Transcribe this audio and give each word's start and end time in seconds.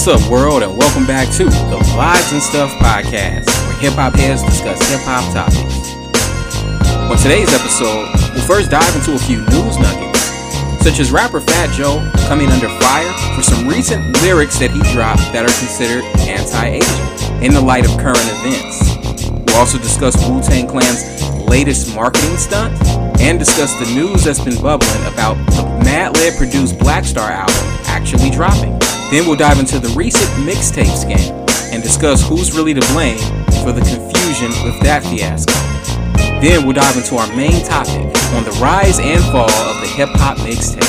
What's 0.00 0.24
up, 0.24 0.30
world, 0.30 0.62
and 0.62 0.78
welcome 0.78 1.04
back 1.04 1.28
to 1.36 1.44
the 1.44 1.76
Vibes 1.92 2.32
and 2.32 2.40
Stuff 2.40 2.72
podcast, 2.80 3.44
where 3.68 3.76
hip 3.80 3.92
hop 3.92 4.14
heads 4.14 4.42
discuss 4.42 4.80
hip 4.88 5.02
hop 5.04 5.20
topics. 5.36 5.92
On 7.12 7.18
today's 7.18 7.52
episode, 7.52 8.08
we'll 8.32 8.46
first 8.48 8.70
dive 8.70 8.96
into 8.96 9.12
a 9.12 9.18
few 9.18 9.44
news 9.52 9.76
nuggets, 9.76 10.24
such 10.80 11.00
as 11.00 11.12
rapper 11.12 11.38
Fat 11.38 11.68
Joe 11.76 12.00
coming 12.28 12.48
under 12.48 12.70
fire 12.80 13.12
for 13.36 13.42
some 13.42 13.68
recent 13.68 14.00
lyrics 14.22 14.58
that 14.58 14.70
he 14.70 14.80
dropped 14.96 15.20
that 15.36 15.44
are 15.44 15.52
considered 15.60 16.02
anti-Asian 16.24 17.44
in 17.44 17.52
the 17.52 17.60
light 17.60 17.84
of 17.84 17.92
current 18.00 18.24
events. 18.40 18.80
We'll 19.52 19.60
also 19.60 19.76
discuss 19.76 20.16
Wu-Tang 20.26 20.66
Clan's 20.66 21.04
latest 21.46 21.94
marketing 21.94 22.38
stunt 22.38 22.72
and 23.20 23.38
discuss 23.38 23.74
the 23.74 23.94
news 23.94 24.24
that's 24.24 24.40
been 24.40 24.56
bubbling 24.62 25.04
about 25.12 25.36
the 25.52 25.68
Madlib 25.84 26.38
produced 26.38 26.78
Black 26.78 27.04
Star 27.04 27.30
album 27.30 27.69
actually 28.00 28.30
dropping. 28.30 28.78
Then 29.10 29.26
we'll 29.26 29.36
dive 29.36 29.58
into 29.58 29.78
the 29.78 29.88
recent 29.90 30.26
mixtape 30.48 30.88
scam 30.88 31.30
and 31.70 31.82
discuss 31.82 32.26
who's 32.26 32.56
really 32.56 32.72
to 32.72 32.80
blame 32.92 33.18
for 33.62 33.72
the 33.72 33.84
confusion 33.84 34.48
with 34.64 34.80
that 34.80 35.02
fiasco. 35.04 35.52
Then 36.40 36.64
we'll 36.64 36.72
dive 36.72 36.96
into 36.96 37.16
our 37.16 37.28
main 37.36 37.62
topic 37.62 38.08
on 38.32 38.44
the 38.44 38.56
rise 38.60 38.98
and 38.98 39.22
fall 39.24 39.50
of 39.50 39.80
the 39.82 39.86
hip 39.86 40.08
hop 40.14 40.38
mixtape. 40.38 40.80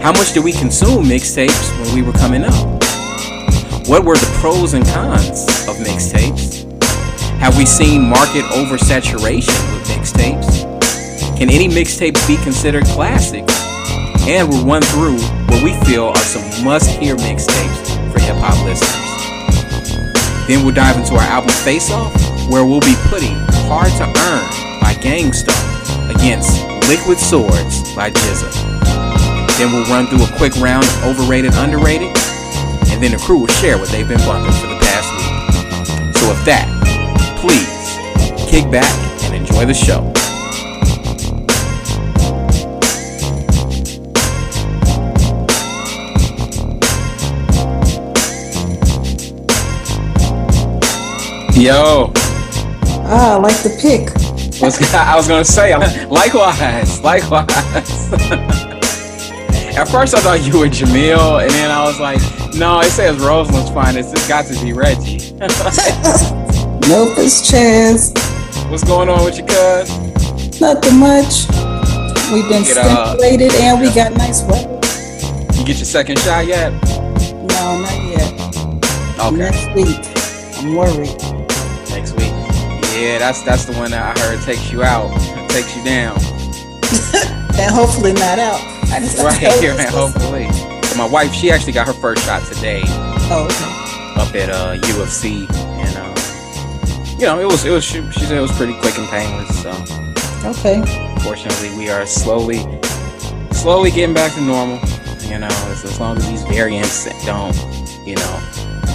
How 0.00 0.12
much 0.12 0.32
did 0.32 0.42
we 0.42 0.52
consume 0.52 1.04
mixtapes 1.04 1.68
when 1.78 1.94
we 1.94 2.00
were 2.00 2.16
coming 2.16 2.44
up? 2.44 2.64
What 3.86 4.04
were 4.04 4.16
the 4.16 4.38
pros 4.40 4.72
and 4.72 4.86
cons 4.86 5.44
of 5.68 5.76
mixtapes? 5.84 6.64
Have 7.40 7.58
we 7.58 7.66
seen 7.66 8.08
market 8.08 8.44
oversaturation 8.56 9.52
with 9.74 9.86
mixtapes? 9.88 10.64
Can 11.36 11.50
any 11.50 11.68
mixtapes 11.68 12.26
be 12.26 12.42
considered 12.42 12.84
classics? 12.86 13.52
And 14.26 14.48
we'll 14.48 14.64
run 14.64 14.82
through 14.82 15.18
what 15.50 15.62
we 15.62 15.74
feel 15.84 16.04
are 16.04 16.24
some 16.24 16.64
must 16.64 16.88
hear 16.88 17.16
mixtapes 17.16 17.90
for 18.12 18.20
hip 18.20 18.36
hop 18.38 18.56
listeners. 18.64 19.10
Then 20.46 20.64
we'll 20.64 20.74
dive 20.74 20.96
into 20.96 21.14
our 21.14 21.26
album 21.26 21.50
Face 21.62 21.90
Off, 21.90 22.14
where 22.48 22.64
we'll 22.64 22.80
be 22.80 22.94
putting 23.10 23.34
Hard 23.66 23.90
to 23.98 24.06
Earn 24.06 24.46
by 24.80 24.94
Gang 25.02 25.32
Starr 25.32 25.54
against 26.10 26.62
Liquid 26.88 27.18
Swords 27.18 27.94
by 27.94 28.10
GZA. 28.10 28.50
Then 29.58 29.72
we'll 29.72 29.86
run 29.90 30.06
through 30.06 30.24
a 30.24 30.36
quick 30.38 30.54
round 30.56 30.84
of 30.84 31.04
overrated, 31.04 31.52
underrated, 31.54 32.08
and 32.90 33.02
then 33.02 33.12
the 33.12 33.22
crew 33.22 33.38
will 33.38 33.54
share 33.60 33.78
what 33.78 33.88
they've 33.90 34.08
been 34.08 34.22
bumping 34.26 34.54
for 34.54 34.66
the 34.66 34.78
past 34.80 35.10
week. 35.14 36.16
So 36.16 36.28
with 36.30 36.44
that, 36.46 36.66
please 37.38 38.50
kick 38.50 38.70
back 38.70 38.90
and 39.24 39.34
enjoy 39.34 39.66
the 39.66 39.74
show. 39.74 40.12
Yo, 51.60 52.10
Ah, 53.12 53.34
I 53.34 53.36
like 53.36 53.56
the 53.62 53.68
pick. 53.82 54.08
I 54.94 55.14
was 55.14 55.28
gonna 55.28 55.44
say, 55.44 55.76
likewise, 56.06 57.02
likewise. 57.02 57.44
At 59.76 59.84
first, 59.84 60.14
I 60.14 60.20
thought 60.20 60.40
you 60.42 60.58
were 60.58 60.68
Jamil, 60.68 61.42
and 61.42 61.50
then 61.50 61.70
I 61.70 61.84
was 61.84 62.00
like, 62.00 62.18
no, 62.54 62.80
it 62.80 62.90
says 62.90 63.18
Roseland's 63.18 63.70
finest. 63.72 64.14
It's 64.14 64.26
got 64.26 64.46
to 64.46 64.54
be 64.64 64.72
Reggie. 64.72 65.18
Nope, 66.88 67.18
it's 67.18 67.42
Chaz. 67.52 68.14
What's 68.70 68.82
going 68.84 69.10
on 69.10 69.22
with 69.22 69.36
you, 69.36 69.44
cuz? 69.44 69.90
Nothing 70.62 70.96
much. 70.98 71.44
We've 72.32 72.48
been 72.48 72.62
Get, 72.62 72.78
uh, 72.78 73.16
stimulated 73.18 73.52
and 73.60 73.80
we 73.82 73.92
got 73.94 74.14
nice 74.14 74.42
weather. 74.44 74.80
You 75.58 75.66
get 75.66 75.76
your 75.76 75.84
second 75.84 76.18
shot 76.20 76.46
yet? 76.46 76.72
No, 76.72 77.82
not 77.82 78.02
yet. 78.08 78.32
Okay, 79.20 79.36
Next 79.36 79.66
week. 79.74 80.06
I'm 80.56 80.74
worried. 80.74 81.20
Yeah, 83.00 83.18
that's 83.18 83.42
that's 83.42 83.64
the 83.64 83.72
one 83.72 83.90
that 83.92 84.16
I 84.16 84.20
heard 84.20 84.42
takes 84.42 84.70
you 84.70 84.82
out, 84.82 85.10
takes 85.50 85.74
you 85.76 85.84
down. 85.84 86.18
And 87.60 87.70
hopefully 87.74 88.14
not 88.14 88.38
out. 88.38 88.58
I 88.90 89.00
just 89.00 89.18
Right 89.22 89.36
here, 89.60 89.76
man. 89.76 89.88
Hopefully. 89.92 90.46
My 90.96 91.06
wife, 91.06 91.30
she 91.34 91.50
actually 91.50 91.72
got 91.74 91.86
her 91.86 91.92
first 91.92 92.24
shot 92.24 92.42
today. 92.50 92.80
Oh, 92.86 93.44
okay. 93.44 94.22
up 94.22 94.34
at 94.34 94.48
uh, 94.48 94.76
UFC, 94.88 95.46
and 95.78 95.96
uh, 95.98 97.16
you 97.18 97.26
know 97.26 97.38
it 97.38 97.44
was 97.44 97.64
it 97.66 97.70
was 97.70 97.84
she, 97.84 98.00
she 98.12 98.20
said 98.20 98.38
it 98.38 98.40
was 98.40 98.52
pretty 98.52 98.72
quick 98.80 98.96
and 98.98 99.06
painless. 99.08 99.62
So 99.62 99.70
Okay. 100.48 100.80
fortunately, 101.22 101.76
we 101.76 101.90
are 101.90 102.06
slowly 102.06 102.60
slowly 103.52 103.90
getting 103.90 104.14
back 104.14 104.32
to 104.34 104.40
normal. 104.40 104.78
You 105.28 105.38
know, 105.38 105.48
as, 105.68 105.84
as 105.84 106.00
long 106.00 106.16
as 106.16 106.26
these 106.30 106.44
variants 106.44 107.04
don't 107.26 107.54
you 108.06 108.14
know 108.16 108.40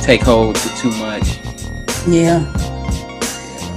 take 0.02 0.22
hold 0.24 0.56
to 0.56 0.70
too 0.78 0.92
much. 0.98 1.38
Yeah. 2.08 2.42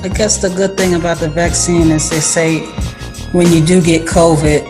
I 0.03 0.09
guess 0.09 0.39
the 0.41 0.49
good 0.51 0.77
thing 0.77 0.95
about 0.95 1.19
the 1.19 1.29
vaccine 1.29 1.91
is 1.91 2.09
they 2.11 2.21
say 2.21 2.61
when 3.33 3.51
you 3.53 3.65
do 3.65 3.81
get 3.83 4.07
COVID, 4.07 4.63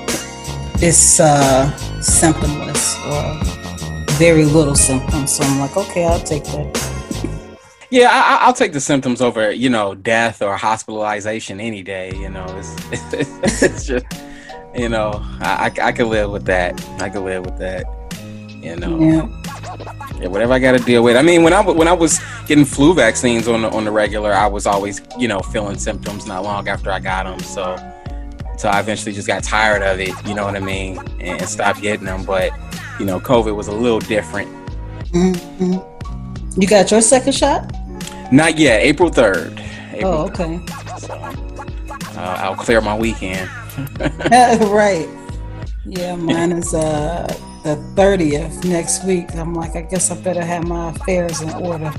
it's 0.82 1.20
uh, 1.20 1.70
symptomless 2.00 2.96
or 3.06 4.14
very 4.14 4.44
little 4.44 4.74
symptoms. 4.74 5.36
So 5.36 5.44
I'm 5.44 5.60
like, 5.60 5.76
okay, 5.76 6.04
I'll 6.06 6.20
take 6.20 6.44
that. 6.44 6.66
Yeah, 7.90 8.08
I, 8.10 8.34
I- 8.36 8.46
I'll 8.46 8.52
take 8.54 8.72
the 8.72 8.80
symptoms 8.80 9.20
over 9.20 9.50
you 9.50 9.70
know 9.70 9.94
death 9.94 10.42
or 10.42 10.56
hospitalization 10.56 11.60
any 11.60 11.82
day. 11.82 12.12
You 12.16 12.28
know, 12.30 12.46
it's 12.92 13.12
it's 13.62 13.86
just 13.86 14.06
you 14.74 14.88
know 14.88 15.12
I 15.40 15.72
I, 15.80 15.86
I 15.88 15.92
could 15.92 16.08
live 16.08 16.30
with 16.30 16.44
that. 16.46 16.82
I 17.00 17.08
could 17.10 17.22
live 17.22 17.44
with 17.44 17.58
that. 17.58 17.84
You 18.62 18.76
know. 18.76 18.98
Yeah. 19.00 19.28
Yeah, 20.20 20.28
whatever 20.28 20.52
I 20.52 20.58
got 20.58 20.72
to 20.72 20.84
deal 20.84 21.02
with. 21.02 21.16
I 21.16 21.22
mean, 21.22 21.42
when 21.42 21.52
I 21.52 21.60
when 21.62 21.88
I 21.88 21.92
was 21.92 22.20
getting 22.46 22.64
flu 22.64 22.94
vaccines 22.94 23.46
on 23.46 23.62
the 23.62 23.70
on 23.70 23.84
the 23.84 23.90
regular, 23.90 24.32
I 24.32 24.46
was 24.46 24.66
always 24.66 25.00
you 25.18 25.28
know 25.28 25.40
feeling 25.40 25.78
symptoms 25.78 26.26
not 26.26 26.42
long 26.42 26.68
after 26.68 26.90
I 26.90 26.98
got 27.00 27.24
them. 27.24 27.38
So 27.40 27.76
so 28.56 28.68
I 28.68 28.80
eventually 28.80 29.12
just 29.12 29.28
got 29.28 29.44
tired 29.44 29.82
of 29.82 30.00
it. 30.00 30.12
You 30.26 30.34
know 30.34 30.44
what 30.44 30.56
I 30.56 30.60
mean, 30.60 30.98
and, 31.20 31.40
and 31.40 31.48
stopped 31.48 31.80
getting 31.80 32.06
them. 32.06 32.24
But 32.24 32.50
you 32.98 33.06
know, 33.06 33.20
COVID 33.20 33.54
was 33.54 33.68
a 33.68 33.72
little 33.72 34.00
different. 34.00 34.48
hmm 35.12 35.78
You 36.60 36.66
got 36.66 36.90
your 36.90 37.00
second 37.00 37.34
shot? 37.34 37.72
Not 38.32 38.58
yet. 38.58 38.82
April 38.82 39.10
third. 39.10 39.62
Oh, 40.02 40.26
okay. 40.28 40.60
So 40.98 41.14
uh, 41.14 42.36
I'll 42.40 42.56
clear 42.56 42.80
my 42.80 42.96
weekend. 42.96 43.48
right. 44.00 45.08
Yeah, 45.84 46.16
mine 46.16 46.52
is 46.52 46.74
uh 46.74 47.26
the 47.62 47.76
thirtieth 47.96 48.64
next 48.64 49.04
week. 49.04 49.34
I'm 49.34 49.54
like, 49.54 49.76
I 49.76 49.82
guess 49.82 50.10
I 50.10 50.20
better 50.20 50.44
have 50.44 50.66
my 50.66 50.90
affairs 50.90 51.40
in 51.40 51.50
order. 51.50 51.92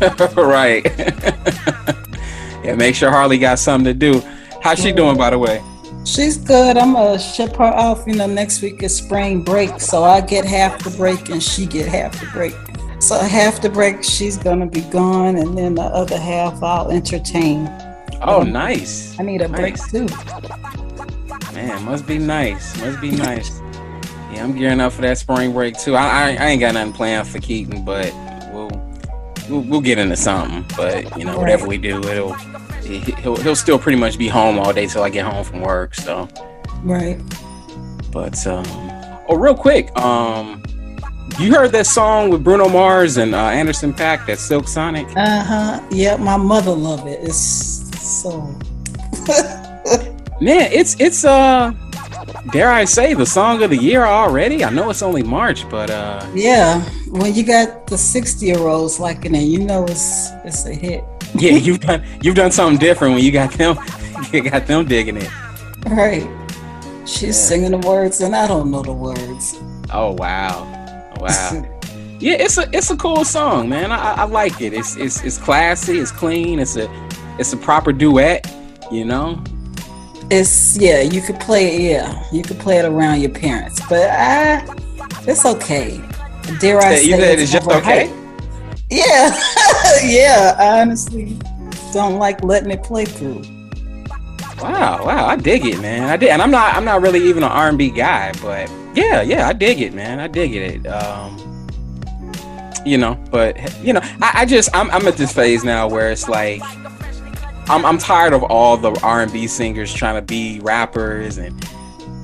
right. 0.36 0.84
yeah. 2.64 2.74
Make 2.76 2.94
sure 2.94 3.10
Harley 3.10 3.38
got 3.38 3.58
something 3.58 3.84
to 3.84 3.94
do. 3.94 4.20
How's 4.62 4.78
she 4.78 4.92
doing, 4.92 5.16
by 5.16 5.30
the 5.30 5.38
way? 5.38 5.62
She's 6.04 6.36
good. 6.36 6.76
I'm 6.76 6.92
gonna 6.92 7.18
ship 7.18 7.56
her 7.56 7.64
off. 7.64 8.06
You 8.06 8.14
know, 8.14 8.26
next 8.26 8.60
week 8.62 8.82
is 8.82 8.96
spring 8.96 9.42
break, 9.42 9.80
so 9.80 10.04
I 10.04 10.20
get 10.20 10.44
half 10.44 10.82
the 10.84 10.90
break 10.90 11.30
and 11.30 11.42
she 11.42 11.66
get 11.66 11.88
half 11.88 12.18
the 12.20 12.26
break. 12.26 12.54
So 13.00 13.18
half 13.18 13.60
the 13.60 13.68
break 13.68 14.02
she's 14.02 14.36
gonna 14.36 14.66
be 14.66 14.82
gone, 14.82 15.36
and 15.36 15.56
then 15.56 15.74
the 15.74 15.82
other 15.82 16.18
half 16.18 16.62
I'll 16.62 16.90
entertain. 16.90 17.70
Oh, 18.22 18.42
nice. 18.42 19.18
I 19.18 19.22
need 19.22 19.42
a 19.42 19.48
break 19.48 19.76
too. 19.76 20.06
Man, 21.52 21.84
must 21.84 22.06
be 22.06 22.18
nice. 22.18 22.78
Must 22.80 23.00
be 23.00 23.10
nice. 23.10 23.60
Yeah, 24.34 24.44
I'm 24.44 24.56
gearing 24.56 24.80
up 24.80 24.92
for 24.92 25.02
that 25.02 25.18
spring 25.18 25.52
break 25.52 25.78
too. 25.78 25.94
I, 25.96 26.02
I, 26.06 26.28
I 26.40 26.46
ain't 26.48 26.60
got 26.60 26.74
nothing 26.74 26.92
planned 26.92 27.28
for 27.28 27.38
Keaton, 27.38 27.84
but 27.84 28.12
we'll, 28.52 28.70
we'll 29.48 29.60
we'll 29.62 29.80
get 29.80 29.98
into 29.98 30.16
something. 30.16 30.64
But 30.76 31.16
you 31.18 31.24
know, 31.24 31.38
whatever 31.38 31.66
we 31.66 31.78
do, 31.78 31.98
it'll 32.04 32.34
he- 32.82 32.98
he'll 33.22 33.36
he'll 33.36 33.56
still 33.56 33.78
pretty 33.78 33.98
much 33.98 34.18
be 34.18 34.28
home 34.28 34.58
all 34.58 34.72
day 34.72 34.86
till 34.86 35.02
I 35.02 35.10
get 35.10 35.24
home 35.24 35.44
from 35.44 35.60
work. 35.60 35.94
So, 35.94 36.28
Right. 36.82 37.18
but 38.12 38.46
um, 38.46 38.64
oh, 39.28 39.36
real 39.36 39.54
quick, 39.54 39.96
um, 39.98 40.62
you 41.38 41.52
heard 41.54 41.72
that 41.72 41.86
song 41.86 42.28
with 42.30 42.44
Bruno 42.44 42.68
Mars 42.68 43.16
and 43.16 43.34
uh, 43.34 43.38
Anderson 43.48 43.92
Paak, 43.92 44.26
that 44.26 44.38
Silk 44.38 44.68
Sonic? 44.68 45.06
Uh 45.16 45.42
huh. 45.44 45.80
Yeah, 45.90 46.16
my 46.16 46.36
mother 46.36 46.72
love 46.72 47.06
it. 47.06 47.20
It's 47.22 47.38
so. 47.40 48.40
Man, 50.40 50.70
it's 50.72 50.96
it's 51.00 51.24
uh, 51.24 51.72
dare 52.52 52.70
I 52.70 52.84
say, 52.84 53.14
the 53.14 53.26
song 53.26 53.62
of 53.62 53.70
the 53.70 53.76
year 53.76 54.04
already. 54.04 54.64
I 54.64 54.70
know 54.70 54.90
it's 54.90 55.02
only 55.02 55.22
March, 55.22 55.68
but 55.68 55.90
uh. 55.90 56.26
Yeah, 56.34 56.80
when 57.10 57.34
you 57.34 57.44
got 57.44 57.86
the 57.86 57.96
sixty 57.98 58.46
year 58.46 58.58
olds 58.58 58.98
liking 59.00 59.34
it, 59.34 59.42
you 59.44 59.60
know 59.64 59.84
it's 59.84 60.30
it's 60.44 60.64
a 60.66 60.74
hit. 60.74 61.04
Yeah, 61.34 61.52
you've 61.66 61.80
done 61.80 62.04
you've 62.22 62.36
done 62.36 62.52
something 62.52 62.78
different 62.78 63.14
when 63.14 63.24
you 63.24 63.32
got 63.32 63.52
them 63.52 63.76
you 64.32 64.42
got 64.42 64.66
them 64.66 64.86
digging 64.86 65.16
it. 65.16 65.30
Right. 65.86 66.26
She's 67.06 67.22
Yeah. 67.22 67.32
singing 67.32 67.70
the 67.72 67.86
words 67.86 68.20
and 68.20 68.34
I 68.34 68.46
don't 68.46 68.70
know 68.70 68.82
the 68.82 68.92
words. 68.92 69.58
Oh 69.92 70.12
wow, 70.12 70.64
wow. 71.20 71.64
Yeah, 72.20 72.34
it's 72.34 72.56
a 72.56 72.66
it's 72.72 72.90
a 72.90 72.96
cool 72.96 73.24
song, 73.24 73.68
man. 73.68 73.92
I, 73.92 73.96
I- 73.96 74.14
I 74.22 74.24
like 74.24 74.60
it. 74.62 74.72
It's 74.72 74.96
it's 74.96 75.22
it's 75.22 75.36
classy. 75.36 75.98
It's 75.98 76.10
clean. 76.12 76.58
It's 76.58 76.76
a 76.76 76.88
it's 77.38 77.52
a 77.52 77.56
proper 77.56 77.92
duet. 77.92 78.50
You 78.90 79.04
know. 79.04 79.42
It's 80.36 80.76
yeah, 80.76 81.00
you 81.00 81.22
could 81.22 81.38
play 81.38 81.76
it. 81.76 81.80
Yeah, 81.92 82.24
you 82.32 82.42
could 82.42 82.58
play 82.58 82.78
it 82.78 82.84
around 82.84 83.20
your 83.20 83.30
parents, 83.30 83.80
but 83.88 84.10
I, 84.10 84.66
it's 85.28 85.46
okay. 85.46 86.00
Dare 86.58 86.80
I 86.80 86.96
say, 86.96 87.04
You 87.04 87.12
say 87.12 87.20
said 87.20 87.38
it's 87.38 87.42
it's 87.42 87.52
just 87.52 87.68
okay? 87.68 88.12
Yeah, 88.90 89.32
yeah. 90.04 90.56
I 90.58 90.80
honestly 90.80 91.38
don't 91.92 92.18
like 92.18 92.42
letting 92.42 92.72
it 92.72 92.82
play 92.82 93.04
through. 93.04 93.42
Wow, 94.60 95.06
wow, 95.06 95.26
I 95.26 95.36
dig 95.36 95.66
it, 95.66 95.80
man. 95.80 96.08
I 96.08 96.16
did, 96.16 96.30
and 96.30 96.42
I'm 96.42 96.50
not, 96.50 96.74
I'm 96.74 96.84
not 96.84 97.00
really 97.00 97.22
even 97.28 97.44
an 97.44 97.52
R&B 97.52 97.90
guy, 97.90 98.32
but 98.42 98.68
yeah, 98.94 99.22
yeah, 99.22 99.46
I 99.46 99.52
dig 99.52 99.80
it, 99.80 99.94
man. 99.94 100.18
I 100.18 100.26
dig 100.26 100.54
it. 100.56 100.86
Um, 100.86 101.38
you 102.84 102.98
know, 102.98 103.14
but 103.30 103.56
you 103.84 103.92
know, 103.92 104.00
I, 104.20 104.32
I 104.34 104.46
just, 104.46 104.74
I'm, 104.74 104.90
I'm 104.90 105.06
at 105.06 105.16
this 105.16 105.32
phase 105.32 105.62
now 105.62 105.86
where 105.86 106.10
it's 106.10 106.28
like, 106.28 106.60
I'm, 107.68 107.84
I'm 107.86 107.98
tired 107.98 108.32
of 108.32 108.42
all 108.44 108.76
the 108.76 108.92
R&B 109.02 109.46
singers 109.46 109.92
trying 109.92 110.16
to 110.16 110.22
be 110.22 110.60
rappers 110.60 111.38
and, 111.38 111.66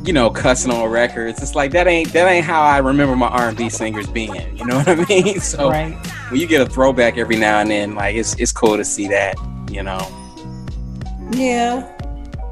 you 0.07 0.13
know, 0.13 0.29
cussing 0.31 0.71
on 0.71 0.89
records. 0.91 1.43
It's 1.43 1.55
like 1.55 1.73
that 1.73 1.87
ain't, 1.87 2.13
that 2.13 2.29
ain't 2.29 2.45
how 2.45 2.61
I 2.63 2.79
remember 2.79 3.17
my 3.17 3.29
R&B 3.29 3.69
singers 3.71 4.07
being. 4.07 4.57
You 4.57 4.67
know 4.67 4.77
what 4.83 4.89
I 4.89 5.05
mean? 5.07 5.41
So 5.41 5.71
Right. 5.71 5.95
when 6.31 6.41
you 6.41 6.47
get 6.47 6.61
a 6.61 6.67
throwback 6.67 7.17
every 7.17 7.37
now 7.37 7.59
and 7.61 7.71
then, 7.71 7.95
like 7.95 8.17
it's, 8.17 8.35
it's 8.39 8.53
cool 8.53 8.77
to 8.77 8.85
see 8.85 9.09
that. 9.09 9.35
You 9.71 9.83
know. 9.83 10.01
Yeah. 11.33 11.97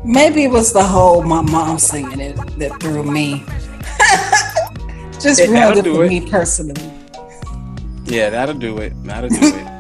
Maybe 0.05 0.45
it 0.45 0.51
was 0.51 0.73
the 0.73 0.83
whole 0.85 1.23
my 1.23 1.43
mom 1.43 1.79
singing 1.79 2.21
it 2.21 2.37
that 2.59 2.81
threw 2.81 3.03
me. 3.03 3.45
Just 5.21 5.41
Yeah, 5.41 5.47
that'll 5.49 5.83
ruined 5.83 5.87
it 5.87 5.95
for 5.95 6.05
it. 6.05 6.09
me 6.09 6.31
personally. 6.31 6.93
Yeah, 8.05 8.31
that'll 8.31 8.55
do 8.55 8.79
it. 8.79 8.93
That'll 9.05 9.29
do 9.31 9.37
it. 9.43 9.78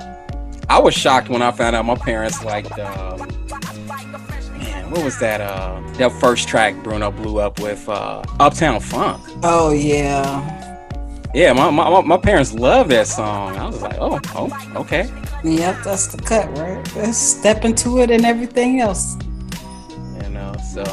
I 0.71 0.79
was 0.79 0.95
shocked 0.95 1.29
when 1.29 1.41
I 1.41 1.51
found 1.51 1.75
out 1.75 1.85
my 1.87 1.95
parents 1.95 2.45
liked. 2.45 2.79
Um, 2.79 3.19
man, 4.59 4.91
what 4.91 5.03
was 5.03 5.19
that? 5.19 5.41
Uh, 5.41 5.81
that 5.95 6.13
first 6.21 6.47
track 6.47 6.75
Bruno 6.83 7.11
blew 7.11 7.39
up 7.39 7.59
with 7.61 7.89
uh, 7.89 8.23
Uptown 8.39 8.81
Funk. 8.81 9.23
Oh 9.43 9.73
yeah. 9.73 10.57
Yeah, 11.35 11.53
my, 11.53 11.71
my 11.71 12.01
my 12.03 12.17
parents 12.17 12.53
love 12.53 12.89
that 12.89 13.07
song. 13.07 13.57
I 13.57 13.67
was 13.67 13.83
like, 13.83 13.97
oh, 13.99 14.19
oh, 14.35 14.73
okay. 14.77 15.11
Yep, 15.45 15.85
that's 15.85 16.09
the 16.09 16.23
cut, 16.23 16.49
right? 16.59 16.97
Let's 16.97 17.19
step 17.19 17.65
into 17.65 18.01
it 18.01 18.11
and 18.11 18.25
everything 18.25 18.81
else. 18.81 19.17
You 20.23 20.31
know, 20.31 20.55
so. 20.73 20.85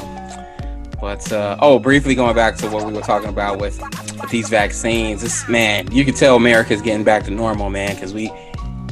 But 1.02 1.32
uh, 1.32 1.58
oh, 1.60 1.80
briefly 1.80 2.16
going 2.16 2.36
back 2.36 2.56
to 2.58 2.70
what 2.70 2.86
we 2.86 2.94
were 2.94 3.02
talking 3.02 3.30
about 3.30 3.60
with, 3.60 3.82
with 4.22 4.30
these 4.30 4.50
vaccines, 4.50 5.22
this 5.22 5.48
man, 5.48 5.92
you 5.92 6.06
can 6.06 6.14
tell 6.14 6.36
America's 6.36 6.82
getting 6.82 7.04
back 7.04 7.24
to 7.26 7.32
normal, 7.32 7.70
man, 7.70 7.96
because 7.96 8.14
we 8.14 8.32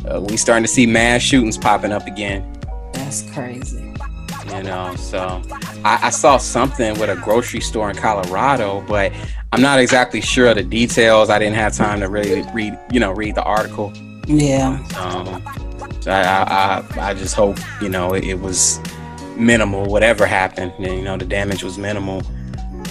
uh, 0.09 0.21
we 0.21 0.37
starting 0.37 0.63
to 0.63 0.67
see 0.67 0.85
mass 0.85 1.21
shootings 1.21 1.57
popping 1.57 1.91
up 1.91 2.05
again. 2.07 2.43
That's 2.93 3.23
crazy. 3.31 3.91
you 4.47 4.63
know 4.63 4.93
so 4.97 5.41
I, 5.85 5.99
I 6.03 6.09
saw 6.09 6.37
something 6.37 6.99
with 6.99 7.09
a 7.09 7.15
grocery 7.15 7.61
store 7.61 7.89
in 7.89 7.95
colorado 7.95 8.83
but 8.87 9.11
i'm 9.53 9.61
not 9.61 9.79
exactly 9.79 10.19
sure 10.21 10.47
of 10.47 10.57
the 10.57 10.63
details 10.63 11.29
i 11.29 11.39
didn't 11.39 11.55
have 11.55 11.73
time 11.73 12.01
to 12.01 12.09
really 12.09 12.43
read 12.53 12.77
you 12.91 12.99
know 12.99 13.11
read 13.13 13.35
the 13.35 13.43
article 13.43 13.91
Yeah. 14.27 14.77
um 14.97 15.41
so 16.01 16.11
I, 16.11 16.21
I 16.21 16.83
i 16.99 17.09
i 17.09 17.13
just 17.13 17.35
hope 17.35 17.57
you 17.81 17.87
know 17.89 18.13
it, 18.13 18.25
it 18.25 18.39
was 18.39 18.79
minimal 19.37 19.85
whatever 19.85 20.25
happened 20.25 20.73
you 20.77 21.01
know 21.01 21.15
the 21.17 21.25
damage 21.25 21.63
was 21.63 21.77
minimal 21.77 22.21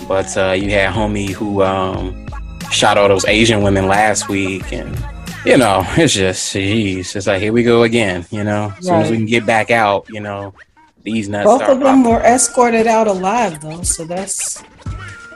but 0.08 0.34
uh 0.36 0.52
you 0.52 0.70
had 0.70 0.92
homie 0.94 1.30
who 1.30 1.62
um 1.62 2.26
shot 2.70 2.96
all 2.96 3.08
those 3.08 3.26
asian 3.26 3.62
women 3.62 3.86
last 3.86 4.28
week 4.28 4.72
and 4.72 4.96
you 5.44 5.56
know 5.56 5.82
it's 5.96 6.14
just 6.14 6.54
jeez 6.54 7.16
it's 7.16 7.26
like 7.26 7.40
here 7.40 7.52
we 7.52 7.62
go 7.62 7.82
again 7.82 8.24
you 8.30 8.44
know? 8.44 8.72
As 8.78 8.86
soon 8.86 8.94
as 8.94 9.10
we 9.10 9.16
can 9.16 9.26
get 9.26 9.44
back 9.44 9.70
out 9.70 10.08
you 10.08 10.20
know 10.20 10.54
these 11.02 11.28
nuts 11.28 11.46
Both 11.46 11.62
of 11.62 11.80
them 11.80 12.04
were 12.04 12.20
escorted 12.20 12.86
out 12.86 13.08
alive 13.08 13.60
though, 13.60 13.82
so 13.82 14.04
that's 14.04 14.62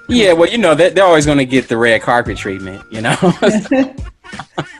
Yeah, 0.09 0.33
well, 0.33 0.49
you 0.49 0.59
know, 0.59 0.75
they're, 0.75 0.91
they're 0.91 1.05
always 1.05 1.27
going 1.27 1.39
to 1.39 1.45
get 1.45 1.69
the 1.69 1.77
red 1.77 2.03
carpet 2.03 2.39
treatment, 2.39 2.85
you 2.93 3.01
know? 3.01 3.17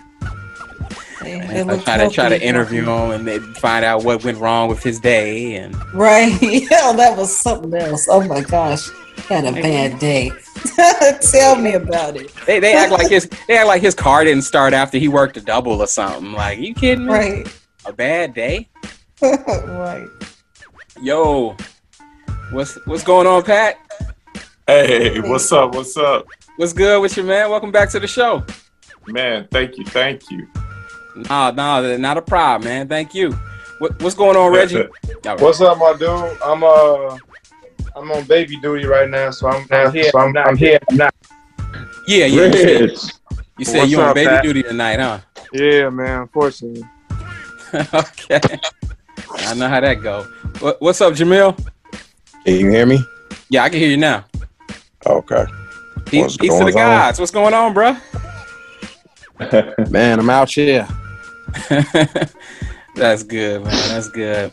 they, 1.27 1.63
they 1.63 1.63
they 1.63 1.83
try 1.83 1.97
to 1.99 2.11
try 2.11 2.29
to 2.29 2.43
interview 2.43 2.83
him 2.83 3.11
and 3.11 3.27
they 3.27 3.39
find 3.39 3.85
out 3.85 4.05
what 4.05 4.25
went 4.25 4.39
wrong 4.39 4.69
with 4.69 4.83
his 4.83 5.01
day. 5.01 5.57
And 5.57 5.75
Right. 5.93 6.33
Yeah, 6.43 6.93
that 6.93 7.17
was 7.17 7.37
something 7.37 7.75
else. 7.75 8.07
Oh 8.11 8.27
my 8.27 8.41
gosh. 8.41 8.89
Had 9.29 9.45
a 9.45 9.53
bad 9.53 9.99
day. 9.99 10.31
Tell 11.21 11.57
me 11.57 11.75
about 11.75 12.17
it. 12.17 12.33
they, 12.47 12.61
they 12.61 12.75
act 12.75 12.93
like 12.93 13.09
his 13.11 13.29
they 13.49 13.57
act 13.57 13.67
like 13.67 13.83
his 13.83 13.95
car 13.95 14.25
didn't 14.25 14.43
start 14.43 14.73
after 14.73 14.99
he 14.99 15.09
worked 15.09 15.37
a 15.37 15.41
double 15.41 15.81
or 15.81 15.87
something. 15.87 16.33
Like, 16.33 16.59
you 16.59 16.75
kidding 16.75 17.07
me? 17.07 17.13
Right. 17.13 17.61
A 17.87 17.93
bad 17.93 18.35
day? 18.35 18.69
right. 19.23 20.07
Yo, 21.01 21.57
what's 22.51 22.79
what's 22.87 23.03
going 23.03 23.27
on, 23.27 23.43
Pat? 23.43 23.79
Hey, 24.67 25.21
what's 25.21 25.51
up? 25.53 25.75
What's 25.75 25.97
up? 25.97 26.27
What's 26.57 26.73
good 26.73 27.01
with 27.01 27.17
you, 27.17 27.23
man? 27.23 27.51
Welcome 27.51 27.71
back 27.71 27.91
to 27.91 28.01
the 28.01 28.09
show. 28.09 28.45
Man, 29.07 29.47
thank 29.51 29.79
you, 29.79 29.85
thank 29.85 30.31
you. 30.31 30.49
Nah, 31.17 31.51
nah, 31.51 31.97
not 31.97 32.19
a 32.19 32.23
problem, 32.23 32.69
man. 32.69 32.89
Thank 32.89 33.15
you. 33.15 33.33
What, 33.79 34.01
what's 34.03 34.15
going 34.15 34.37
on, 34.37 34.53
Reggie? 34.53 34.83
All 34.83 34.87
right. 35.25 35.41
What's 35.41 35.61
up, 35.61 35.79
my 35.79 35.93
dude? 35.95 36.09
I'm 36.45 36.63
uh, 36.63 37.19
I'm 37.97 38.11
on 38.13 38.25
baby 38.25 38.57
duty 38.59 38.87
right 38.87 39.09
now, 39.09 39.31
so 39.31 39.49
I'm, 39.49 39.67
I'm 39.71 39.93
here. 39.93 40.11
So 40.11 40.19
I'm, 40.19 40.37
I'm 40.37 40.57
here. 40.57 40.79
I'm 40.91 40.97
not. 40.97 41.15
Yeah, 42.07 42.27
yeah. 42.27 42.27
You 42.27 42.53
said, 42.53 42.81
Rich. 42.81 42.99
you, 43.59 43.65
said 43.65 43.79
What's 43.79 43.91
you 43.91 44.01
on 44.01 44.15
baby 44.15 44.29
Pat? 44.29 44.43
duty 44.43 44.63
tonight, 44.63 45.01
huh? 45.01 45.21
Yeah, 45.53 45.89
man. 45.89 46.23
Unfortunately, 46.23 46.85
okay. 47.95 48.41
I 49.39 49.55
know 49.55 49.69
how 49.69 49.81
that 49.81 50.01
go. 50.03 50.25
What, 50.61 50.81
what's 50.83 51.01
up, 51.01 51.15
Jamil? 51.15 51.57
Can 52.45 52.55
you 52.55 52.71
hear 52.71 52.87
me? 52.87 53.01
Yeah, 53.49 53.65
I 53.65 53.71
can 53.71 53.79
hear 53.79 53.89
you 53.89 53.97
now. 53.97 54.25
Okay. 55.07 55.45
Peace, 56.05 56.23
What's 56.23 56.37
peace 56.37 56.53
to 56.53 56.59
going 56.61 56.73
the 56.73 56.81
on? 56.81 56.99
gods. 56.99 57.19
What's 57.19 57.33
going 57.33 57.55
on, 57.55 57.73
bro? 57.73 57.97
Man, 59.91 60.19
I'm 60.19 60.31
out 60.31 60.51
here. 60.51 60.87
That's 62.95 63.23
good, 63.23 63.65
man. 63.65 63.89
That's 63.89 64.09
good. 64.09 64.53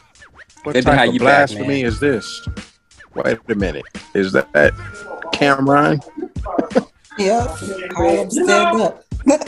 What 0.63 0.73
Good 0.73 0.85
to 0.85 0.91
type 0.91 1.09
of 1.09 1.13
you 1.13 1.19
back, 1.19 1.50
blasphemy 1.50 1.83
is 1.83 2.00
this? 2.00 2.47
Wait 3.15 3.38
a 3.47 3.55
minute. 3.55 3.85
Is 4.13 4.31
that, 4.31 4.51
that 4.53 4.73
Cameron? 5.33 6.01
Yep. 7.19 7.47
Harlem 7.91 8.31
stand 8.31 8.81
up. 8.81 9.03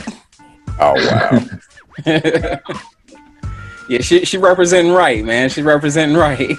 Oh 0.78 0.94
wow. 0.94 1.40
yeah, 3.88 4.02
she 4.02 4.26
she 4.26 4.38
representing 4.38 4.92
right, 4.92 5.24
man. 5.24 5.50
She 5.50 5.62
representing 5.62 6.18
right. 6.18 6.52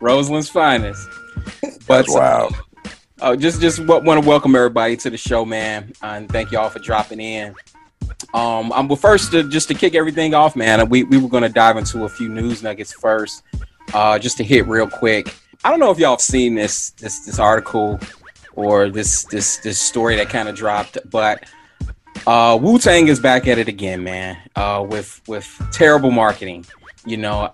Roseland's 0.00 0.50
finest. 0.50 1.08
But 1.62 1.86
That's 1.86 2.12
wild. 2.12 2.56
Oh, 3.20 3.36
just 3.36 3.60
just 3.60 3.78
want 3.78 4.04
to 4.04 4.28
welcome 4.28 4.56
everybody 4.56 4.96
to 4.96 5.08
the 5.08 5.16
show, 5.16 5.44
man, 5.44 5.92
uh, 6.02 6.06
and 6.16 6.28
thank 6.28 6.50
y'all 6.50 6.68
for 6.68 6.80
dropping 6.80 7.20
in. 7.20 7.54
Um, 8.38 8.72
I'm 8.72 8.86
well, 8.86 8.94
first 8.94 9.32
to, 9.32 9.48
just 9.48 9.66
to 9.66 9.74
kick 9.74 9.96
everything 9.96 10.32
off, 10.32 10.54
man. 10.54 10.88
We 10.88 11.02
we 11.02 11.18
were 11.18 11.28
gonna 11.28 11.48
dive 11.48 11.76
into 11.76 12.04
a 12.04 12.08
few 12.08 12.28
news 12.28 12.62
nuggets 12.62 12.92
first, 12.92 13.42
uh, 13.92 14.16
just 14.16 14.36
to 14.36 14.44
hit 14.44 14.68
real 14.68 14.88
quick. 14.88 15.34
I 15.64 15.70
don't 15.70 15.80
know 15.80 15.90
if 15.90 15.98
y'all 15.98 16.10
have 16.12 16.20
seen 16.20 16.54
this 16.54 16.90
this 16.90 17.26
this 17.26 17.40
article 17.40 17.98
or 18.54 18.90
this 18.90 19.24
this 19.24 19.56
this 19.56 19.80
story 19.80 20.14
that 20.16 20.28
kind 20.28 20.48
of 20.48 20.54
dropped, 20.54 20.98
but 21.10 21.46
uh, 22.28 22.56
Wu 22.62 22.78
Tang 22.78 23.08
is 23.08 23.18
back 23.18 23.48
at 23.48 23.58
it 23.58 23.66
again, 23.66 24.04
man. 24.04 24.38
Uh, 24.54 24.86
with 24.88 25.20
with 25.26 25.60
terrible 25.72 26.12
marketing. 26.12 26.64
You 27.04 27.16
know, 27.16 27.52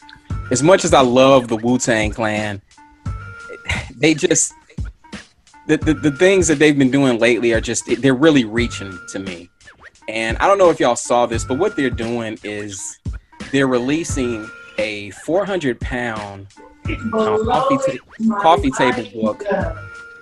as 0.50 0.62
much 0.62 0.86
as 0.86 0.94
I 0.94 1.02
love 1.02 1.48
the 1.48 1.56
Wu 1.56 1.76
Tang 1.76 2.10
Clan, 2.10 2.62
they 3.94 4.14
just 4.14 4.54
the, 5.66 5.76
the, 5.76 5.92
the 5.92 6.10
things 6.10 6.48
that 6.48 6.58
they've 6.58 6.78
been 6.78 6.90
doing 6.90 7.18
lately 7.18 7.52
are 7.52 7.60
just 7.60 7.84
they're 8.00 8.14
really 8.14 8.46
reaching 8.46 8.98
to 9.10 9.18
me 9.18 9.50
and 10.08 10.36
i 10.38 10.46
don't 10.46 10.58
know 10.58 10.70
if 10.70 10.80
y'all 10.80 10.96
saw 10.96 11.26
this 11.26 11.44
but 11.44 11.58
what 11.58 11.76
they're 11.76 11.90
doing 11.90 12.38
is 12.42 12.98
they're 13.50 13.66
releasing 13.66 14.48
a 14.78 15.10
400 15.10 15.80
pound 15.80 16.46
uh, 16.88 17.38
coffee, 17.44 17.98
ta- 17.98 18.40
coffee 18.40 18.70
table 18.70 19.04
book 19.20 19.44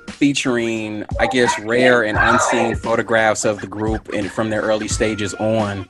featuring 0.09 1.05
i 1.19 1.27
guess 1.27 1.59
rare 1.61 2.05
and 2.05 2.19
unseen 2.19 2.75
photographs 2.75 3.45
of 3.45 3.61
the 3.61 3.67
group 3.67 4.09
and 4.13 4.31
from 4.31 4.51
their 4.51 4.63
early 4.63 4.89
stages 4.89 5.35
on 5.35 5.89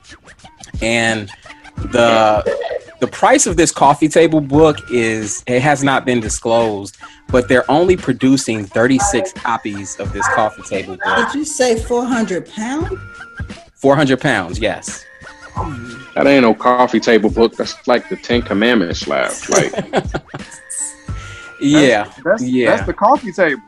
and 0.81 1.29
the 1.75 2.81
the 3.01 3.07
price 3.07 3.47
of 3.47 3.57
this 3.57 3.71
coffee 3.71 4.07
table 4.07 4.39
book 4.39 4.77
is 4.91 5.43
it 5.47 5.61
has 5.61 5.83
not 5.83 6.05
been 6.05 6.19
disclosed 6.19 6.97
but 7.29 7.47
they're 7.47 7.69
only 7.69 7.97
producing 7.97 8.63
36 8.63 9.33
copies 9.33 9.99
of 9.99 10.13
this 10.13 10.27
coffee 10.29 10.61
table 10.63 10.97
book 11.03 11.31
Did 11.31 11.33
you 11.33 11.45
say 11.45 11.81
400 11.81 12.47
pound? 12.47 12.97
400 13.81 14.19
pounds 14.21 14.59
yes 14.59 15.05
That 16.15 16.27
ain't 16.27 16.43
no 16.43 16.53
coffee 16.53 16.99
table 16.99 17.29
book. 17.29 17.55
That's 17.55 17.75
like 17.87 18.07
the 18.09 18.15
Ten 18.17 18.41
Commandments 18.41 18.99
slab. 19.01 19.31
Like 19.49 19.71
yeah 21.59 22.11
That's 22.23 22.43
Yeah. 22.43 22.75
that's 22.75 22.85
the 22.87 22.93
coffee 22.93 23.31
table. 23.31 23.61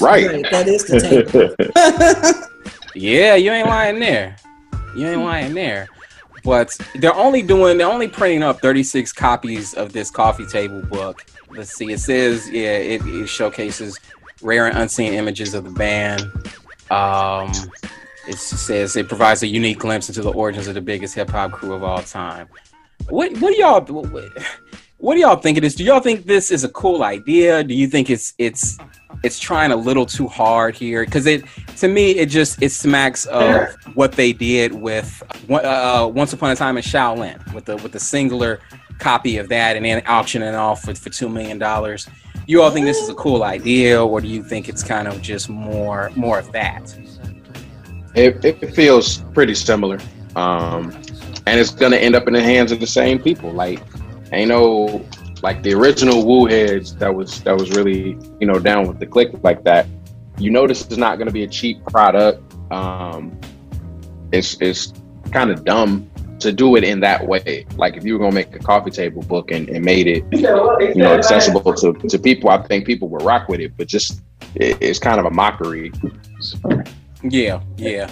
Right. 0.00 0.44
That 0.50 0.66
is 0.66 0.84
the 0.86 1.00
table. 1.00 2.44
yeah 2.94 3.34
you 3.34 3.50
ain't 3.50 3.68
lying 3.68 4.00
there 4.00 4.36
you 4.96 5.06
ain't 5.06 5.22
lying 5.22 5.54
there 5.54 5.88
but 6.44 6.76
they're 6.96 7.14
only 7.14 7.42
doing 7.42 7.76
they're 7.78 7.86
only 7.90 8.08
printing 8.08 8.42
up 8.42 8.60
36 8.60 9.12
copies 9.12 9.74
of 9.74 9.92
this 9.92 10.10
coffee 10.10 10.46
table 10.46 10.80
book 10.82 11.24
let's 11.50 11.72
see 11.72 11.92
it 11.92 12.00
says 12.00 12.48
yeah 12.50 12.72
it, 12.76 13.02
it 13.06 13.26
showcases 13.28 14.00
rare 14.42 14.66
and 14.66 14.76
unseen 14.78 15.12
images 15.14 15.54
of 15.54 15.64
the 15.64 15.70
band 15.70 16.22
Um, 16.90 17.52
it 18.28 18.38
says 18.38 18.96
it 18.96 19.08
provides 19.08 19.42
a 19.42 19.46
unique 19.46 19.78
glimpse 19.78 20.08
into 20.08 20.22
the 20.22 20.32
origins 20.32 20.68
of 20.68 20.74
the 20.74 20.80
biggest 20.80 21.14
hip 21.14 21.30
hop 21.30 21.52
crew 21.52 21.72
of 21.72 21.82
all 21.82 22.02
time. 22.02 22.48
What 23.08 23.36
what 23.38 23.54
do 23.54 23.56
y'all 23.56 23.80
what, 23.80 24.32
what 24.98 25.14
do 25.14 25.20
y'all 25.20 25.36
think 25.36 25.56
of 25.56 25.62
this? 25.62 25.74
Do 25.74 25.84
y'all 25.84 26.00
think 26.00 26.26
this 26.26 26.50
is 26.50 26.64
a 26.64 26.68
cool 26.70 27.02
idea? 27.02 27.62
Do 27.62 27.74
you 27.74 27.86
think 27.86 28.10
it's 28.10 28.34
it's 28.38 28.78
it's 29.22 29.38
trying 29.38 29.70
a 29.70 29.76
little 29.76 30.04
too 30.04 30.26
hard 30.26 30.74
here? 30.74 31.04
Because 31.04 31.26
it 31.26 31.44
to 31.76 31.88
me 31.88 32.10
it 32.10 32.26
just 32.26 32.60
it 32.62 32.70
smacks 32.70 33.24
of 33.26 33.74
what 33.94 34.12
they 34.12 34.32
did 34.32 34.74
with 34.74 35.22
uh, 35.50 36.10
Once 36.12 36.32
Upon 36.32 36.50
a 36.50 36.56
Time 36.56 36.76
in 36.76 36.82
Shaolin 36.82 37.54
with 37.54 37.64
the 37.64 37.76
with 37.76 37.92
the 37.92 38.00
singular 38.00 38.60
copy 38.98 39.38
of 39.38 39.48
that 39.48 39.76
and 39.76 39.84
then 39.84 40.02
auctioning 40.06 40.54
off 40.56 40.82
for, 40.82 40.94
for 40.94 41.10
two 41.10 41.28
million 41.28 41.58
dollars. 41.58 42.08
You 42.46 42.62
all 42.62 42.70
think 42.70 42.86
this 42.86 42.98
is 42.98 43.08
a 43.08 43.14
cool 43.14 43.44
idea, 43.44 44.02
or 44.02 44.20
do 44.20 44.26
you 44.26 44.42
think 44.42 44.68
it's 44.68 44.82
kind 44.82 45.06
of 45.06 45.22
just 45.22 45.48
more 45.48 46.10
more 46.16 46.38
of 46.38 46.50
that? 46.52 46.98
It, 48.14 48.44
it 48.44 48.74
feels 48.74 49.18
pretty 49.34 49.54
similar, 49.54 49.98
um, 50.34 50.90
and 51.46 51.60
it's 51.60 51.70
gonna 51.70 51.96
end 51.96 52.14
up 52.14 52.26
in 52.26 52.32
the 52.32 52.42
hands 52.42 52.72
of 52.72 52.80
the 52.80 52.86
same 52.86 53.20
people. 53.20 53.52
Like, 53.52 53.80
ain't 54.32 54.48
no 54.48 55.04
like 55.42 55.62
the 55.62 55.74
original 55.74 56.26
Wu 56.26 56.46
heads 56.46 56.96
that 56.96 57.14
was 57.14 57.40
that 57.42 57.56
was 57.56 57.70
really 57.70 58.18
you 58.40 58.46
know 58.46 58.58
down 58.58 58.88
with 58.88 58.98
the 58.98 59.06
click 59.06 59.30
like 59.42 59.62
that. 59.64 59.86
You 60.38 60.50
know 60.50 60.66
this 60.66 60.86
is 60.86 60.98
not 60.98 61.18
gonna 61.18 61.30
be 61.30 61.44
a 61.44 61.48
cheap 61.48 61.84
product. 61.86 62.42
Um, 62.72 63.38
it's 64.32 64.60
it's 64.60 64.92
kind 65.32 65.50
of 65.50 65.64
dumb 65.64 66.10
to 66.40 66.52
do 66.52 66.76
it 66.76 66.84
in 66.84 67.00
that 67.00 67.26
way. 67.26 67.66
Like 67.76 67.96
if 67.96 68.04
you 68.04 68.14
were 68.14 68.20
gonna 68.20 68.34
make 68.34 68.54
a 68.54 68.58
coffee 68.58 68.90
table 68.90 69.22
book 69.22 69.50
and, 69.50 69.68
and 69.68 69.84
made 69.84 70.06
it, 70.06 70.24
you 70.32 70.42
know, 71.02 71.14
accessible 71.14 71.74
to, 71.74 71.92
to 71.92 72.18
people, 72.18 72.50
I 72.50 72.62
think 72.62 72.86
people 72.86 73.08
would 73.08 73.22
rock 73.22 73.48
with 73.48 73.60
it. 73.60 73.76
But 73.76 73.88
just 73.88 74.22
it, 74.54 74.78
it's 74.80 74.98
kind 74.98 75.18
of 75.18 75.26
a 75.26 75.30
mockery. 75.30 75.92
Yeah, 77.22 77.62
yeah. 77.76 78.10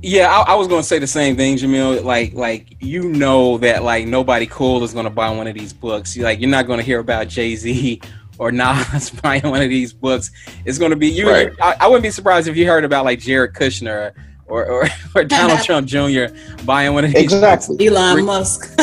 Yeah, 0.00 0.30
I, 0.30 0.52
I, 0.52 0.54
was 0.54 0.68
gonna 0.68 0.84
say 0.84 1.00
the 1.00 1.08
same 1.08 1.36
thing, 1.36 1.56
Jamil. 1.56 2.04
Like, 2.04 2.32
like 2.32 2.76
you 2.78 3.08
know 3.08 3.58
that 3.58 3.82
like 3.82 4.06
nobody 4.06 4.46
cool 4.46 4.84
is 4.84 4.94
gonna 4.94 5.10
buy 5.10 5.28
one 5.30 5.48
of 5.48 5.54
these 5.54 5.72
books. 5.72 6.16
You 6.16 6.22
like 6.22 6.38
you're 6.40 6.50
not 6.50 6.68
gonna 6.68 6.82
hear 6.82 7.00
about 7.00 7.26
Jay 7.26 7.56
Z 7.56 8.00
or 8.38 8.52
Nas 8.52 9.10
buying 9.22 9.42
one 9.42 9.60
of 9.60 9.68
these 9.68 9.92
books. 9.92 10.30
It's 10.64 10.78
gonna 10.78 10.94
be 10.94 11.08
you. 11.08 11.28
Right. 11.28 11.52
I, 11.60 11.76
I, 11.80 11.86
wouldn't 11.88 12.04
be 12.04 12.10
surprised 12.10 12.46
if 12.46 12.56
you 12.56 12.64
heard 12.64 12.84
about 12.84 13.04
like 13.04 13.18
Jared 13.18 13.54
Kushner 13.54 14.12
or 14.46 14.66
or, 14.66 14.88
or 15.16 15.24
Donald 15.24 15.62
Trump 15.62 15.88
Jr. 15.88 16.26
buying 16.64 16.94
one 16.94 17.04
of 17.04 17.12
these. 17.12 17.24
Exactly. 17.24 17.76
Books. 17.76 17.90
Elon 17.90 18.14
three, 18.14 18.22
Musk. 18.22 18.74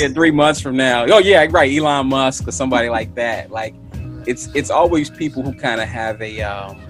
yeah, 0.00 0.08
three 0.08 0.30
months 0.30 0.60
from 0.60 0.76
now. 0.76 1.06
Oh 1.06 1.18
yeah, 1.18 1.44
right. 1.50 1.76
Elon 1.76 2.06
Musk 2.06 2.46
or 2.46 2.52
somebody 2.52 2.88
like 2.88 3.14
that. 3.16 3.50
Like, 3.50 3.74
it's 4.28 4.48
it's 4.54 4.70
always 4.70 5.10
people 5.10 5.42
who 5.42 5.52
kind 5.52 5.80
of 5.80 5.88
have 5.88 6.22
a 6.22 6.40
um, 6.42 6.80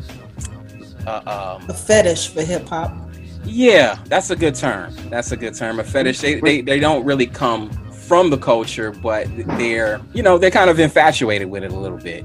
uh, 1.07 1.59
um, 1.61 1.69
a 1.69 1.75
fetish 1.75 2.29
for 2.29 2.43
hip 2.43 2.69
hop. 2.69 2.97
Yeah, 3.45 3.99
that's 4.07 4.31
a 4.31 4.37
good 4.37 4.55
term. 4.55 4.95
That's 5.09 5.33
a 5.33 5.37
good 5.37 5.55
term. 5.55 5.81
A 5.81 5.85
fetish. 5.85 6.21
They, 6.21 6.41
they, 6.41 6.61
they 6.61 6.79
don't 6.79 7.05
really 7.05 7.27
come 7.27 7.71
from 7.93 8.31
the 8.31 8.39
culture, 8.39 8.91
but 8.91 9.27
they're 9.59 10.01
you 10.13 10.23
know 10.23 10.39
they're 10.39 10.51
kind 10.51 10.71
of 10.71 10.79
infatuated 10.79 11.49
with 11.49 11.65
it 11.65 11.73
a 11.73 11.79
little 11.79 11.99
bit. 11.99 12.25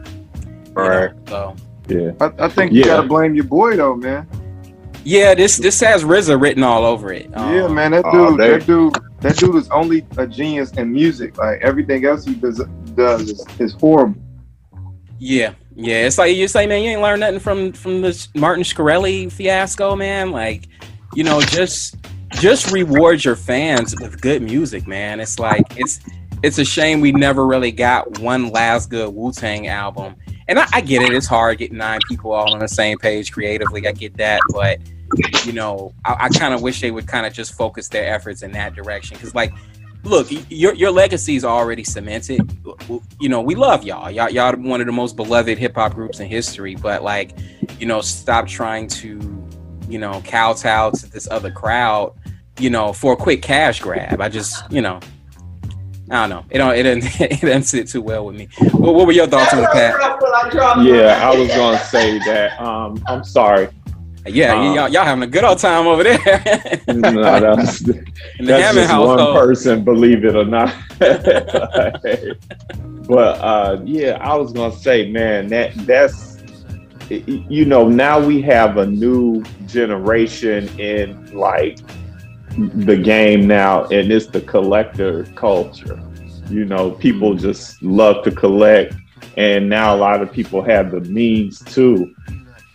Right. 0.73 1.15
Know, 1.27 1.55
so 1.55 1.55
yeah, 1.87 2.11
I, 2.19 2.45
I 2.45 2.49
think 2.49 2.71
yeah. 2.71 2.77
you 2.77 2.83
gotta 2.83 3.07
blame 3.07 3.35
your 3.35 3.45
boy 3.45 3.77
though, 3.77 3.95
man. 3.95 4.27
Yeah, 5.03 5.33
this 5.35 5.57
this 5.57 5.79
has 5.79 6.03
RZA 6.03 6.41
written 6.41 6.63
all 6.63 6.85
over 6.85 7.13
it. 7.13 7.29
Um, 7.37 7.55
yeah, 7.55 7.67
man, 7.67 7.91
that 7.91 8.03
dude, 8.05 8.13
oh, 8.13 8.37
that 8.37 8.65
dude, 8.65 8.93
that 9.21 9.37
dude 9.37 9.55
is 9.55 9.69
only 9.69 10.05
a 10.17 10.27
genius 10.27 10.71
in 10.71 10.91
music. 10.91 11.37
Like 11.37 11.61
everything 11.61 12.05
else 12.05 12.25
he 12.25 12.35
does, 12.35 12.61
does 12.95 13.29
is, 13.29 13.45
is 13.59 13.73
horrible. 13.73 14.21
Yeah, 15.17 15.53
yeah, 15.79 16.07
it's 16.07 16.17
like 16.17 16.35
you 16.35 16.47
say, 16.47 16.65
man, 16.65 16.81
you 16.81 16.89
ain't 16.89 17.01
learned 17.01 17.19
nothing 17.19 17.39
from 17.39 17.71
from 17.71 18.01
this 18.01 18.29
Martin 18.33 18.63
Shkreli 18.63 19.31
fiasco, 19.31 19.95
man. 19.95 20.31
Like, 20.31 20.67
you 21.13 21.23
know, 21.23 21.39
just 21.39 21.95
just 22.31 22.71
reward 22.71 23.23
your 23.23 23.35
fans 23.35 23.95
with 24.01 24.19
good 24.19 24.41
music, 24.41 24.87
man. 24.87 25.19
It's 25.19 25.37
like 25.37 25.65
it's 25.77 25.99
it's 26.41 26.57
a 26.57 26.65
shame 26.65 26.99
we 26.99 27.11
never 27.11 27.45
really 27.45 27.71
got 27.71 28.17
one 28.17 28.49
last 28.49 28.89
good 28.89 29.13
Wu 29.13 29.31
Tang 29.31 29.67
album. 29.67 30.15
And 30.47 30.57
I, 30.57 30.65
I, 30.73 30.81
get 30.81 31.03
it; 31.03 31.13
it's 31.13 31.27
hard 31.27 31.59
getting 31.59 31.77
nine 31.77 31.99
people 32.07 32.31
all 32.31 32.53
on 32.53 32.59
the 32.59 32.67
same 32.67 32.97
page 32.97 33.31
creatively. 33.31 33.87
I 33.87 33.91
get 33.91 34.17
that, 34.17 34.41
but 34.49 34.79
you 35.45 35.53
know, 35.53 35.93
I, 36.05 36.15
I 36.21 36.29
kind 36.29 36.55
of 36.55 36.63
wish 36.63 36.81
they 36.81 36.89
would 36.89 37.07
kind 37.07 37.27
of 37.27 37.33
just 37.33 37.53
focus 37.53 37.87
their 37.89 38.11
efforts 38.11 38.41
in 38.41 38.51
that 38.53 38.73
direction. 38.73 39.15
Because, 39.15 39.35
like, 39.35 39.53
look, 40.07 40.27
your 40.49 40.73
your 40.73 40.91
legacy 40.91 41.35
is 41.35 41.45
already 41.45 41.83
cemented. 41.83 42.41
You 43.19 43.29
know, 43.29 43.41
we 43.41 43.55
love 43.55 43.83
y'all. 43.83 44.09
Y'all 44.09 44.29
y'all 44.29 44.53
are 44.53 44.57
one 44.57 44.81
of 44.81 44.87
the 44.87 44.93
most 44.93 45.15
beloved 45.15 45.57
hip 45.57 45.75
hop 45.75 45.93
groups 45.93 46.19
in 46.19 46.27
history. 46.27 46.75
But 46.75 47.03
like, 47.03 47.37
you 47.79 47.85
know, 47.85 48.01
stop 48.01 48.47
trying 48.47 48.87
to, 48.87 49.47
you 49.87 49.99
know, 49.99 50.21
kowtow 50.25 50.91
to 50.91 51.11
this 51.11 51.27
other 51.29 51.51
crowd. 51.51 52.13
You 52.59 52.71
know, 52.71 52.91
for 52.91 53.13
a 53.13 53.15
quick 53.15 53.43
cash 53.43 53.81
grab. 53.81 54.19
I 54.19 54.29
just, 54.29 54.71
you 54.71 54.81
know, 54.81 54.99
I 56.09 56.25
don't 56.25 56.29
know. 56.29 56.45
It 56.49 56.57
don't. 56.57 56.75
It 56.75 56.83
doesn't. 56.83 57.21
It 57.37 57.41
doesn't 57.41 57.63
sit 57.63 57.87
too 57.87 58.01
well 58.01 58.25
with 58.25 58.35
me. 58.35 58.47
What, 58.71 58.95
what 58.95 59.05
were 59.05 59.11
your 59.11 59.27
thoughts 59.27 59.53
on 59.53 59.61
the 59.61 59.67
Pat? 59.67 59.93
Yeah, 60.83 61.19
I 61.21 61.35
was 61.37 61.49
gonna 61.49 61.79
say 61.79 62.17
that. 62.19 62.59
Um, 62.61 63.03
I'm 63.07 63.23
sorry. 63.23 63.67
Yeah, 64.29 64.55
um, 64.55 64.75
y'all, 64.75 64.89
y'all 64.89 65.05
having 65.05 65.23
a 65.23 65.27
good 65.27 65.43
old 65.43 65.59
time 65.59 65.87
over 65.87 66.03
there. 66.03 66.17
no, 66.87 67.11
that's, 67.55 67.79
that's 67.79 68.75
just 68.75 68.89
household. 68.89 69.19
one 69.19 69.33
person, 69.33 69.83
believe 69.83 70.25
it 70.25 70.35
or 70.35 70.45
not. 70.45 70.73
but 73.07 73.39
uh, 73.39 73.81
yeah, 73.83 74.17
I 74.21 74.35
was 74.35 74.53
gonna 74.53 74.75
say, 74.75 75.09
man, 75.11 75.47
that 75.47 75.73
that's 75.85 76.37
you 77.09 77.65
know 77.65 77.87
now 77.87 78.19
we 78.19 78.41
have 78.41 78.77
a 78.77 78.85
new 78.85 79.43
generation 79.65 80.67
in 80.79 81.33
like 81.33 81.79
the 82.57 82.97
game 82.97 83.47
now, 83.47 83.85
and 83.85 84.11
it's 84.11 84.27
the 84.27 84.41
collector 84.41 85.23
culture. 85.35 86.01
You 86.49 86.65
know, 86.65 86.91
people 86.91 87.35
just 87.35 87.81
love 87.81 88.23
to 88.23 88.31
collect, 88.31 88.95
and 89.37 89.69
now 89.69 89.95
a 89.95 89.97
lot 89.97 90.21
of 90.21 90.31
people 90.31 90.61
have 90.63 90.91
the 90.91 91.01
means 91.01 91.59
too 91.59 92.13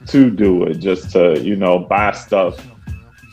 to 0.06 0.30
do 0.30 0.64
it, 0.64 0.74
just 0.74 1.10
to, 1.12 1.40
you 1.40 1.56
know, 1.56 1.78
buy 1.78 2.12
stuff. 2.12 2.64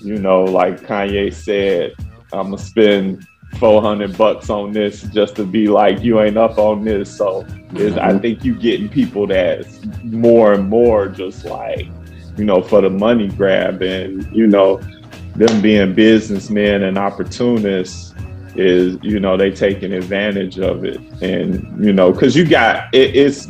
You 0.01 0.17
know, 0.17 0.43
like 0.43 0.81
Kanye 0.81 1.33
said, 1.33 1.93
I'm 2.31 2.51
gonna 2.51 2.57
spend 2.57 3.27
400 3.57 4.17
bucks 4.17 4.49
on 4.49 4.71
this 4.71 5.01
just 5.03 5.35
to 5.38 5.45
be 5.45 5.67
like, 5.67 6.01
you 6.01 6.21
ain't 6.21 6.38
up 6.38 6.57
on 6.57 6.83
this. 6.83 7.15
So 7.15 7.41
is 7.73 7.97
I 7.97 8.09
mm-hmm. 8.09 8.19
think 8.19 8.45
you 8.45 8.55
getting 8.55 8.89
people 8.89 9.27
that's 9.27 9.81
more 10.03 10.53
and 10.53 10.69
more 10.69 11.07
just 11.07 11.45
like, 11.45 11.88
you 12.38 12.45
know, 12.45 12.61
for 12.61 12.81
the 12.81 12.89
money 12.89 13.27
grab 13.29 13.81
and, 13.81 14.25
you 14.35 14.47
know, 14.47 14.77
them 15.35 15.61
being 15.61 15.93
businessmen 15.93 16.83
and 16.83 16.97
opportunists 16.97 18.13
is, 18.55 18.97
you 19.01 19.19
know, 19.19 19.38
they 19.38 19.51
taking 19.51 19.93
advantage 19.93 20.59
of 20.59 20.85
it. 20.85 20.99
And, 21.21 21.83
you 21.83 21.93
know, 21.93 22.13
cause 22.13 22.35
you 22.35 22.47
got, 22.47 22.93
it, 22.93 23.15
it's 23.15 23.47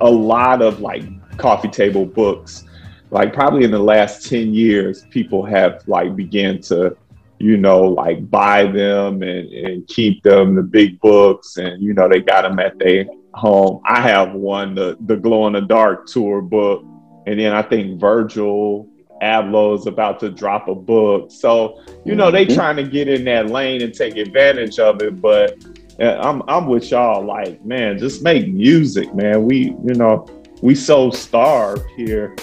a 0.00 0.10
lot 0.10 0.62
of 0.62 0.80
like 0.80 1.04
coffee 1.40 1.68
table 1.68 2.04
books. 2.04 2.64
Like 3.10 3.32
probably 3.32 3.64
in 3.64 3.72
the 3.72 3.78
last 3.78 4.28
10 4.28 4.54
years 4.54 5.04
people 5.10 5.44
have 5.44 5.82
like 5.88 6.14
began 6.14 6.60
to 6.62 6.96
you 7.38 7.56
know 7.56 7.82
like 7.82 8.30
buy 8.30 8.66
them 8.66 9.22
and, 9.22 9.48
and 9.52 9.86
keep 9.88 10.22
them 10.22 10.54
the 10.54 10.62
big 10.62 11.00
books 11.00 11.56
and 11.56 11.82
you 11.82 11.94
know 11.94 12.08
they 12.08 12.20
got 12.20 12.42
them 12.42 12.58
at 12.60 12.78
their 12.78 13.06
home. 13.34 13.80
I 13.84 14.00
have 14.00 14.34
one 14.34 14.74
the, 14.74 14.96
the 15.06 15.16
glow 15.16 15.46
in 15.46 15.54
the 15.54 15.62
dark 15.62 16.06
tour 16.06 16.42
book 16.42 16.84
and 17.26 17.38
then 17.38 17.52
i 17.52 17.62
think 17.62 18.00
virgil 18.00 18.88
abloh 19.22 19.78
is 19.78 19.86
about 19.86 20.18
to 20.20 20.30
drop 20.30 20.68
a 20.68 20.74
book. 20.74 21.30
So 21.30 21.82
you 22.04 22.14
know 22.14 22.30
they 22.30 22.46
mm-hmm. 22.46 22.54
trying 22.54 22.76
to 22.76 22.84
get 22.84 23.08
in 23.08 23.24
that 23.24 23.50
lane 23.50 23.82
and 23.82 23.92
take 23.92 24.16
advantage 24.16 24.78
of 24.78 25.02
it 25.02 25.20
but 25.20 25.56
uh, 26.00 26.18
I'm, 26.22 26.42
I'm 26.48 26.66
with 26.66 26.90
y'all 26.90 27.24
like 27.24 27.64
man 27.64 27.98
just 27.98 28.22
make 28.22 28.48
music 28.48 29.12
man. 29.14 29.44
We 29.44 29.74
you 29.84 29.94
know 29.94 30.26
we 30.62 30.74
so 30.74 31.10
starved 31.10 31.88
here, 31.96 32.34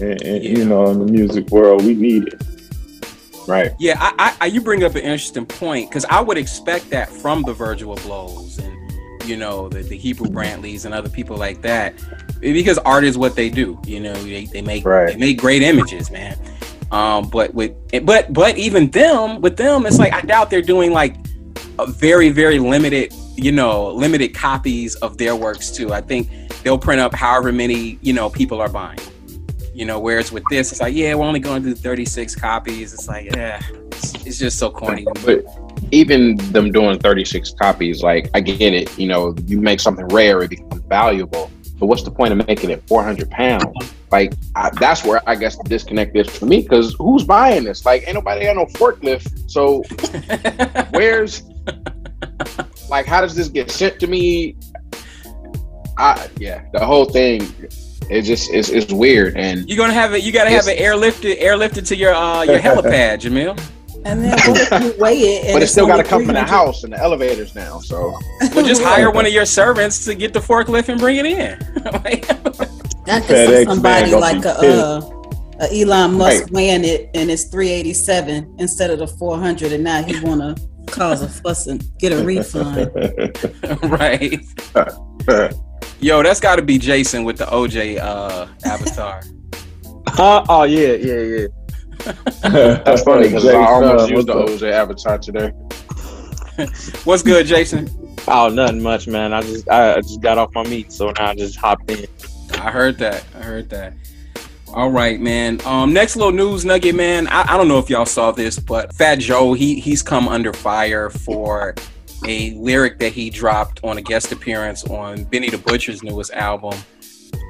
and, 0.00 0.20
and 0.22 0.44
yeah. 0.44 0.58
you 0.58 0.64
know, 0.64 0.86
in 0.86 0.98
the 0.98 1.12
music 1.12 1.48
world, 1.50 1.84
we 1.84 1.94
need 1.94 2.28
it. 2.28 2.42
Right. 3.46 3.72
Yeah, 3.78 3.96
I, 3.98 4.36
I, 4.40 4.46
you 4.46 4.60
bring 4.60 4.84
up 4.84 4.92
an 4.92 5.02
interesting 5.02 5.46
point 5.46 5.90
because 5.90 6.04
I 6.06 6.20
would 6.20 6.38
expect 6.38 6.90
that 6.90 7.10
from 7.10 7.42
the 7.42 7.52
Virgil 7.52 7.94
Ablohs 7.94 8.58
and 8.58 9.28
you 9.28 9.36
know 9.36 9.68
the, 9.68 9.82
the 9.82 9.98
Hebru 9.98 10.28
Brantleys 10.28 10.84
and 10.84 10.94
other 10.94 11.08
people 11.08 11.36
like 11.36 11.60
that 11.62 11.94
because 12.40 12.78
art 12.78 13.04
is 13.04 13.18
what 13.18 13.36
they 13.36 13.50
do. 13.50 13.78
You 13.84 14.00
know, 14.00 14.14
they, 14.14 14.46
they 14.46 14.62
make 14.62 14.84
right. 14.84 15.12
they 15.12 15.18
make 15.18 15.38
great 15.38 15.62
images, 15.62 16.10
man. 16.10 16.38
Um, 16.90 17.28
but 17.28 17.54
with 17.54 17.72
but 18.04 18.32
but 18.32 18.56
even 18.56 18.90
them 18.90 19.40
with 19.40 19.56
them, 19.56 19.86
it's 19.86 19.98
like 19.98 20.12
I 20.12 20.22
doubt 20.22 20.50
they're 20.50 20.62
doing 20.62 20.92
like 20.92 21.16
a 21.78 21.86
very 21.86 22.30
very 22.30 22.58
limited 22.58 23.12
you 23.36 23.50
know 23.50 23.90
limited 23.90 24.34
copies 24.34 24.94
of 24.96 25.18
their 25.18 25.36
works 25.36 25.70
too. 25.70 25.92
I 25.92 26.00
think 26.00 26.30
they'll 26.64 26.78
print 26.78 27.00
up 27.00 27.14
however 27.14 27.52
many 27.52 27.98
you 28.02 28.12
know 28.12 28.28
people 28.28 28.60
are 28.60 28.68
buying. 28.68 28.98
You 29.72 29.84
know, 29.84 29.98
whereas 29.98 30.30
with 30.30 30.44
this, 30.50 30.70
it's 30.70 30.80
like, 30.80 30.94
yeah, 30.94 31.14
we're 31.16 31.24
only 31.24 31.40
going 31.40 31.62
to 31.64 31.70
do 31.70 31.74
36 31.74 32.36
copies. 32.36 32.94
It's 32.94 33.08
like, 33.08 33.34
yeah, 33.34 33.60
it's, 33.90 34.14
it's 34.24 34.38
just 34.38 34.56
so 34.56 34.70
corny. 34.70 35.04
But 35.24 35.44
even 35.90 36.36
them 36.52 36.70
doing 36.70 37.00
36 37.00 37.54
copies, 37.60 38.00
like, 38.00 38.30
I 38.34 38.40
get 38.40 38.72
it. 38.72 38.96
You 38.96 39.08
know, 39.08 39.34
you 39.46 39.60
make 39.60 39.80
something 39.80 40.06
rare, 40.08 40.42
it 40.42 40.50
becomes 40.50 40.80
valuable. 40.82 41.50
But 41.80 41.86
what's 41.86 42.04
the 42.04 42.12
point 42.12 42.32
of 42.32 42.46
making 42.46 42.70
it 42.70 42.86
400 42.86 43.28
pounds? 43.30 43.94
Like 44.12 44.34
I, 44.54 44.70
that's 44.78 45.04
where 45.04 45.20
I 45.28 45.34
guess 45.34 45.56
the 45.56 45.64
disconnect 45.64 46.16
is 46.16 46.28
for 46.30 46.46
me 46.46 46.62
because 46.62 46.94
who's 47.00 47.24
buying 47.24 47.64
this? 47.64 47.84
Like 47.84 48.04
ain't 48.06 48.14
nobody 48.14 48.44
got 48.44 48.54
no 48.54 48.66
forklift. 48.66 49.50
So 49.50 49.82
where's 50.96 51.42
like 52.88 53.06
how 53.06 53.20
does 53.20 53.34
this 53.34 53.48
get 53.48 53.72
sent 53.72 53.98
to 53.98 54.06
me? 54.06 54.56
I 55.98 56.28
yeah, 56.38 56.64
the 56.72 56.84
whole 56.84 57.04
thing 57.06 57.42
it 58.10 58.22
just 58.22 58.50
is 58.52 58.70
it's 58.70 58.92
weird 58.92 59.36
and 59.36 59.68
You're 59.68 59.78
gonna 59.78 59.92
have 59.94 60.14
it. 60.14 60.22
You 60.22 60.32
gotta 60.32 60.50
have 60.50 60.68
it 60.68 60.78
airlifted, 60.78 61.40
airlifted 61.40 61.86
to 61.88 61.96
your 61.96 62.12
uh 62.14 62.42
your 62.42 62.58
helipad, 62.58 63.20
Jamil. 63.20 63.58
And 64.06 64.22
then 64.22 64.36
you 64.84 64.94
weigh 64.98 65.18
it? 65.18 65.44
and 65.46 65.52
but 65.54 65.62
it's 65.62 65.72
still 65.72 65.86
got 65.86 65.96
to 65.96 66.04
come 66.04 66.26
from 66.26 66.34
the 66.34 66.42
house 66.44 66.84
and 66.84 66.92
the 66.92 66.98
elevators 66.98 67.54
now. 67.54 67.78
So 67.80 68.18
Well, 68.54 68.66
just 68.66 68.82
hire 68.82 69.10
one 69.10 69.24
of 69.24 69.32
your 69.32 69.46
servants 69.46 70.04
to 70.04 70.14
get 70.14 70.34
the 70.34 70.40
forklift 70.40 70.90
and 70.90 71.00
bring 71.00 71.16
it 71.16 71.24
in. 71.24 71.54
I 71.86 72.16
could 72.16 72.28
FedEx 73.06 73.48
see 73.58 73.64
somebody 73.64 74.10
gonna 74.10 74.20
like 74.20 74.42
be 74.42 74.48
a, 74.48 74.50
uh, 74.50 75.22
a 75.60 75.80
Elon 75.82 76.14
Musk 76.18 76.42
Right. 76.42 76.50
weighing 76.50 76.84
it 76.84 77.08
and 77.14 77.30
it's 77.30 77.44
387 77.44 78.56
instead 78.58 78.90
of 78.90 78.98
the 78.98 79.06
400 79.06 79.72
and 79.72 79.82
now 79.84 80.02
he 80.02 80.20
want 80.26 80.40
to 80.58 80.62
cause 80.92 81.22
a 81.22 81.28
fuss 81.28 81.66
and 81.66 81.82
get 81.98 82.12
a 82.12 82.22
refund. 82.22 82.90
right. 83.84 84.44
Yo, 86.04 86.22
that's 86.22 86.38
got 86.38 86.56
to 86.56 86.62
be 86.62 86.76
Jason 86.76 87.24
with 87.24 87.38
the 87.38 87.46
OJ 87.46 87.98
uh, 87.98 88.46
avatar. 88.66 89.22
Huh? 90.06 90.44
Oh 90.50 90.62
yeah, 90.64 90.92
yeah, 90.92 91.20
yeah. 91.22 91.46
that's 92.84 93.02
funny 93.02 93.28
because 93.28 93.46
I 93.46 93.54
almost 93.54 94.12
uh, 94.12 94.14
used 94.14 94.28
the 94.28 94.34
OJ 94.34 94.70
avatar 94.70 95.18
today. 95.18 95.48
What's 97.04 97.22
good, 97.22 97.46
Jason? 97.46 97.88
Oh, 98.28 98.48
nothing 98.48 98.82
much, 98.82 99.08
man. 99.08 99.32
I 99.32 99.40
just 99.40 99.68
I 99.68 99.94
I 99.94 100.00
just 100.02 100.20
got 100.20 100.36
off 100.36 100.54
my 100.54 100.62
meat, 100.64 100.92
so 100.92 101.10
now 101.10 101.30
I 101.30 101.34
just 101.34 101.56
hopped 101.56 101.90
in. 101.90 102.06
I 102.52 102.70
heard 102.70 102.98
that. 102.98 103.24
I 103.34 103.38
heard 103.38 103.70
that. 103.70 103.94
All 104.68 104.90
right, 104.90 105.18
man. 105.18 105.58
Um, 105.64 105.92
next 105.92 106.14
little 106.16 106.32
news 106.32 106.64
nugget, 106.66 106.94
man. 106.94 107.26
I, 107.28 107.54
I 107.54 107.56
don't 107.56 107.66
know 107.66 107.78
if 107.78 107.88
y'all 107.88 108.06
saw 108.06 108.30
this, 108.30 108.58
but 108.58 108.94
Fat 108.94 109.20
Joe, 109.20 109.54
he 109.54 109.80
he's 109.80 110.02
come 110.02 110.28
under 110.28 110.52
fire 110.52 111.08
for 111.08 111.74
a 112.26 112.52
lyric 112.54 112.98
that 113.00 113.12
he 113.12 113.30
dropped 113.30 113.80
on 113.84 113.98
a 113.98 114.02
guest 114.02 114.32
appearance 114.32 114.84
on 114.84 115.24
Benny 115.24 115.50
the 115.50 115.58
Butcher's 115.58 116.02
newest 116.02 116.32
album. 116.32 116.78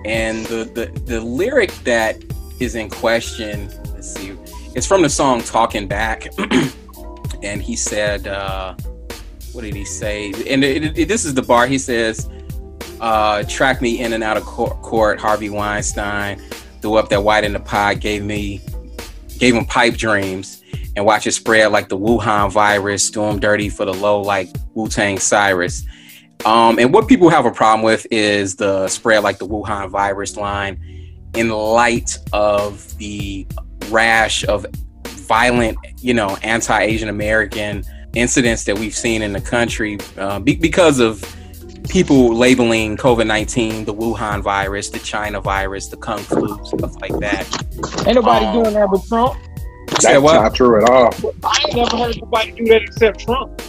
And 0.04 0.45
the 0.47 0.64
the, 0.64 1.00
the 1.02 1.21
lyric 1.21 1.71
that 1.85 2.16
is 2.61 2.75
in 2.75 2.88
question, 2.90 3.69
let's 3.93 4.12
see, 4.14 4.37
it's 4.75 4.87
from 4.87 5.02
the 5.02 5.09
song 5.11 5.40
Talking 5.43 5.87
Back. 5.87 6.26
and 7.43 7.62
he 7.62 7.76
said, 7.76 8.26
uh, 8.26 8.75
what 9.52 9.62
did 9.62 9.75
he 9.75 9.85
say? 9.85 10.33
And 10.49 10.64
it, 10.64 10.99
it- 10.99 11.09
this 11.09 11.25
is 11.25 11.35
the 11.35 11.43
bar. 11.43 11.66
He 11.66 11.78
says, 11.78 12.28
uh, 13.00 13.43
track 13.45 13.81
me 13.83 14.00
in 14.00 14.12
and 14.12 14.23
out 14.25 14.37
of 14.37 14.45
court, 14.45 14.81
court. 14.83 15.21
Harvey 15.21 15.50
Weinstein 15.50 16.38
threw 16.81 16.95
up 16.97 17.09
that 17.11 17.23
white 17.23 17.45
in 17.45 17.52
the 17.52 17.61
pot, 17.61 18.00
gave 18.00 18.23
me, 18.25 18.61
gave 19.38 19.54
him 19.54 19.64
pipe 19.66 19.95
dreams, 19.95 20.62
and 20.97 21.04
watch 21.04 21.26
it 21.26 21.33
spread 21.33 21.73
like 21.73 21.88
the 21.88 21.99
Wuhan 21.99 22.50
virus. 22.50 23.11
Do 23.11 23.25
him 23.25 23.38
dirty 23.40 23.69
for 23.69 23.85
the 23.85 23.93
low 23.95 24.21
like 24.21 24.49
Wu 24.75 24.88
Tang 24.88 25.19
Cyrus. 25.19 25.85
Um, 26.45 26.78
and 26.78 26.93
what 26.93 27.09
people 27.09 27.28
have 27.31 27.47
a 27.47 27.50
problem 27.50 27.83
with 27.85 28.07
is 28.11 28.57
the 28.57 28.87
spread 28.88 29.23
like 29.23 29.38
the 29.38 29.47
Wuhan 29.47 29.88
virus 29.90 30.37
line, 30.37 30.78
in 31.35 31.49
light 31.49 32.19
of 32.33 32.97
the 32.99 33.47
rash 33.90 34.45
of 34.45 34.66
violent, 35.07 35.76
you 36.00 36.14
know, 36.14 36.37
anti-Asian 36.43 37.09
American 37.09 37.83
incidents 38.14 38.64
that 38.64 38.78
we've 38.78 38.95
seen 38.95 39.23
in 39.23 39.33
the 39.33 39.40
country 39.40 39.99
uh, 40.19 40.38
be- 40.38 40.54
because 40.57 41.00
of 41.00 41.25
people 41.88 42.35
labeling 42.35 42.96
COVID 42.96 43.27
19 43.27 43.85
the 43.85 43.94
Wuhan 43.94 44.42
virus, 44.42 44.90
the 44.90 44.98
China 45.01 45.40
virus, 45.40 45.88
the 45.88 45.96
Kung 45.96 46.18
flu, 46.18 46.59
stuff 46.64 47.01
like 47.01 47.18
that. 47.20 47.46
Ain't 48.07 48.14
nobody 48.16 48.46
Um, 48.46 48.62
doing 48.62 48.75
that 48.75 48.88
but 48.90 49.05
Trump. 49.09 49.35
You 49.90 49.96
said 50.01 50.12
That's 50.14 50.22
what? 50.22 50.35
not 50.35 50.55
true 50.55 50.83
at 50.83 50.88
all. 50.90 51.12
I 51.44 51.64
ain't 51.66 51.77
never 51.77 51.96
heard 51.96 52.16
nobody 52.20 52.53
do 52.53 52.64
that 52.66 52.83
except 52.83 53.20
Trump. 53.20 53.61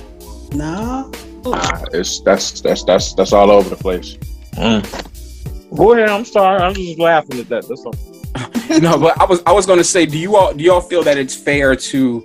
No, 0.55 1.11
Nah, 1.45 1.83
it's 1.93 2.21
that's 2.21 2.61
that's 2.61 2.83
that's 2.83 3.13
that's 3.13 3.33
all 3.33 3.51
over 3.51 3.69
the 3.69 3.75
place. 3.75 4.17
Mm. 4.53 5.75
Go 5.75 5.93
ahead. 5.93 6.09
I'm 6.09 6.25
sorry. 6.25 6.59
I'm 6.61 6.73
just 6.73 6.99
laughing 6.99 7.39
at 7.39 7.49
that. 7.49 7.67
That's 7.67 7.85
all. 7.85 8.79
no, 8.79 8.97
but 8.97 9.19
I 9.21 9.25
was 9.25 9.43
I 9.45 9.51
was 9.51 9.65
going 9.65 9.77
to 9.77 9.83
say, 9.83 10.05
do 10.05 10.17
you 10.17 10.35
all 10.35 10.53
do 10.53 10.63
y'all 10.63 10.81
feel 10.81 11.03
that 11.03 11.17
it's 11.17 11.35
fair 11.35 11.75
to 11.75 12.23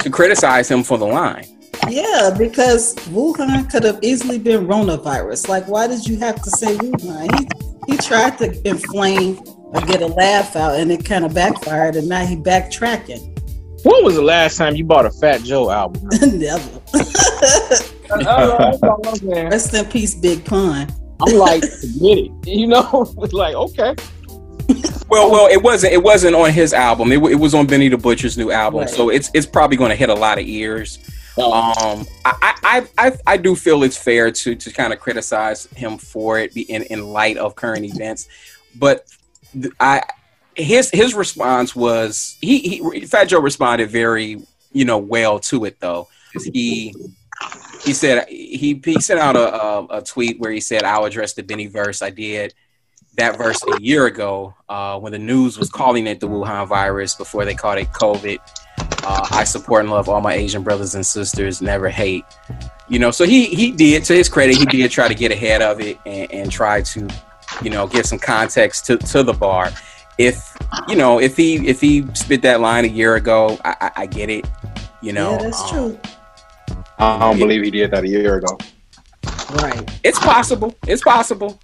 to 0.00 0.10
criticize 0.10 0.70
him 0.70 0.82
for 0.82 0.96
the 0.98 1.06
line? 1.06 1.46
yeah, 1.88 2.34
because 2.36 2.94
Wuhan 3.10 3.70
could 3.70 3.84
have 3.84 3.98
easily 4.02 4.38
been 4.38 4.66
coronavirus. 4.66 5.48
Like, 5.48 5.68
why 5.68 5.86
did 5.86 6.06
you 6.06 6.18
have 6.18 6.42
to 6.42 6.50
say 6.50 6.76
Wuhan? 6.76 7.38
He 7.38 7.92
he 7.92 7.96
tried 7.98 8.38
to 8.38 8.68
inflame 8.68 9.38
or 9.46 9.80
get 9.82 10.02
a 10.02 10.06
laugh 10.06 10.56
out, 10.56 10.78
and 10.78 10.90
it 10.90 11.04
kind 11.04 11.24
of 11.24 11.34
backfired, 11.34 11.96
and 11.96 12.08
now 12.08 12.24
he 12.24 12.36
backtracking. 12.36 13.35
When 13.86 14.02
was 14.04 14.16
the 14.16 14.22
last 14.22 14.56
time 14.56 14.74
you 14.74 14.84
bought 14.84 15.06
a 15.06 15.10
Fat 15.12 15.42
Joe 15.44 15.70
album? 15.70 16.08
Never. 16.20 16.80
That's 16.92 17.92
all 18.82 19.00
I'm. 19.06 19.28
Rest 19.30 19.74
in 19.74 19.84
peace, 19.84 20.12
Big 20.16 20.44
Pun. 20.44 20.88
I'm 21.20 21.36
like, 21.36 21.62
forget 21.62 22.18
it. 22.18 22.32
You 22.44 22.66
know, 22.66 23.14
it's 23.18 23.32
like 23.32 23.54
okay. 23.54 23.94
Well, 25.08 25.30
well, 25.30 25.46
it 25.46 25.62
wasn't 25.62 25.92
it 25.92 26.02
wasn't 26.02 26.34
on 26.34 26.50
his 26.52 26.72
album. 26.72 27.12
It, 27.12 27.22
it 27.30 27.36
was 27.36 27.54
on 27.54 27.68
Benny 27.68 27.88
the 27.88 27.96
Butcher's 27.96 28.36
new 28.36 28.50
album, 28.50 28.80
Right. 28.80 28.90
so 28.90 29.08
it's 29.08 29.30
it's 29.34 29.46
probably 29.46 29.76
going 29.76 29.90
to 29.90 29.96
hit 29.96 30.08
a 30.08 30.14
lot 30.14 30.38
of 30.40 30.46
ears. 30.46 30.98
Um, 31.38 32.06
I, 32.24 32.54
I, 32.64 32.86
I, 32.98 33.12
I 33.26 33.36
do 33.36 33.54
feel 33.54 33.84
it's 33.84 33.96
fair 33.96 34.32
to 34.32 34.56
to 34.56 34.72
kind 34.72 34.92
of 34.92 34.98
criticize 34.98 35.66
him 35.76 35.96
for 35.96 36.40
it 36.40 36.56
in, 36.56 36.82
in 36.84 37.06
light 37.12 37.36
of 37.36 37.54
current 37.54 37.84
events, 37.84 38.26
but 38.74 39.06
th- 39.52 39.72
I 39.78 40.02
his 40.56 40.90
his 40.90 41.14
response 41.14 41.76
was 41.76 42.38
he, 42.40 42.58
he 42.58 43.06
Fat 43.06 43.24
Joe 43.26 43.40
responded 43.40 43.90
very 43.90 44.40
you 44.72 44.84
know 44.84 44.98
well 44.98 45.38
to 45.40 45.64
it 45.64 45.78
though. 45.80 46.08
He 46.52 46.94
he 47.84 47.92
said 47.92 48.28
he 48.28 48.80
he 48.84 49.00
sent 49.00 49.20
out 49.20 49.36
a, 49.36 49.54
a, 49.54 49.86
a 49.98 50.02
tweet 50.02 50.40
where 50.40 50.50
he 50.50 50.60
said 50.60 50.82
I'll 50.82 51.04
address 51.04 51.34
the 51.34 51.42
Benny 51.42 51.66
verse. 51.66 52.02
I 52.02 52.10
did 52.10 52.54
that 53.16 53.36
verse 53.38 53.62
a 53.66 53.80
year 53.80 54.06
ago 54.06 54.54
uh, 54.68 54.98
when 54.98 55.12
the 55.12 55.18
news 55.18 55.58
was 55.58 55.70
calling 55.70 56.06
it 56.06 56.20
the 56.20 56.28
Wuhan 56.28 56.66
virus 56.68 57.14
before 57.14 57.44
they 57.44 57.54
called 57.54 57.78
it 57.78 57.88
COVID. 57.92 58.38
Uh, 58.78 59.26
I 59.30 59.44
support 59.44 59.82
and 59.82 59.90
love 59.90 60.08
all 60.08 60.20
my 60.20 60.34
Asian 60.34 60.62
brothers 60.62 60.94
and 60.94 61.04
sisters. 61.04 61.62
Never 61.62 61.88
hate. 61.88 62.24
You 62.88 62.98
know, 62.98 63.10
so 63.10 63.24
he 63.24 63.46
he 63.46 63.72
did 63.72 64.04
to 64.04 64.14
his 64.14 64.28
credit, 64.28 64.56
he 64.56 64.66
did 64.66 64.90
try 64.90 65.08
to 65.08 65.14
get 65.14 65.32
ahead 65.32 65.62
of 65.62 65.80
it 65.80 65.98
and, 66.06 66.30
and 66.32 66.52
try 66.52 66.82
to, 66.82 67.08
you 67.62 67.70
know, 67.70 67.86
give 67.86 68.06
some 68.06 68.18
context 68.18 68.86
to, 68.86 68.96
to 68.96 69.22
the 69.22 69.32
bar. 69.32 69.70
If 70.18 70.56
you 70.88 70.96
know, 70.96 71.20
if 71.20 71.36
he 71.36 71.66
if 71.66 71.80
he 71.80 72.06
spit 72.14 72.42
that 72.42 72.60
line 72.60 72.84
a 72.84 72.88
year 72.88 73.16
ago, 73.16 73.58
I, 73.64 73.76
I, 73.80 73.90
I 74.02 74.06
get 74.06 74.30
it. 74.30 74.46
You 75.02 75.12
know, 75.12 75.32
yeah, 75.32 75.42
that's 75.42 75.62
um, 75.62 75.68
true. 75.68 76.00
I 76.98 77.18
don't 77.18 77.38
believe 77.38 77.62
he 77.62 77.70
did 77.70 77.90
that 77.90 78.04
a 78.04 78.08
year 78.08 78.36
ago. 78.36 78.58
Right. 79.62 79.98
It's 80.02 80.18
possible. 80.18 80.74
It's 80.86 81.02
possible. 81.02 81.60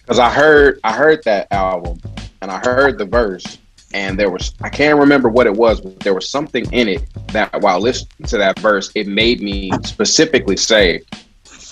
Because 0.00 0.18
I 0.18 0.30
heard 0.30 0.80
I 0.84 0.92
heard 0.92 1.22
that 1.24 1.48
album 1.50 1.98
and 2.40 2.50
I 2.50 2.58
heard 2.58 2.98
the 2.98 3.04
verse 3.04 3.58
and 3.92 4.18
there 4.18 4.30
was 4.30 4.54
I 4.60 4.68
can't 4.68 4.98
remember 4.98 5.28
what 5.28 5.46
it 5.46 5.54
was, 5.54 5.80
but 5.80 6.00
there 6.00 6.14
was 6.14 6.28
something 6.28 6.70
in 6.72 6.88
it 6.88 7.02
that 7.28 7.60
while 7.62 7.80
listening 7.80 8.28
to 8.28 8.38
that 8.38 8.58
verse, 8.58 8.90
it 8.94 9.06
made 9.06 9.40
me 9.40 9.70
specifically 9.84 10.56
say, 10.56 11.00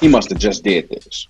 he 0.01 0.09
must 0.09 0.31
have 0.31 0.39
just 0.39 0.65
did 0.65 0.89
this. 0.89 1.27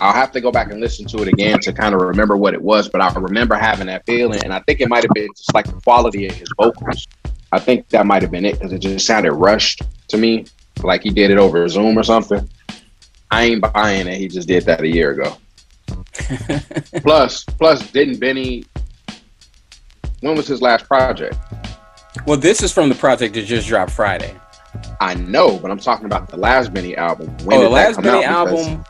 I'll 0.00 0.12
have 0.12 0.32
to 0.32 0.40
go 0.40 0.50
back 0.50 0.70
and 0.70 0.80
listen 0.80 1.06
to 1.06 1.22
it 1.22 1.28
again 1.28 1.58
to 1.60 1.72
kind 1.72 1.94
of 1.94 2.00
remember 2.00 2.36
what 2.36 2.54
it 2.54 2.62
was, 2.62 2.88
but 2.88 3.00
I 3.00 3.12
remember 3.14 3.54
having 3.54 3.86
that 3.86 4.04
feeling, 4.06 4.42
and 4.44 4.52
I 4.52 4.60
think 4.60 4.80
it 4.80 4.88
might 4.88 5.02
have 5.02 5.12
been 5.14 5.28
just 5.36 5.54
like 5.54 5.66
the 5.66 5.80
quality 5.80 6.26
of 6.26 6.34
his 6.34 6.48
vocals. 6.56 7.06
I 7.52 7.58
think 7.58 7.88
that 7.90 8.06
might 8.06 8.22
have 8.22 8.30
been 8.30 8.44
it 8.44 8.58
because 8.58 8.72
it 8.72 8.78
just 8.80 9.06
sounded 9.06 9.32
rushed 9.32 9.82
to 10.08 10.16
me, 10.16 10.46
like 10.82 11.02
he 11.02 11.10
did 11.10 11.30
it 11.30 11.38
over 11.38 11.66
Zoom 11.68 11.98
or 11.98 12.02
something. 12.02 12.48
I 13.30 13.44
ain't 13.44 13.72
buying 13.72 14.06
it. 14.06 14.18
he 14.18 14.28
just 14.28 14.48
did 14.48 14.64
that 14.64 14.80
a 14.80 14.88
year 14.88 15.12
ago. 15.12 15.36
plus, 17.02 17.44
plus, 17.44 17.90
didn't 17.90 18.20
Benny? 18.20 18.64
When 20.20 20.36
was 20.36 20.46
his 20.46 20.62
last 20.62 20.86
project? 20.86 21.36
Well, 22.26 22.36
this 22.36 22.62
is 22.62 22.72
from 22.72 22.88
the 22.88 22.94
project 22.94 23.34
that 23.34 23.44
just 23.44 23.68
dropped 23.68 23.92
Friday. 23.92 24.34
I 25.00 25.14
know, 25.14 25.58
but 25.58 25.70
I'm 25.70 25.78
talking 25.78 26.06
about 26.06 26.28
the 26.28 26.36
last 26.36 26.72
Benny 26.72 26.96
album. 26.96 27.28
When 27.44 27.58
oh, 27.58 27.62
the 27.62 27.68
last 27.68 28.00
Benny 28.00 28.24
out? 28.24 28.46
Because 28.46 28.68
album. 28.68 28.84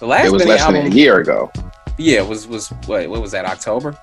The 0.00 0.06
last 0.06 0.26
It 0.26 0.32
was 0.32 0.42
Benny 0.42 0.50
less 0.52 0.60
album. 0.62 0.84
than 0.84 0.92
a 0.92 0.94
year 0.94 1.18
ago. 1.18 1.50
Yeah, 1.96 2.18
it 2.20 2.28
was 2.28 2.46
was 2.46 2.68
what? 2.86 3.08
What 3.08 3.20
was 3.20 3.32
that? 3.32 3.44
October. 3.44 3.96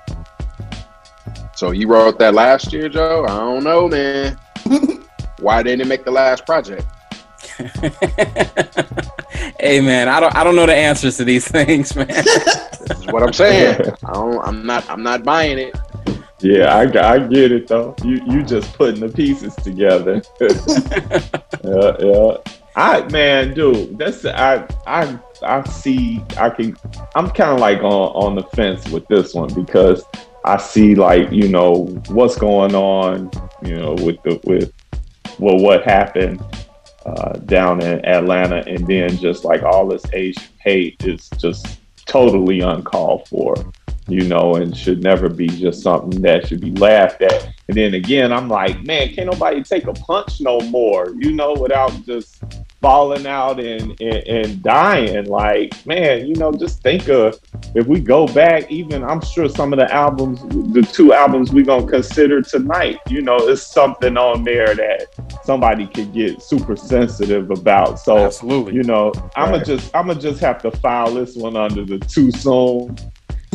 So 1.55 1.71
you 1.71 1.87
wrote 1.87 2.19
that 2.19 2.33
last 2.33 2.73
year, 2.73 2.89
Joe? 2.89 3.23
I 3.25 3.37
don't 3.37 3.63
know, 3.63 3.87
man. 3.87 4.37
Why 5.39 5.63
didn't 5.63 5.81
it 5.81 5.87
make 5.87 6.03
the 6.03 6.11
last 6.11 6.45
project? 6.45 6.85
hey 9.59 9.79
man, 9.79 10.09
I 10.09 10.19
don't 10.19 10.35
I 10.35 10.43
don't 10.43 10.55
know 10.57 10.65
the 10.65 10.75
answers 10.75 11.15
to 11.17 11.23
these 11.23 11.47
things, 11.51 11.95
man. 11.95 12.07
That's 12.07 13.05
what 13.07 13.23
I'm 13.23 13.31
saying. 13.33 13.81
I 14.03 14.13
don't, 14.13 14.39
I'm 14.45 14.65
not. 14.65 14.89
I'm 14.89 15.03
not 15.03 15.23
buying 15.23 15.57
it. 15.57 15.77
Yeah, 16.41 16.75
I, 16.75 17.13
I 17.13 17.19
get 17.19 17.51
it 17.53 17.67
though. 17.67 17.95
You 18.03 18.21
you 18.27 18.43
just 18.43 18.73
putting 18.73 18.99
the 18.99 19.09
pieces 19.09 19.55
together. 19.55 20.21
yeah, 21.63 21.95
yeah. 21.99 22.37
I 22.75 23.07
man, 23.09 23.53
dude, 23.53 23.97
that's 23.97 24.25
I 24.25 24.67
I 24.85 25.17
I 25.43 25.63
see 25.67 26.23
I 26.37 26.49
can 26.49 26.77
I'm 27.15 27.29
kind 27.29 27.51
of 27.51 27.59
like 27.59 27.79
on 27.79 27.83
on 27.83 28.35
the 28.35 28.43
fence 28.55 28.87
with 28.89 29.07
this 29.07 29.33
one 29.33 29.53
because 29.53 30.03
I 30.43 30.57
see 30.57 30.95
like 30.95 31.31
you 31.31 31.47
know 31.47 31.85
what's 32.07 32.37
going 32.37 32.75
on 32.75 33.31
you 33.63 33.75
know 33.75 33.93
with 33.93 34.21
the 34.23 34.39
with 34.43 34.71
well 35.39 35.57
what 35.59 35.83
happened 35.83 36.43
uh, 37.05 37.33
down 37.39 37.81
in 37.81 38.03
Atlanta 38.05 38.63
and 38.67 38.85
then 38.87 39.15
just 39.17 39.45
like 39.45 39.63
all 39.63 39.87
this 39.87 40.03
Asian 40.13 40.43
hate 40.59 41.03
is 41.03 41.29
just 41.37 41.79
totally 42.05 42.61
uncalled 42.61 43.27
for 43.27 43.55
you 44.07 44.27
know, 44.27 44.55
and 44.55 44.75
should 44.75 45.01
never 45.01 45.29
be 45.29 45.47
just 45.47 45.81
something 45.81 46.21
that 46.21 46.47
should 46.47 46.61
be 46.61 46.71
laughed 46.71 47.21
at. 47.21 47.53
And 47.67 47.77
then 47.77 47.95
again, 47.95 48.31
I'm 48.31 48.47
like, 48.47 48.83
man, 48.83 49.13
can't 49.13 49.31
nobody 49.31 49.63
take 49.63 49.87
a 49.87 49.93
punch 49.93 50.41
no 50.41 50.59
more, 50.61 51.15
you 51.17 51.33
know, 51.33 51.53
without 51.53 51.91
just 52.05 52.43
falling 52.81 53.25
out 53.25 53.59
and, 53.59 53.99
and, 53.99 54.27
and 54.27 54.61
dying. 54.61 55.25
Like, 55.25 55.73
man, 55.87 56.27
you 56.27 56.35
know, 56.35 56.51
just 56.51 56.83
think 56.83 57.09
of 57.09 57.39
if 57.73 57.87
we 57.87 57.99
go 57.99 58.27
back, 58.27 58.71
even 58.71 59.03
I'm 59.03 59.21
sure 59.21 59.49
some 59.49 59.73
of 59.73 59.79
the 59.79 59.91
albums, 59.91 60.41
the 60.73 60.83
two 60.83 61.11
albums 61.11 61.51
we're 61.51 61.65
gonna 61.65 61.87
consider 61.87 62.43
tonight, 62.43 62.99
you 63.09 63.23
know, 63.23 63.37
it's 63.37 63.65
something 63.65 64.17
on 64.17 64.43
there 64.43 64.75
that 64.75 65.07
somebody 65.43 65.87
could 65.87 66.13
get 66.13 66.43
super 66.43 66.75
sensitive 66.75 67.49
about. 67.49 67.99
So 67.99 68.17
Absolutely. 68.17 68.75
you 68.75 68.83
know, 68.83 69.11
I'm 69.35 69.51
gonna 69.51 69.65
just 69.65 69.95
I'm 69.95 70.05
gonna 70.05 70.19
just 70.19 70.39
have 70.41 70.61
to 70.61 70.69
file 70.69 71.11
this 71.11 71.35
one 71.35 71.57
under 71.57 71.83
the 71.85 71.97
too 71.97 72.31
soon 72.31 72.95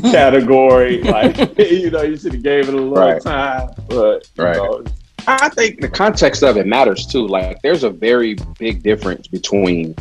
category. 0.00 1.02
like, 1.02 1.36
you 1.58 1.90
know, 1.90 2.02
you 2.02 2.16
should 2.16 2.32
have 2.34 2.42
gave 2.42 2.68
it 2.68 2.74
a 2.74 2.76
little 2.76 2.94
Right. 2.94 3.22
time. 3.22 3.70
But 3.88 4.28
you 4.36 4.44
Right. 4.44 4.56
know, 4.56 4.84
I 5.26 5.48
think 5.50 5.80
the 5.80 5.88
context 5.88 6.42
of 6.42 6.56
it 6.56 6.66
matters 6.66 7.06
too. 7.06 7.26
Like, 7.26 7.60
there's 7.62 7.84
a 7.84 7.90
very 7.90 8.36
big 8.58 8.82
difference 8.82 9.28
between 9.28 9.94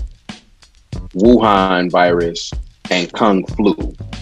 Wuhan 1.14 1.92
virus 1.92 2.52
and 2.90 3.12
Kung 3.14 3.46
flu. 3.46 3.76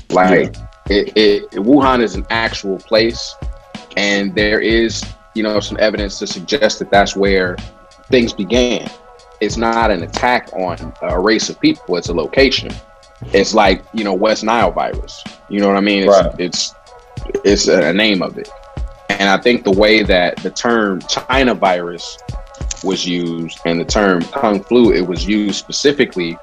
Like, 0.09 0.55
it, 0.89 1.11
it, 1.15 1.51
Wuhan 1.51 2.01
is 2.01 2.15
an 2.15 2.25
actual 2.29 2.77
place, 2.77 3.35
and 3.95 4.33
there 4.35 4.59
is, 4.59 5.03
you 5.35 5.43
know, 5.43 5.59
some 5.59 5.77
evidence 5.79 6.17
to 6.19 6.27
suggest 6.27 6.79
that 6.79 6.89
that's 6.89 7.15
where 7.15 7.55
things 8.09 8.33
began. 8.33 8.89
It's 9.39 9.57
not 9.57 9.91
an 9.91 10.03
attack 10.03 10.49
on 10.53 10.93
a 11.01 11.19
race 11.19 11.49
of 11.49 11.59
people; 11.59 11.97
it's 11.97 12.09
a 12.09 12.13
location. 12.13 12.71
It's 13.33 13.53
like 13.53 13.83
you 13.93 14.03
know 14.03 14.13
West 14.13 14.43
Nile 14.43 14.71
virus. 14.71 15.23
You 15.49 15.59
know 15.59 15.67
what 15.67 15.77
I 15.77 15.81
mean? 15.81 16.03
It's 16.03 16.21
Right. 16.21 16.39
it's, 16.39 16.75
it's 17.43 17.67
a 17.67 17.93
name 17.93 18.21
of 18.21 18.37
it. 18.37 18.49
And 19.09 19.29
I 19.29 19.37
think 19.37 19.63
the 19.63 19.71
way 19.71 20.03
that 20.03 20.37
the 20.37 20.49
term 20.49 21.01
China 21.01 21.53
virus 21.53 22.17
was 22.83 23.07
used 23.07 23.59
and 23.65 23.79
the 23.79 23.85
term 23.85 24.21
Kung 24.23 24.63
flu, 24.63 24.93
it 24.93 25.01
was 25.01 25.27
used 25.27 25.55
specifically 25.55 26.37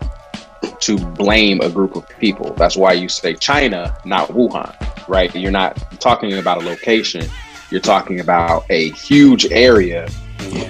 to 0.81 0.99
blame 0.99 1.61
a 1.61 1.69
group 1.69 1.97
of 1.97 2.09
people. 2.19 2.53
That's 2.55 2.77
why 2.77 2.93
you 2.93 3.09
say 3.09 3.35
China, 3.35 3.97
not 4.05 4.29
Wuhan, 4.31 4.75
right? 5.09 5.35
You're 5.35 5.51
not 5.53 5.77
talking 6.01 6.35
about 6.35 6.63
a 6.63 6.67
location. 6.67 7.27
You're 7.71 7.81
talking 7.81 8.21
about 8.21 8.65
a 8.71 8.91
huge 8.91 9.47
area 9.47 10.09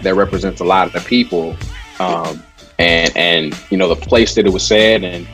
that 0.02 0.14
represents 0.14 0.60
a 0.60 0.64
lot 0.64 0.86
of 0.86 0.92
the 0.92 1.00
people, 1.00 1.56
um, 2.00 2.42
and 2.78 3.16
and 3.16 3.60
you 3.70 3.76
know 3.76 3.88
the 3.88 3.96
place 3.96 4.34
that 4.34 4.46
it 4.46 4.52
was 4.52 4.66
said, 4.66 5.04
and 5.04 5.26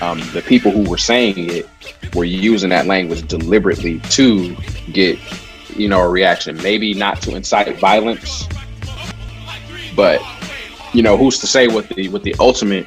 um, 0.00 0.20
the 0.32 0.42
people 0.42 0.70
who 0.70 0.88
were 0.88 0.98
saying 0.98 1.34
it 1.50 1.68
were 2.14 2.24
using 2.24 2.70
that 2.70 2.86
language 2.86 3.26
deliberately 3.26 4.00
to 4.10 4.54
get 4.92 5.18
you 5.76 5.88
know 5.88 6.00
a 6.00 6.08
reaction. 6.08 6.56
Maybe 6.62 6.94
not 6.94 7.20
to 7.22 7.36
incite 7.36 7.78
violence, 7.78 8.48
but 9.96 10.22
you 10.92 11.02
know 11.02 11.16
who's 11.16 11.38
to 11.40 11.46
say 11.46 11.68
what 11.68 11.88
the 11.88 12.08
what 12.08 12.22
the 12.22 12.34
ultimate 12.38 12.86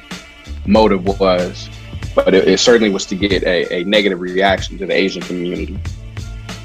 motive 0.66 1.04
was? 1.18 1.68
But 2.14 2.34
it, 2.34 2.46
it 2.46 2.60
certainly 2.60 2.90
was 2.90 3.06
to 3.06 3.14
get 3.14 3.42
a, 3.44 3.72
a 3.72 3.84
negative 3.84 4.20
reaction 4.20 4.76
to 4.78 4.86
the 4.86 4.92
Asian 4.92 5.22
community. 5.22 5.78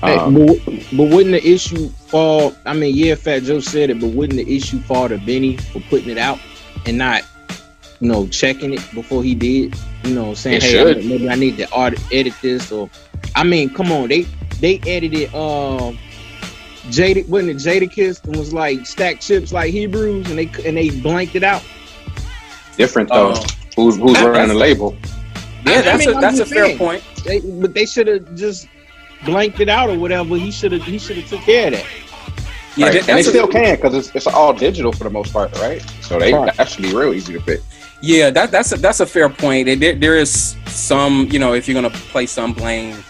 Hey, 0.02 0.16
Um, 0.16 0.34
but, 0.34 0.58
but 0.66 1.10
wouldn't 1.10 1.32
the 1.32 1.42
issue 1.44 1.90
fall? 1.90 2.54
I 2.66 2.74
mean, 2.74 2.96
yeah, 2.96 3.16
Fat 3.16 3.44
Joe 3.44 3.60
said 3.60 3.90
it, 3.90 4.00
but 4.00 4.08
wouldn't 4.08 4.38
the 4.46 4.56
issue 4.56 4.80
fall 4.80 5.10
to 5.10 5.18
Benny 5.18 5.58
for 5.58 5.80
putting 5.90 6.10
it 6.10 6.18
out 6.18 6.40
and 6.86 6.98
not, 6.98 7.24
you 8.00 8.08
know, 8.10 8.28
checking 8.28 8.74
it 8.74 8.82
before 8.94 9.24
he 9.24 9.34
did? 9.36 9.76
You 10.04 10.14
know, 10.16 10.34
saying, 10.34 10.58
It 10.58 10.64
hey, 10.64 10.70
should. 10.72 10.98
I- 10.98 11.02
maybe 11.02 11.30
I 11.30 11.36
need 11.36 11.58
to 11.58 11.70
art- 11.72 12.00
edit 12.12 12.34
this, 12.42 12.72
or 12.72 12.90
I 13.36 13.44
mean, 13.44 13.70
come 13.74 13.92
on, 13.92 14.08
they 14.10 14.24
they 14.60 14.80
edited 14.88 15.34
um 15.36 15.98
Jada, 16.90 17.28
wasn't 17.28 17.50
it 17.52 17.58
Jadakiss 17.58 18.24
and 18.26 18.36
was 18.38 18.54
like 18.54 18.86
stacked 18.86 19.22
chips 19.22 19.52
like 19.52 19.72
Hebrews, 19.74 20.30
and 20.30 20.38
they 20.40 20.50
and 20.66 20.78
they 20.78 20.90
blanked 20.90 21.36
it 21.36 21.44
out. 21.44 21.64
different 22.78 23.10
though. 23.10 23.34
Oh. 23.36 23.46
who's 23.76 23.98
who's 23.98 24.14
That- 24.14 24.30
running 24.30 24.50
the 24.50 24.54
label? 24.56 24.96
Yeah, 25.66 25.74
I- 25.74 25.78
I 25.80 25.82
that's 25.82 26.00
mean, 26.06 26.10
a 26.14 26.16
I'm 26.16 26.22
that's 26.22 26.40
a 26.40 26.46
fair 26.46 26.66
saying. 26.66 26.78
point. 26.78 27.04
They, 27.26 27.40
but 27.42 27.74
they 27.74 27.86
should 27.86 28.08
have 28.08 28.36
just 28.36 28.68
blanked 29.26 29.60
it 29.60 29.68
out 29.70 29.90
or 29.90 29.98
whatever. 30.00 30.38
He 30.38 30.52
should 30.52 30.72
have 30.72 30.84
he 30.84 30.98
should 31.00 31.18
have 31.18 31.28
took 31.30 31.42
care 31.42 31.68
of 31.68 31.74
that. 31.74 31.86
Yeah, 32.78 32.86
Right. 32.88 33.10
and 33.10 33.18
they 33.18 33.24
still 33.24 33.48
can 33.48 33.76
because 33.76 33.96
it's, 33.96 34.16
it's 34.16 34.28
all 34.28 34.54
digital 34.54 34.92
for 34.94 35.04
the 35.04 35.10
most 35.10 35.34
part, 35.34 35.52
right? 35.60 35.84
So 36.02 36.20
they 36.20 36.32
Right. 36.34 36.56
that 36.56 36.70
should 36.70 36.84
be 36.84 36.94
real 36.94 37.12
easy 37.14 37.34
to 37.34 37.42
fix. 37.42 37.64
Yeah, 38.02 38.30
that 38.30 38.52
that's 38.52 38.72
a, 38.72 38.78
that's 38.78 39.00
a 39.00 39.06
fair 39.06 39.30
point. 39.30 39.80
There, 39.80 39.96
there 39.96 40.18
is 40.18 40.56
some, 40.68 41.28
you 41.32 41.40
know, 41.40 41.54
if 41.54 41.68
you're 41.68 41.76
gonna 41.76 41.90
place 41.90 42.32
some 42.32 42.54
blame, 42.54 43.04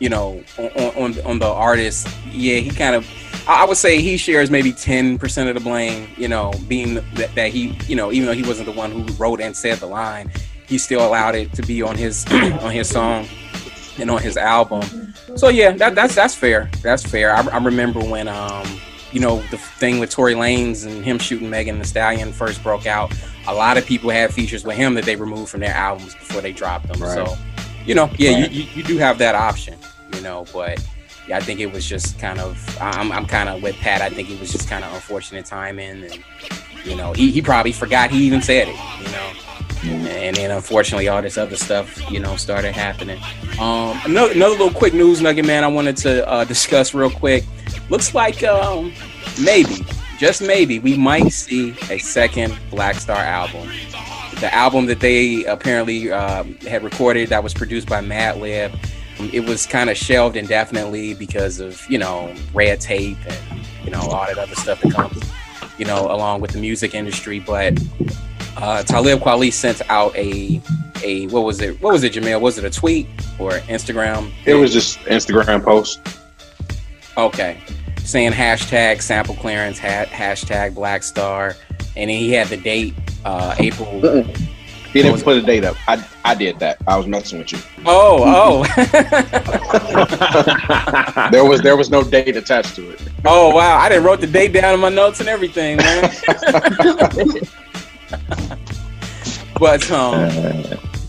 you 0.00 0.08
know, 0.08 0.42
on 0.58 1.14
on, 1.14 1.20
on 1.26 1.38
the 1.38 1.46
artist, 1.46 2.08
yeah, 2.32 2.56
he 2.56 2.70
kind 2.70 2.94
of, 2.96 3.08
I 3.46 3.62
I 3.62 3.64
would 3.64 3.76
say 3.76 4.00
he 4.00 4.16
shares 4.16 4.50
maybe 4.50 4.72
ten 4.72 5.16
percent 5.16 5.48
of 5.48 5.54
the 5.54 5.60
blame. 5.60 6.08
You 6.16 6.28
know, 6.28 6.52
being 6.66 6.94
that, 7.14 7.34
that 7.36 7.52
he, 7.52 7.78
you 7.86 7.94
know, 7.94 8.10
even 8.10 8.26
though 8.26 8.34
he 8.34 8.42
wasn't 8.42 8.66
the 8.66 8.72
one 8.72 8.90
who 8.90 9.04
wrote 9.14 9.40
and 9.40 9.56
said 9.56 9.78
the 9.78 9.86
line, 9.86 10.30
he 10.66 10.76
still 10.78 11.06
allowed 11.06 11.36
it 11.36 11.52
to 11.52 11.62
be 11.62 11.82
on 11.82 11.96
his 11.96 12.26
on 12.32 12.72
his 12.72 12.88
song 12.88 13.28
and 13.98 14.10
on 14.10 14.20
his 14.20 14.36
album. 14.36 15.14
So 15.36 15.48
yeah, 15.48 15.72
that 15.72 15.94
that's 15.94 16.14
that's 16.14 16.34
fair. 16.34 16.70
That's 16.82 17.04
fair. 17.04 17.34
I, 17.34 17.46
I 17.46 17.58
remember 17.58 18.00
when 18.00 18.26
um 18.28 18.66
you 19.12 19.20
know 19.20 19.40
the 19.50 19.58
thing 19.58 19.98
with 20.00 20.10
Tory 20.10 20.34
Lanez 20.34 20.84
and 20.86 21.04
him 21.04 21.18
shooting 21.18 21.48
Megan 21.48 21.78
The 21.78 21.84
Stallion 21.84 22.32
first 22.32 22.62
broke 22.62 22.86
out. 22.86 23.12
A 23.48 23.54
lot 23.54 23.76
of 23.78 23.86
people 23.86 24.10
had 24.10 24.32
features 24.32 24.64
with 24.64 24.76
him 24.76 24.94
that 24.94 25.04
they 25.04 25.16
removed 25.16 25.50
from 25.50 25.60
their 25.60 25.74
albums 25.74 26.14
before 26.14 26.40
they 26.40 26.52
dropped 26.52 26.88
them. 26.88 27.00
Right. 27.00 27.14
So 27.26 27.36
you 27.84 27.94
know, 27.94 28.10
yeah, 28.18 28.32
Right. 28.40 28.50
you, 28.50 28.62
you 28.62 28.70
you 28.76 28.82
do 28.82 28.98
have 28.98 29.18
that 29.18 29.34
option. 29.34 29.78
You 30.14 30.20
know, 30.22 30.46
but 30.52 30.84
yeah, 31.28 31.36
I 31.36 31.40
think 31.40 31.60
it 31.60 31.72
was 31.72 31.86
just 31.88 32.18
kind 32.18 32.40
of 32.40 32.78
I'm 32.80 33.12
I'm 33.12 33.26
kind 33.26 33.48
of 33.48 33.62
with 33.62 33.76
Pat. 33.76 34.00
I 34.02 34.10
think 34.10 34.30
it 34.30 34.40
was 34.40 34.50
just 34.52 34.68
kind 34.68 34.84
of 34.84 34.92
unfortunate 34.94 35.46
timing 35.46 36.04
and. 36.04 36.18
You 36.84 36.94
know, 36.94 37.12
he, 37.14 37.32
he 37.32 37.42
probably 37.42 37.72
forgot 37.72 38.12
he 38.12 38.24
even 38.28 38.40
said 38.40 38.68
it. 38.68 38.76
You 39.04 39.10
know, 39.10 39.32
and 40.08 40.36
then 40.36 40.52
unfortunately 40.52 41.08
all 41.08 41.20
this 41.20 41.36
other 41.36 41.56
stuff 41.56 42.10
you 42.10 42.18
know 42.18 42.34
started 42.36 42.72
happening 42.72 43.20
um 43.60 43.98
another, 44.04 44.32
another 44.32 44.52
little 44.52 44.70
quick 44.70 44.94
news 44.94 45.20
nugget 45.20 45.44
man 45.46 45.62
i 45.64 45.66
wanted 45.68 45.96
to 45.96 46.26
uh, 46.28 46.44
discuss 46.44 46.94
real 46.94 47.10
quick 47.10 47.44
looks 47.90 48.14
like 48.14 48.42
um 48.42 48.92
maybe 49.44 49.84
just 50.18 50.42
maybe 50.42 50.78
we 50.78 50.96
might 50.96 51.28
see 51.30 51.74
a 51.90 51.98
second 51.98 52.56
black 52.70 52.96
star 52.96 53.18
album 53.18 53.68
the 54.40 54.52
album 54.54 54.86
that 54.86 55.00
they 55.00 55.44
apparently 55.44 56.10
um, 56.12 56.54
had 56.58 56.82
recorded 56.84 57.28
that 57.28 57.42
was 57.42 57.54
produced 57.54 57.88
by 57.88 58.00
madlib 58.00 58.72
um, 59.18 59.30
it 59.32 59.40
was 59.40 59.66
kind 59.66 59.88
of 59.88 59.96
shelved 59.96 60.36
indefinitely 60.36 61.14
because 61.14 61.60
of 61.60 61.84
you 61.90 61.98
know 61.98 62.34
red 62.54 62.80
tape 62.80 63.18
and 63.26 63.60
you 63.84 63.90
know 63.90 64.00
all 64.00 64.26
that 64.26 64.38
other 64.38 64.54
stuff 64.54 64.80
that 64.80 64.92
comes 64.92 65.32
you 65.78 65.84
know 65.84 66.10
along 66.10 66.40
with 66.40 66.50
the 66.50 66.58
music 66.58 66.94
industry 66.94 67.40
but 67.40 67.78
uh, 68.58 68.82
Talib 68.82 69.20
Kweli 69.20 69.52
sent 69.52 69.82
out 69.90 70.16
a 70.16 70.60
a 71.02 71.26
what 71.28 71.44
was 71.44 71.60
it? 71.60 71.80
What 71.80 71.92
was 71.92 72.04
it, 72.04 72.12
Jamil? 72.12 72.40
Was 72.40 72.58
it 72.58 72.64
a 72.64 72.70
tweet 72.70 73.06
or 73.38 73.52
Instagram? 73.68 74.32
It 74.44 74.54
was 74.54 74.72
just 74.72 74.98
Instagram 75.00 75.62
post. 75.62 76.00
okay, 77.16 77.60
saying 78.06 78.32
hashtag 78.32 79.02
sample 79.02 79.34
clearance, 79.34 79.78
ha- 79.78 80.06
hashtag 80.06 80.74
Black 80.74 81.02
Star, 81.02 81.54
and 81.96 82.08
then 82.08 82.16
he 82.18 82.32
had 82.32 82.46
the 82.48 82.56
date 82.56 82.94
uh, 83.24 83.54
April. 83.58 84.00
He 84.92 85.02
didn't 85.02 85.20
put 85.22 85.36
a 85.36 85.42
date 85.42 85.64
up. 85.64 85.76
I 85.88 86.02
I 86.24 86.34
did 86.34 86.58
that. 86.60 86.78
I 86.86 86.96
was 86.96 87.06
messing 87.06 87.38
with 87.40 87.52
you. 87.52 87.58
Oh, 87.84 88.22
oh, 88.24 88.64
There 91.30 91.44
was 91.44 91.60
there 91.60 91.76
was 91.76 91.90
no 91.90 92.02
date 92.02 92.34
attached 92.36 92.74
to 92.76 92.88
it. 92.90 93.02
oh! 93.26 93.54
Wow, 93.54 93.76
I 93.76 93.90
didn't 93.90 94.04
wrote 94.04 94.20
the 94.20 94.26
date 94.26 94.54
down 94.54 94.72
in 94.72 94.80
my 94.80 94.88
notes 94.88 95.20
and 95.20 95.28
everything, 95.28 95.76
man. 95.76 96.10
but 99.60 99.90
um, 99.90 100.30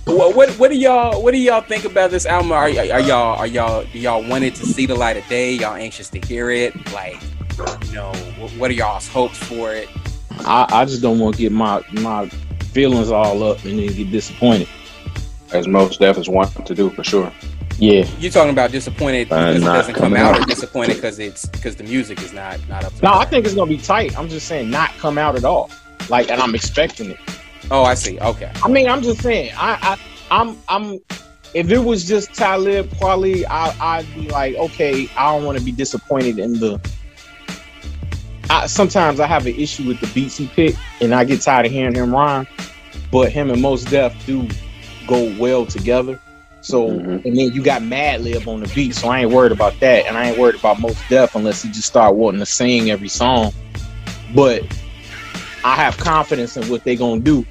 what, 0.08 0.36
what 0.36 0.50
what 0.52 0.72
do 0.72 0.78
y'all 0.78 1.22
what 1.22 1.32
do 1.34 1.38
y'all 1.40 1.62
think 1.62 1.86
about 1.86 2.12
this 2.12 2.26
album? 2.26 2.52
Are, 2.52 2.70
y- 2.70 2.90
are 2.92 3.00
y'all 3.02 3.38
are 3.38 3.48
y'all 3.48 3.84
do 3.92 4.00
y'all 4.00 4.24
want 4.28 4.44
it 4.44 4.56
to 4.56 4.66
see 4.66 4.86
the 4.86 4.96
light 4.96 5.18
of 5.18 5.28
day? 5.28 5.54
Y'all 5.54 5.76
anxious 5.76 6.10
to 6.10 6.20
hear 6.20 6.50
it? 6.50 6.74
Like, 6.94 7.18
you 7.88 7.94
know, 7.94 8.12
what, 8.38 8.52
what 8.54 8.72
are 8.72 8.76
y'all's 8.76 9.08
hopes 9.08 9.38
for 9.38 9.74
it? 9.74 9.90
I, 10.46 10.68
I 10.70 10.86
just 10.86 11.02
don't 11.02 11.20
want 11.20 11.36
to 11.36 11.42
get 11.42 11.52
my 11.52 11.82
my 11.94 12.28
feelings 12.72 13.12
all 13.12 13.44
up 13.44 13.64
and 13.66 13.80
then 13.80 13.88
get 13.88 14.12
disappointed. 14.12 14.68
As 15.54 15.68
most 15.68 16.00
deafs 16.00 16.28
want 16.28 16.66
to 16.66 16.76
do 16.76 16.90
for 16.90 17.04
sure. 17.04 17.32
Yeah, 17.80 18.08
You're 18.20 18.32
talking 18.32 18.50
about 18.52 18.72
disappointed 18.72 19.32
Uh, 19.32 19.54
because 19.54 19.62
it 19.62 19.66
doesn't 19.66 19.94
come 19.94 20.16
out, 20.16 20.36
out. 20.36 20.42
or 20.42 20.46
disappointed 20.46 20.96
because 20.96 21.20
it's 21.20 21.46
because 21.46 21.76
the 21.76 21.84
music 21.84 22.22
is 22.24 22.34
not 22.34 22.60
not 22.68 22.84
up 22.84 22.94
to 22.96 23.04
no, 23.04 23.14
I 23.14 23.26
think 23.26 23.46
it's 23.46 23.54
gonna 23.56 23.70
be 23.70 23.78
tight. 23.78 24.18
I'm 24.18 24.30
just 24.30 24.48
saying 24.48 24.70
not 24.72 24.90
come 24.98 25.18
out 25.18 25.36
at 25.36 25.46
all. 25.46 25.70
Like, 26.10 26.32
and 26.32 26.42
I'm 26.42 26.56
expecting 26.56 27.12
it. 27.12 27.20
Oh, 27.72 27.84
I 27.84 27.96
see. 27.96 28.20
Okay. 28.20 28.52
I 28.64 28.70
mean, 28.70 28.88
I'm 28.88 29.02
just 29.02 29.22
saying. 29.22 29.52
I 29.58 29.78
I 29.82 29.98
I'm, 30.32 30.58
I'm 30.68 31.00
if 31.54 31.70
it 31.72 31.80
was 31.80 32.06
just 32.08 32.34
Talib 32.34 32.90
Kweli, 33.02 33.44
I 33.50 33.74
I'd 33.80 34.14
be 34.14 34.30
like, 34.30 34.56
okay, 34.56 35.08
I 35.18 35.32
don't 35.32 35.46
want 35.46 35.58
to 35.58 35.64
be 35.64 35.72
disappointed 35.72 36.40
in 36.40 36.54
the 36.54 36.80
I, 38.50 38.68
sometimes 38.68 39.20
I 39.20 39.28
have 39.28 39.46
an 39.46 39.56
issue 39.56 39.86
with 39.88 40.00
the 40.00 40.08
beats 40.08 40.38
he 40.38 40.48
picked, 40.48 40.78
and 41.02 41.14
I 41.14 41.26
get 41.26 41.42
tired 41.42 41.66
of 41.66 41.72
hearing 41.72 41.96
him 41.96 42.14
rhyme. 42.14 42.48
But 43.12 43.32
him 43.32 43.52
and 43.52 43.62
Mos 43.62 43.84
Def 43.84 44.14
do 44.26 44.48
go 45.06 45.34
well 45.38 45.66
together. 45.66 46.20
So 46.62 46.90
Mhm. 46.90 47.26
and 47.26 47.38
then 47.38 47.52
you 47.54 47.62
got 47.62 47.82
Madlib 47.82 48.48
on 48.48 48.62
the 48.62 48.68
beat, 48.74 48.96
so 48.96 49.10
I 49.10 49.22
ain't 49.22 49.32
worried 49.32 49.52
about 49.52 49.80
that, 49.82 50.06
and 50.08 50.18
I 50.18 50.30
ain't 50.30 50.38
worried 50.38 50.56
about 50.56 50.80
Mos 50.80 50.98
Def 51.10 51.36
unless 51.36 51.62
he 51.62 51.70
just 51.70 51.88
start 51.88 52.16
wanting 52.16 52.40
to 52.40 52.46
sing 52.46 52.90
every 52.90 53.10
song. 53.10 53.52
But 54.34 54.64
I 55.64 55.76
have 55.76 55.98
confidence 55.98 56.58
in 56.58 56.68
what 56.70 56.84
they 56.84 56.96
gonna 56.96 57.22
do. 57.22 57.46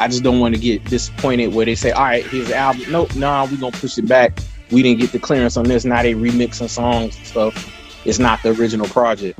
I 0.00 0.08
just 0.08 0.22
don't 0.22 0.40
want 0.40 0.54
to 0.54 0.60
get 0.60 0.84
disappointed 0.84 1.54
where 1.54 1.66
they 1.66 1.74
say, 1.74 1.90
"All 1.90 2.04
right, 2.04 2.24
here's 2.24 2.48
the 2.48 2.56
album." 2.56 2.84
Nope, 2.90 3.14
nah, 3.16 3.46
we're 3.50 3.56
gonna 3.56 3.72
push 3.72 3.98
it 3.98 4.06
back. 4.08 4.38
We 4.70 4.82
didn't 4.82 5.00
get 5.00 5.12
the 5.12 5.18
clearance 5.18 5.56
on 5.56 5.64
this. 5.64 5.84
Now 5.84 6.02
they 6.02 6.14
remixing 6.14 6.68
songs 6.68 7.16
and 7.16 7.26
stuff. 7.26 7.74
It's 8.04 8.18
not 8.18 8.42
the 8.42 8.50
original 8.50 8.86
project. 8.86 9.38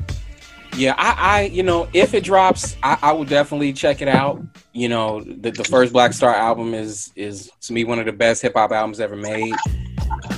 Yeah, 0.75 0.93
I, 0.97 1.15
I, 1.17 1.41
you 1.45 1.63
know, 1.63 1.87
if 1.93 2.13
it 2.13 2.23
drops, 2.23 2.77
I, 2.83 2.97
I 3.01 3.11
will 3.11 3.25
definitely 3.25 3.73
check 3.73 4.01
it 4.01 4.07
out. 4.07 4.41
You 4.71 4.87
know, 4.87 5.21
the, 5.21 5.51
the 5.51 5.63
first 5.63 5.91
Black 5.91 6.13
Star 6.13 6.33
album 6.33 6.73
is 6.73 7.11
is 7.15 7.51
to 7.61 7.73
me 7.73 7.83
one 7.83 7.99
of 7.99 8.05
the 8.05 8.11
best 8.11 8.41
hip 8.41 8.53
hop 8.55 8.71
albums 8.71 8.99
ever 8.99 9.15
made, 9.15 9.53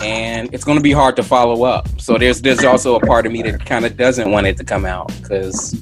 and 0.02 0.54
it's 0.54 0.64
going 0.64 0.78
to 0.78 0.84
be 0.84 0.92
hard 0.92 1.16
to 1.18 1.24
follow 1.24 1.64
up. 1.64 1.88
So 2.00 2.18
there's 2.18 2.42
there's 2.42 2.64
also 2.64 2.96
a 2.96 3.00
part 3.06 3.26
of 3.26 3.32
me 3.32 3.42
that 3.44 3.66
kind 3.66 3.86
of 3.86 3.98
doesn't 3.98 4.32
want 4.32 4.48
it 4.48 4.58
to 4.58 4.64
come 4.64 4.86
out 4.86 5.08
because 5.22 5.80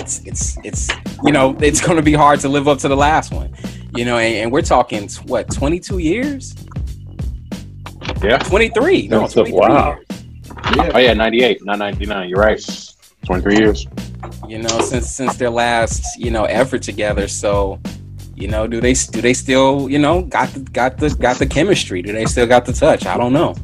it's 0.00 0.20
it's 0.24 0.58
it's 0.64 0.88
you 1.24 1.32
know 1.32 1.56
it's 1.60 1.80
going 1.80 1.96
to 1.96 2.02
be 2.02 2.12
hard 2.14 2.40
to 2.40 2.48
live 2.48 2.66
up 2.68 2.78
to 2.80 2.88
the 2.88 2.96
last 2.96 3.32
one. 3.32 3.54
You 3.96 4.04
know, 4.04 4.18
and, 4.18 4.34
and 4.36 4.52
we're 4.52 4.62
talking 4.62 5.08
what 5.26 5.50
22 5.52 5.98
years, 5.98 6.54
Yeah. 8.22 8.38
23, 8.38 9.08
no, 9.08 9.26
23 9.26 9.52
wow. 9.52 9.96
years. 9.96 10.06
Oh 10.94 10.98
yeah, 10.98 11.12
98, 11.14 11.64
not 11.64 11.78
99. 11.78 12.28
You're 12.28 12.38
right. 12.38 12.60
23 13.26 13.56
years. 13.58 13.86
you 14.48 14.58
know 14.58 14.80
since 14.80 15.08
since 15.10 15.36
their 15.36 15.50
last 15.50 16.04
you 16.18 16.30
know 16.30 16.44
effort 16.44 16.82
together 16.82 17.28
so 17.28 17.78
you 18.34 18.48
know 18.48 18.66
do 18.66 18.80
they 18.80 18.94
do 18.94 19.20
they 19.20 19.34
still 19.34 19.88
you 19.90 19.98
know 19.98 20.22
got 20.22 20.48
the 20.54 20.60
got 20.60 20.96
the 20.98 21.10
got 21.10 21.38
the 21.38 21.46
chemistry 21.46 22.02
do 22.02 22.12
they 22.12 22.24
still 22.24 22.46
got 22.46 22.64
the 22.64 22.72
touch 22.72 23.06
i 23.06 23.16
don't 23.16 23.32
know 23.32 23.54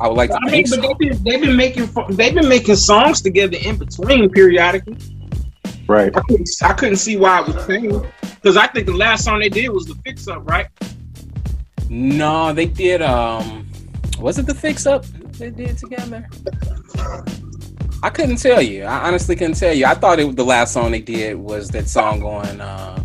i 0.00 0.08
would 0.08 0.16
like 0.16 0.30
to 0.30 0.38
I 0.42 0.50
mean, 0.50 0.64
but 0.64 0.80
so. 0.80 0.80
they've 0.80 0.98
been 0.98 1.22
they've 1.24 1.40
been 1.40 1.56
making 1.56 1.90
they've 2.10 2.34
been 2.34 2.48
making 2.48 2.76
songs 2.76 3.20
together 3.20 3.56
in 3.60 3.76
between 3.76 4.30
periodically. 4.30 4.96
Right. 5.86 6.14
I 6.14 6.20
couldn't, 6.20 6.50
I 6.62 6.72
couldn't 6.74 6.96
see 6.96 7.16
why 7.16 7.40
it 7.40 7.46
was 7.46 7.66
changed 7.66 8.06
because 8.22 8.58
I 8.58 8.66
think 8.66 8.84
the 8.84 8.92
last 8.92 9.24
song 9.24 9.38
they 9.38 9.48
did 9.48 9.70
was 9.70 9.86
the 9.86 9.94
Fix 10.04 10.28
Up, 10.28 10.46
right? 10.48 10.66
no 11.88 12.52
they 12.52 12.66
did 12.66 13.00
um 13.02 13.66
was 14.20 14.38
it 14.38 14.46
the 14.46 14.54
fix 14.54 14.86
up 14.86 15.04
they 15.38 15.50
did 15.50 15.76
together 15.78 16.28
i 18.02 18.10
couldn't 18.10 18.36
tell 18.36 18.60
you 18.60 18.84
i 18.84 19.06
honestly 19.06 19.34
couldn't 19.34 19.56
tell 19.56 19.72
you 19.72 19.86
i 19.86 19.94
thought 19.94 20.18
it 20.18 20.36
the 20.36 20.44
last 20.44 20.72
song 20.72 20.90
they 20.90 21.00
did 21.00 21.36
was 21.36 21.68
that 21.70 21.88
song 21.88 22.22
on 22.22 22.60
uh 22.60 23.02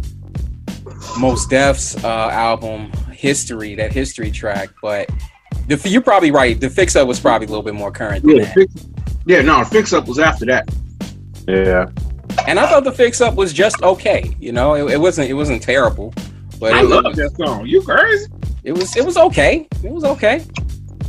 Mos 1.17 1.45
Def's 1.47 2.03
uh 2.03 2.29
album 2.31 2.91
history 3.11 3.75
that 3.75 3.93
history 3.93 4.31
track 4.31 4.69
but 4.81 5.09
the, 5.67 5.89
you're 5.89 6.01
probably 6.01 6.31
right 6.31 6.59
the 6.59 6.69
fix 6.69 6.95
up 6.95 7.07
was 7.07 7.19
probably 7.19 7.45
a 7.47 7.49
little 7.49 7.63
bit 7.63 7.73
more 7.73 7.91
current 7.91 8.23
than 8.25 8.37
Yeah, 8.37 8.43
that. 8.45 8.53
fix, 8.53 8.73
yeah. 9.25 9.41
No, 9.41 9.59
the 9.63 9.69
Fix 9.69 9.93
Up 9.93 10.07
was 10.07 10.19
after 10.19 10.45
that. 10.47 10.67
Yeah. 11.47 11.85
and 12.47 12.59
I 12.59 12.67
thought 12.67 12.83
the 12.83 12.91
fix 12.91 13.21
up 13.21 13.35
was 13.35 13.53
just 13.53 13.81
okay. 13.83 14.35
You 14.39 14.51
know, 14.51 14.75
it, 14.75 14.93
it 14.93 14.97
wasn't 14.99 15.29
it 15.29 15.33
wasn't 15.33 15.61
terrible, 15.61 16.13
but 16.59 16.73
I 16.73 16.81
it, 16.81 16.85
love 16.89 17.15
that 17.15 17.31
song. 17.37 17.65
You 17.65 17.81
crazy? 17.81 18.27
it 18.63 18.71
was 18.73 18.95
it 18.97 19.05
was 19.05 19.17
okay. 19.17 19.67
It 19.83 19.91
was 19.91 20.03
okay. 20.03 20.45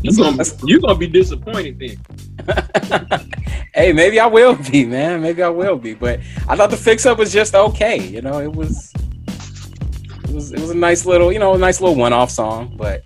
You 0.02 0.14
gonna 0.16 0.44
you 0.64 0.80
gonna 0.80 0.96
be 0.98 1.06
disappointed 1.06 1.78
then? 1.78 1.96
hey, 3.74 3.92
maybe 3.92 4.20
I 4.20 4.26
will 4.26 4.54
be, 4.56 4.84
man. 4.84 5.22
Maybe 5.22 5.42
I 5.42 5.48
will 5.48 5.76
be. 5.76 5.94
But 5.94 6.20
I 6.46 6.56
thought 6.56 6.70
the 6.70 6.76
fix 6.76 7.06
up 7.06 7.16
was 7.18 7.32
just 7.32 7.54
okay. 7.54 8.00
You 8.06 8.20
know, 8.20 8.40
it 8.40 8.52
was 8.52 8.92
it 10.24 10.30
was 10.30 10.52
it 10.52 10.60
was 10.60 10.70
a 10.70 10.74
nice 10.76 11.06
little 11.06 11.32
you 11.32 11.38
know 11.38 11.54
a 11.54 11.58
nice 11.58 11.80
little 11.80 11.96
one 11.96 12.12
off 12.12 12.30
song. 12.30 12.74
But 12.76 13.02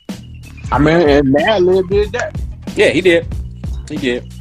I 0.70 0.78
mean, 0.78 1.08
and 1.08 1.34
Madlib 1.34 1.88
did 1.88 2.12
that. 2.12 2.38
yeah, 2.76 2.88
he 2.88 3.00
did. 3.00 3.26
He 3.88 3.96
did. 3.96 4.32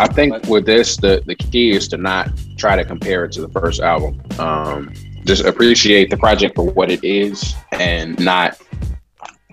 I 0.00 0.08
think 0.08 0.46
with 0.48 0.66
this, 0.66 0.96
the 0.96 1.22
the 1.26 1.34
key 1.34 1.70
is 1.70 1.86
to 1.88 1.96
not 1.96 2.30
try 2.58 2.76
to 2.76 2.84
compare 2.84 3.24
it 3.24 3.32
to 3.32 3.40
the 3.42 3.48
first 3.48 3.80
album. 3.80 4.20
Um, 4.38 4.92
just 5.24 5.44
appreciate 5.44 6.10
the 6.10 6.16
project 6.16 6.54
for 6.56 6.64
what 6.64 6.90
it 6.90 7.02
is, 7.04 7.54
and 7.72 8.18
not, 8.18 8.60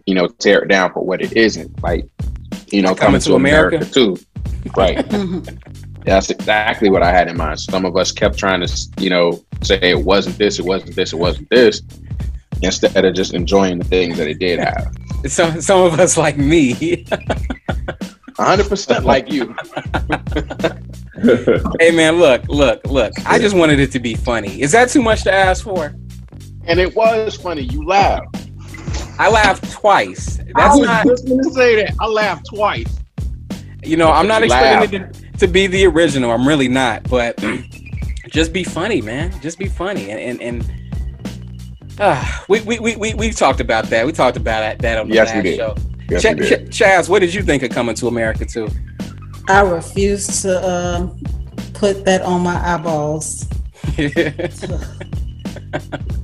you 0.06 0.16
know, 0.16 0.28
tear 0.28 0.64
it 0.64 0.68
down 0.70 0.92
for 0.94 1.04
what 1.06 1.22
it 1.22 1.34
isn't. 1.34 1.82
Like, 1.84 2.08
you 2.68 2.82
know, 2.82 2.90
Like 2.90 3.00
coming, 3.00 3.22
to 3.22 3.36
America, 3.36 3.78
America? 3.78 3.94
too. 3.94 4.18
Right. 4.76 5.06
That's 6.06 6.30
exactly 6.30 6.90
what 6.90 7.02
I 7.02 7.12
had 7.12 7.28
in 7.30 7.38
mind. 7.38 7.60
Some 7.60 7.86
of 7.86 7.96
us 7.96 8.12
kept 8.12 8.38
trying 8.38 8.66
to, 8.66 8.88
you 9.00 9.10
know, 9.10 9.44
say 9.62 9.80
it 9.82 10.04
wasn't 10.04 10.38
this, 10.38 10.60
it 10.60 10.66
wasn't 10.66 10.96
this, 10.96 11.14
it 11.14 11.18
wasn't 11.18 11.50
this, 11.50 11.82
instead 12.62 13.06
of 13.06 13.14
just 13.14 13.34
enjoying 13.34 13.78
the 13.78 13.86
things 13.86 14.18
that 14.18 14.28
it 14.28 14.40
did 14.40 14.60
have. 14.60 14.94
Some 15.28 15.62
some 15.62 15.82
of 15.82 16.00
us 16.00 16.18
like 16.18 16.38
me. 16.38 17.06
100% 18.34 19.04
like 19.04 19.32
you. 19.32 19.56
hey 21.80 21.92
man, 21.92 22.18
look, 22.18 22.48
look, 22.48 22.84
look. 22.86 23.14
I 23.26 23.38
just 23.40 23.56
wanted 23.56 23.80
it 23.80 23.92
to 23.92 24.00
be 24.00 24.16
funny. 24.16 24.62
Is 24.62 24.72
that 24.72 24.90
too 24.90 25.02
much 25.02 25.24
to 25.24 25.34
ask 25.34 25.64
for? 25.64 25.94
And 26.66 26.80
it 26.80 26.96
was 26.96 27.36
funny. 27.36 27.62
You 27.62 27.86
laughed. 27.86 28.50
I 29.20 29.30
laughed 29.30 29.72
twice. 29.72 30.40
I 30.40 30.44
That's 30.56 30.78
was 30.78 30.88
not, 30.88 31.06
just 31.06 31.28
gonna 31.28 31.44
say 31.44 31.76
that. 31.84 31.94
I 32.00 32.08
laughed 32.08 32.48
twice. 32.48 33.00
you 33.84 33.98
know, 33.98 34.12
I'm 34.12 34.28
not 34.28 34.42
You 34.42 34.46
expecting 34.46 35.02
it 35.02 35.14
to, 35.14 35.32
to 35.40 35.48
be 35.48 35.68
the 35.68 35.86
original. 35.86 36.32
I'm 36.32 36.48
really 36.48 36.68
not. 36.68 37.04
But 37.10 37.38
just 38.30 38.52
be 38.52 38.64
funny, 38.64 39.02
man. 39.02 39.40
Just 39.42 39.60
be 39.60 39.68
funny. 39.68 40.10
And 40.10 40.20
and, 40.20 40.42
and 40.42 40.83
uh, 42.00 42.40
we, 42.50 42.62
we 42.62 42.80
we 42.80 42.96
we 42.96 43.14
we 43.14 43.32
talked 43.32 43.60
about 43.60 43.86
that. 43.86 44.06
We 44.06 44.12
talked 44.12 44.38
about 44.38 44.62
that, 44.62 44.80
that 44.80 44.98
on 45.00 45.10
the 45.10 45.16
Yes, 45.16 45.30
we 45.32 45.36
last 45.36 45.44
did. 45.44 45.58
show. 45.58 45.76
Yes, 46.10 46.22
Ch- 46.22 46.26
you 46.26 46.36
did. 46.36 46.72
Ch- 46.72 46.82
Chaz, 46.82 47.10
what 47.10 47.20
did 47.20 47.34
you 47.34 47.42
think 47.44 47.64
of 47.64 47.70
coming 47.70 47.96
to 47.96 48.08
America 48.08 48.46
too? 48.46 48.68
I 49.48 49.62
refuse 49.62 50.42
to 50.44 50.60
uh, 50.60 51.10
put 51.74 52.06
that 52.06 52.22
on 52.22 52.42
my 52.42 52.56
eyeballs. 52.74 53.48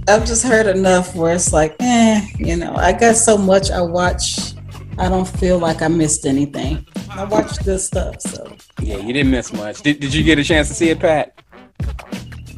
I've 0.07 0.25
just 0.25 0.43
heard 0.43 0.67
enough 0.67 1.15
where 1.15 1.35
it's 1.35 1.53
like, 1.53 1.75
eh, 1.79 2.25
you 2.37 2.55
know, 2.55 2.73
I 2.75 2.93
got 2.93 3.15
so 3.15 3.37
much 3.37 3.69
I 3.71 3.81
watch. 3.81 4.53
I 4.97 5.07
don't 5.07 5.27
feel 5.27 5.59
like 5.59 5.81
I 5.81 5.87
missed 5.87 6.25
anything. 6.25 6.85
I 7.11 7.23
watch 7.25 7.63
good 7.63 7.79
stuff, 7.79 8.19
so 8.21 8.55
yeah, 8.81 8.97
you 8.97 9.13
didn't 9.13 9.31
miss 9.31 9.53
much. 9.53 9.81
Did, 9.81 9.99
did 9.99 10.13
you 10.13 10.23
get 10.23 10.39
a 10.39 10.43
chance 10.43 10.67
to 10.69 10.73
see 10.73 10.89
it, 10.89 10.99
Pat? 10.99 11.39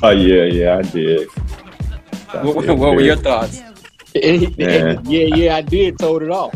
Oh 0.02 0.10
yeah, 0.12 0.43
yeah, 0.45 0.78
I 0.78 0.82
did. 0.82 1.28
I 2.33 2.43
What, 2.43 2.65
what 2.77 2.95
were 2.95 3.01
your 3.01 3.15
thoughts? 3.15 3.61
Yeah. 4.13 4.99
yeah, 5.05 5.35
yeah, 5.35 5.55
I 5.55 5.61
did. 5.61 5.97
Told 5.97 6.21
it 6.23 6.29
off. 6.29 6.53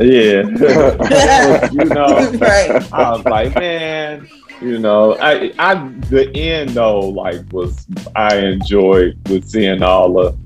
Yeah. 0.00 0.42
you 1.70 1.84
know, 1.84 2.30
right. 2.32 2.92
I 2.92 3.10
was 3.10 3.24
like, 3.24 3.54
man, 3.54 4.28
you 4.60 4.78
know, 4.78 5.16
I, 5.18 5.52
I, 5.58 5.74
the 6.08 6.30
end 6.34 6.70
though, 6.70 7.00
like, 7.00 7.40
was 7.52 7.86
I 8.16 8.38
enjoyed 8.38 9.18
with 9.28 9.48
seeing 9.48 9.82
all 9.82 10.12
the, 10.12 10.36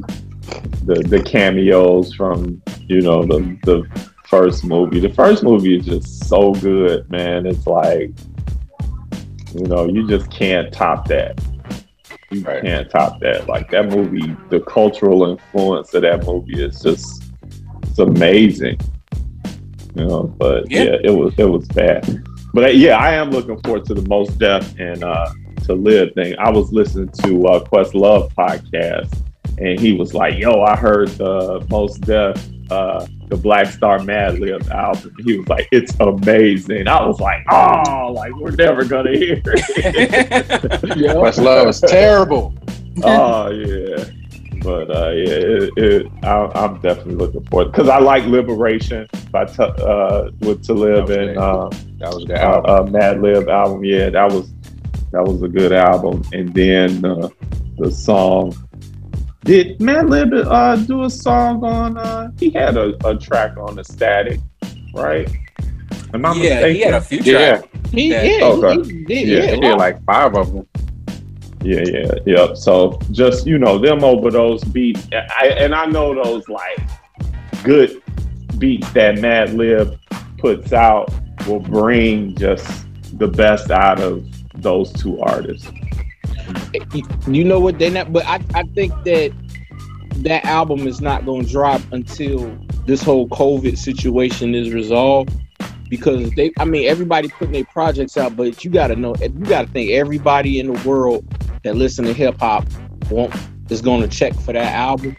the, 0.85 1.03
the 1.03 1.23
cameos 1.23 2.15
from, 2.15 2.61
you 2.87 3.01
know, 3.01 3.25
the, 3.25 3.59
the 3.63 4.11
first 4.27 4.65
movie. 4.65 5.01
The 5.01 5.15
first 5.15 5.43
movie 5.43 5.79
is 5.79 5.87
just 5.87 6.29
so 6.29 6.53
good, 6.55 7.11
man. 7.11 7.47
It's 7.47 7.67
like, 7.67 8.11
you 9.55 9.65
know, 9.67 9.87
you 9.87 10.07
just 10.07 10.31
can't 10.31 10.73
top 10.73 11.09
that. 11.09 11.41
You 12.31 12.43
Right. 12.43 12.63
can't 12.63 12.91
top 12.91 13.21
that. 13.21 13.49
Like 13.49 13.71
that 13.71 13.89
movie, 13.89 14.37
the 14.51 14.61
cultural 14.61 15.25
influence 15.31 15.95
of 15.95 16.03
that 16.03 16.25
movie 16.27 16.63
is 16.63 16.81
just, 16.83 17.25
it's 17.83 17.99
amazing 17.99 18.79
you 19.95 20.05
know. 20.07 20.25
But 20.39 20.71
Yeah. 20.71 20.85
yeah, 20.85 20.97
it 21.05 21.11
was 21.11 21.35
it 21.39 21.49
was 21.49 21.67
bad. 21.69 22.23
But 22.55 22.65
uh, 22.65 22.69
yeah, 22.69 22.97
I 22.99 23.13
am 23.15 23.31
looking 23.31 23.59
forward 23.61 23.85
to 23.87 23.95
the 23.95 24.07
Mos 24.09 24.29
Def 24.35 24.75
and 24.79 25.03
uh, 25.05 25.27
Talib 25.65 26.15
thing. 26.15 26.35
I 26.39 26.51
was 26.51 26.73
listening 26.73 27.09
to 27.25 27.47
uh, 27.47 27.65
Questlove 27.65 28.33
podcast, 28.35 29.13
and 29.59 29.79
he 29.79 29.93
was 29.93 30.15
like, 30.15 30.39
"Yo, 30.39 30.63
I 30.63 30.77
heard 30.77 31.09
the 31.11 31.65
Mos 31.71 31.99
Def." 31.99 32.37
Uh, 32.71 33.07
the 33.29 33.37
Black 33.37 33.67
Star 33.67 33.99
Madlib 33.99 34.69
album. 34.71 35.15
He 35.25 35.39
was 35.39 35.49
like, 35.49 35.69
"It's 35.73 35.95
amazing." 36.01 36.89
I 36.89 37.05
was 37.07 37.21
like, 37.21 37.45
"Oh, 37.51 38.13
like 38.13 38.35
we're 38.37 38.51
never 38.53 38.85
gonna 38.85 39.17
hear 39.17 39.41
it." 39.45 39.45
Questlove 41.17 41.69
is 41.69 41.81
terrible. 41.81 42.55
oh 43.05 43.51
yeah, 43.51 44.05
but 44.63 44.91
uh, 44.91 45.11
yeah, 45.11 45.35
it, 45.35 45.71
it, 45.77 46.13
I, 46.25 46.51
I'm 46.55 46.81
definitely 46.81 47.15
looking 47.15 47.45
forward 47.45 47.71
because 47.73 47.89
I 47.89 47.99
like 47.99 48.25
Liberation 48.25 49.07
by 49.31 49.45
t- 49.45 49.63
uh, 49.63 50.31
with 50.41 50.67
Talib 50.67 51.07
That 51.07 51.09
was 51.09 51.17
and 51.17 51.29
good. 51.29 51.39
uh, 51.39 51.71
That 51.99 52.15
was 52.15 52.31
a 52.31 52.35
uh, 52.35 52.39
album. 52.67 52.95
uh, 52.95 52.99
Madlib 52.99 53.49
album. 53.49 53.85
Yeah, 53.85 54.11
that 54.11 54.33
was 54.33 54.51
that 55.13 55.23
was 55.25 55.43
a 55.43 55.49
good 55.49 55.73
album. 55.73 56.23
And 56.33 56.53
then 56.55 57.05
uh, 57.05 57.29
the 57.79 57.91
song 57.91 58.53
Did 59.45 59.79
Madlib 59.79 60.45
uh, 60.47 60.77
do 60.77 61.05
a 61.05 61.11
song 61.11 61.65
on? 61.65 61.97
Uh, 61.97 62.31
he 62.39 62.51
had 62.51 62.77
a, 62.77 62.95
a 63.07 63.17
track 63.17 63.57
on 63.57 63.77
the 63.77 63.85
Static, 63.85 64.41
right? 64.93 65.29
Am 66.13 66.25
I 66.25 66.35
yeah, 66.35 66.55
mistaken? 66.55 66.75
he 66.75 66.81
had 66.81 66.95
a 66.95 67.01
few 67.01 67.23
tracks. 67.23 67.69
Yeah, 67.73 67.91
he, 67.91 68.09
yeah, 68.11 68.45
okay. 68.45 68.83
he, 68.83 69.05
he, 69.05 69.37
yeah, 69.37 69.55
he 69.55 69.61
did 69.61 69.77
like 69.77 70.03
five 70.05 70.35
of 70.35 70.53
them. 70.53 70.67
Yeah, 71.63 71.83
yeah, 71.85 72.13
yep. 72.25 72.57
So 72.57 72.99
just 73.11 73.47
you 73.47 73.59
know, 73.59 73.79
them 73.79 74.05
over 74.05 74.31
those 74.31 74.63
beats, 74.65 75.07
I, 75.13 75.49
and 75.59 75.75
I 75.75 75.87
know 75.87 76.15
those 76.15 76.49
like 76.49 76.81
good 77.63 78.03
beats 78.59 78.91
that 78.93 79.17
Madlib 79.17 79.99
puts 80.39 80.73
out 80.73 81.13
will 81.47 81.61
bring 81.61 82.35
just 82.37 82.87
the 83.19 83.29
best 83.29 83.71
out 83.71 84.01
of 84.01 84.27
those 84.61 84.93
two 84.93 85.21
artists. 85.21 85.69
You 87.27 87.45
know 87.45 87.61
what? 87.61 87.79
they're 87.79 87.91
not, 87.91 88.13
but 88.13 88.27
I, 88.27 88.41
I 88.55 88.63
think 88.75 88.93
that 89.05 89.33
that 90.17 90.45
album 90.45 90.87
is 90.87 91.01
not 91.01 91.25
going 91.25 91.45
to 91.45 91.51
drop 91.51 91.81
until 91.93 92.57
this 92.87 93.03
whole 93.03 93.29
COVID 93.29 93.79
situation 93.79 94.55
is 94.55 94.73
resolved. 94.73 95.31
Because 95.89 96.31
they, 96.33 96.53
I 96.59 96.67
mean, 96.67 96.87
everybody 96.87 97.29
putting 97.29 97.53
their 97.53 97.65
projects 97.65 98.19
out, 98.19 98.37
but 98.37 98.63
you 98.63 98.71
got 98.71 98.89
to 98.89 98.97
know, 98.97 99.15
you 99.21 99.29
got 99.31 99.67
to 99.67 99.73
think 99.73 99.91
everybody 99.91 100.61
in 100.61 100.71
the 100.71 100.89
world 100.89 101.25
that 101.65 101.77
listen 101.77 102.05
to 102.05 102.13
hip 102.13 102.39
hop 102.39 102.67
won't 103.11 103.35
is 103.71 103.81
going 103.81 104.03
to 104.03 104.09
check 104.09 104.35
for 104.35 104.53
that 104.53 104.75
album, 104.75 105.17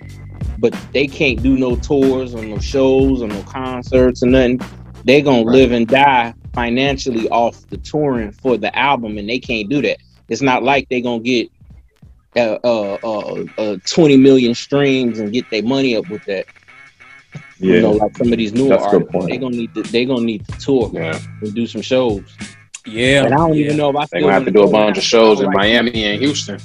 but 0.60 0.78
they 0.94 1.08
can't 1.08 1.42
do 1.42 1.58
no 1.58 1.76
tours 1.76 2.36
or 2.36 2.44
no 2.44 2.60
shows 2.60 3.22
or 3.22 3.28
no 3.28 3.42
concerts 3.44 4.22
or 4.22 4.28
nothing. 4.28 4.60
they're 5.06 5.22
gonna 5.22 5.44
right. 5.44 5.56
live 5.56 5.72
and 5.72 5.88
die 5.88 6.34
financially 6.54 7.28
off 7.30 7.68
the 7.70 7.78
touring 7.78 8.32
for 8.32 8.58
the 8.58 8.76
album, 8.78 9.18
and 9.18 9.30
they 9.30 9.40
can't 9.40 9.70
do 9.70 9.82
that. 9.82 9.98
It's 10.30 10.42
not 10.42 10.64
like 10.64 10.88
they're 10.90 11.02
gonna 11.02 11.20
get 11.20 11.50
uh, 12.36 12.60
uh, 12.64 12.98
uh, 13.04 13.46
uh 13.58 13.78
20 13.86 14.18
million 14.18 14.54
streams 14.54 15.20
and 15.20 15.34
get 15.34 15.50
their 15.50 15.64
money 15.64 15.96
up 15.96 16.08
with 16.10 16.24
that. 16.26 16.46
Yeah. 17.60 17.76
You 17.76 17.82
know, 17.82 17.92
like 17.92 18.16
some 18.18 18.32
of 18.32 18.38
these 18.38 18.54
newer 18.54 18.78
artists, 18.78 19.12
they're 19.28 19.38
gonna 19.38 19.56
need 19.56 19.74
to 19.76 19.84
they 19.84 20.06
gonna 20.06 20.22
need 20.22 20.48
to 20.48 20.58
tour 20.60 20.90
yeah. 20.94 21.20
and 21.42 21.54
do 21.54 21.68
some 21.68 21.82
shows. 21.82 22.24
Yeah, 22.86 23.26
and 23.26 23.34
I 23.34 23.38
don't 23.38 23.54
yeah. 23.54 23.66
even 23.66 23.78
know 23.78 23.90
if 23.90 23.96
I 23.96 24.06
they 24.12 24.22
gonna 24.22 24.34
have 24.34 24.46
to 24.46 24.52
do 24.52 24.64
a 24.64 24.72
bunch 24.72 24.98
of 24.98 25.04
shows 25.04 25.42
in 25.42 25.48
right 25.48 25.58
Miami 25.58 26.06
and 26.06 26.22
Houston. 26.22 26.60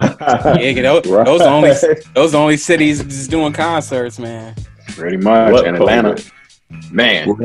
yeah, 0.02 0.82
those, 0.82 1.06
right. 1.06 1.24
those 1.24 1.40
only 1.40 1.72
those 2.14 2.34
only 2.34 2.56
cities 2.56 3.02
just 3.02 3.30
doing 3.30 3.52
concerts, 3.52 4.18
man. 4.18 4.54
Pretty 4.88 5.16
much, 5.16 5.52
what, 5.52 5.66
and 5.66 5.76
Atlanta, 5.76 6.22
man. 6.90 7.36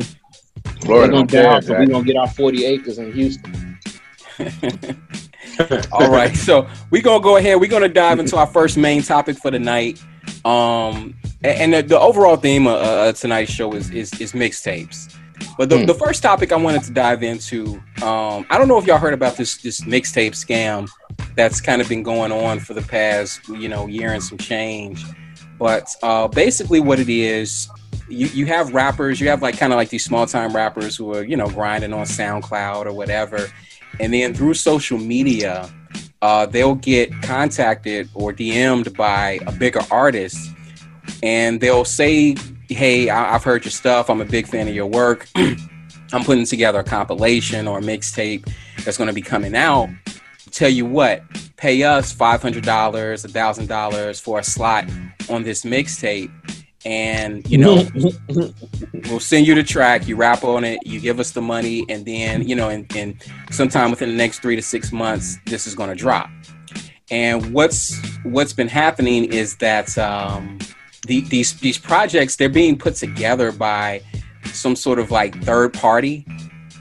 Florida, 0.81 1.13
gonna 1.13 1.27
care, 1.27 1.61
so 1.61 1.79
we 1.79 1.85
gonna 1.85 2.03
get 2.03 2.17
our 2.17 2.27
forty 2.27 2.65
acres 2.65 2.97
in 2.97 3.13
Houston. 3.13 3.74
All 5.91 6.09
right, 6.09 6.35
so 6.35 6.67
we're 6.89 7.01
gonna 7.01 7.23
go 7.23 7.37
ahead. 7.37 7.59
We're 7.59 7.69
gonna 7.69 7.87
dive 7.87 8.19
into 8.19 8.37
our 8.37 8.47
first 8.47 8.77
main 8.77 9.01
topic 9.01 9.37
for 9.37 9.51
the 9.51 9.59
night. 9.59 10.01
Um, 10.43 11.15
and 11.43 11.73
the, 11.73 11.81
the 11.83 11.99
overall 11.99 12.35
theme 12.35 12.67
of 12.67 12.81
uh, 12.81 13.13
tonight's 13.13 13.51
show 13.51 13.73
is 13.73 13.89
is, 13.91 14.19
is 14.19 14.33
mixtapes. 14.33 15.15
But 15.57 15.69
the, 15.69 15.79
hmm. 15.79 15.85
the 15.85 15.93
first 15.93 16.21
topic 16.23 16.51
I 16.51 16.55
wanted 16.55 16.83
to 16.83 16.91
dive 16.91 17.23
into, 17.23 17.75
um, 18.01 18.45
I 18.49 18.57
don't 18.57 18.67
know 18.67 18.77
if 18.77 18.85
y'all 18.85 18.97
heard 18.97 19.13
about 19.13 19.37
this 19.37 19.57
this 19.57 19.81
mixtape 19.81 20.31
scam 20.31 20.89
that's 21.35 21.61
kind 21.61 21.81
of 21.81 21.89
been 21.89 22.03
going 22.03 22.31
on 22.31 22.59
for 22.59 22.73
the 22.73 22.81
past 22.81 23.47
you 23.49 23.69
know 23.69 23.87
year 23.87 24.13
and 24.13 24.23
some 24.23 24.37
change. 24.37 25.03
But 25.57 25.87
uh, 26.03 26.27
basically, 26.27 26.81
what 26.81 26.99
it 26.99 27.09
is, 27.09 27.69
you, 28.09 28.27
you 28.27 28.45
have 28.47 28.73
rappers, 28.73 29.21
you 29.21 29.29
have 29.29 29.41
like 29.41 29.57
kind 29.57 29.71
of 29.71 29.77
like 29.77 29.89
these 29.89 30.03
small 30.03 30.25
time 30.25 30.53
rappers 30.53 30.95
who 30.95 31.13
are 31.13 31.23
you 31.23 31.37
know 31.37 31.49
grinding 31.49 31.93
on 31.93 32.05
SoundCloud 32.05 32.85
or 32.85 32.93
whatever, 32.93 33.47
and 33.99 34.13
then 34.13 34.34
through 34.34 34.53
social 34.53 34.97
media, 34.97 35.69
uh, 36.21 36.45
they'll 36.45 36.75
get 36.75 37.12
contacted 37.21 38.10
or 38.13 38.34
DM'd 38.34 38.95
by 38.95 39.39
a 39.45 39.51
bigger 39.51 39.81
artist, 39.91 40.49
and 41.21 41.60
they'll 41.62 41.86
say, 41.86 42.36
"Hey, 42.69 43.10
I- 43.10 43.31
have 43.34 43.43
heard 43.43 43.63
your 43.65 43.71
stuff. 43.71 44.10
I'm 44.10 44.21
a 44.21 44.25
big 44.25 44.47
fan 44.47 44.67
of 44.67 44.75
your 44.75 44.88
work. 44.88 45.27
I'm 45.36 46.23
putting 46.23 46.45
together 46.45 46.79
a 46.79 46.84
compilation 46.84 47.67
or 47.67 47.79
a 47.79 47.81
mixtape 47.81 48.47
that's 48.84 48.97
going 48.97 49.08
to 49.08 49.13
be 49.13 49.21
coming 49.21 49.55
out. 49.55 49.89
Tell 50.51 50.69
you 50.69 50.86
what, 50.86 51.21
pay 51.58 51.84
us 51.84 52.12
five 52.12 52.41
hundred 52.41 52.63
dollars, 52.63 53.25
a 53.25 53.27
thousand 53.27 53.67
dollars 53.67 54.19
for 54.19 54.39
a 54.39 54.43
slot 54.43 54.86
on 55.29 55.43
this 55.43 55.63
mixtape." 55.63 56.31
And 56.85 57.49
you 57.49 57.57
know 57.57 57.83
we'll 59.09 59.19
send 59.19 59.47
you 59.47 59.55
the 59.55 59.63
track 59.63 60.07
you 60.07 60.15
rap 60.15 60.43
on 60.43 60.63
it 60.63 60.79
you 60.85 60.99
give 60.99 61.19
us 61.19 61.31
the 61.31 61.41
money 61.41 61.83
and 61.89 62.05
then 62.05 62.47
you 62.47 62.55
know 62.55 62.69
and, 62.69 62.85
and 62.95 63.21
sometime 63.49 63.89
within 63.89 64.09
the 64.09 64.15
next 64.15 64.39
three 64.39 64.55
to 64.55 64.61
six 64.61 64.91
months 64.91 65.37
this 65.45 65.67
is 65.67 65.75
going 65.75 65.89
to 65.89 65.95
drop. 65.95 66.29
And 67.11 67.53
what's 67.53 67.99
what's 68.23 68.53
been 68.53 68.67
happening 68.67 69.25
is 69.25 69.57
that 69.57 69.95
um, 69.97 70.57
the, 71.07 71.21
these 71.21 71.53
these 71.59 71.77
projects 71.77 72.35
they're 72.35 72.49
being 72.49 72.77
put 72.77 72.95
together 72.95 73.51
by 73.51 74.01
some 74.45 74.75
sort 74.75 74.99
of 74.99 75.11
like 75.11 75.41
third 75.43 75.73
party. 75.73 76.25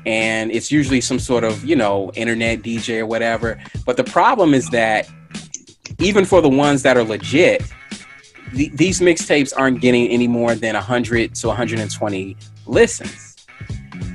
And 0.07 0.53
it's 0.53 0.71
usually 0.71 1.01
some 1.01 1.19
sort 1.19 1.45
of 1.45 1.65
you 1.65 1.77
know 1.77 2.11
internet 2.15 2.63
dj 2.63 3.01
or 3.01 3.07
whatever. 3.07 3.61
But 3.85 3.97
the 3.97 4.05
problem 4.05 4.55
is 4.55 4.71
that 4.71 5.09
even 5.99 6.25
for 6.25 6.41
the 6.41 6.49
ones 6.49 6.83
that 6.83 6.97
are 6.97 7.05
legit 7.05 7.63
the, 8.55 8.71
these 8.75 9.01
mixtapes 9.01 9.53
aren't 9.57 9.81
getting 9.81 10.09
any 10.09 10.29
more 10.29 10.55
than 10.55 10.75
100 10.75 11.35
to 11.35 11.49
120 11.49 12.37
listens. 12.67 13.47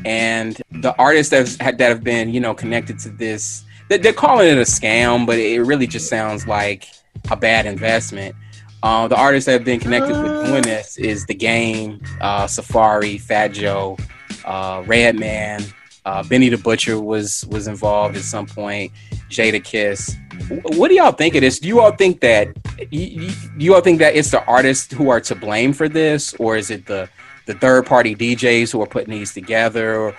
And 0.06 0.62
the 0.72 0.96
artists 0.98 1.32
that 1.32 1.62
have, 1.62 1.78
that 1.78 1.90
have 1.90 2.04
been, 2.04 2.34
you 2.34 2.40
know, 2.40 2.54
connected 2.54 3.00
to 3.00 3.10
this, 3.10 3.64
they're 3.90 4.14
calling 4.14 4.48
it 4.48 4.58
a 4.58 4.62
scam, 4.62 5.26
but 5.26 5.38
it 5.38 5.62
really 5.62 5.88
just 5.88 6.10
sounds 6.10 6.48
like 6.48 6.88
a 7.32 7.36
bad 7.36 7.66
investment. 7.66 8.36
Uh, 8.82 9.08
the 9.08 9.16
artists 9.16 9.46
that 9.46 9.54
have 9.54 9.66
been 9.66 9.80
connected 9.80 10.12
with 10.22 10.46
doing 10.46 10.62
this 10.62 10.98
is 10.98 11.26
The 11.26 11.34
Game, 11.34 12.02
uh, 12.22 12.46
Safaree, 12.46 13.20
Fat 13.20 13.50
Joe, 13.50 13.98
uh, 14.46 14.84
Redman, 14.86 15.64
uh, 16.06 16.24
Benny 16.24 16.50
the 16.50 16.58
Butcher 16.58 17.00
was 17.00 17.46
was 17.48 17.68
involved 17.68 18.16
at 18.16 18.24
some 18.24 18.46
point. 18.46 18.92
Jadakiss. 19.30 20.16
What 20.48 20.88
do 20.88 20.96
y'all 20.96 21.12
think 21.12 21.36
of 21.36 21.42
this? 21.42 21.60
Do 21.60 21.68
you 21.68 21.80
all 21.80 21.92
think 21.92 22.22
that 22.22 22.50
you, 22.92 23.32
you 23.58 23.76
all 23.76 23.82
think 23.82 24.00
that 24.00 24.16
it's 24.16 24.32
the 24.32 24.44
artists 24.46 24.94
who 24.94 25.10
are 25.10 25.22
to 25.22 25.36
blame 25.36 25.74
for 25.74 25.90
this, 25.90 26.34
or 26.36 26.58
is 26.58 26.72
it 26.72 26.86
the 26.86 27.10
the 27.46 27.54
third 27.56 27.86
party 27.86 28.16
DJs 28.16 28.72
who 28.72 28.82
are 28.82 28.88
putting 28.88 29.12
these 29.12 29.34
together, 29.34 29.96
or 29.96 30.16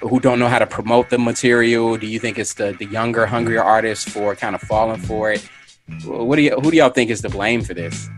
who 0.00 0.20
don't 0.20 0.38
know 0.38 0.48
how 0.48 0.58
to 0.58 0.66
promote 0.66 1.10
the 1.10 1.18
material? 1.18 1.96
Do 1.96 2.06
you 2.06 2.18
think 2.18 2.38
it's 2.38 2.54
the 2.54 2.74
the 2.78 2.86
younger, 2.86 3.26
hungrier 3.26 3.62
artists 3.62 4.10
for 4.10 4.34
kind 4.34 4.54
of 4.54 4.60
falling 4.62 5.00
for 5.00 5.32
it? 5.32 5.48
What 6.04 6.36
do 6.36 6.42
you 6.42 6.52
who 6.52 6.70
do 6.70 6.76
y'all 6.76 6.90
think 6.90 7.10
is 7.10 7.22
to 7.22 7.28
blame 7.28 7.62
for 7.62 7.74
this? 7.74 8.08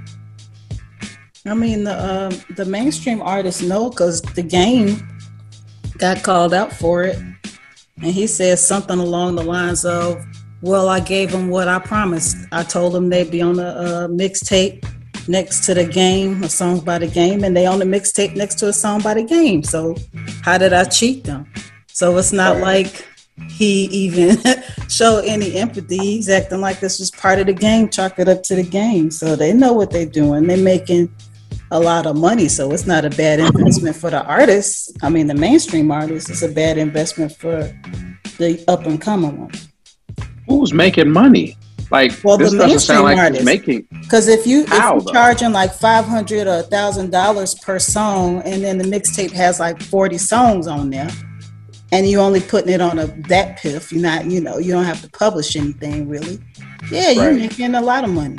I 1.46 1.52
mean, 1.54 1.84
the 1.84 1.92
uh, 1.92 2.32
the 2.56 2.64
mainstream 2.64 3.20
artists 3.20 3.60
know 3.60 3.90
because 3.90 4.22
the 4.22 4.42
game 4.42 5.06
got 5.98 6.22
called 6.22 6.54
out 6.54 6.72
for 6.72 7.02
it, 7.04 7.16
and 7.16 8.12
he 8.12 8.26
says 8.26 8.66
something 8.66 8.98
along 8.98 9.36
the 9.36 9.42
lines 9.42 9.84
of, 9.84 10.24
"Well, 10.64 10.88
I 10.88 11.00
gave 11.00 11.30
them 11.30 11.48
what 11.48 11.68
I 11.68 11.78
promised. 11.78 12.36
I 12.50 12.62
told 12.62 12.94
them 12.94 13.10
they'd 13.10 13.30
be 13.30 13.42
on 13.42 13.58
a, 13.58 13.68
a 13.68 14.08
mixtape 14.08 14.84
next 15.28 15.64
to 15.66 15.74
the 15.74 15.84
game, 15.84 16.42
a 16.42 16.48
song 16.48 16.80
by 16.80 16.98
the 16.98 17.06
game, 17.06 17.44
and 17.44 17.56
they 17.56 17.66
on 17.66 17.78
the 17.78 17.84
mixtape 17.84 18.34
next 18.34 18.56
to 18.60 18.68
a 18.68 18.72
song 18.72 19.00
by 19.02 19.14
the 19.14 19.22
game. 19.22 19.62
So, 19.62 19.94
how 20.42 20.56
did 20.58 20.72
I 20.72 20.84
cheat 20.84 21.24
them? 21.24 21.46
So 21.88 22.16
it's 22.18 22.32
not 22.32 22.58
like." 22.58 23.06
he 23.50 23.86
even 23.86 24.38
showed 24.88 25.24
any 25.24 25.56
empathy. 25.56 25.98
He's 25.98 26.28
acting 26.28 26.60
like 26.60 26.78
this 26.78 27.00
was 27.00 27.10
part 27.10 27.40
of 27.40 27.46
the 27.46 27.52
game, 27.52 27.88
chalk 27.88 28.20
it 28.20 28.28
up 28.28 28.44
to 28.44 28.54
the 28.54 28.62
game. 28.62 29.10
So 29.10 29.34
they 29.34 29.52
know 29.52 29.72
what 29.72 29.90
they're 29.90 30.06
doing. 30.06 30.46
They're 30.46 30.56
making 30.56 31.12
a 31.70 31.80
lot 31.80 32.06
of 32.06 32.16
money. 32.16 32.48
So 32.48 32.70
it's 32.72 32.86
not 32.86 33.04
a 33.04 33.10
bad 33.10 33.40
investment 33.40 33.96
for 33.96 34.10
the 34.10 34.24
artists. 34.24 34.92
I 35.02 35.08
mean, 35.08 35.26
the 35.26 35.34
mainstream 35.34 35.90
artists, 35.90 36.30
it's 36.30 36.42
a 36.42 36.48
bad 36.48 36.78
investment 36.78 37.32
for 37.32 37.64
the 38.38 38.64
up 38.68 38.86
and 38.86 39.00
coming 39.00 39.40
ones. 39.40 39.68
Who's 40.54 40.72
making 40.72 41.10
money? 41.10 41.56
Like, 41.90 42.12
well, 42.24 42.38
the 42.38 42.50
mainstream 42.56 43.02
like 43.02 43.18
artists 43.18 43.44
making. 43.44 43.86
Because 44.00 44.28
if 44.28 44.46
you 44.46 44.66
How, 44.66 44.96
if 44.96 45.04
you're 45.04 45.12
charging 45.12 45.52
like 45.52 45.72
five 45.72 46.04
hundred 46.04 46.46
or 46.46 46.62
thousand 46.62 47.10
dollars 47.10 47.54
per 47.56 47.78
song, 47.78 48.40
and 48.42 48.62
then 48.62 48.78
the 48.78 48.84
mixtape 48.84 49.32
has 49.32 49.60
like 49.60 49.82
forty 49.82 50.16
songs 50.16 50.66
on 50.66 50.90
there, 50.90 51.10
and 51.92 52.08
you 52.08 52.20
only 52.20 52.40
putting 52.40 52.72
it 52.72 52.80
on 52.80 52.98
a 52.98 53.06
DatPiff, 53.06 53.92
you're 53.92 54.02
not, 54.02 54.26
you 54.26 54.40
know, 54.40 54.58
you 54.58 54.72
don't 54.72 54.84
have 54.84 55.02
to 55.02 55.10
publish 55.10 55.56
anything 55.56 56.08
really. 56.08 56.38
Yeah, 56.90 57.10
you're 57.10 57.30
right. 57.30 57.36
making 57.36 57.74
a 57.74 57.80
lot 57.80 58.04
of 58.04 58.10
money. 58.10 58.38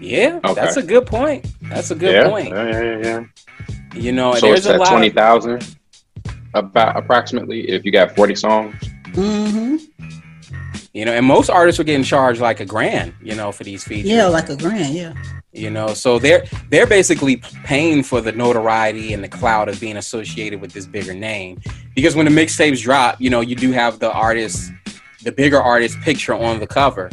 Yeah, 0.00 0.40
okay. 0.44 0.54
that's 0.54 0.76
a 0.76 0.82
good 0.82 1.06
point. 1.06 1.46
That's 1.62 1.90
a 1.90 1.94
good 1.94 2.14
yeah. 2.14 2.28
point. 2.28 2.48
Yeah, 2.50 2.82
yeah, 2.82 2.98
yeah. 3.02 3.24
You 3.94 4.12
know, 4.12 4.34
so 4.34 4.46
there's 4.46 4.66
it's 4.66 4.74
a 4.74 4.78
lot 4.78 4.88
twenty 4.88 5.10
thousand, 5.10 5.76
about 6.54 6.96
approximately, 6.96 7.68
if 7.68 7.84
you 7.84 7.90
got 7.90 8.14
forty 8.14 8.34
songs. 8.34 8.74
Mm-hmm. 9.12 9.76
You 10.92 11.04
know, 11.04 11.12
and 11.12 11.26
most 11.26 11.50
artists 11.50 11.80
are 11.80 11.84
getting 11.84 12.04
charged 12.04 12.40
like 12.40 12.60
a 12.60 12.64
grand, 12.64 13.14
you 13.20 13.34
know, 13.34 13.50
for 13.50 13.64
these 13.64 13.82
features. 13.82 14.10
Yeah, 14.10 14.26
like 14.26 14.48
a 14.48 14.56
grand, 14.56 14.94
yeah. 14.94 15.14
You 15.52 15.70
know, 15.70 15.88
so 15.94 16.18
they're 16.18 16.44
they're 16.70 16.86
basically 16.86 17.36
paying 17.64 18.02
for 18.02 18.20
the 18.20 18.32
notoriety 18.32 19.12
and 19.12 19.22
the 19.22 19.28
cloud 19.28 19.68
of 19.68 19.80
being 19.80 19.96
associated 19.96 20.60
with 20.60 20.72
this 20.72 20.86
bigger 20.86 21.14
name. 21.14 21.60
Because 21.94 22.14
when 22.16 22.26
the 22.26 22.32
mixtapes 22.32 22.82
drop, 22.82 23.20
you 23.20 23.30
know, 23.30 23.40
you 23.40 23.56
do 23.56 23.72
have 23.72 23.98
the 23.98 24.12
artist, 24.12 24.70
the 25.22 25.32
bigger 25.32 25.60
artist 25.60 26.00
picture 26.00 26.34
on 26.34 26.60
the 26.60 26.66
cover, 26.66 27.10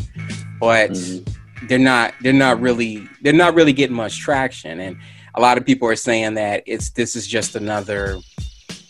but. 0.59 0.91
Mm-hmm 0.91 1.31
they're 1.67 1.79
not 1.79 2.13
they're 2.21 2.33
not 2.33 2.59
really 2.59 3.07
they're 3.21 3.33
not 3.33 3.53
really 3.53 3.73
getting 3.73 3.95
much 3.95 4.19
traction 4.19 4.79
and 4.79 4.97
a 5.35 5.41
lot 5.41 5.57
of 5.57 5.65
people 5.65 5.87
are 5.87 5.95
saying 5.95 6.33
that 6.33 6.63
it's 6.65 6.89
this 6.91 7.15
is 7.15 7.27
just 7.27 7.55
another 7.55 8.17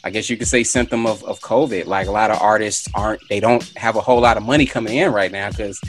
I 0.04 0.10
guess 0.10 0.30
you 0.30 0.38
could 0.38 0.47
say 0.47 0.64
symptom 0.64 1.06
of, 1.06 1.24
of 1.26 1.39
COVID. 1.41 1.86
Like 1.86 2.08
a 2.08 2.12
lot 2.12 2.32
of 2.32 2.41
artists 2.41 2.88
aren't 2.95 3.22
they 3.30 3.39
don't 3.39 3.64
have 3.78 3.95
a 3.95 4.02
whole 4.02 4.20
lot 4.22 4.38
of 4.38 4.43
money 4.43 4.66
coming 4.66 4.97
in 4.97 5.12
right 5.14 5.32
now 5.32 5.49
because 5.49 5.80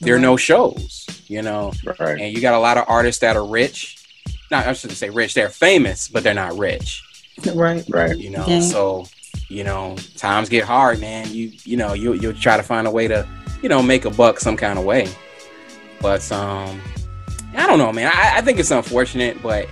there 0.00 0.14
are 0.16 0.20
no 0.20 0.36
shows, 0.36 1.06
you 1.26 1.42
know. 1.42 1.72
Right. 2.00 2.20
And 2.20 2.34
you 2.34 2.40
got 2.40 2.54
a 2.54 2.58
lot 2.58 2.78
of 2.78 2.84
artists 2.88 3.20
that 3.20 3.36
are 3.36 3.46
rich. 3.46 3.96
Not 4.50 4.66
I 4.66 4.72
shouldn't 4.72 4.98
say 4.98 5.10
rich, 5.10 5.34
they're 5.34 5.50
famous, 5.50 6.08
but 6.08 6.22
they're 6.22 6.34
not 6.34 6.56
rich. 6.58 7.02
Right. 7.54 7.84
Right. 7.88 8.16
You 8.18 8.30
know, 8.30 8.44
Yeah. 8.48 8.60
so 8.60 9.06
you 9.48 9.62
know, 9.64 9.96
times 10.16 10.48
get 10.48 10.64
hard, 10.64 11.00
man. 11.00 11.32
You 11.32 11.52
you 11.64 11.76
know, 11.76 11.92
you 11.92 12.14
you'll 12.14 12.32
try 12.34 12.56
to 12.56 12.62
find 12.62 12.86
a 12.86 12.90
way 12.90 13.06
to, 13.08 13.26
you 13.62 13.68
know, 13.68 13.80
make 13.82 14.04
a 14.06 14.10
buck 14.10 14.40
some 14.40 14.56
kind 14.56 14.78
of 14.78 14.84
way. 14.84 15.08
But 16.00 16.30
um 16.32 16.80
I 17.54 17.66
don't 17.66 17.78
know, 17.78 17.92
man. 17.92 18.10
I, 18.14 18.38
I 18.38 18.40
think 18.40 18.58
it's 18.58 18.70
unfortunate, 18.70 19.40
but 19.42 19.68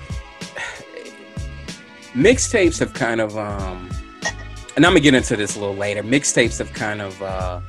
mixtapes 2.16 2.78
have 2.80 2.92
kind 2.94 3.20
of 3.20 3.36
um 3.36 3.88
and 4.76 4.84
I'm 4.84 4.92
gonna 4.92 5.00
get 5.00 5.14
into 5.14 5.36
this 5.36 5.56
a 5.56 5.60
little 5.60 5.74
later. 5.76 6.02
Mixtapes 6.02 6.58
have 6.58 6.72
kind 6.72 7.00
of 7.00 7.20
uh 7.22 7.60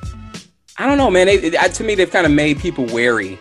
I 0.80 0.86
don't 0.86 0.98
know, 1.00 1.10
man. 1.10 1.26
They, 1.28 1.36
it- 1.36 1.74
to 1.74 1.84
me, 1.84 1.96
they've 1.96 2.10
kind 2.12 2.26
of 2.26 2.32
made 2.32 2.60
people 2.60 2.86
wary 2.86 3.40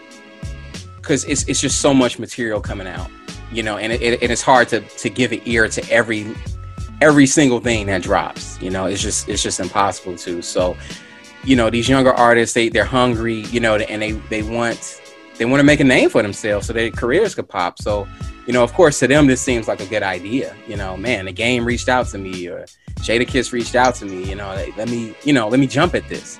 because 0.97 1.25
it's 1.25 1.45
it's 1.49 1.61
just 1.61 1.81
so 1.81 1.93
much 1.95 2.19
material 2.19 2.61
coming 2.61 2.87
out, 2.87 3.09
you 3.53 3.63
know, 3.63 3.77
and 3.77 3.93
it, 3.93 4.03
it, 4.03 4.23
and 4.23 4.33
it's 4.33 4.43
hard 4.43 4.69
to 4.69 4.81
to 4.81 5.09
give 5.11 5.33
an 5.33 5.41
ear 5.45 5.69
to 5.69 5.91
every 5.91 6.27
every 7.03 7.27
single 7.27 7.61
thing 7.61 7.87
that 7.87 8.03
drops. 8.03 8.61
You 8.61 8.71
know, 8.71 8.87
it's 8.87 9.03
just 9.03 9.29
it's 9.29 9.43
just 9.43 9.61
impossible 9.61 10.17
to. 10.19 10.43
So, 10.43 10.77
you 11.45 11.55
know, 11.57 11.71
these 11.71 11.89
younger 11.89 12.13
artists, 12.13 12.55
they 12.55 12.69
they're 12.69 12.85
hungry, 12.85 13.41
you 13.53 13.61
know, 13.61 13.77
and 13.77 14.03
they 14.03 14.13
they 14.13 14.43
want 14.43 15.01
they 15.39 15.45
want 15.45 15.61
to 15.61 15.65
make 15.65 15.81
a 15.81 15.85
name 15.85 16.09
for 16.11 16.23
themselves 16.23 16.67
so 16.67 16.73
their 16.73 16.91
careers 16.91 17.35
could 17.35 17.49
pop. 17.49 17.81
So, 17.81 18.09
you 18.47 18.53
know, 18.53 18.63
of 18.63 18.73
course, 18.73 18.99
to 19.01 19.07
them, 19.07 19.27
this 19.27 19.41
seems 19.41 19.69
like 19.69 19.81
a 19.81 19.87
good 19.87 20.03
idea. 20.03 20.55
You 20.67 20.77
know, 20.77 20.97
man, 20.97 21.27
the 21.27 21.33
game 21.33 21.65
reached 21.65 21.89
out 21.89 22.07
to 22.09 22.19
me, 22.19 22.49
or 22.49 22.67
Jadakiss 23.01 23.53
reached 23.53 23.75
out 23.75 23.95
to 23.97 24.07
me. 24.07 24.29
You 24.29 24.35
know, 24.35 24.49
like, 24.49 24.77
let 24.77 24.89
me, 24.89 25.15
you 25.25 25.33
know, 25.33 25.49
let 25.49 25.61
me 25.61 25.67
jump 25.67 25.95
at 25.95 26.09
this. 26.09 26.39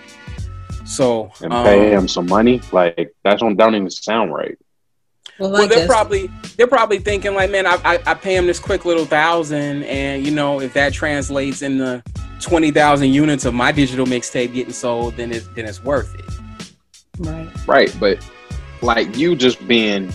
So, 0.85 1.33
And 1.43 1.53
um, 1.53 1.65
pay 1.65 1.91
him 1.91 2.09
some 2.09 2.27
money. 2.27 2.61
Like 2.73 3.15
that's 3.25 3.41
don't 3.41 3.57
don't 3.57 3.75
even 3.75 3.91
sound 3.91 4.33
right. 4.33 4.57
Well, 5.39 5.51
well, 5.51 5.69
they're 5.69 5.87
probably 5.87 6.31
they're 6.57 6.67
probably 6.67 6.99
thinking 6.99 7.35
like, 7.35 7.51
man, 7.51 7.67
I, 7.67 7.79
I 7.85 8.03
I 8.07 8.15
pay 8.15 8.37
him 8.37 8.47
this 8.47 8.59
quick 8.59 8.85
little 8.85 9.05
thousand, 9.05 9.83
and 9.83 10.25
you 10.25 10.33
know, 10.33 10.61
if 10.61 10.73
that 10.75 10.93
translates 10.95 11.61
into 11.61 12.03
twenty 12.41 12.71
thousand 12.71 13.13
units 13.13 13.45
of 13.45 13.53
my 13.53 13.73
digital 13.73 14.07
mixtape 14.07 14.55
getting 14.55 14.73
sold, 14.73 15.17
then 15.17 15.33
it's 15.33 15.47
then 15.49 15.67
it's 15.67 15.83
worth 15.83 16.15
it. 16.15 16.25
right. 17.19 17.49
Right. 17.67 17.97
But 17.99 18.19
like 18.87 19.17
you 19.17 19.37
just 19.37 19.67
being 19.69 20.13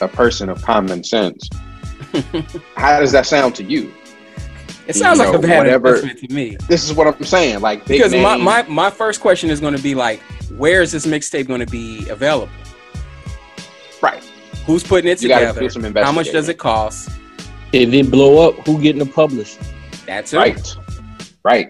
a 0.00 0.08
person 0.08 0.48
of 0.48 0.62
common 0.62 1.04
sense, 1.04 1.48
how 2.76 3.00
does 3.00 3.12
that 3.12 3.26
sound 3.26 3.54
to 3.56 3.64
you? 3.64 3.92
It 4.86 4.94
sounds 4.94 5.18
You 5.18 5.26
like 5.26 5.34
a 5.34 5.38
bad 5.40 5.58
whatever- 5.58 5.96
investment 5.96 6.18
to 6.28 6.32
me. 6.34 6.56
This 6.68 6.84
is 6.84 6.94
what 6.94 7.06
I'm 7.08 7.24
saying. 7.24 7.60
Like 7.60 7.84
Because 7.86 8.12
my, 8.14 8.36
name- 8.36 8.44
my 8.44 8.62
my 8.62 8.88
first 8.90 9.20
question 9.20 9.50
is 9.50 9.60
going 9.60 9.76
to 9.76 9.82
be 9.82 9.94
like, 9.94 10.20
where 10.56 10.80
is 10.80 10.92
this 10.92 11.04
mixtape 11.06 11.48
going 11.48 11.60
to 11.60 11.66
be 11.66 12.08
available? 12.08 12.52
right. 14.00 14.22
Who's 14.66 14.82
putting 14.84 15.10
it 15.10 15.22
You 15.22 15.28
together? 15.28 15.68
some 15.70 15.82
How 15.94 16.12
much 16.12 16.32
does 16.32 16.48
it 16.48 16.58
cost? 16.58 17.10
If 17.72 17.92
it 17.92 18.10
blow 18.10 18.48
up, 18.48 18.66
who 18.66 18.80
getting 18.80 18.98
the 18.98 19.06
publish? 19.06 19.56
That's 20.06 20.32
it. 20.32 20.36
Right. 20.38 20.76
Right. 21.44 21.68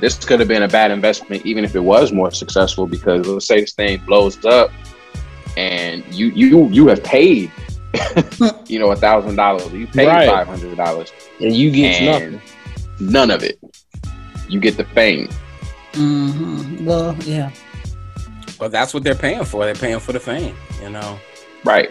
This 0.00 0.24
could 0.24 0.40
have 0.40 0.48
been 0.48 0.64
a 0.64 0.68
bad 0.68 0.90
investment 0.90 1.46
even 1.46 1.64
if 1.64 1.74
it 1.76 1.80
was 1.80 2.12
more 2.12 2.32
successful 2.32 2.86
because 2.86 3.26
let's 3.26 3.46
say 3.46 3.60
this 3.60 3.72
thing 3.74 4.00
blows 4.06 4.44
up 4.44 4.70
and 5.56 6.04
you 6.14 6.26
you 6.28 6.68
you 6.68 6.86
have 6.88 7.02
paid 7.04 7.50
you 8.66 8.78
know 8.78 8.90
a 8.90 8.96
thousand 8.96 9.36
dollars. 9.36 9.70
You 9.72 9.86
paid 9.86 10.06
Right. 10.08 10.28
five 10.28 10.46
hundred 10.46 10.76
dollars. 10.76 11.12
And 11.40 11.54
you 11.54 11.70
get 11.70 12.00
And- 12.00 12.32
nothing. 12.32 12.42
None 13.00 13.30
of 13.30 13.42
it. 13.42 13.58
You 14.48 14.60
get 14.60 14.76
the 14.76 14.84
fame. 14.84 15.28
hmm 15.94 16.84
Well, 16.84 17.16
yeah. 17.24 17.50
but 18.58 18.70
that's 18.70 18.94
what 18.94 19.02
they're 19.02 19.14
paying 19.14 19.44
for. 19.44 19.64
They're 19.64 19.74
paying 19.74 19.98
for 19.98 20.12
the 20.12 20.20
fame, 20.20 20.54
you 20.80 20.90
know. 20.90 21.18
Right. 21.64 21.90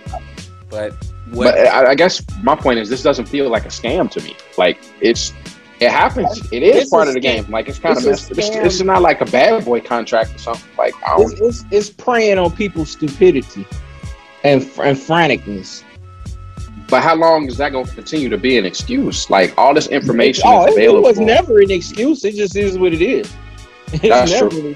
But 0.70 0.94
what? 1.32 1.54
But 1.56 1.68
I, 1.68 1.92
I 1.92 1.96
guess 1.96 2.22
my 2.44 2.56
point 2.56 2.80
is 2.80 2.90
this 2.90 3.04
doesn't 3.04 3.26
feel 3.28 3.50
like 3.50 3.66
a 3.66 3.70
scam 3.70 4.10
to 4.12 4.22
me. 4.22 4.36
Like 4.58 4.78
it's 5.02 5.34
it 5.82 5.92
happens. 5.92 6.48
It 6.52 6.62
is 6.62 6.90
part 6.90 7.08
of 7.08 7.16
the 7.16 7.20
game. 7.20 7.50
Like 7.50 7.68
it's 7.68 7.80
kind 7.80 7.98
of 7.98 8.06
messed. 8.06 8.32
It's, 8.32 8.50
it's 8.50 8.82
not 8.82 9.02
like 9.02 9.22
a 9.22 9.26
bad 9.26 9.66
boy 9.66 9.82
contract 9.82 10.36
or 10.36 10.38
something. 10.38 10.70
Like. 10.78 10.94
It's, 11.18 11.42
it's, 11.42 11.66
it's 11.72 11.90
preying 11.90 12.38
on 12.38 12.52
people's 12.52 12.92
stupidity 12.92 13.66
and 14.44 14.62
and 14.62 14.96
franticness. 14.98 15.84
But 16.88 17.02
how 17.02 17.16
long 17.16 17.48
is 17.48 17.58
that 17.58 17.72
going 17.72 17.86
to 17.86 17.96
continue 17.96 18.30
to 18.30 18.38
be 18.38 18.58
an 18.58 18.66
excuse? 18.66 19.30
Like 19.30 19.58
all 19.58 19.74
this 19.74 19.88
information 19.88 20.44
oh, 20.46 20.68
is 20.68 20.78
it, 20.78 20.84
it 20.84 21.02
was 21.02 21.20
never 21.20 21.62
an 21.62 21.72
excuse. 21.72 22.24
It 22.26 22.36
just 22.36 22.56
is 22.56 22.78
what 22.78 22.94
it 22.94 23.02
is. 23.02 23.32
It's 23.94 24.04
That's 24.04 24.38
true. 24.38 24.76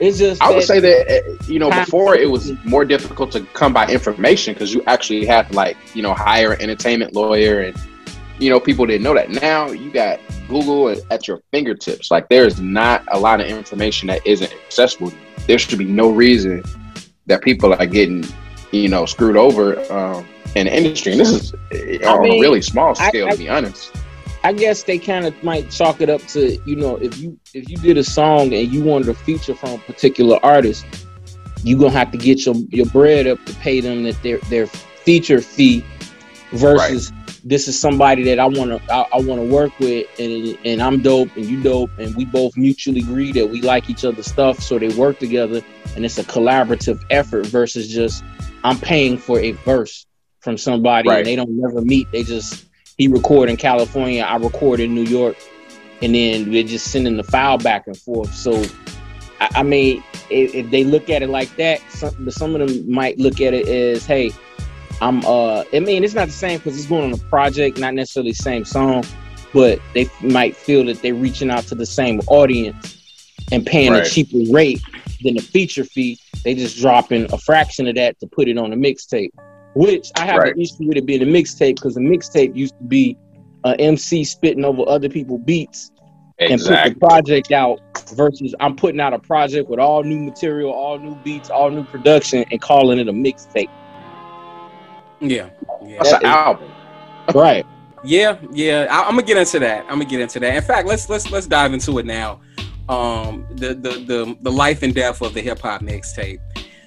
It's 0.00 0.18
just 0.18 0.42
I 0.42 0.50
would 0.50 0.64
say 0.64 0.80
that 0.80 1.06
uh, 1.08 1.44
you 1.46 1.60
know 1.60 1.70
before 1.70 2.16
it 2.16 2.28
was 2.28 2.52
more 2.64 2.84
difficult 2.84 3.30
to 3.32 3.42
come 3.52 3.72
by 3.72 3.86
information 3.86 4.54
because 4.54 4.74
you 4.74 4.82
actually 4.86 5.26
had 5.26 5.48
to 5.48 5.54
like 5.54 5.76
you 5.94 6.02
know 6.02 6.12
hire 6.12 6.54
an 6.54 6.62
entertainment 6.62 7.14
lawyer 7.14 7.60
and 7.60 7.76
you 8.38 8.50
know 8.50 8.60
people 8.60 8.86
didn't 8.86 9.02
know 9.02 9.14
that. 9.14 9.30
Now 9.30 9.68
you 9.70 9.90
got 9.90 10.20
Google 10.48 10.88
at- 10.88 11.26
your 11.28 11.40
fingertips. 11.50 12.10
Like 12.10 12.28
there's 12.28 12.60
not 12.60 13.04
a 13.12 13.18
lot 13.18 13.40
of 13.40 13.46
information 13.46 14.08
that 14.08 14.26
isn't 14.26 14.52
accessible. 14.52 15.12
There 15.46 15.58
should 15.58 15.78
be 15.78 15.84
no 15.84 16.10
reason 16.10 16.62
that 17.26 17.42
people 17.42 17.74
are 17.74 17.86
getting 17.86 18.24
you 18.72 18.88
know 18.88 19.06
screwed 19.06 19.36
over 19.36 19.80
um, 19.92 20.26
in 20.54 20.66
the 20.66 20.76
industry. 20.76 21.12
And 21.12 21.20
this 21.20 21.30
is 21.30 21.54
uh, 21.54 22.08
on 22.10 22.22
mean, 22.22 22.38
a 22.38 22.40
really 22.40 22.62
small 22.62 22.94
scale, 22.94 23.28
I- 23.28 23.32
to 23.32 23.36
be 23.38 23.48
honest. 23.48 23.94
I 24.44 24.52
guess 24.52 24.84
they 24.84 24.98
kind 24.98 25.26
of 25.26 25.42
might 25.42 25.68
chalk 25.68 26.00
it 26.00 26.08
up 26.08 26.22
to 26.28 26.56
you 26.64 26.76
know 26.76 26.96
if 26.96 27.18
you 27.18 27.38
if 27.54 27.68
you 27.68 27.76
did 27.76 27.98
a 27.98 28.04
song 28.04 28.54
and 28.54 28.72
you 28.72 28.84
wanted 28.84 29.08
a 29.08 29.14
feature 29.14 29.54
from 29.54 29.70
a 29.70 29.78
particular 29.78 30.38
artist, 30.44 30.86
you 31.64 31.76
are 31.76 31.80
gonna 31.80 31.92
have 31.92 32.12
to 32.12 32.18
get 32.18 32.46
your 32.46 32.54
your 32.70 32.86
bread 32.86 33.26
up 33.26 33.44
to 33.46 33.54
pay 33.54 33.80
them 33.80 34.04
that 34.04 34.22
their 34.22 34.38
their 34.48 34.66
feature 34.68 35.40
fee 35.40 35.84
versus 36.52 37.12
this 37.48 37.66
is 37.66 37.78
somebody 37.80 38.22
that 38.24 38.38
I 38.38 38.44
want 38.46 38.70
to 38.70 38.92
I, 38.92 39.06
I 39.14 39.20
want 39.20 39.40
to 39.40 39.46
work 39.48 39.76
with 39.78 40.06
and 40.20 40.58
and 40.64 40.82
I'm 40.82 41.00
dope 41.00 41.34
and 41.36 41.46
you 41.46 41.62
dope 41.62 41.90
and 41.98 42.14
we 42.14 42.24
both 42.26 42.56
mutually 42.56 43.00
agree 43.00 43.32
that 43.32 43.48
we 43.48 43.62
like 43.62 43.88
each 43.88 44.04
other's 44.04 44.26
stuff 44.26 44.60
so 44.60 44.78
they 44.78 44.88
work 44.90 45.18
together 45.18 45.62
and 45.96 46.04
it's 46.04 46.18
a 46.18 46.24
collaborative 46.24 47.02
effort 47.10 47.46
versus 47.46 47.88
just 47.88 48.22
I'm 48.64 48.78
paying 48.78 49.16
for 49.16 49.38
a 49.40 49.52
verse 49.52 50.06
from 50.40 50.58
somebody 50.58 51.08
Right. 51.08 51.18
and 51.18 51.26
they 51.26 51.36
don't 51.36 51.50
never 51.50 51.80
meet 51.80 52.10
they 52.12 52.22
just 52.22 52.66
he 52.98 53.08
record 53.08 53.48
in 53.48 53.56
California 53.56 54.22
I 54.22 54.36
record 54.36 54.80
in 54.80 54.94
New 54.94 55.04
York 55.04 55.36
and 56.02 56.14
then 56.14 56.52
they're 56.52 56.62
just 56.62 56.90
sending 56.90 57.16
the 57.16 57.24
file 57.24 57.56
back 57.58 57.86
and 57.86 57.96
forth 57.96 58.34
so 58.34 58.62
I, 59.40 59.48
I 59.56 59.62
mean 59.62 60.04
if, 60.28 60.54
if 60.54 60.70
they 60.70 60.84
look 60.84 61.08
at 61.08 61.22
it 61.22 61.30
like 61.30 61.54
that 61.56 61.80
some, 61.90 62.30
some 62.30 62.54
of 62.54 62.68
them 62.68 62.90
might 62.90 63.18
look 63.18 63.40
at 63.40 63.54
it 63.54 63.66
as 63.68 64.04
hey 64.04 64.32
I'm 65.00 65.24
uh 65.24 65.64
I 65.72 65.80
mean 65.80 66.04
it's 66.04 66.14
not 66.14 66.26
the 66.26 66.32
same 66.32 66.58
because 66.58 66.76
it's 66.76 66.88
going 66.88 67.12
on 67.12 67.18
a 67.18 67.22
project, 67.30 67.78
not 67.78 67.94
necessarily 67.94 68.32
the 68.32 68.36
same 68.36 68.64
song, 68.64 69.04
but 69.54 69.80
they 69.94 70.08
might 70.22 70.56
feel 70.56 70.84
that 70.86 71.02
they're 71.02 71.14
reaching 71.14 71.50
out 71.50 71.64
to 71.68 71.74
the 71.74 71.86
same 71.86 72.20
audience 72.26 72.96
and 73.52 73.64
paying 73.64 73.92
Right. 73.92 74.06
a 74.06 74.10
cheaper 74.10 74.38
rate 74.50 74.80
than 75.22 75.34
the 75.34 75.42
feature 75.42 75.84
fee. 75.84 76.18
They 76.44 76.54
just 76.54 76.78
dropping 76.78 77.32
a 77.32 77.38
fraction 77.38 77.86
of 77.86 77.94
that 77.96 78.18
to 78.20 78.26
put 78.26 78.48
it 78.48 78.58
on 78.58 78.72
a 78.72 78.76
mixtape. 78.76 79.30
Which 79.74 80.10
I 80.16 80.26
have 80.26 80.38
Right. 80.38 80.54
an 80.54 80.60
issue 80.60 80.88
with 80.88 80.96
it 80.96 81.06
being 81.06 81.22
a 81.22 81.26
mixtape 81.26 81.76
because 81.76 81.94
the 81.94 82.00
mixtape 82.00 82.56
used 82.56 82.76
to 82.78 82.84
be 82.84 83.16
a 83.64 83.80
MC 83.80 84.24
spitting 84.24 84.64
over 84.64 84.82
other 84.88 85.08
people's 85.08 85.42
beats 85.44 85.90
and 86.38 86.60
put 86.60 86.84
the 86.84 86.94
project 87.00 87.52
out 87.52 87.80
versus 88.14 88.54
I'm 88.60 88.76
putting 88.76 89.00
out 89.00 89.12
a 89.12 89.18
project 89.18 89.68
with 89.68 89.78
all 89.78 90.02
new 90.02 90.18
material, 90.18 90.70
all 90.72 90.98
new 90.98 91.16
beats, 91.16 91.50
all 91.50 91.70
new 91.70 91.84
production 91.84 92.44
and 92.50 92.60
calling 92.60 92.98
it 92.98 93.08
a 93.08 93.12
mixtape. 93.12 93.68
Yeah, 95.20 95.50
yeah. 95.82 96.02
That's 96.02 96.12
an 96.12 96.24
album. 96.24 96.70
Right. 97.34 97.66
Yeah, 98.04 98.38
yeah. 98.52 98.86
I, 98.90 99.02
I'm 99.02 99.10
gonna 99.10 99.22
get 99.22 99.36
into 99.36 99.58
that. 99.58 99.82
I'm 99.82 99.98
gonna 99.98 100.06
get 100.06 100.20
into 100.20 100.40
that. 100.40 100.56
In 100.56 100.62
fact, 100.62 100.88
let's 100.88 101.10
let's 101.10 101.30
let's 101.30 101.46
dive 101.46 101.74
into 101.74 101.98
it 101.98 102.06
now. 102.06 102.40
Um, 102.88 103.46
the 103.50 103.74
the 103.74 103.90
the 104.06 104.38
the 104.40 104.50
life 104.50 104.82
and 104.82 104.94
death 104.94 105.20
of 105.20 105.34
the 105.34 105.42
hip 105.42 105.60
hop 105.60 105.82
mixtape. 105.82 106.38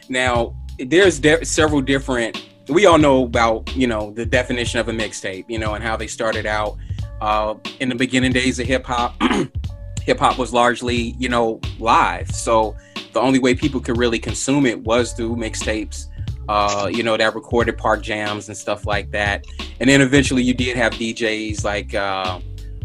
Now, 0.10 0.56
there's 0.80 1.20
de- 1.20 1.46
several 1.46 1.82
different. 1.82 2.44
We 2.70 2.88
all 2.88 2.98
know 2.98 3.26
about 3.26 3.76
you 3.76 3.86
know 3.86 4.12
the 4.12 4.26
definition 4.26 4.80
of 4.80 4.88
a 4.88 4.94
mixtape, 4.94 5.46
you 5.48 5.60
know, 5.60 5.76
and 5.76 5.84
how 5.84 5.96
they 5.96 6.08
started 6.08 6.46
out. 6.46 6.78
Uh, 7.20 7.54
in 7.80 7.90
the 7.90 7.96
beginning 7.96 8.32
days 8.32 8.58
of 8.58 8.66
hip 8.66 8.84
hop, 8.84 9.16
hip 10.02 10.18
hop 10.18 10.40
was 10.40 10.54
largely 10.54 11.16
you 11.20 11.30
know 11.30 11.60
live, 11.78 12.32
so 12.32 12.76
the 13.14 13.20
only 13.20 13.40
way 13.40 13.54
people 13.54 13.80
could 13.80 13.98
really 13.98 14.18
consume 14.20 14.66
it 14.66 14.80
was 14.82 15.14
through 15.14 15.36
mixtapes. 15.36 16.08
Uh, 16.50 16.90
you 16.92 17.04
know 17.04 17.16
that 17.16 17.34
recorded 17.36 17.78
park 17.78 18.02
jams 18.02 18.48
and 18.50 18.58
stuff 18.58 18.86
like 18.86 19.10
that 19.12 19.46
and 19.82 19.90
then 19.90 20.00
eventually 20.00 20.44
you 20.44 20.54
did 20.54 20.78
have 20.78 20.94
DJs 20.94 21.64
like 21.64 21.94
uh, 21.96 22.40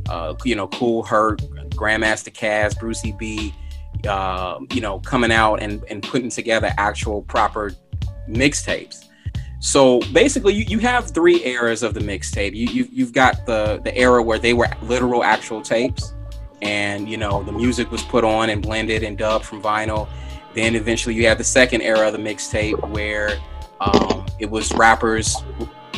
uh, 0.09 0.35
you 0.45 0.57
know 0.57 0.67
Kool 0.67 1.03
Herc, 1.03 1.41
Grandmaster 1.71 2.33
Caz, 2.33 2.75
Brucie 2.75 3.17
B, 3.17 3.55
uh, 4.09 4.59
you 4.73 4.81
know 4.81 4.99
coming 5.01 5.31
out 5.31 5.57
and 5.57 5.85
and 5.91 6.03
putting 6.03 6.31
together 6.31 6.73
actual 6.79 7.23
proper 7.23 7.73
mixtapes. 8.29 9.05
So 9.61 10.01
basically, 10.13 10.55
you, 10.55 10.65
you 10.69 10.79
have 10.79 11.11
three 11.11 11.45
eras 11.45 11.83
of 11.83 11.93
the 11.93 12.01
mixtape. 12.01 12.55
You, 12.55 12.67
you 12.67 12.89
you've 12.91 13.13
got 13.13 13.45
the 13.45 13.79
the 13.85 13.95
era 13.95 14.23
where 14.23 14.39
they 14.39 14.55
were 14.55 14.69
literal 14.81 15.23
actual 15.23 15.61
tapes, 15.61 16.15
and 16.63 17.11
you 17.11 17.19
know 17.19 17.43
the 17.43 17.53
music 17.53 17.91
was 17.91 18.03
put 18.03 18.25
on 18.25 18.49
and 18.49 18.63
blended 18.63 19.03
and 19.03 19.19
dubbed 19.19 19.45
from 19.45 19.63
vinyl. 19.63 20.09
Then 20.57 20.75
eventually, 20.75 21.15
you 21.15 21.27
have 21.27 21.37
the 21.37 21.45
second 21.45 21.83
era 21.83 22.09
of 22.09 22.15
the 22.15 22.19
mixtape 22.19 22.89
where 22.89 23.39
um, 23.81 24.25
it 24.39 24.51
was 24.51 24.73
rappers 24.73 25.37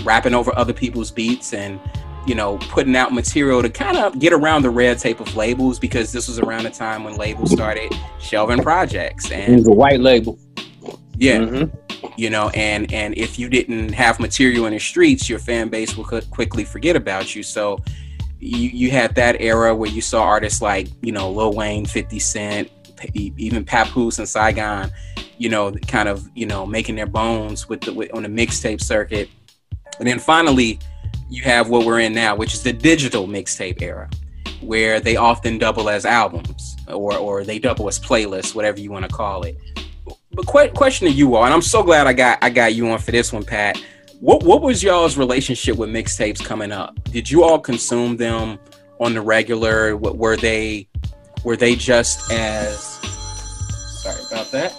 rapping 0.03 0.35
over 0.35 0.57
other 0.59 0.73
people's 0.73 1.13
beats 1.13 1.55
and 1.55 1.81
you 2.27 2.35
know 2.35 2.59
putting 2.59 2.97
out 2.97 3.13
material 3.13 3.63
to 3.63 3.71
kind 3.71 3.97
of 3.97 4.19
get 4.19 4.33
around 4.33 4.63
the 4.63 4.71
red 4.71 4.99
tape 4.99 5.21
of 5.21 5.35
labels 5.37 5.79
because 5.79 6.11
this 6.11 6.27
was 6.27 6.41
around 6.41 6.65
the 6.65 6.71
time 6.71 7.05
when 7.05 7.17
labels 7.17 7.53
started 7.53 7.93
shelving 8.21 8.61
projects 8.61 9.31
and 9.31 9.55
it 9.55 9.57
was 9.59 9.69
a 9.69 9.73
white 9.73 10.01
label. 10.01 10.37
Yeah. 11.17 11.39
Mm-hmm. 11.39 12.13
You 12.17 12.31
know, 12.31 12.49
and 12.51 12.93
and 12.93 13.17
if 13.17 13.39
you 13.39 13.49
didn't 13.49 13.93
have 13.93 14.19
material 14.19 14.67
in 14.67 14.73
the 14.73 14.81
streets, 14.81 15.29
your 15.29 15.39
fan 15.39 15.69
base 15.69 15.97
will 15.97 16.05
quickly 16.05 16.65
forget 16.65 16.97
about 16.97 17.35
you. 17.37 17.45
So 17.45 17.79
you 18.41 18.69
you 18.71 18.91
had 18.91 19.15
that 19.15 19.41
era 19.41 19.75
where 19.75 19.91
you 19.91 20.01
saw 20.01 20.25
artists 20.25 20.61
like 20.61 20.89
you 21.01 21.13
know 21.13 21.31
Lil 21.31 21.53
Wayne, 21.53 21.87
Fifty 21.87 22.19
Cent, 22.19 22.71
even 23.15 23.65
Papoose 23.65 24.19
and 24.19 24.29
Saigon, 24.29 24.91
you 25.39 25.49
know, 25.49 25.73
kind 25.87 26.09
of 26.09 26.29
you 26.35 26.47
know 26.47 26.67
making 26.67 26.97
their 26.97 27.07
bones 27.07 27.69
with 27.69 27.81
the 27.83 27.93
with, 27.93 28.13
on 28.15 28.23
the 28.23 28.29
mixtape 28.29 28.81
circuit, 28.81 29.29
and 29.99 30.09
then 30.09 30.19
finally 30.19 30.79
you 31.31 31.43
have 31.43 31.69
what 31.69 31.85
we're 31.85 32.01
in 32.01 32.15
now, 32.15 32.35
which 32.35 32.55
is 32.55 32.63
the 32.63 32.73
digital 32.73 33.27
mixtape 33.27 33.83
era, 33.83 34.09
where 34.61 35.01
they 35.01 35.17
often 35.17 35.59
double 35.59 35.89
as 35.89 36.07
albums 36.07 36.77
or 36.89 37.17
or 37.17 37.45
they 37.45 37.59
double 37.59 37.89
as 37.89 37.99
playlists, 37.99 38.55
whatever 38.55 38.81
you 38.81 38.91
want 38.91 39.05
to 39.05 39.15
call 39.15 39.43
it 39.43 39.57
but 40.39 40.47
qu- 40.47 40.71
question 40.71 41.09
to 41.09 41.13
you 41.13 41.35
all, 41.35 41.45
and 41.45 41.53
I'm 41.53 41.63
so 41.63 41.83
glad 41.83 42.07
I 42.07 42.13
got 42.13 42.39
I 42.43 42.51
got 42.51 42.75
you 42.75 42.89
on 42.91 42.99
for 42.99 43.11
this 43.11 43.33
one, 43.33 43.45
Pat. 43.45 43.83
What 44.21 44.45
what 44.45 44.63
was 44.63 44.83
y'all's 44.83 45.17
relationship 45.17 45.77
with 45.77 45.91
mixtapes 45.91 46.45
coming 46.45 46.71
up? 46.71 47.03
Did 47.05 47.31
you 47.31 47.43
all 47.43 47.59
consume 47.59 48.17
them 48.17 48.59
on 49.01 49.15
the 49.15 49.21
regular? 49.21 49.97
What 49.97 50.17
were 50.17 50.37
they 50.37 50.89
were 51.49 51.57
they 51.57 51.75
just 51.75 52.31
as 52.31 52.79
sorry 54.03 54.23
about 54.31 54.51
that? 54.51 54.75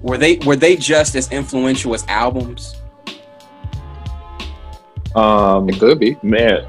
Were 0.00 0.16
they 0.16 0.38
were 0.46 0.56
they 0.56 0.76
just 0.76 1.14
as 1.14 1.30
influential 1.30 1.92
as 1.92 2.06
albums? 2.08 2.74
Um, 5.14 5.68
It 5.68 5.78
could 5.78 5.98
be. 5.98 6.16
man, 6.22 6.66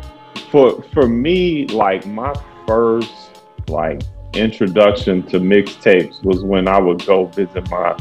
for 0.51 0.83
for 0.93 1.07
me, 1.07 1.65
like 1.67 2.05
my 2.07 2.33
first 2.67 3.39
like 3.69 4.01
introduction 4.33 5.23
to 5.27 5.39
mixtapes 5.39 6.21
was 6.21 6.43
when 6.43 6.67
I 6.67 6.77
would 6.77 7.05
go 7.05 7.27
visit 7.27 7.69
my 7.69 7.97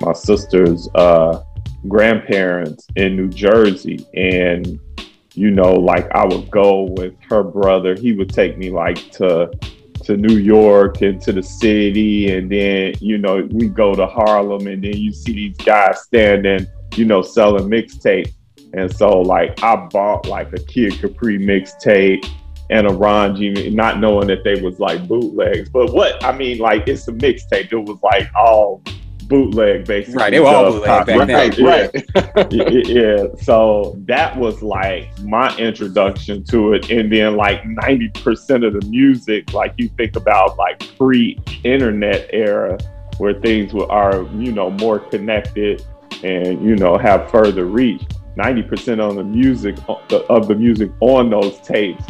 my 0.00 0.14
sister's 0.14 0.88
uh, 0.96 1.44
grandparents 1.86 2.88
in 2.96 3.14
New 3.14 3.28
Jersey, 3.28 4.04
and 4.14 4.80
you 5.34 5.50
know, 5.50 5.72
like 5.72 6.10
I 6.12 6.24
would 6.24 6.50
go 6.50 6.82
with 6.82 7.14
her 7.28 7.42
brother. 7.42 7.94
He 7.94 8.12
would 8.12 8.30
take 8.30 8.56
me 8.56 8.70
like 8.70 9.10
to 9.12 9.50
to 10.04 10.16
New 10.16 10.36
York 10.36 11.02
and 11.02 11.20
to 11.22 11.32
the 11.32 11.42
city, 11.42 12.36
and 12.36 12.50
then 12.50 12.94
you 13.00 13.18
know 13.18 13.46
we 13.50 13.68
go 13.68 13.94
to 13.94 14.06
Harlem, 14.06 14.66
and 14.66 14.82
then 14.82 14.96
you 14.96 15.12
see 15.12 15.32
these 15.32 15.56
guys 15.58 16.02
standing, 16.02 16.66
you 16.94 17.04
know, 17.04 17.22
selling 17.22 17.68
mixtape. 17.68 18.32
And 18.74 18.94
so, 18.94 19.20
like, 19.20 19.62
I 19.62 19.76
bought 19.76 20.26
like 20.26 20.52
a 20.52 20.58
Kid 20.58 21.00
Capri 21.00 21.38
mixtape 21.38 22.28
and 22.70 22.88
a 22.88 22.92
Ron 22.92 23.36
G, 23.36 23.70
not 23.70 24.00
knowing 24.00 24.26
that 24.28 24.42
they 24.42 24.60
was 24.60 24.80
like 24.80 25.06
bootlegs. 25.06 25.68
But 25.68 25.92
what 25.92 26.22
I 26.24 26.36
mean, 26.36 26.58
like, 26.58 26.88
it's 26.88 27.06
a 27.08 27.12
mixtape. 27.12 27.72
It 27.72 27.76
was 27.76 27.98
like 28.02 28.28
all 28.34 28.82
bootleg, 29.28 29.86
basically. 29.86 30.20
Right, 30.20 30.30
they 30.30 30.40
were 30.40 30.46
all 30.46 30.72
bootleg 30.72 31.06
back 31.06 31.06
Pop. 31.06 31.56
then. 31.56 31.64
Right, 31.64 32.04
Yeah. 32.50 32.70
yeah, 32.70 32.82
yeah. 32.86 33.26
So 33.42 33.96
that 34.06 34.36
was 34.36 34.62
like 34.62 35.16
my 35.22 35.56
introduction 35.56 36.44
to 36.44 36.74
it. 36.74 36.90
And 36.90 37.12
then 37.12 37.36
like 37.36 37.62
90% 37.62 38.66
of 38.66 38.80
the 38.80 38.86
music, 38.88 39.52
like 39.52 39.74
you 39.78 39.88
think 39.96 40.16
about 40.16 40.56
like 40.58 40.82
pre-internet 40.96 42.30
era 42.32 42.78
where 43.18 43.34
things 43.40 43.72
were, 43.72 43.90
are, 43.90 44.22
you 44.34 44.52
know, 44.52 44.70
more 44.70 44.98
connected 44.98 45.84
and, 46.22 46.62
you 46.64 46.76
know, 46.76 46.96
have 46.98 47.30
further 47.30 47.66
reach. 47.66 48.02
90% 48.36 48.98
of 48.98 49.14
the 49.14 49.24
music 49.24 49.76
of 49.88 50.48
the 50.48 50.54
music 50.54 50.90
on 51.00 51.30
those 51.30 51.60
tapes 51.60 52.04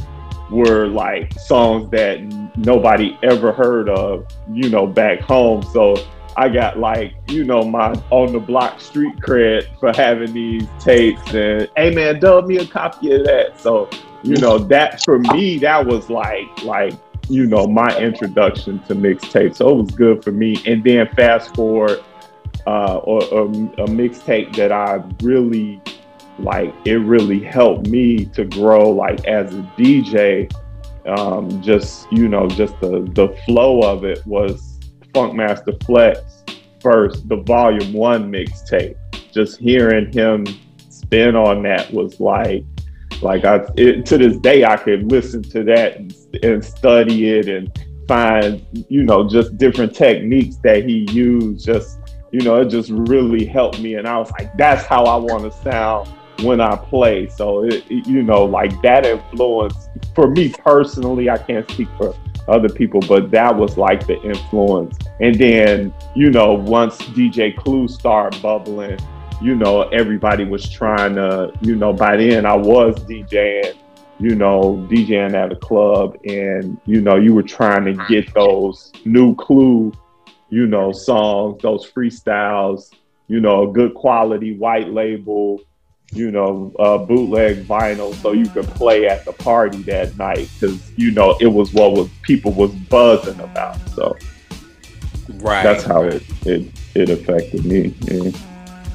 were 0.51 0.87
like 0.87 1.33
songs 1.39 1.91
that 1.91 2.21
nobody 2.57 3.19
ever 3.23 3.53
heard 3.53 3.89
of, 3.89 4.27
you 4.51 4.71
know, 4.71 4.87
back 4.87 5.21
home. 5.21 5.63
So 5.73 5.97
I 6.37 6.49
got 6.49 6.79
like, 6.79 7.15
you 7.29 7.45
know, 7.45 7.63
my 7.63 7.93
on 8.11 8.33
the 8.33 8.41
block 8.41 8.81
street 8.81 9.17
cred 9.17 9.67
for 9.79 9.93
having 9.93 10.33
these 10.33 10.67
tapes 10.81 11.33
and 11.33 11.69
hey 11.77 11.95
man, 11.95 12.19
dub 12.19 12.47
me 12.47 12.59
a 12.59 12.67
copy 12.67 13.13
of 13.13 13.25
that. 13.25 13.61
So, 13.61 13.89
you 14.23 14.37
know, 14.37 14.59
that 14.59 15.03
for 15.05 15.19
me, 15.19 15.59
that 15.59 15.87
was 15.87 16.11
like 16.11 16.65
like, 16.65 16.95
you 17.29 17.47
know, 17.47 17.67
my 17.67 17.97
introduction 17.99 18.83
to 18.85 18.95
mixtape. 18.95 19.55
So 19.55 19.69
it 19.71 19.83
was 19.83 19.91
good 19.93 20.25
for 20.25 20.33
me. 20.33 20.57
And 20.67 20.83
then 20.83 21.09
fast 21.15 21.55
forward 21.55 22.03
uh 22.67 22.97
or, 22.97 23.23
or 23.25 23.45
a 23.45 23.87
mixtape 23.87 24.57
that 24.57 24.73
I 24.73 25.03
really 25.23 25.81
like 26.39 26.75
it 26.85 26.97
really 26.97 27.41
helped 27.41 27.87
me 27.89 28.25
to 28.27 28.45
grow 28.45 28.91
like 28.91 29.25
as 29.27 29.55
a 29.55 29.63
DJ. 29.77 30.53
Um, 31.07 31.61
just 31.63 32.11
you 32.11 32.29
know, 32.29 32.49
just 32.49 32.81
the 32.81 33.07
the 33.13 33.29
flow 33.45 33.83
of 33.83 34.05
it 34.05 34.27
was 34.27 34.74
Funkmaster 35.15 35.83
Flex 35.85 36.45
first, 36.81 37.29
the 37.29 37.37
volume 37.37 37.93
one 37.93 38.31
mixtape. 38.31 38.97
Just 39.33 39.59
hearing 39.59 40.13
him 40.13 40.47
spin 40.91 41.35
on 41.37 41.63
that 41.63 41.93
was 41.93 42.21
like 42.21 42.65
like 43.23 43.45
I 43.45 43.67
it, 43.77 44.05
to 44.07 44.19
this 44.19 44.37
day 44.39 44.65
I 44.65 44.77
could 44.77 45.11
listen 45.11 45.43
to 45.45 45.65
that 45.65 45.97
and, 45.97 46.15
and 46.43 46.65
study 46.65 47.31
it 47.31 47.49
and 47.49 47.71
find 48.07 48.65
you 48.89 49.03
know 49.03 49.29
just 49.29 49.57
different 49.57 49.95
techniques 49.95 50.57
that 50.63 50.85
he 50.85 51.11
used 51.11 51.65
just 51.65 51.99
you 52.33 52.41
know 52.41 52.61
it 52.61 52.69
just 52.69 52.91
really 52.91 53.45
helped 53.45 53.81
me 53.81 53.95
and 53.95 54.07
I 54.07 54.19
was 54.19 54.31
like 54.33 54.55
that's 54.57 54.85
how 54.85 55.05
I 55.05 55.17
want 55.17 55.43
to 55.45 55.63
sound 55.63 56.09
when 56.43 56.61
I 56.61 56.77
play. 56.77 57.29
So 57.29 57.65
it, 57.65 57.85
you 57.89 58.23
know, 58.23 58.45
like 58.45 58.81
that 58.83 59.07
influence 59.07 59.89
for 60.15 60.29
me 60.29 60.51
personally, 60.51 61.31
I 61.31 61.39
can't 61.39 61.69
speak 61.71 61.89
for 61.97 62.15
other 62.49 62.69
people, 62.69 63.01
but 63.01 63.31
that 63.31 63.55
was 63.55 63.77
like 63.77 64.07
the 64.07 64.21
influence. 64.23 64.99
And 65.21 65.35
then, 65.35 65.95
you 66.15 66.31
know, 66.31 66.55
once 66.55 66.99
DJ 66.99 67.57
Clue 67.57 67.89
started 67.89 68.41
bubbling, 68.43 68.99
you 69.41 69.55
know, 69.55 69.83
everybody 69.89 70.45
was 70.45 70.69
trying 70.69 71.15
to, 71.17 71.53
you 71.61 71.77
know, 71.77 71.93
by 71.93 72.17
then 72.17 72.47
I 72.47 72.57
was 72.57 72.95
DJing, 73.05 73.75
you 74.19 74.35
know, 74.35 74.87
DJing 74.91 75.35
at 75.35 75.53
a 75.53 75.57
club 75.57 76.17
and, 76.25 76.79
you 76.87 77.01
know, 77.01 77.17
you 77.17 77.35
were 77.35 77.43
trying 77.43 77.85
to 77.85 78.05
get 78.09 78.33
those 78.35 78.93
new 79.05 79.35
Clue, 79.37 79.93
you 80.51 80.67
know, 80.67 80.93
songs, 80.93 81.63
those 81.63 81.91
freestyles, 81.91 82.91
you 83.29 83.41
know, 83.41 83.71
good 83.71 83.95
quality 83.95 84.57
white 84.57 84.93
label, 84.93 85.61
you 86.13 86.31
know, 86.31 86.73
uh, 86.79 86.99
bootleg 86.99 87.65
vinyl 87.65 88.15
so 88.15 88.33
you 88.33 88.47
could 88.49 88.67
play 88.69 89.07
at 89.09 89.25
the 89.25 89.33
party 89.33 89.79
that 89.83 90.17
night 90.17 90.49
because 90.55 90.93
you 90.97 91.11
know 91.11 91.37
it 91.41 91.47
was 91.49 91.73
what 91.73 91.93
was 91.93 92.09
people 92.23 92.53
was 92.53 92.71
buzzing 92.73 93.41
about. 93.41 93.77
So 93.91 94.17
Right. 95.37 95.63
that's 95.63 95.83
how 95.85 96.05
it 96.05 96.23
it, 96.47 96.71
it 96.95 97.11
affected 97.11 97.65
me. 97.65 97.95
Yeah. 98.03 98.31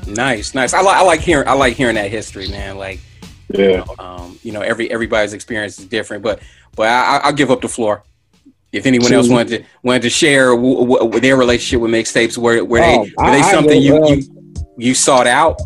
Nice, 0.08 0.54
nice. 0.56 0.74
I 0.74 0.82
like 0.82 0.96
I 0.98 1.02
like 1.02 1.20
hearing 1.22 1.48
I 1.48 1.54
like 1.54 1.76
hearing 1.76 1.96
that 1.96 2.10
history, 2.10 2.48
man. 2.48 2.78
Like 2.78 3.00
you 3.54 3.64
yeah. 3.64 3.78
know, 3.78 3.96
um, 4.00 4.40
you 4.44 4.52
know, 4.52 4.62
every 4.62 4.90
everybody's 4.92 5.34
experience 5.34 5.78
is 5.80 5.86
different, 5.86 6.24
but 6.24 6.40
but 6.76 6.88
I, 6.88 7.18
I'll 7.24 7.34
give 7.34 7.52
up 7.52 7.62
the 7.62 7.68
floor. 7.68 8.04
If 8.72 8.86
anyone 8.86 9.12
else 9.12 9.28
wanted 9.28 9.64
to 9.64 9.66
wanted 9.84 10.04
to 10.04 10.10
share 10.12 10.52
w- 10.56 10.86
w- 10.88 11.20
their 11.20 11.36
relationship 11.36 11.82
with 11.82 11.92
mixtapes, 11.92 12.38
were 12.38 12.64
were 12.64 12.80
Oh, 12.80 12.82
they 12.82 12.98
were 13.18 13.24
I- 13.26 13.32
they 13.32 13.42
I 13.42 13.52
something 13.52 13.82
you, 13.82 14.04
uh, 14.04 14.08
you 14.10 14.24
you 14.78 14.94
sought 14.94 15.28
out? 15.28 15.60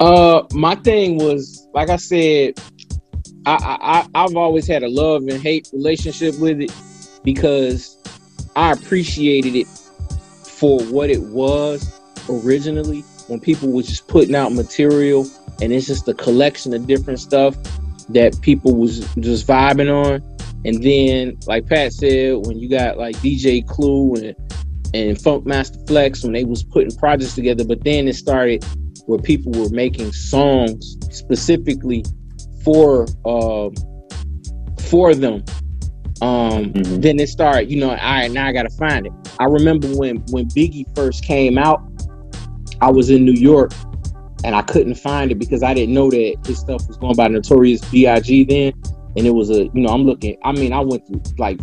Uh, 0.00 0.42
my 0.52 0.74
thing 0.76 1.16
was 1.16 1.66
like 1.72 1.88
I 1.88 1.96
said, 1.96 2.60
I, 3.46 4.06
I 4.14 4.24
I've 4.24 4.36
always 4.36 4.66
had 4.66 4.82
a 4.82 4.88
love 4.88 5.22
and 5.22 5.42
hate 5.42 5.68
relationship 5.72 6.38
with 6.38 6.60
it 6.60 6.72
because 7.24 7.98
I 8.56 8.72
appreciated 8.72 9.54
it 9.56 9.66
for 10.46 10.82
what 10.84 11.10
it 11.10 11.22
was 11.22 12.00
originally 12.28 13.00
when 13.28 13.40
people 13.40 13.70
was 13.70 13.86
just 13.86 14.06
putting 14.08 14.34
out 14.34 14.52
material 14.52 15.26
and 15.60 15.72
it's 15.72 15.86
just 15.86 16.08
a 16.08 16.14
collection 16.14 16.74
of 16.74 16.86
different 16.86 17.20
stuff 17.20 17.56
that 18.10 18.38
people 18.42 18.74
was 18.74 19.00
just 19.16 19.46
vibing 19.46 19.90
on. 19.90 20.22
And 20.66 20.82
then, 20.82 21.38
like 21.46 21.66
Pat 21.66 21.92
said, 21.92 22.46
when 22.46 22.58
you 22.58 22.68
got 22.68 22.96
like 22.96 23.16
DJ 23.16 23.66
Clue 23.66 24.14
and 24.14 24.36
and 24.94 25.16
Funkmaster 25.18 25.86
Flex 25.88 26.22
when 26.22 26.32
they 26.32 26.44
was 26.44 26.62
putting 26.62 26.96
projects 26.96 27.34
together, 27.34 27.64
but 27.64 27.82
then 27.82 28.06
it 28.06 28.14
started 28.14 28.64
where 29.06 29.18
people 29.18 29.52
were 29.52 29.68
making 29.70 30.12
songs 30.12 30.96
specifically 31.10 32.04
for 32.64 33.06
um 33.24 33.74
for 34.80 35.14
them. 35.14 35.44
Um, 36.22 36.72
Mhm. 36.72 37.02
then 37.02 37.18
it 37.18 37.28
started, 37.28 37.70
you 37.70 37.78
know, 37.80 37.90
all 37.90 37.96
right, 37.96 38.30
now 38.30 38.46
I 38.46 38.52
gotta 38.52 38.70
find 38.78 39.06
it. 39.06 39.12
I 39.40 39.44
remember 39.44 39.88
when 39.88 40.18
when 40.30 40.46
Biggie 40.48 40.84
first 40.94 41.24
came 41.24 41.58
out, 41.58 41.80
I 42.80 42.90
was 42.90 43.10
in 43.10 43.24
New 43.24 43.32
York 43.32 43.72
and 44.44 44.54
I 44.54 44.62
couldn't 44.62 44.94
find 44.94 45.32
it 45.32 45.36
because 45.38 45.62
I 45.62 45.74
didn't 45.74 45.94
know 45.94 46.10
that 46.10 46.36
his 46.46 46.58
stuff 46.58 46.86
was 46.86 46.96
going 46.98 47.16
by 47.16 47.28
Notorious 47.28 47.80
B.I.G. 47.90 48.44
then, 48.44 48.72
and 49.16 49.26
it 49.26 49.34
was 49.34 49.50
a 49.50 49.64
you 49.64 49.82
know 49.82 49.88
I'm 49.88 50.04
looking. 50.04 50.36
I 50.44 50.52
mean, 50.52 50.72
I 50.72 50.80
went 50.80 51.06
through 51.06 51.22
like 51.38 51.58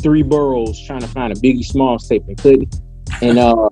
three 0.00 0.22
boroughs 0.22 0.80
trying 0.86 1.00
to 1.00 1.08
find 1.08 1.32
a 1.32 1.36
Biggie 1.36 1.64
Smalls 1.64 2.08
tape 2.08 2.22
and 2.28 2.38
couldn't, 2.38 2.80
and 3.20 3.38
uh, 3.38 3.68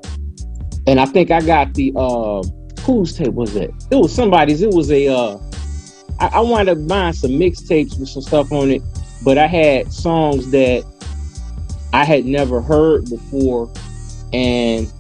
and 0.87 1.01
I 1.01 1.07
think 1.07 1.31
I 1.31 1.41
got 1.41 1.73
the 1.75 1.93
uh, 1.97 2.43
whose 2.83 3.15
tape 3.15 3.33
was 3.33 3.57
it? 3.57 3.73
It 3.91 3.97
was 3.97 4.15
somebody's. 4.15 4.63
It 4.63 4.71
was 4.73 4.91
a 4.91 5.09
uh, 5.09 5.39
I, 6.19 6.27
I 6.35 6.41
wound 6.41 6.69
up 6.69 6.87
buying 6.87 7.13
some 7.13 7.33
mixtapes 7.33 7.99
with 7.99 8.09
some 8.09 8.23
stuff 8.23 8.53
on 8.53 8.71
it, 8.71 8.83
but 9.25 9.39
I 9.39 9.47
had 9.47 9.93
songs 9.93 10.51
that 10.51 10.85
I 11.93 12.05
had 12.05 12.25
never 12.25 12.61
heard 12.61 13.09
before, 13.09 13.73
and 14.33 14.91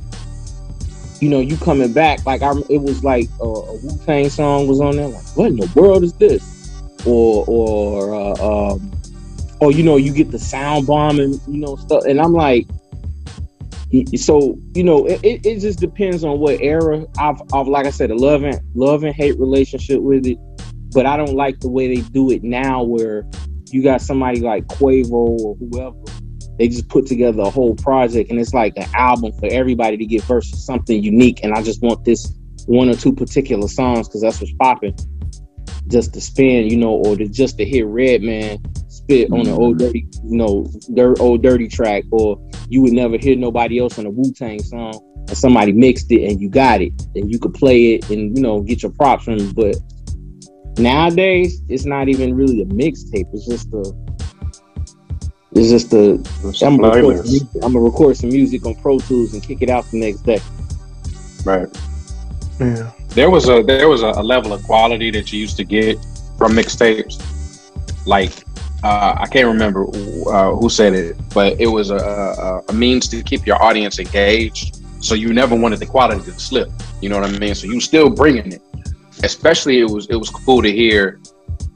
you 1.20 1.28
know, 1.28 1.40
you 1.40 1.56
coming 1.56 1.92
back 1.92 2.26
like 2.26 2.42
I, 2.42 2.52
it 2.68 2.82
was 2.82 3.04
like 3.04 3.28
a, 3.40 3.44
a 3.44 3.76
Wu 3.76 3.98
Tang 4.04 4.28
song 4.28 4.66
was 4.66 4.80
on 4.80 4.96
there. 4.96 5.08
Like, 5.08 5.36
what 5.36 5.46
in 5.46 5.56
the 5.56 5.72
world 5.74 6.02
is 6.02 6.12
this? 6.14 6.72
Or 7.06 7.44
or 7.46 8.14
uh, 8.14 8.72
um, 8.74 8.92
or 9.60 9.70
you 9.70 9.82
know, 9.84 9.96
you 9.96 10.12
get 10.12 10.30
the 10.30 10.38
sound 10.38 10.86
bomb 10.86 11.20
and 11.20 11.40
you 11.46 11.60
know 11.60 11.76
stuff, 11.76 12.04
and 12.04 12.20
I'm 12.20 12.32
like, 12.32 12.66
so 14.16 14.58
you 14.74 14.84
know, 14.84 15.06
it, 15.06 15.44
it 15.44 15.60
just 15.60 15.78
depends 15.78 16.24
on 16.24 16.38
what 16.38 16.60
era. 16.60 17.04
I've, 17.18 17.40
I've 17.52 17.68
like 17.68 17.86
I 17.86 17.90
said, 17.90 18.10
a 18.10 18.14
love 18.14 18.42
and 18.42 18.60
love 18.74 19.04
and 19.04 19.14
hate 19.14 19.38
relationship 19.38 20.00
with 20.00 20.26
it, 20.26 20.38
but 20.92 21.06
I 21.06 21.16
don't 21.16 21.34
like 21.34 21.60
the 21.60 21.68
way 21.68 21.94
they 21.94 22.00
do 22.08 22.30
it 22.30 22.42
now, 22.42 22.82
where 22.82 23.24
you 23.70 23.82
got 23.82 24.00
somebody 24.00 24.40
like 24.40 24.66
Quavo 24.66 25.12
or 25.12 25.56
whoever 25.56 25.96
they 26.58 26.68
just 26.68 26.88
put 26.88 27.06
together 27.06 27.42
a 27.42 27.50
whole 27.50 27.74
project 27.76 28.30
and 28.30 28.38
it's 28.38 28.54
like 28.54 28.74
an 28.76 28.88
album 28.94 29.32
for 29.38 29.48
everybody 29.50 29.96
to 29.96 30.06
get 30.06 30.22
versus 30.24 30.64
something 30.64 31.02
unique. 31.02 31.42
And 31.42 31.54
I 31.54 31.62
just 31.62 31.82
want 31.82 32.04
this 32.04 32.32
one 32.66 32.88
or 32.88 32.94
two 32.94 33.12
particular 33.12 33.68
songs 33.68 34.08
because 34.08 34.20
that's 34.20 34.40
what's 34.40 34.52
popping. 34.60 34.96
Just 35.88 36.14
to 36.14 36.20
spin, 36.20 36.68
you 36.68 36.76
know, 36.76 36.90
or 36.90 37.16
to 37.16 37.26
just 37.28 37.58
to 37.58 37.64
hear 37.64 37.86
Redman 37.86 38.62
spit 39.12 39.32
on 39.32 39.40
an 39.40 39.48
old 39.48 39.76
mm-hmm. 39.76 39.86
dirty, 39.86 40.06
you 40.24 40.36
know, 40.36 40.66
dirt 40.94 41.20
old 41.20 41.42
dirty 41.42 41.68
track, 41.68 42.04
or 42.10 42.38
you 42.68 42.82
would 42.82 42.92
never 42.92 43.18
hear 43.18 43.36
nobody 43.36 43.78
else 43.78 43.98
on 43.98 44.06
a 44.06 44.10
Wu 44.10 44.32
Tang 44.32 44.62
song, 44.62 44.94
and 45.28 45.36
somebody 45.36 45.72
mixed 45.72 46.10
it 46.10 46.30
and 46.30 46.40
you 46.40 46.48
got 46.48 46.80
it, 46.80 46.92
and 47.14 47.30
you 47.30 47.38
could 47.38 47.54
play 47.54 47.94
it 47.94 48.10
and 48.10 48.36
you 48.36 48.42
know 48.42 48.60
get 48.60 48.82
your 48.82 48.92
props 48.92 49.24
from 49.24 49.34
it. 49.34 49.54
But 49.54 49.76
nowadays, 50.78 51.62
it's 51.68 51.84
not 51.84 52.08
even 52.08 52.34
really 52.34 52.62
a 52.62 52.66
mixtape; 52.66 53.26
it's 53.32 53.46
just 53.46 53.72
a 53.74 53.92
it's 55.54 55.68
just 55.68 55.90
the 55.90 56.14
I'm 56.64 56.78
gonna, 56.78 56.96
record 56.96 57.26
some, 57.26 57.48
I'm 57.62 57.72
gonna 57.72 57.80
record 57.80 58.16
some 58.16 58.30
music 58.30 58.64
on 58.64 58.74
Pro 58.76 58.98
Tools 58.98 59.34
and 59.34 59.42
kick 59.42 59.60
it 59.60 59.68
out 59.68 59.84
the 59.90 60.00
next 60.00 60.22
day. 60.22 60.40
Right. 61.44 61.68
Yeah. 62.60 62.92
There 63.08 63.28
was 63.28 63.48
a 63.48 63.62
there 63.62 63.88
was 63.88 64.02
a, 64.02 64.12
a 64.16 64.22
level 64.22 64.52
of 64.52 64.62
quality 64.62 65.10
that 65.10 65.32
you 65.32 65.40
used 65.40 65.56
to 65.58 65.64
get 65.64 65.98
from 66.38 66.52
mixtapes. 66.52 67.20
Like 68.06 68.32
uh, 68.82 69.16
I 69.18 69.26
can't 69.26 69.46
remember 69.46 69.86
uh, 69.86 70.54
who 70.56 70.68
said 70.68 70.94
it, 70.94 71.16
but 71.32 71.60
it 71.60 71.68
was 71.68 71.90
a, 71.90 71.96
a, 71.96 72.62
a, 72.68 72.72
means 72.72 73.06
to 73.08 73.22
keep 73.22 73.46
your 73.46 73.62
audience 73.62 74.00
engaged. 74.00 74.78
So 75.00 75.14
you 75.14 75.32
never 75.32 75.54
wanted 75.54 75.78
the 75.78 75.86
quality 75.86 76.22
to 76.22 76.38
slip. 76.38 76.68
You 77.00 77.08
know 77.08 77.20
what 77.20 77.30
I 77.30 77.38
mean? 77.38 77.54
So 77.54 77.66
you 77.66 77.80
still 77.80 78.10
bringing 78.10 78.52
it. 78.52 78.62
Especially 79.22 79.78
it 79.78 79.88
was 79.88 80.08
it 80.10 80.16
was 80.16 80.30
cool 80.30 80.62
to 80.62 80.72
hear 80.72 81.20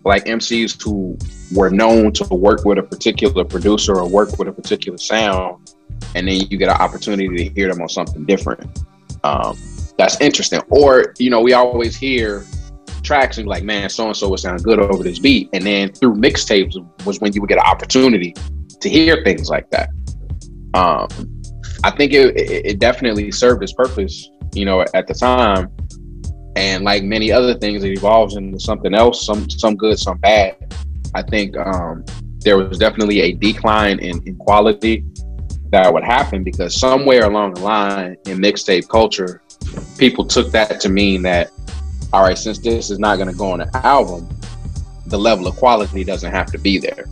like 0.05 0.25
MCs 0.25 0.83
who 0.83 1.17
were 1.55 1.71
known 1.71 2.13
to 2.13 2.25
work 2.35 2.65
with 2.65 2.79
a 2.79 2.83
particular 2.83 3.45
producer 3.45 3.97
or 3.97 4.09
work 4.09 4.37
with 4.39 4.49
a 4.49 4.53
particular 4.53 4.99
sound, 4.99 5.73
and 6.17 6.27
then 6.27 6.41
you 6.49 6.57
get 6.57 6.69
an 6.69 6.77
opportunity 6.77 7.29
to 7.29 7.55
hear 7.55 7.69
them 7.73 7.81
on 7.81 7.89
something 7.89 8.25
different. 8.25 8.81
Um, 9.23 9.57
that's 9.97 10.21
interesting. 10.21 10.61
Or 10.71 11.15
you 11.19 11.31
know, 11.31 11.41
we 11.41 11.53
always 11.53 11.97
hear 11.97 12.45
tracks 13.07 13.39
and 13.39 13.49
like, 13.49 13.63
man, 13.63 13.89
so 13.89 14.07
and 14.07 14.17
so 14.17 14.29
would 14.29 14.41
sound 14.41 14.63
good 14.63 14.79
over 14.79 15.03
this 15.03 15.19
beat, 15.19 15.49
and 15.53 15.65
then 15.65 15.93
through 15.93 16.15
mixtapes 16.15 16.75
was 17.05 17.21
when 17.21 17.33
you 17.33 17.41
would 17.41 17.49
get 17.49 17.59
an 17.59 17.67
opportunity 17.67 18.35
to 18.81 18.89
hear 18.89 19.23
things 19.25 19.49
like 19.49 19.71
that. 19.71 19.89
Um, 20.75 21.09
I 21.85 21.91
think 21.91 22.13
it, 22.13 22.37
it 22.37 22.79
definitely 22.79 23.31
served 23.31 23.63
its 23.63 23.73
purpose, 23.73 24.29
you 24.55 24.65
know, 24.65 24.85
at 24.95 25.07
the 25.07 25.15
time 25.15 25.71
and 26.57 26.85
like 26.85 27.05
many 27.05 27.31
other 27.31 27.55
things, 27.55 27.85
it 27.85 27.93
evolves 27.93 28.35
into 28.37 28.59
something 28.59 28.95
else, 28.95 29.25
some 29.25 29.49
some 29.51 29.77
good, 29.77 29.99
some 29.99 30.17
bad. 30.19 30.57
I 31.15 31.23
think 31.23 31.57
um, 31.57 32.03
there 32.41 32.57
was 32.57 32.79
definitely 32.79 33.21
a 33.21 33.33
decline 33.33 33.99
in, 33.99 34.27
in 34.27 34.37
quality 34.37 35.05
that 35.71 35.93
would 35.93 36.05
happen 36.05 36.43
because 36.43 36.75
somewhere 36.75 37.27
along 37.27 37.55
the 37.55 37.61
line 37.61 38.17
in 38.27 38.39
mixtape 38.39 38.89
culture, 38.89 39.43
people 39.99 40.25
took 40.25 40.51
that 40.53 40.81
to 40.81 40.89
mean 40.89 41.23
that, 41.23 41.51
all 42.17 42.23
right, 42.23 42.39
since 42.39 42.59
this 42.59 42.89
is 42.89 42.99
not 42.99 43.17
going 43.17 43.29
to 43.29 43.35
go 43.35 43.51
on 43.51 43.61
an 43.61 43.69
album, 43.75 44.27
the 45.05 45.19
level 45.19 45.47
of 45.47 45.55
quality 45.57 46.03
doesn't 46.03 46.33
have 46.33 46.51
to 46.51 46.57
be 46.57 46.79
there. 46.79 47.05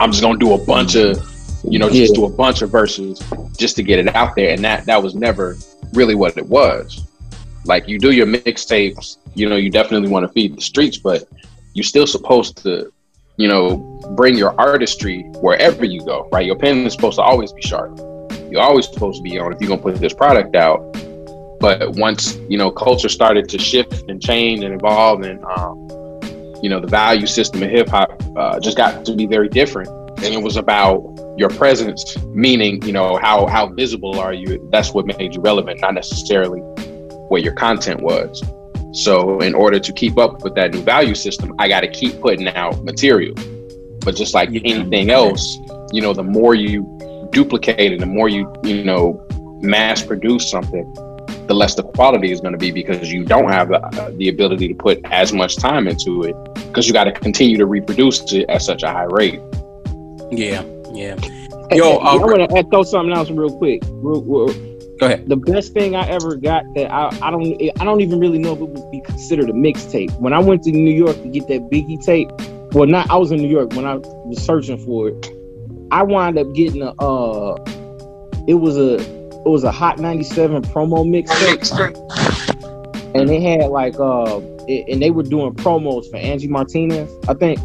I'm 0.00 0.10
just 0.12 0.22
going 0.22 0.38
to 0.38 0.46
do 0.46 0.54
a 0.54 0.64
bunch 0.64 0.94
of, 0.94 1.22
you 1.62 1.78
know, 1.78 1.90
just 1.90 2.14
do 2.14 2.24
a 2.24 2.30
bunch 2.30 2.62
of 2.62 2.70
verses 2.70 3.22
just 3.58 3.76
to 3.76 3.82
get 3.82 3.98
it 3.98 4.16
out 4.16 4.34
there, 4.34 4.54
and 4.54 4.64
that 4.64 4.86
that 4.86 5.02
was 5.02 5.14
never 5.14 5.58
really 5.92 6.14
what 6.14 6.38
it 6.38 6.46
was. 6.46 7.06
Like 7.66 7.86
you 7.86 7.98
do 7.98 8.12
your 8.12 8.26
mixtapes, 8.26 9.18
you 9.34 9.46
know, 9.46 9.56
you 9.56 9.68
definitely 9.68 10.08
want 10.08 10.26
to 10.26 10.32
feed 10.32 10.56
the 10.56 10.62
streets, 10.62 10.96
but 10.96 11.24
you're 11.74 11.84
still 11.84 12.06
supposed 12.06 12.56
to, 12.62 12.90
you 13.36 13.46
know, 13.46 13.76
bring 14.16 14.38
your 14.38 14.58
artistry 14.58 15.24
wherever 15.42 15.84
you 15.84 16.02
go, 16.02 16.30
right? 16.32 16.46
Your 16.46 16.56
pen 16.56 16.86
is 16.86 16.94
supposed 16.94 17.16
to 17.16 17.22
always 17.22 17.52
be 17.52 17.60
sharp. 17.60 17.98
You're 18.50 18.62
always 18.62 18.90
supposed 18.90 19.18
to 19.18 19.22
be 19.22 19.38
on 19.38 19.52
if 19.52 19.60
you're 19.60 19.68
gonna 19.68 19.82
put 19.82 19.96
this 19.96 20.14
product 20.14 20.56
out. 20.56 20.80
But 21.60 21.96
once 21.96 22.36
you 22.48 22.56
know 22.56 22.70
culture 22.70 23.08
started 23.08 23.48
to 23.50 23.58
shift 23.58 24.08
and 24.08 24.22
change 24.22 24.62
and 24.62 24.74
evolve, 24.74 25.22
and 25.22 25.44
um, 25.44 25.88
you 26.62 26.68
know 26.68 26.80
the 26.80 26.88
value 26.88 27.26
system 27.26 27.62
of 27.62 27.70
hip 27.70 27.88
hop 27.88 28.22
uh, 28.36 28.60
just 28.60 28.76
got 28.76 29.04
to 29.04 29.14
be 29.14 29.26
very 29.26 29.48
different, 29.48 29.88
and 30.18 30.34
it 30.34 30.42
was 30.42 30.56
about 30.56 31.02
your 31.36 31.48
presence, 31.48 32.16
meaning 32.26 32.82
you 32.84 32.92
know 32.92 33.16
how 33.16 33.46
how 33.46 33.66
visible 33.66 34.18
are 34.18 34.32
you? 34.32 34.68
That's 34.72 34.92
what 34.94 35.06
made 35.06 35.34
you 35.34 35.40
relevant, 35.40 35.80
not 35.80 35.94
necessarily 35.94 36.60
what 37.28 37.42
your 37.42 37.54
content 37.54 38.00
was. 38.00 38.42
So 38.92 39.38
in 39.40 39.54
order 39.54 39.78
to 39.78 39.92
keep 39.92 40.18
up 40.18 40.42
with 40.42 40.54
that 40.54 40.72
new 40.72 40.82
value 40.82 41.14
system, 41.14 41.54
I 41.58 41.68
got 41.68 41.80
to 41.80 41.88
keep 41.88 42.20
putting 42.20 42.48
out 42.48 42.82
material. 42.84 43.34
But 44.00 44.16
just 44.16 44.32
like 44.32 44.48
anything 44.48 45.10
else, 45.10 45.58
you 45.92 46.00
know, 46.00 46.14
the 46.14 46.22
more 46.22 46.54
you 46.54 47.28
duplicate 47.30 47.92
and 47.92 48.00
the 48.00 48.06
more 48.06 48.28
you, 48.28 48.52
you 48.64 48.84
know, 48.84 49.24
mass 49.60 50.02
produce 50.02 50.50
something, 50.50 50.90
the 51.48 51.54
less 51.54 51.74
the 51.74 51.82
quality 51.82 52.30
is 52.30 52.40
going 52.40 52.52
to 52.52 52.58
be 52.58 52.70
because 52.70 53.10
you 53.10 53.24
don't 53.24 53.50
have 53.50 53.68
the, 53.68 54.14
the 54.18 54.28
ability 54.28 54.68
to 54.68 54.74
put 54.74 55.00
as 55.06 55.32
much 55.32 55.56
time 55.56 55.88
into 55.88 56.22
it 56.22 56.36
because 56.54 56.86
you 56.86 56.92
got 56.92 57.04
to 57.04 57.12
continue 57.12 57.56
to 57.56 57.66
reproduce 57.66 58.32
it 58.32 58.48
at 58.48 58.62
such 58.62 58.82
a 58.82 58.88
high 58.88 59.04
rate. 59.04 59.40
Yeah, 60.30 60.62
yeah. 60.92 61.16
Yo, 61.72 61.96
I 61.96 62.14
want 62.16 62.48
to 62.48 62.56
echo 62.56 62.82
something 62.82 63.14
else 63.14 63.30
real 63.30 63.56
quick. 63.56 63.82
Real, 63.86 64.22
real, 64.22 64.48
Go 64.98 65.06
ahead. 65.06 65.28
The 65.28 65.36
best 65.36 65.72
thing 65.72 65.94
I 65.94 66.06
ever 66.08 66.36
got 66.36 66.64
that 66.74 66.90
I, 66.90 67.08
I 67.22 67.30
don't 67.30 67.44
I 67.80 67.84
don't 67.84 68.00
even 68.00 68.20
really 68.20 68.38
know 68.38 68.52
if 68.54 68.60
it 68.60 68.68
would 68.68 68.90
be 68.90 69.00
considered 69.00 69.48
a 69.48 69.52
mixtape. 69.52 70.18
When 70.18 70.32
I 70.32 70.38
went 70.38 70.64
to 70.64 70.72
New 70.72 70.94
York 70.94 71.16
to 71.22 71.28
get 71.28 71.46
that 71.48 71.70
Biggie 71.70 72.02
tape, 72.04 72.30
well, 72.72 72.86
not 72.86 73.10
I 73.10 73.16
was 73.16 73.30
in 73.30 73.38
New 73.38 73.48
York 73.48 73.72
when 73.74 73.86
I 73.86 73.96
was 73.96 74.44
searching 74.44 74.78
for 74.84 75.08
it. 75.08 75.30
I 75.90 76.02
wound 76.02 76.38
up 76.38 76.52
getting 76.54 76.82
a 76.82 76.90
uh, 77.00 77.56
it 78.46 78.54
was 78.54 78.76
a 78.76 78.98
it 79.44 79.48
was 79.48 79.64
a 79.64 79.72
Hot 79.72 79.98
97 79.98 80.62
promo 80.62 81.04
mixtape, 81.06 81.94
and 83.14 83.28
they 83.28 83.40
had 83.40 83.70
like 83.70 83.98
uh, 83.98 84.40
it, 84.66 84.88
and 84.88 85.02
they 85.02 85.10
were 85.10 85.22
doing 85.22 85.54
promos 85.54 86.10
for 86.10 86.16
Angie 86.16 86.48
Martinez. 86.48 87.10
I 87.28 87.34
think 87.34 87.58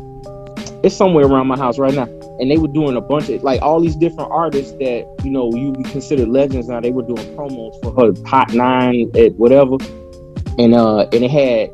it's 0.83 0.95
somewhere 0.95 1.25
around 1.25 1.47
my 1.47 1.57
house 1.57 1.79
right 1.79 1.93
now 1.93 2.07
and 2.39 2.49
they 2.49 2.57
were 2.57 2.67
doing 2.67 2.97
a 2.97 3.01
bunch 3.01 3.29
of 3.29 3.43
like 3.43 3.61
all 3.61 3.79
these 3.79 3.95
different 3.95 4.29
artists 4.31 4.71
that 4.73 5.07
you 5.23 5.29
know 5.29 5.53
you 5.53 5.71
would 5.71 5.85
consider 5.85 6.25
legends 6.25 6.67
now 6.67 6.81
they 6.81 6.91
were 6.91 7.03
doing 7.03 7.23
promos 7.37 7.79
for 7.81 7.93
her 7.93 8.11
hot 8.27 8.51
nine 8.53 9.09
at 9.15 9.31
whatever 9.35 9.77
and 10.57 10.73
uh 10.73 11.01
and 11.13 11.23
it 11.23 11.31
had 11.31 11.69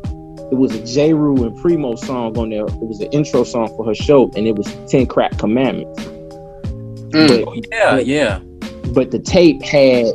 it 0.51 0.57
was 0.57 0.73
a 0.73 0.83
Jeru 0.83 1.43
and 1.43 1.55
Primo 1.61 1.95
song 1.95 2.35
on 2.37 2.49
there. 2.49 2.65
It 2.65 2.81
was 2.81 2.99
an 3.01 3.11
intro 3.11 3.43
song 3.43 3.67
for 3.75 3.85
her 3.85 3.93
show, 3.93 4.31
and 4.35 4.47
it 4.47 4.55
was 4.55 4.65
Ten 4.87 5.05
Crack 5.05 5.37
Commandments. 5.37 6.03
Mm. 6.03 7.11
But, 7.11 7.47
oh, 7.47 7.53
yeah, 7.71 7.91
but, 7.91 8.05
yeah. 8.07 8.39
But 8.93 9.11
the 9.11 9.19
tape 9.19 9.61
had 9.61 10.05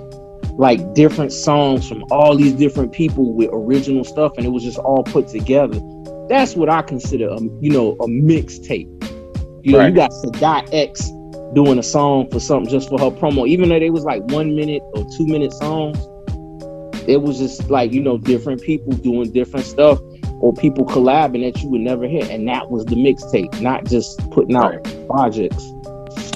like 0.56 0.94
different 0.94 1.32
songs 1.32 1.88
from 1.88 2.04
all 2.10 2.36
these 2.36 2.52
different 2.52 2.92
people 2.92 3.32
with 3.32 3.50
original 3.52 4.04
stuff, 4.04 4.32
and 4.36 4.46
it 4.46 4.50
was 4.50 4.62
just 4.62 4.78
all 4.78 5.02
put 5.02 5.28
together. 5.28 5.80
That's 6.28 6.54
what 6.54 6.70
I 6.70 6.82
consider 6.82 7.28
a 7.28 7.40
you 7.60 7.70
know 7.70 7.92
a 7.92 8.06
mixtape. 8.06 8.90
You 9.62 9.72
know, 9.72 9.78
right. 9.78 9.88
you 9.88 9.94
got 9.94 10.10
Sadat 10.10 10.68
X 10.72 11.10
doing 11.54 11.78
a 11.78 11.82
song 11.82 12.30
for 12.30 12.40
something 12.40 12.70
just 12.70 12.88
for 12.88 12.98
her 12.98 13.10
promo, 13.10 13.48
even 13.48 13.68
though 13.68 13.78
they 13.78 13.90
was 13.90 14.04
like 14.04 14.22
one 14.24 14.54
minute 14.54 14.82
or 14.94 15.06
two 15.16 15.26
minute 15.26 15.52
songs. 15.52 15.98
It 17.06 17.20
was 17.20 17.38
just 17.38 17.70
like 17.70 17.92
you 17.92 18.00
know 18.00 18.18
different 18.18 18.62
people 18.62 18.92
doing 18.92 19.32
different 19.32 19.66
stuff 19.66 19.98
or 20.40 20.52
people 20.54 20.84
collabing 20.84 21.50
that 21.50 21.62
you 21.62 21.68
would 21.70 21.80
never 21.80 22.06
hear, 22.06 22.26
and 22.30 22.46
that 22.48 22.70
was 22.70 22.84
the 22.84 22.96
mixtape, 22.96 23.60
not 23.60 23.84
just 23.84 24.18
putting 24.30 24.56
out 24.56 24.74
right. 24.74 25.06
projects. 25.08 25.64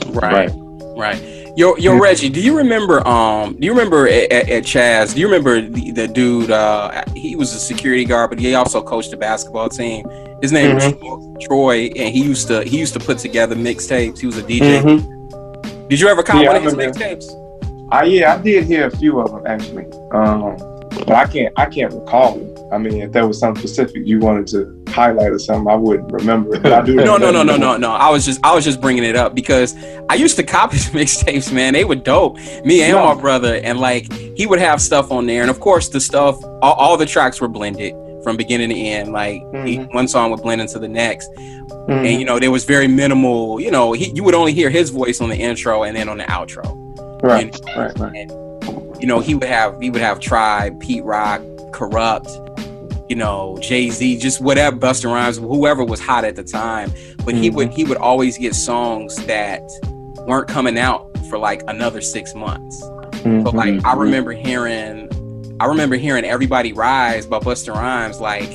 Right, 0.09 0.51
right. 0.51 0.53
right. 0.97 1.38
Yo, 1.59 1.75
yo, 1.77 1.99
Reggie, 1.99 2.29
do 2.29 2.41
you 2.41 2.57
remember? 2.57 3.05
Um, 3.05 3.57
do 3.59 3.67
you 3.67 3.73
remember 3.73 4.07
at, 4.07 4.31
at, 4.31 4.49
at 4.49 4.63
Chaz? 4.63 5.13
Do 5.13 5.19
you 5.19 5.27
remember 5.27 5.61
the, 5.61 5.91
the 5.91 6.07
dude? 6.07 6.53
Uh, 6.53 7.03
he 7.17 7.35
was 7.35 7.53
a 7.53 7.59
security 7.59 8.05
guard, 8.05 8.31
but 8.31 8.39
he 8.39 8.55
also 8.55 8.81
coached 8.81 9.11
the 9.11 9.17
basketball 9.17 9.69
team. 9.69 10.09
His 10.41 10.53
name 10.53 10.77
mm-hmm. 10.77 11.05
was 11.05 11.45
Troy, 11.45 11.87
and 11.97 12.15
he 12.15 12.23
used 12.23 12.47
to 12.47 12.63
he 12.63 12.79
used 12.79 12.95
to 12.95 13.01
put 13.01 13.19
together 13.19 13.57
mixtapes. 13.57 14.21
He 14.21 14.27
was 14.27 14.39
a 14.39 14.43
DJ. 14.45 14.85
Mm-hmm. 14.85 15.89
Did 15.89 15.99
you 15.99 16.07
ever 16.07 16.23
cop 16.23 16.41
yeah, 16.41 16.47
one 16.47 16.57
of 16.59 16.63
his 16.63 16.75
mixtapes? 16.75 17.89
I 17.91 18.05
yeah, 18.05 18.35
I 18.35 18.41
did 18.41 18.65
hear 18.65 18.87
a 18.87 18.97
few 18.97 19.19
of 19.19 19.33
them 19.33 19.45
actually, 19.45 19.87
um, 20.13 20.57
but 21.09 21.11
I 21.11 21.27
can't 21.27 21.53
I 21.57 21.67
can't 21.67 21.93
recall 21.93 22.39
them. 22.39 22.55
I 22.71 22.79
mean, 22.79 23.01
if 23.01 23.12
that 23.12 23.27
was 23.27 23.39
something 23.39 23.61
specific 23.61 24.07
you 24.07 24.19
wanted 24.19 24.47
to 24.49 24.93
highlight 24.93 25.33
or 25.33 25.39
something, 25.39 25.73
I 25.73 25.75
wouldn't 25.75 26.12
remember 26.12 26.55
it. 26.55 26.62
But 26.62 26.73
I 26.73 26.83
do. 26.83 26.95
no, 26.95 27.16
no, 27.16 27.31
no, 27.31 27.43
no, 27.43 27.57
no, 27.57 27.77
no. 27.77 27.93
I 27.93 28.11
was 28.11 28.27
just, 28.27 28.41
I 28.45 28.55
was 28.55 28.64
just 28.64 28.81
bringing 28.81 29.05
it 29.05 29.16
up 29.16 29.35
because 29.35 29.75
I 30.09 30.14
used 30.14 30.37
to 30.37 30.43
copy 30.43 30.77
mixtapes, 30.97 31.53
man. 31.53 31.73
They 31.73 31.85
were 31.85 31.95
dope. 31.95 32.37
Me 32.64 32.83
and 32.83 32.95
my 32.95 33.14
brother, 33.14 33.55
and 33.57 33.81
like 33.81 34.12
he 34.12 34.47
would 34.47 34.59
have 34.59 34.83
stuff 34.83 35.11
on 35.11 35.27
there, 35.27 35.41
and 35.41 35.51
of 35.51 35.61
course 35.61 35.89
the 35.89 36.01
stuff, 36.01 36.43
all, 36.62 36.75
all 36.75 36.97
the 36.97 37.07
tracks 37.07 37.41
were 37.41 37.49
blended 37.49 37.95
from 38.23 38.37
beginning 38.37 38.69
to 38.69 38.77
end. 38.77 39.12
Like 39.12 39.43
mm-hmm. 39.43 39.66
he, 39.66 39.77
one 39.79 40.09
song 40.09 40.31
would 40.31 40.43
blend 40.43 40.61
into 40.61 40.79
the 40.79 40.89
next, 40.89 41.31
mm-hmm. 41.31 41.91
and 41.91 42.21
you 42.21 42.27
know 42.27 42.39
there 42.39 42.51
was 42.51 42.64
very 42.64 42.87
minimal. 42.87 43.61
You 43.61 43.71
know, 43.71 43.93
he, 43.93 44.11
you 44.11 44.23
would 44.25 44.35
only 44.35 44.53
hear 44.53 44.69
his 44.69 44.91
voice 44.91 45.23
on 45.23 45.31
the 45.31 45.37
intro 45.37 45.85
and 45.85 45.97
then 45.97 46.09
on 46.09 46.19
the 46.19 46.25
outro. 46.25 46.75
Right, 47.23 47.45
and, 47.45 47.77
right, 47.77 47.99
right. 47.99 48.14
And, 48.14 49.01
you 49.01 49.07
know, 49.07 49.21
he 49.21 49.35
would 49.35 49.49
have 49.49 49.81
he 49.81 49.89
would 49.89 50.03
have 50.03 50.21
Tribe, 50.21 50.79
Pete 50.81 51.05
Rock, 51.05 51.41
Kurupt 51.73 52.49
you 53.09 53.17
know, 53.17 53.59
Jay 53.61 53.91
Z, 53.91 54.19
just 54.19 54.41
whatever, 54.41 54.77
Busta 54.77 55.07
Rhymes, 55.07 55.39
whoever 55.39 55.85
was 55.85 56.01
hot 56.01 56.25
at 56.25 56.37
the 56.37 56.45
time. 56.45 56.91
But 57.19 57.35
mm-hmm. 57.35 57.43
he 57.43 57.51
would 57.51 57.73
he 57.73 57.85
would 57.85 57.99
always 57.99 58.37
get 58.39 58.55
songs 58.55 59.17
that 59.27 59.63
weren't 60.27 60.49
coming 60.49 60.79
out 60.79 61.09
for 61.29 61.39
like 61.39 61.63
another 61.69 62.01
six 62.01 62.35
months. 62.35 62.83
Mm-hmm. 62.83 63.47
So 63.47 63.51
like 63.51 63.69
I 63.69 63.77
mm-hmm. 63.77 63.99
remember 63.99 64.33
hearing, 64.33 65.57
I 65.61 65.67
remember 65.67 65.97
hearing 65.97 66.25
"Everybody 66.25 66.73
Rise" 66.73 67.27
by 67.27 67.39
Busta 67.39 67.75
Rhymes 67.75 68.21
like, 68.21 68.51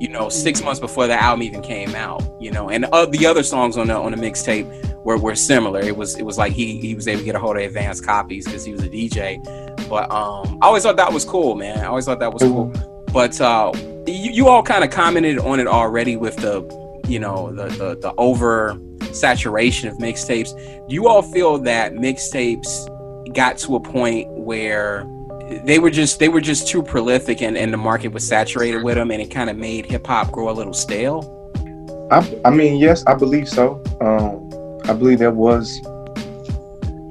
you 0.00 0.08
know, 0.08 0.28
six 0.28 0.62
months 0.62 0.80
before 0.80 1.06
the 1.06 1.20
album 1.20 1.42
even 1.42 1.62
came 1.62 1.94
out. 1.94 2.22
You 2.40 2.52
know, 2.52 2.70
and 2.70 2.84
uh, 2.86 3.06
the 3.06 3.26
other 3.26 3.42
songs 3.42 3.76
on 3.76 3.88
the 3.88 3.94
on 3.94 4.12
the 4.12 4.18
mixtape 4.18 5.04
were, 5.04 5.18
were 5.18 5.34
similar. 5.34 5.80
It 5.80 5.96
was 5.96 6.16
it 6.16 6.24
was 6.24 6.38
like 6.38 6.52
he 6.52 6.78
he 6.78 6.94
was 6.94 7.08
able 7.08 7.20
to 7.20 7.24
get 7.24 7.34
a 7.34 7.40
hold 7.40 7.56
of 7.56 7.62
advanced 7.62 8.04
copies 8.06 8.44
because 8.44 8.64
he 8.64 8.72
was 8.72 8.82
a 8.82 8.88
DJ. 8.88 9.42
But 9.88 10.10
um, 10.12 10.58
I 10.62 10.66
always 10.66 10.84
thought 10.84 10.96
that 10.96 11.12
was 11.12 11.24
cool, 11.24 11.56
man. 11.56 11.80
I 11.80 11.86
always 11.86 12.04
thought 12.04 12.20
that 12.20 12.32
was 12.32 12.42
cool. 12.42 12.72
But 13.12 13.40
uh, 13.40 13.72
you, 14.06 14.30
you 14.32 14.48
all 14.48 14.62
kind 14.62 14.84
of 14.84 14.90
commented 14.90 15.38
on 15.38 15.60
it 15.60 15.66
already 15.66 16.16
with 16.16 16.36
the, 16.36 16.62
you 17.08 17.18
know, 17.18 17.52
the 17.52 17.66
the, 17.68 17.96
the 17.96 18.14
over 18.16 18.78
saturation 19.12 19.88
of 19.88 19.98
mixtapes. 19.98 20.54
Do 20.88 20.94
you 20.94 21.08
all 21.08 21.22
feel 21.22 21.58
that 21.58 21.92
mixtapes 21.92 22.86
got 23.34 23.58
to 23.58 23.76
a 23.76 23.80
point 23.80 24.28
where 24.30 25.06
they 25.64 25.78
were 25.78 25.90
just 25.90 26.18
they 26.18 26.28
were 26.28 26.40
just 26.40 26.68
too 26.68 26.82
prolific 26.82 27.42
and, 27.42 27.56
and 27.56 27.72
the 27.72 27.76
market 27.76 28.08
was 28.08 28.26
saturated 28.26 28.82
with 28.82 28.94
them 28.94 29.10
and 29.10 29.20
it 29.20 29.30
kind 29.30 29.50
of 29.50 29.56
made 29.56 29.86
hip 29.86 30.06
hop 30.06 30.30
grow 30.30 30.50
a 30.50 30.52
little 30.52 30.74
stale? 30.74 31.36
I, 32.10 32.40
I 32.44 32.50
mean, 32.50 32.78
yes, 32.78 33.04
I 33.06 33.14
believe 33.14 33.48
so. 33.48 33.82
Um, 34.00 34.80
I 34.88 34.92
believe 34.92 35.18
there 35.18 35.30
was 35.30 35.80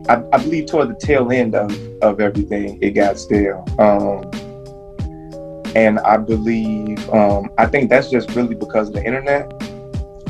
I, 0.09 0.23
I, 0.33 0.41
believe 0.41 0.65
toward 0.65 0.89
the 0.89 0.95
tail 0.95 1.31
end 1.31 1.53
of, 1.53 1.71
of 2.01 2.19
everything, 2.19 2.79
it 2.81 2.91
got 2.91 3.19
stale. 3.19 3.63
Um, 3.77 4.29
and 5.75 5.99
I 5.99 6.17
believe, 6.17 7.09
um, 7.09 7.51
I 7.57 7.65
think 7.65 7.89
that's 7.89 8.09
just 8.09 8.31
really 8.35 8.55
because 8.55 8.89
of 8.89 8.93
the 8.95 9.03
internet. 9.03 9.51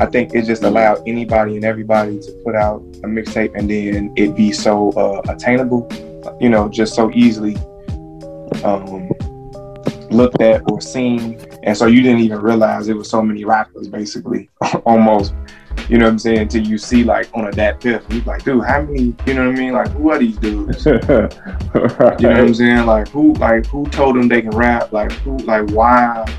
I 0.01 0.05
think 0.05 0.33
it 0.33 0.45
just 0.45 0.63
allowed 0.63 1.05
anybody 1.07 1.55
and 1.55 1.65
everybody 1.65 2.19
to 2.19 2.31
put 2.45 2.55
out 2.55 2.81
a 3.03 3.07
mixtape 3.07 3.51
and 3.55 3.69
then 3.69 4.13
it 4.15 4.35
be 4.35 4.51
so 4.51 4.91
uh, 4.91 5.21
attainable, 5.31 5.87
you 6.39 6.49
know, 6.49 6.69
just 6.69 6.95
so 6.95 7.11
easily 7.11 7.55
um, 8.63 9.09
looked 10.09 10.41
at 10.41 10.69
or 10.71 10.79
seen. 10.79 11.39
And 11.63 11.77
so 11.77 11.87
you 11.87 12.01
didn't 12.01 12.21
even 12.21 12.39
realize 12.39 12.87
it 12.87 12.95
was 12.95 13.09
so 13.09 13.21
many 13.21 13.43
rappers 13.43 13.87
basically 13.89 14.49
almost 14.85 15.33
you 15.89 15.97
know 15.97 16.05
what 16.05 16.11
I'm 16.11 16.19
saying? 16.19 16.39
Until 16.39 16.67
you 16.67 16.77
see 16.77 17.03
like 17.03 17.29
on 17.33 17.47
a 17.47 17.51
DatPiff, 17.51 18.13
you 18.13 18.21
like, 18.21 18.43
dude, 18.43 18.63
how 18.63 18.83
many? 18.83 19.15
You 19.25 19.33
know 19.33 19.47
what 19.47 19.57
I 19.57 19.59
mean? 19.59 19.73
Like, 19.73 19.89
who 19.89 20.11
are 20.11 20.19
these 20.19 20.37
dudes? 20.37 20.85
right. 20.85 22.21
You 22.21 22.27
know 22.27 22.29
what 22.29 22.39
I'm 22.39 22.53
saying? 22.53 22.85
Like, 22.85 23.07
who? 23.07 23.33
Like, 23.33 23.65
who 23.65 23.87
told 23.87 24.15
them 24.15 24.27
they 24.27 24.43
can 24.43 24.51
rap? 24.51 24.91
Like, 24.91 25.11
who? 25.11 25.37
Like, 25.37 25.67
why? 25.71 26.31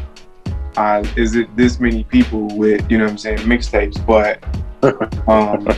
Uh, 0.76 1.04
is 1.16 1.34
it 1.34 1.54
this 1.56 1.80
many 1.80 2.04
people 2.04 2.46
with 2.56 2.88
you 2.88 2.96
know 2.96 3.04
what 3.04 3.10
I'm 3.10 3.18
saying 3.18 3.38
mixtapes? 3.38 4.04
But 4.06 4.42
um, 5.28 5.68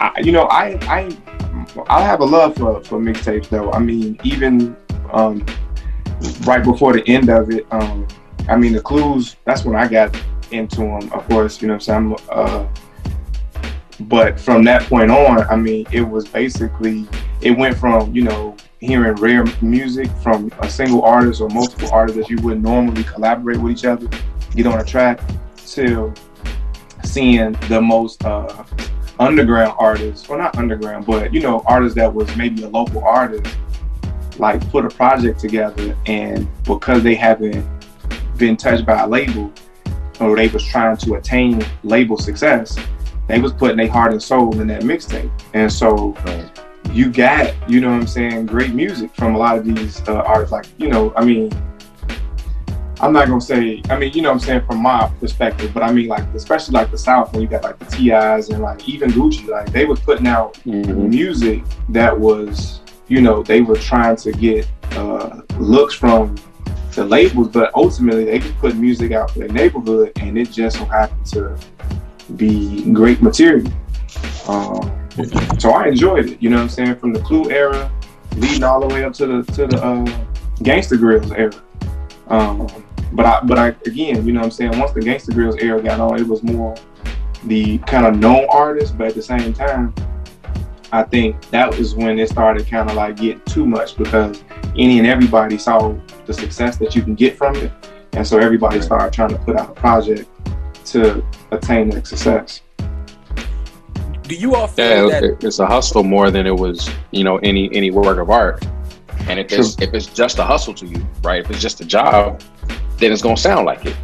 I, 0.00 0.20
you 0.20 0.32
know, 0.32 0.44
I 0.44 0.78
I 0.82 1.16
I 1.88 2.02
have 2.02 2.20
a 2.20 2.26
love 2.26 2.56
for 2.56 2.84
for 2.84 2.98
mixtapes 3.00 3.48
though. 3.48 3.72
I 3.72 3.78
mean, 3.78 4.20
even 4.22 4.76
um, 5.12 5.46
right 6.44 6.62
before 6.62 6.92
the 6.92 7.02
end 7.08 7.30
of 7.30 7.50
it, 7.50 7.66
um, 7.70 8.06
I 8.50 8.56
mean, 8.56 8.74
the 8.74 8.82
clues. 8.82 9.36
That's 9.46 9.64
when 9.64 9.76
I 9.76 9.88
got 9.88 10.14
into 10.52 10.80
them, 10.80 11.12
of 11.12 11.28
course, 11.28 11.60
you 11.60 11.68
know 11.68 11.74
what 11.74 11.88
I'm 11.88 12.16
saying? 12.16 12.28
Uh, 12.30 12.66
but 14.00 14.38
from 14.38 14.62
that 14.64 14.82
point 14.82 15.10
on, 15.10 15.42
I 15.48 15.56
mean, 15.56 15.86
it 15.90 16.02
was 16.02 16.28
basically, 16.28 17.06
it 17.40 17.50
went 17.50 17.76
from, 17.76 18.14
you 18.14 18.22
know, 18.22 18.56
hearing 18.80 19.14
rare 19.16 19.44
music 19.60 20.08
from 20.22 20.52
a 20.60 20.70
single 20.70 21.02
artist 21.02 21.40
or 21.40 21.48
multiple 21.48 21.90
artists 21.90 22.20
that 22.20 22.30
you 22.30 22.40
wouldn't 22.42 22.62
normally 22.62 23.02
collaborate 23.04 23.58
with 23.58 23.72
each 23.72 23.84
other, 23.84 24.08
get 24.54 24.66
on 24.66 24.78
a 24.80 24.84
track, 24.84 25.20
to 25.66 26.14
seeing 27.04 27.52
the 27.68 27.80
most 27.80 28.24
uh, 28.24 28.64
underground 29.18 29.74
artists, 29.78 30.28
well, 30.28 30.38
not 30.38 30.56
underground, 30.56 31.04
but, 31.04 31.34
you 31.34 31.40
know, 31.40 31.62
artists 31.66 31.96
that 31.96 32.12
was 32.12 32.34
maybe 32.36 32.62
a 32.62 32.68
local 32.68 33.04
artist, 33.04 33.56
like 34.38 34.66
put 34.70 34.84
a 34.84 34.88
project 34.88 35.40
together 35.40 35.96
and 36.06 36.46
because 36.62 37.02
they 37.02 37.16
haven't 37.16 37.66
been 38.36 38.56
touched 38.56 38.86
by 38.86 39.02
a 39.02 39.06
label, 39.06 39.52
or 40.20 40.36
they 40.36 40.48
was 40.48 40.64
trying 40.64 40.96
to 40.98 41.14
attain 41.14 41.64
label 41.84 42.16
success, 42.16 42.78
they 43.26 43.40
was 43.40 43.52
putting 43.52 43.76
their 43.76 43.88
heart 43.88 44.12
and 44.12 44.22
soul 44.22 44.58
in 44.60 44.66
that 44.68 44.82
mixtape. 44.82 45.30
And 45.54 45.72
so 45.72 46.14
right. 46.24 46.60
you 46.92 47.10
got, 47.10 47.54
you 47.68 47.80
know 47.80 47.90
what 47.90 48.00
I'm 48.00 48.06
saying, 48.06 48.46
great 48.46 48.72
music 48.72 49.14
from 49.14 49.34
a 49.34 49.38
lot 49.38 49.58
of 49.58 49.64
these 49.64 50.00
uh, 50.08 50.14
artists. 50.14 50.52
Like, 50.52 50.66
you 50.78 50.88
know, 50.88 51.12
I 51.16 51.24
mean, 51.24 51.50
I'm 53.00 53.12
not 53.12 53.28
gonna 53.28 53.40
say, 53.40 53.80
I 53.90 53.98
mean, 53.98 54.12
you 54.12 54.22
know 54.22 54.30
what 54.30 54.34
I'm 54.34 54.40
saying, 54.40 54.62
from 54.66 54.82
my 54.82 55.08
perspective, 55.20 55.72
but 55.72 55.82
I 55.82 55.92
mean, 55.92 56.08
like, 56.08 56.24
especially 56.34 56.72
like 56.72 56.90
the 56.90 56.98
South, 56.98 57.32
when 57.32 57.42
you 57.42 57.48
got 57.48 57.62
like 57.62 57.78
the 57.78 57.84
TIs 57.84 58.48
and 58.48 58.60
like 58.60 58.88
even 58.88 59.10
Gucci, 59.10 59.46
like, 59.46 59.70
they 59.70 59.84
was 59.84 60.00
putting 60.00 60.26
out 60.26 60.54
mm-hmm. 60.64 61.08
music 61.08 61.62
that 61.90 62.18
was, 62.18 62.80
you 63.06 63.20
know, 63.20 63.42
they 63.42 63.60
were 63.60 63.76
trying 63.76 64.16
to 64.16 64.32
get 64.32 64.66
uh, 64.92 65.42
looks 65.58 65.94
from 65.94 66.34
the 66.98 67.04
labels, 67.04 67.48
but 67.48 67.72
ultimately 67.74 68.24
they 68.24 68.38
just 68.38 68.56
put 68.58 68.76
music 68.76 69.12
out 69.12 69.30
for 69.30 69.40
their 69.40 69.48
neighborhood, 69.48 70.12
and 70.16 70.36
it 70.36 70.50
just 70.50 70.78
so 70.78 70.84
happened 70.84 71.24
to 71.26 71.58
be 72.36 72.92
great 72.92 73.22
material. 73.22 73.70
Um, 74.48 75.08
so 75.58 75.70
I 75.70 75.88
enjoyed 75.88 76.30
it. 76.30 76.42
You 76.42 76.50
know 76.50 76.56
what 76.56 76.62
I'm 76.62 76.68
saying? 76.68 76.96
From 76.96 77.12
the 77.12 77.20
Clue 77.20 77.50
era, 77.50 77.90
leading 78.36 78.64
all 78.64 78.80
the 78.80 78.92
way 78.92 79.04
up 79.04 79.12
to 79.14 79.26
the 79.26 79.52
to 79.52 79.66
the 79.66 79.82
uh, 79.82 80.04
Gangsta 80.60 80.98
Grillz 80.98 81.32
era. 81.36 81.52
Um, 82.28 82.66
but 83.12 83.24
I, 83.24 83.40
but 83.44 83.58
I 83.58 83.68
again, 83.86 84.26
you 84.26 84.32
know 84.32 84.40
what 84.40 84.46
I'm 84.46 84.50
saying? 84.50 84.78
Once 84.78 84.92
the 84.92 85.00
Gangsta 85.00 85.30
Grillz 85.30 85.62
era 85.62 85.80
got 85.80 86.00
on, 86.00 86.18
it 86.18 86.26
was 86.26 86.42
more 86.42 86.76
the 87.44 87.78
kind 87.78 88.06
of 88.06 88.18
known 88.18 88.46
artists, 88.50 88.94
but 88.94 89.08
at 89.08 89.14
the 89.14 89.22
same 89.22 89.52
time, 89.52 89.94
I 90.90 91.04
think 91.04 91.40
that 91.50 91.76
was 91.76 91.94
when 91.94 92.18
it 92.18 92.28
started 92.28 92.66
kind 92.66 92.90
of 92.90 92.96
like 92.96 93.16
getting 93.16 93.40
too 93.42 93.66
much 93.66 93.96
because 93.96 94.42
any 94.76 94.98
and 94.98 95.06
everybody 95.06 95.58
saw 95.58 95.94
the 96.28 96.34
success 96.34 96.76
that 96.76 96.94
you 96.94 97.02
can 97.02 97.16
get 97.16 97.36
from 97.36 97.56
it. 97.56 97.72
And 98.12 98.24
so 98.24 98.38
everybody 98.38 98.80
started 98.80 99.12
trying 99.12 99.30
to 99.30 99.38
put 99.38 99.56
out 99.56 99.70
a 99.70 99.72
project 99.72 100.28
to 100.86 101.24
attain 101.50 101.88
that 101.90 102.06
success. 102.06 102.62
Do 104.22 104.34
you 104.34 104.54
all 104.54 104.66
feel 104.66 105.10
yeah, 105.10 105.20
that 105.20 105.42
it's 105.42 105.58
a 105.58 105.66
hustle 105.66 106.04
more 106.04 106.30
than 106.30 106.46
it 106.46 106.54
was, 106.54 106.90
you 107.12 107.24
know, 107.24 107.38
any 107.38 107.74
any 107.74 107.90
work 107.90 108.18
of 108.18 108.28
art? 108.30 108.64
And 109.26 109.40
if 109.40 109.50
it's 109.50 109.80
if 109.80 109.94
it's 109.94 110.06
just 110.06 110.38
a 110.38 110.44
hustle 110.44 110.74
to 110.74 110.86
you, 110.86 111.04
right? 111.22 111.42
If 111.42 111.50
it's 111.50 111.62
just 111.62 111.80
a 111.80 111.84
job, 111.84 112.42
then 112.98 113.10
it's 113.10 113.22
gonna 113.22 113.36
sound 113.36 113.64
like 113.64 113.86
it. 113.86 113.96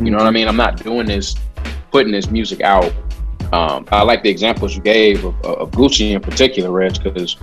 You 0.00 0.10
know 0.12 0.18
what 0.18 0.28
I 0.28 0.30
mean? 0.30 0.46
I'm 0.46 0.56
not 0.56 0.82
doing 0.82 1.06
this, 1.06 1.34
putting 1.90 2.12
this 2.12 2.30
music 2.30 2.60
out. 2.60 2.92
Um, 3.52 3.86
I 3.90 4.02
like 4.02 4.22
the 4.22 4.30
examples 4.30 4.76
you 4.76 4.82
gave 4.82 5.24
of, 5.24 5.44
of 5.44 5.70
Gucci 5.72 6.12
in 6.12 6.20
particular, 6.20 6.70
Reg, 6.70 7.02
because 7.02 7.36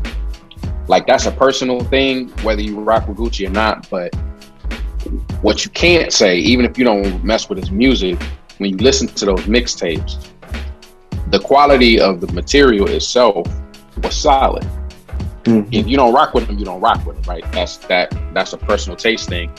like 0.87 1.07
that's 1.07 1.25
a 1.25 1.31
personal 1.31 1.83
thing, 1.85 2.29
whether 2.43 2.61
you 2.61 2.79
rock 2.79 3.07
with 3.07 3.17
Gucci 3.17 3.47
or 3.47 3.51
not. 3.51 3.89
But 3.89 4.13
what 5.41 5.65
you 5.65 5.71
can't 5.71 6.11
say, 6.11 6.37
even 6.37 6.65
if 6.65 6.77
you 6.77 6.83
don't 6.83 7.23
mess 7.23 7.49
with 7.49 7.57
his 7.57 7.71
music, 7.71 8.21
when 8.57 8.71
you 8.71 8.77
listen 8.77 9.07
to 9.07 9.25
those 9.25 9.41
mixtapes, 9.41 10.27
the 11.29 11.39
quality 11.39 11.99
of 11.99 12.21
the 12.21 12.31
material 12.33 12.87
itself 12.89 13.47
was 14.03 14.15
solid. 14.15 14.63
Mm-hmm. 15.43 15.69
If 15.71 15.87
you 15.87 15.97
don't 15.97 16.13
rock 16.13 16.33
with 16.33 16.47
him, 16.47 16.59
you 16.59 16.65
don't 16.65 16.81
rock 16.81 17.05
with 17.05 17.17
him, 17.17 17.23
right? 17.23 17.49
That's 17.51 17.77
that 17.77 18.15
that's 18.33 18.53
a 18.53 18.57
personal 18.57 18.95
taste 18.95 19.29
thing. 19.29 19.51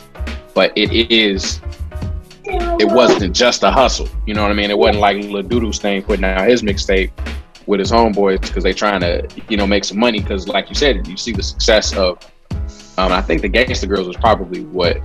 But 0.55 0.73
it 0.77 0.93
is 1.11 1.61
it 2.45 2.91
wasn't 2.91 3.35
just 3.35 3.63
a 3.63 3.71
hustle. 3.71 4.09
You 4.27 4.35
know 4.35 4.43
what 4.43 4.51
I 4.51 4.55
mean? 4.55 4.71
It 4.71 4.79
wasn't 4.79 5.01
like 5.01 5.17
Lil 5.25 5.43
Doodoo's 5.43 5.79
thing 5.79 6.03
putting 6.03 6.25
out 6.25 6.49
his 6.49 6.63
mixtape 6.63 7.11
with 7.67 7.81
his 7.81 7.91
homeboys 7.91 8.41
because 8.41 8.65
they 8.65 8.73
trying 8.73 9.01
to 9.01 9.27
you 9.49 9.57
know 9.57 9.67
make 9.67 9.85
some 9.85 9.99
money 9.99 10.21
because 10.21 10.49
like 10.49 10.69
you 10.69 10.75
said 10.75 11.07
you 11.07 11.17
see 11.17 11.33
the 11.33 11.43
success 11.43 11.95
of 11.97 12.19
um, 12.99 13.11
I 13.11 13.23
think 13.23 13.41
the 13.41 13.49
Gangsta 13.49 13.89
Grillz 13.89 14.07
was 14.07 14.17
probably 14.17 14.65
what 14.65 15.01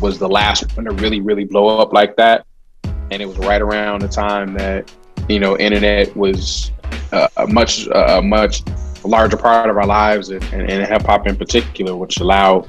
was 0.00 0.18
the 0.18 0.28
last 0.28 0.76
one 0.76 0.84
to 0.84 0.92
really 0.92 1.20
really 1.20 1.44
blow 1.44 1.78
up 1.78 1.92
like 1.92 2.16
that. 2.16 2.46
And 2.84 3.20
it 3.20 3.26
was 3.26 3.38
right 3.38 3.60
around 3.60 4.02
the 4.02 4.08
time 4.08 4.54
that 4.54 4.92
you 5.28 5.40
know 5.40 5.56
internet 5.58 6.14
was 6.16 6.72
uh, 7.12 7.28
a 7.38 7.46
much 7.46 7.88
uh, 7.88 8.18
a 8.18 8.22
much 8.22 8.62
larger 9.04 9.36
part 9.36 9.68
of 9.68 9.76
our 9.76 9.86
lives 9.86 10.30
and, 10.30 10.42
and, 10.52 10.70
and 10.70 10.86
hip 10.86 11.02
hop 11.02 11.26
in 11.26 11.34
particular 11.36 11.96
which 11.96 12.20
allowed 12.20 12.68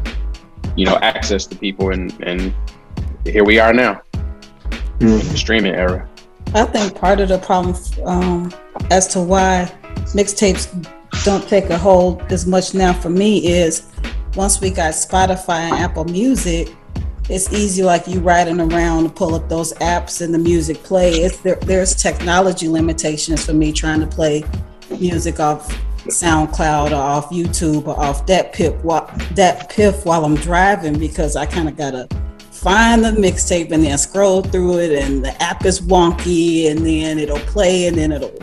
you 0.75 0.85
know 0.85 0.97
access 0.97 1.45
to 1.45 1.55
people 1.55 1.91
and 1.91 2.11
and 2.23 2.53
here 3.25 3.43
we 3.43 3.59
are 3.59 3.73
now. 3.73 4.01
In 4.99 5.09
the 5.09 5.37
streaming 5.37 5.75
era 5.75 6.07
I 6.55 6.65
think 6.65 6.93
part 6.95 7.19
of 7.19 7.29
the 7.29 7.39
problem 7.39 7.75
um, 8.05 8.53
as 8.91 9.07
to 9.09 9.19
why 9.21 9.71
mixtapes 10.13 10.69
don't 11.23 11.47
take 11.47 11.71
a 11.71 11.77
hold 11.79 12.21
as 12.31 12.45
much 12.45 12.75
now 12.75 12.93
for 12.93 13.09
me 13.09 13.47
is 13.47 13.91
once 14.35 14.61
we 14.61 14.69
got 14.69 14.93
Spotify 14.93 15.61
and 15.61 15.79
Apple 15.79 16.05
Music, 16.05 16.71
it's 17.27 17.51
easy 17.51 17.81
like 17.81 18.07
you 18.07 18.19
riding 18.19 18.59
around 18.59 19.05
to 19.05 19.09
pull 19.09 19.33
up 19.33 19.49
those 19.49 19.73
apps 19.75 20.21
and 20.21 20.31
the 20.31 20.37
music 20.37 20.77
play. 20.83 21.27
There, 21.27 21.55
there's 21.55 21.95
technology 21.95 22.69
limitations 22.69 23.43
for 23.43 23.53
me 23.53 23.71
trying 23.71 24.01
to 24.01 24.07
play 24.07 24.43
music 24.91 25.39
off 25.39 25.75
SoundCloud 26.05 26.91
or 26.91 26.95
off 26.95 27.29
YouTube 27.29 27.87
or 27.87 27.99
off 27.99 28.27
that 28.27 28.53
pip 28.53 28.75
DatPiff 28.83 30.05
while 30.05 30.23
I'm 30.23 30.35
driving 30.35 30.99
because 30.99 31.35
I 31.35 31.47
kind 31.47 31.67
of 31.67 31.77
gotta 31.77 32.07
find 32.63 33.03
the 33.03 33.09
mixtape 33.09 33.71
and 33.71 33.83
then 33.83 33.97
scroll 33.97 34.41
through 34.41 34.79
it 34.79 35.03
and 35.03 35.23
the 35.23 35.43
app 35.43 35.65
is 35.65 35.81
wonky 35.81 36.71
and 36.71 36.85
then 36.85 37.19
it'll 37.19 37.37
play 37.39 37.87
and 37.87 37.97
then 37.97 38.13
it'll 38.13 38.33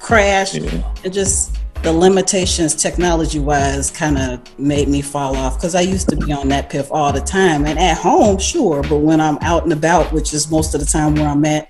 crash. 0.00 0.54
Yeah. 0.54 0.94
and 1.04 1.12
just 1.12 1.56
the 1.82 1.92
limitations 1.92 2.74
technology 2.74 3.38
wise 3.38 3.90
kind 3.90 4.18
of 4.18 4.58
made 4.58 4.88
me 4.88 5.00
fall 5.00 5.36
off 5.36 5.56
because 5.56 5.74
I 5.74 5.80
used 5.80 6.08
to 6.10 6.16
be 6.16 6.32
on 6.32 6.48
DatPiff 6.48 6.88
all 6.90 7.12
the 7.12 7.20
time 7.20 7.64
and 7.64 7.78
at 7.78 7.96
home 7.96 8.38
sure 8.38 8.82
but 8.82 8.98
when 8.98 9.20
I'm 9.20 9.38
out 9.42 9.62
and 9.62 9.72
about 9.72 10.12
which 10.12 10.32
is 10.32 10.50
most 10.50 10.74
of 10.74 10.80
the 10.80 10.86
time 10.86 11.14
where 11.14 11.28
I'm 11.28 11.44
at 11.44 11.68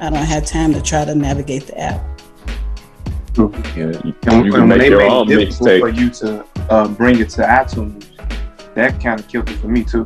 I 0.00 0.10
don't 0.10 0.24
have 0.24 0.44
time 0.44 0.72
to 0.72 0.82
try 0.82 1.04
to 1.04 1.14
navigate 1.14 1.66
the 1.66 1.78
app. 1.78 2.04
Yeah, 3.36 3.44
And, 3.46 4.46
you 4.46 4.52
can 4.52 4.68
make 4.68 4.78
they 4.78 4.88
your 4.88 4.98
made 4.98 5.10
own 5.10 5.30
it 5.30 5.36
difficult 5.36 5.80
for 5.80 5.88
you 5.88 6.10
to 6.10 6.44
uh, 6.70 6.88
bring 6.88 7.18
it 7.20 7.30
to 7.30 7.42
iTunes, 7.42 8.06
that 8.74 9.00
kind 9.02 9.18
of 9.18 9.26
killed 9.28 9.48
it 9.48 9.56
for 9.56 9.68
me 9.68 9.82
too. 9.82 10.04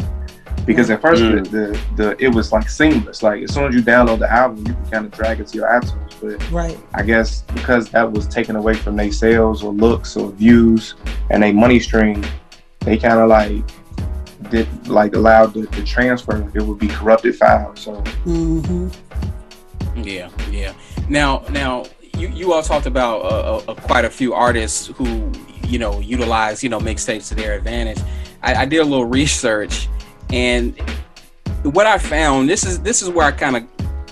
Because 0.68 0.90
at 0.90 1.00
first 1.00 1.22
Mm. 1.22 1.44
the, 1.50 1.50
the, 1.56 1.80
the 1.96 2.24
it 2.24 2.28
was 2.34 2.52
like 2.52 2.68
seamless. 2.68 3.22
Like 3.22 3.42
as 3.42 3.54
soon 3.54 3.64
as 3.68 3.74
you 3.74 3.82
download 3.82 4.18
the 4.20 4.30
album, 4.30 4.58
you 4.58 4.74
can 4.74 4.90
kind 4.92 5.04
of 5.06 5.10
drag 5.12 5.40
it 5.40 5.46
to 5.48 5.56
your 5.58 5.68
iTunes. 5.68 6.12
But 6.20 6.50
right 6.52 6.78
I 6.94 7.02
guess 7.02 7.42
because 7.54 7.88
that 7.90 8.06
was 8.12 8.26
taken 8.28 8.54
away 8.56 8.74
from 8.74 8.94
their 8.96 9.10
sales 9.10 9.62
or 9.64 9.72
looks 9.72 10.16
or 10.16 10.30
views 10.30 10.94
and 11.30 11.42
a 11.42 11.52
money 11.52 11.80
stream, 11.80 12.22
they 12.80 12.96
kind 12.98 13.18
of 13.18 13.28
like 13.30 13.62
did 14.50 14.68
like 14.86 15.14
allowed 15.14 15.54
the, 15.54 15.62
the 15.78 15.82
transfer. 15.84 16.36
It 16.54 16.62
would 16.62 16.78
be 16.78 16.88
corrupted 16.88 17.34
files. 17.36 17.80
So 17.80 17.94
hmm 18.24 18.88
Yeah, 19.96 20.28
yeah. 20.50 20.74
Now, 21.08 21.44
now 21.50 21.86
you, 22.16 22.28
you 22.28 22.52
all 22.52 22.62
talked 22.62 22.86
about 22.86 23.22
uh, 23.22 23.56
uh, 23.70 23.74
quite 23.74 24.04
a 24.04 24.10
few 24.10 24.34
artists 24.34 24.88
who 24.88 25.32
you 25.66 25.78
know 25.78 26.00
utilize 26.00 26.62
you 26.62 26.68
know 26.68 26.78
mixtapes 26.78 27.28
to 27.28 27.34
their 27.34 27.54
advantage. 27.54 27.98
I, 28.42 28.62
I 28.62 28.64
did 28.66 28.78
a 28.78 28.84
little 28.84 29.04
research, 29.06 29.88
and 30.32 30.78
what 31.62 31.86
I 31.86 31.98
found 31.98 32.48
this 32.48 32.64
is 32.64 32.80
this 32.80 33.02
is 33.02 33.08
where 33.08 33.26
I 33.26 33.32
kind 33.32 33.56
of 33.56 33.64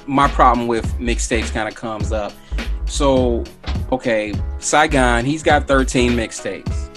my 0.06 0.28
problem 0.28 0.66
with 0.66 0.86
mixtapes 0.98 1.52
kind 1.52 1.68
of 1.68 1.74
comes 1.74 2.12
up. 2.12 2.32
So, 2.86 3.44
okay, 3.90 4.32
Saigon, 4.58 5.24
he's 5.24 5.42
got 5.42 5.66
13 5.66 6.12
mixtapes. 6.12 6.92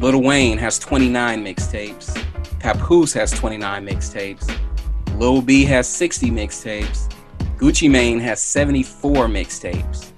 Lil 0.00 0.22
Wayne 0.22 0.58
has 0.58 0.78
29 0.78 1.44
mixtapes. 1.44 2.24
Papoose 2.58 3.12
has 3.12 3.30
29 3.32 3.86
mixtapes. 3.86 4.58
Lil 5.18 5.42
B 5.42 5.64
has 5.64 5.86
60 5.86 6.30
mixtapes. 6.30 7.12
Gucci 7.56 7.90
Mane 7.90 8.18
has 8.20 8.40
74 8.40 9.26
mixtapes. 9.26 10.12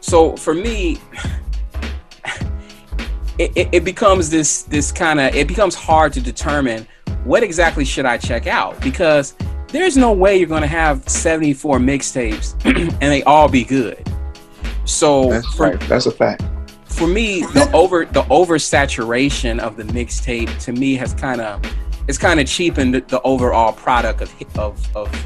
So 0.00 0.36
for 0.36 0.54
me, 0.54 1.00
it, 3.38 3.52
it, 3.56 3.68
it 3.72 3.84
becomes 3.84 4.30
this 4.30 4.62
this 4.62 4.92
kind 4.92 5.20
of 5.20 5.34
it 5.34 5.48
becomes 5.48 5.74
hard 5.74 6.12
to 6.14 6.20
determine 6.20 6.86
what 7.24 7.42
exactly 7.42 7.84
should 7.84 8.06
I 8.06 8.18
check 8.18 8.46
out 8.46 8.80
because 8.80 9.34
there's 9.68 9.96
no 9.96 10.12
way 10.12 10.36
you're 10.36 10.48
going 10.48 10.62
to 10.62 10.68
have 10.68 11.08
74 11.08 11.78
mixtapes 11.78 12.54
and 12.64 13.00
they 13.00 13.22
all 13.22 13.48
be 13.48 13.64
good. 13.64 14.06
So 14.84 15.30
that's 15.30 15.54
for, 15.54 15.70
right. 15.70 15.80
That's 15.88 16.06
a 16.06 16.10
fact. 16.10 16.42
for 16.84 17.06
me, 17.06 17.40
the 17.40 17.70
over 17.72 18.04
the 18.04 18.22
oversaturation 18.24 19.58
of 19.60 19.76
the 19.76 19.84
mixtape 19.84 20.56
to 20.64 20.72
me 20.72 20.94
has 20.96 21.14
kind 21.14 21.40
of 21.40 21.62
it's 22.08 22.18
kind 22.18 22.40
of 22.40 22.46
cheapened 22.46 22.94
the, 22.94 23.00
the 23.02 23.22
overall 23.22 23.72
product 23.72 24.20
of 24.20 24.58
of 24.58 24.96
of 24.96 25.24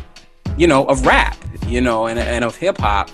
you 0.57 0.66
know 0.66 0.84
of 0.86 1.07
rap, 1.07 1.36
you 1.66 1.80
know, 1.80 2.07
and, 2.07 2.18
and 2.18 2.44
of 2.44 2.55
hip 2.57 2.78
hop. 2.78 3.11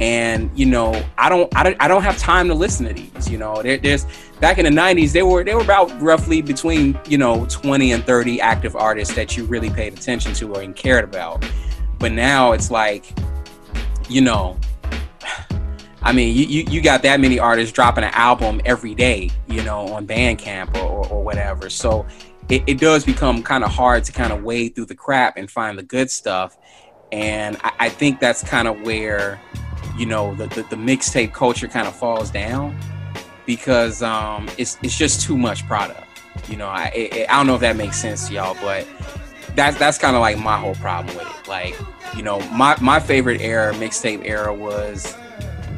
And 0.00 0.50
you 0.54 0.66
know, 0.66 1.02
I 1.16 1.28
don't, 1.28 1.54
I 1.56 1.62
don't, 1.62 1.76
I 1.80 1.88
don't 1.88 2.02
have 2.02 2.18
time 2.18 2.48
to 2.48 2.54
listen 2.54 2.86
to 2.86 2.92
these. 2.92 3.30
You 3.30 3.38
know, 3.38 3.62
there, 3.62 3.78
there's 3.78 4.06
back 4.40 4.58
in 4.58 4.64
the 4.64 4.70
'90s, 4.70 5.12
they 5.12 5.22
were 5.22 5.42
they 5.42 5.54
were 5.54 5.62
about 5.62 6.00
roughly 6.00 6.42
between 6.42 6.98
you 7.08 7.18
know 7.18 7.46
20 7.46 7.92
and 7.92 8.04
30 8.04 8.40
active 8.40 8.76
artists 8.76 9.14
that 9.14 9.36
you 9.36 9.44
really 9.44 9.70
paid 9.70 9.94
attention 9.94 10.34
to 10.34 10.54
or 10.54 10.60
and 10.60 10.76
cared 10.76 11.04
about. 11.04 11.44
But 11.98 12.12
now 12.12 12.52
it's 12.52 12.70
like, 12.70 13.06
you 14.08 14.20
know, 14.20 14.58
I 16.02 16.12
mean, 16.12 16.36
you, 16.36 16.44
you, 16.44 16.64
you 16.70 16.82
got 16.82 17.02
that 17.02 17.20
many 17.20 17.38
artists 17.38 17.72
dropping 17.72 18.04
an 18.04 18.12
album 18.12 18.60
every 18.64 18.94
day, 18.94 19.30
you 19.48 19.62
know, 19.62 19.88
on 19.88 20.06
Bandcamp 20.06 20.76
or, 20.76 20.82
or, 20.82 21.08
or 21.08 21.24
whatever. 21.24 21.68
So 21.68 22.06
it, 22.48 22.62
it 22.66 22.78
does 22.78 23.04
become 23.04 23.42
kind 23.42 23.64
of 23.64 23.70
hard 23.70 24.04
to 24.04 24.12
kind 24.12 24.32
of 24.32 24.42
wade 24.42 24.74
through 24.74 24.86
the 24.86 24.94
crap 24.94 25.36
and 25.36 25.50
find 25.50 25.78
the 25.78 25.82
good 25.82 26.10
stuff. 26.10 26.56
And 27.12 27.56
I, 27.62 27.72
I 27.80 27.88
think 27.88 28.20
that's 28.20 28.42
kind 28.44 28.68
of 28.68 28.80
where, 28.82 29.40
you 29.96 30.06
know, 30.06 30.34
the, 30.34 30.46
the, 30.48 30.62
the 30.64 30.76
mixtape 30.76 31.32
culture 31.32 31.68
kind 31.68 31.86
of 31.86 31.94
falls 31.94 32.30
down 32.30 32.76
because 33.46 34.02
um, 34.02 34.48
it's, 34.58 34.78
it's 34.82 34.96
just 34.96 35.22
too 35.22 35.36
much 35.36 35.66
product. 35.66 36.02
You 36.48 36.56
know, 36.56 36.66
I, 36.66 36.86
it, 36.94 37.30
I 37.30 37.36
don't 37.36 37.46
know 37.46 37.54
if 37.54 37.60
that 37.62 37.76
makes 37.76 37.96
sense 37.96 38.28
to 38.28 38.34
y'all, 38.34 38.56
but 38.60 38.86
that's, 39.54 39.78
that's 39.78 39.98
kind 39.98 40.14
of 40.14 40.20
like 40.20 40.38
my 40.38 40.58
whole 40.58 40.74
problem 40.76 41.16
with 41.16 41.26
it. 41.26 41.48
Like, 41.48 41.76
you 42.14 42.22
know, 42.22 42.40
my, 42.50 42.76
my 42.80 43.00
favorite 43.00 43.40
era, 43.40 43.72
mixtape 43.74 44.24
era 44.24 44.52
was 44.52 45.16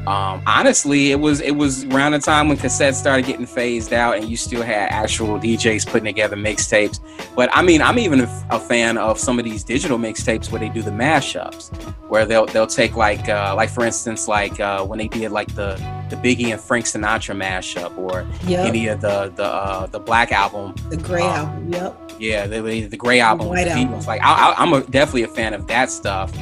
um, 0.09 0.43
honestly, 0.47 1.11
it 1.11 1.21
was 1.21 1.41
it 1.43 1.51
was 1.53 1.85
around 1.87 2.13
the 2.13 2.19
time 2.19 2.49
when 2.49 2.57
cassettes 2.57 2.95
started 2.95 3.27
getting 3.27 3.45
phased 3.45 3.93
out, 3.93 4.17
and 4.17 4.29
you 4.29 4.37
still 4.37 4.63
had 4.63 4.89
actual 4.91 5.39
DJs 5.39 5.87
putting 5.87 6.07
together 6.07 6.35
mixtapes. 6.35 6.99
But 7.37 7.51
I 7.53 7.61
mean, 7.61 7.83
I'm 7.83 7.99
even 7.99 8.21
a, 8.21 8.47
a 8.51 8.59
fan 8.59 8.97
of 8.97 9.19
some 9.19 9.39
of 9.39 9.45
these 9.45 9.63
digital 9.65 9.99
mixtapes 9.99 10.51
where 10.51 10.59
they 10.61 10.71
do 10.71 10.81
the 10.81 10.91
mashups, 10.91 11.71
where 12.09 12.25
they'll 12.25 12.47
they'll 12.47 12.67
take 12.67 12.97
like 12.97 13.29
uh, 13.29 13.55
like 13.55 13.69
for 13.69 13.85
instance 13.85 14.27
like 14.29 14.59
uh, 14.61 14.83
when 14.85 14.99
they 14.99 15.09
did 15.09 15.31
like 15.31 15.55
the 15.55 15.75
the 16.09 16.17
Biggie 16.17 16.53
and 16.53 16.61
Frank 16.61 16.87
Sinatra 16.87 17.37
mashup, 17.37 17.97
or 17.99 18.27
Yep. 18.47 18.67
any 18.67 18.87
of 18.89 19.03
the 19.03 19.31
the 19.37 19.45
uh, 19.45 19.87
the 19.89 20.01
Black 20.01 20.33
album. 20.33 20.75
The 20.89 20.97
gray 20.97 21.21
uh, 21.23 21.45
album. 21.45 21.73
Yep. 21.73 22.13
Yeah, 22.19 22.47
the, 22.47 22.63
the, 22.63 22.87
the 22.87 22.97
Gray 22.97 23.21
album. 23.21 23.49
White 23.49 23.65
the 23.65 23.73
album. 23.73 24.01
Like 24.07 24.23
I, 24.23 24.51
I, 24.53 24.55
I'm 24.59 24.73
a, 24.73 24.81
definitely 24.81 25.25
a 25.25 25.29
fan 25.29 25.55
of 25.55 25.67
that 25.69 25.91
stuff. 25.91 26.33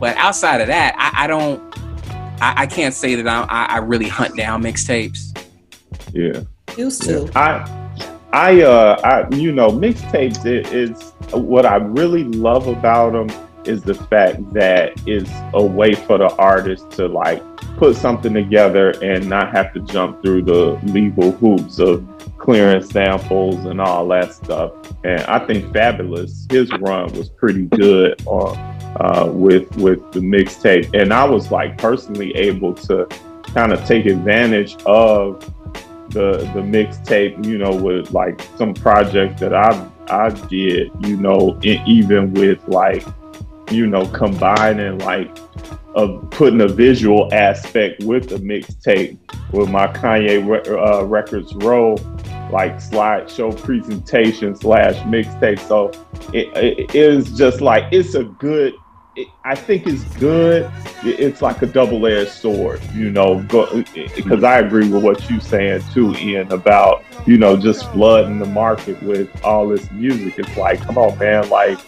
But 0.00 0.16
outside 0.16 0.60
of 0.60 0.66
that, 0.66 0.94
I, 0.98 1.24
I 1.24 1.26
don't. 1.28 1.62
I, 2.40 2.62
I 2.62 2.66
can't 2.66 2.94
say 2.94 3.14
that 3.14 3.26
I, 3.26 3.42
I, 3.48 3.76
I 3.76 3.78
really 3.78 4.08
hunt 4.08 4.36
down 4.36 4.62
mixtapes. 4.62 5.36
Yeah. 6.12 6.42
Used 6.76 7.02
to. 7.02 7.30
I, 7.36 7.68
I, 8.32 8.62
uh, 8.62 9.00
I, 9.04 9.34
you 9.34 9.52
know, 9.52 9.68
mixtapes 9.68 10.44
it 10.44 10.72
is 10.72 11.12
what 11.32 11.66
I 11.66 11.76
really 11.76 12.24
love 12.24 12.66
about 12.66 13.12
them 13.12 13.28
is 13.64 13.82
the 13.82 13.94
fact 13.94 14.52
that 14.52 14.92
it's 15.06 15.30
a 15.54 15.64
way 15.64 15.94
for 15.94 16.18
the 16.18 16.34
artist 16.36 16.90
to 16.92 17.08
like 17.08 17.42
put 17.76 17.96
something 17.96 18.34
together 18.34 18.90
and 19.02 19.28
not 19.28 19.52
have 19.52 19.72
to 19.74 19.80
jump 19.80 20.22
through 20.22 20.42
the 20.42 20.78
legal 20.84 21.32
hoops 21.32 21.78
of 21.78 22.06
clearing 22.38 22.82
samples 22.82 23.64
and 23.64 23.80
all 23.80 24.06
that 24.08 24.34
stuff. 24.34 24.72
And 25.04 25.22
I 25.22 25.38
think 25.46 25.72
Fabolous, 25.72 26.50
his 26.52 26.70
run 26.72 27.12
was 27.14 27.30
pretty 27.30 27.66
good 27.66 28.22
on 28.26 28.73
uh, 28.96 29.28
with 29.32 29.74
with 29.76 30.12
the 30.12 30.20
mixtape, 30.20 30.92
and 30.94 31.12
I 31.12 31.24
was 31.24 31.50
like 31.50 31.78
personally 31.78 32.34
able 32.36 32.74
to 32.74 33.06
kind 33.54 33.72
of 33.72 33.84
take 33.84 34.06
advantage 34.06 34.76
of 34.86 35.40
the 36.10 36.38
the 36.54 36.60
mixtape, 36.60 37.44
you 37.44 37.58
know, 37.58 37.74
with 37.74 38.12
like 38.12 38.40
some 38.56 38.74
projects 38.74 39.40
that 39.40 39.54
I 39.54 39.88
I 40.08 40.30
did, 40.30 40.90
you 41.00 41.16
know, 41.16 41.58
e- 41.62 41.80
even 41.86 42.34
with 42.34 42.66
like, 42.68 43.04
you 43.70 43.86
know, 43.86 44.06
combining 44.08 44.98
like 44.98 45.36
of 45.94 46.28
putting 46.30 46.60
a 46.60 46.68
visual 46.68 47.32
aspect 47.32 48.02
with 48.04 48.28
the 48.28 48.36
mixtape 48.36 49.18
with 49.52 49.70
my 49.70 49.86
Kanye 49.86 50.46
re- 50.46 50.76
uh, 50.76 51.04
Records 51.04 51.54
roll, 51.56 51.96
like 52.50 52.76
slideshow 52.76 53.56
presentation 53.62 54.54
slash 54.56 54.96
mixtape. 55.04 55.60
So 55.60 55.90
it, 56.32 56.48
it 56.56 56.94
is 56.94 57.36
just 57.36 57.60
like 57.60 57.84
it's 57.92 58.14
a 58.14 58.24
good 58.24 58.74
I 59.44 59.54
think 59.54 59.86
it's 59.86 60.02
good. 60.16 60.70
It's 61.04 61.40
like 61.40 61.62
a 61.62 61.66
double-edged 61.66 62.30
sword, 62.30 62.82
you 62.92 63.10
know. 63.10 63.40
Because 64.16 64.42
I 64.42 64.58
agree 64.58 64.88
with 64.88 65.04
what 65.04 65.28
you're 65.30 65.40
saying 65.40 65.82
too, 65.92 66.14
Ian, 66.16 66.50
about 66.50 67.04
you 67.26 67.38
know 67.38 67.56
just 67.56 67.90
flooding 67.92 68.38
the 68.38 68.46
market 68.46 69.00
with 69.02 69.30
all 69.44 69.68
this 69.68 69.90
music. 69.92 70.38
It's 70.38 70.56
like, 70.56 70.80
come 70.80 70.98
on, 70.98 71.16
man, 71.18 71.48
like 71.48 71.78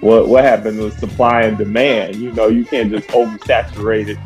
what 0.00 0.28
what 0.28 0.44
happened 0.44 0.78
with 0.78 0.98
supply 0.98 1.42
and 1.42 1.56
demand? 1.56 2.16
You 2.16 2.32
know, 2.32 2.48
you 2.48 2.64
can't 2.64 2.90
just 2.90 3.08
oversaturate 3.08 4.08
it, 4.08 4.18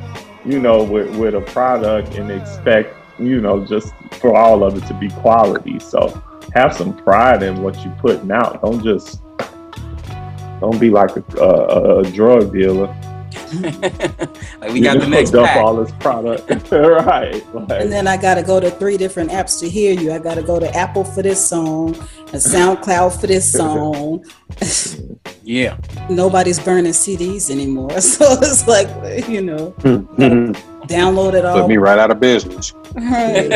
you 0.45 0.59
know, 0.59 0.83
with 0.83 1.15
with 1.17 1.35
a 1.35 1.41
product 1.41 2.17
and 2.17 2.31
expect 2.31 2.97
you 3.21 3.41
know 3.41 3.65
just 3.65 3.95
for 4.21 4.37
all 4.37 4.65
of 4.65 4.77
it 4.77 4.87
to 4.89 4.95
be 4.95 5.11
quality. 5.11 5.79
So 5.79 6.23
have 6.55 6.75
some 6.75 6.97
pride 6.97 7.43
in 7.43 7.63
what 7.63 7.83
you're 7.85 7.95
putting 8.01 8.31
out. 8.33 8.63
Don't 8.63 8.83
just 8.83 9.21
don't 10.61 10.79
be 10.81 10.91
like 10.91 11.11
a, 11.17 11.23
a, 11.39 11.99
a 12.01 12.11
drug 12.11 12.53
dealer. 12.53 12.95
like 13.61 14.73
we 14.73 14.81
got 14.81 14.97
you 14.97 15.01
the 15.01 15.07
next 15.09 15.35
up 15.35 15.57
all 15.57 15.77
this 15.77 15.93
product, 16.01 16.49
right? 16.71 17.55
Like, 17.55 17.83
and 17.83 17.91
then 17.91 18.07
I 18.07 18.17
got 18.17 18.35
to 18.35 18.43
go 18.43 18.61
to 18.61 18.71
three 18.71 18.97
different 18.97 19.31
apps 19.31 19.59
to 19.61 19.69
hear 19.69 19.99
you. 19.99 20.13
I 20.13 20.19
got 20.19 20.35
to 20.35 20.43
go 20.43 20.59
to 20.59 20.75
Apple 20.75 21.05
for 21.05 21.23
this 21.23 21.47
song, 21.47 21.95
and 21.95 22.43
SoundCloud 22.43 23.21
for 23.21 23.27
this 23.27 23.51
song. 23.51 24.25
yeah. 25.43 25.79
Nobody's 26.11 26.59
burning 26.59 26.93
CDs 26.93 27.51
anymore, 27.51 28.01
so 28.01 28.25
it's 28.43 28.67
like 28.67 28.89
you 29.29 29.43
know, 29.43 29.71
hmm. 29.81 30.53
Download 30.89 31.35
it 31.35 31.45
all. 31.45 31.61
Put 31.61 31.69
me 31.69 31.77
right 31.77 31.99
out 31.99 32.11
of 32.11 32.19
business. 32.21 32.73
Right. 32.95 33.49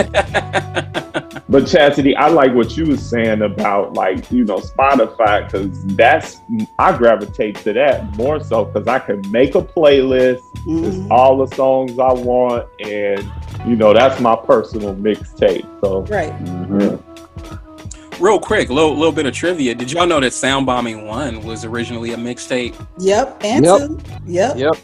but 1.48 1.66
Chastity, 1.66 2.14
I 2.16 2.28
like 2.28 2.54
what 2.54 2.76
you 2.76 2.86
was 2.86 3.04
saying 3.04 3.42
about 3.42 3.94
like 3.94 4.30
you 4.30 4.44
know 4.44 4.58
Spotify 4.58 5.44
because 5.46 5.84
that's 5.96 6.40
I 6.78 6.96
gravitate 6.96 7.56
to 7.56 7.72
that 7.72 8.16
more 8.16 8.42
so 8.42 8.66
because 8.66 8.86
I 8.86 8.98
can 8.98 9.28
make 9.30 9.54
a 9.54 9.62
playlist, 9.62 10.40
mm-hmm. 10.66 11.10
all 11.10 11.44
the 11.44 11.54
songs 11.54 11.98
I 11.98 12.12
want, 12.12 12.68
and 12.80 13.30
you 13.66 13.76
know 13.76 13.92
that's 13.92 14.20
my 14.20 14.36
personal 14.36 14.94
mixtape. 14.94 15.66
So 15.80 16.02
right. 16.02 16.32
Mm-hmm. 16.44 18.22
Real 18.22 18.38
quick, 18.38 18.68
little 18.68 18.94
little 18.94 19.12
bit 19.12 19.26
of 19.26 19.34
trivia. 19.34 19.74
Did 19.74 19.90
y'all 19.90 20.06
know 20.06 20.20
that 20.20 20.32
Sound 20.32 20.66
Bombing 20.66 21.06
One 21.06 21.42
was 21.42 21.64
originally 21.64 22.12
a 22.12 22.16
mixtape? 22.16 22.74
Yep, 22.98 23.40
and 23.42 23.64
yep. 23.64 23.78
two. 23.78 24.00
Yep. 24.26 24.56
Yep. 24.58 24.76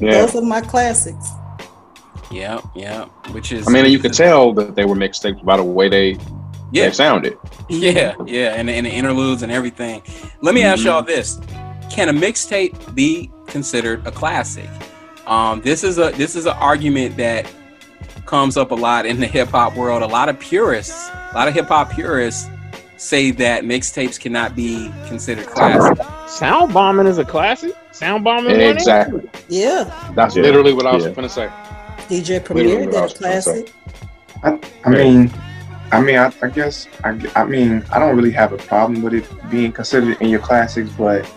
Yeah. 0.00 0.10
Those 0.12 0.36
are 0.36 0.42
my 0.42 0.60
classics. 0.60 1.30
Yeah, 2.34 2.60
yeah. 2.74 3.04
Which 3.30 3.52
is 3.52 3.68
I 3.68 3.70
mean 3.70 3.86
you 3.86 3.98
could 3.98 4.12
tell 4.12 4.52
that 4.54 4.74
they 4.74 4.84
were 4.84 4.96
mixtapes 4.96 5.44
by 5.44 5.56
the 5.56 5.64
way 5.64 5.88
they 5.88 6.18
yeah. 6.72 6.86
they 6.86 6.92
sounded. 6.92 7.38
Yeah, 7.68 8.14
yeah, 8.26 8.54
and, 8.54 8.68
and 8.68 8.86
the 8.86 8.90
interludes 8.90 9.42
and 9.42 9.52
everything. 9.52 10.02
Let 10.42 10.54
me 10.54 10.62
mm-hmm. 10.62 10.70
ask 10.70 10.84
y'all 10.84 11.02
this. 11.02 11.40
Can 11.90 12.08
a 12.08 12.12
mixtape 12.12 12.94
be 12.94 13.30
considered 13.46 14.06
a 14.06 14.10
classic? 14.10 14.68
Um, 15.26 15.62
this 15.62 15.84
is 15.84 15.98
a 15.98 16.10
this 16.10 16.34
is 16.34 16.46
an 16.46 16.56
argument 16.56 17.16
that 17.16 17.50
comes 18.26 18.56
up 18.56 18.72
a 18.72 18.74
lot 18.74 19.06
in 19.06 19.20
the 19.20 19.26
hip 19.26 19.48
hop 19.48 19.76
world. 19.76 20.02
A 20.02 20.06
lot 20.06 20.28
of 20.28 20.38
purists, 20.40 21.08
a 21.08 21.32
lot 21.34 21.46
of 21.46 21.54
hip 21.54 21.66
hop 21.66 21.92
purists 21.92 22.48
say 22.96 23.30
that 23.30 23.64
mixtapes 23.64 24.18
cannot 24.18 24.56
be 24.56 24.90
considered 25.06 25.46
classic. 25.46 26.04
Sound 26.28 26.72
bombing 26.72 27.06
is 27.06 27.18
a 27.18 27.24
classic. 27.24 27.74
Sound 27.92 28.24
bombing. 28.24 28.60
Exactly. 28.60 29.28
Yeah. 29.48 30.12
That's 30.16 30.36
yeah. 30.36 30.42
literally 30.42 30.72
what 30.72 30.86
I 30.86 30.94
was 30.94 31.04
yeah. 31.04 31.12
going 31.12 31.28
to 31.28 31.32
say. 31.32 31.50
DJ 32.14 32.44
Premier 32.44 32.86
did 32.86 32.94
a 32.94 33.08
classic. 33.08 33.72
I, 34.44 34.60
I 34.84 34.90
mean, 34.90 35.32
I 35.90 36.00
mean, 36.00 36.16
I, 36.16 36.32
I 36.42 36.48
guess 36.48 36.86
I, 37.02 37.18
I 37.34 37.44
mean, 37.44 37.84
I 37.90 37.98
don't 37.98 38.14
really 38.14 38.30
have 38.30 38.52
a 38.52 38.56
problem 38.56 39.02
with 39.02 39.14
it 39.14 39.50
being 39.50 39.72
considered 39.72 40.20
in 40.20 40.28
your 40.28 40.38
classics, 40.40 40.90
but 40.96 41.28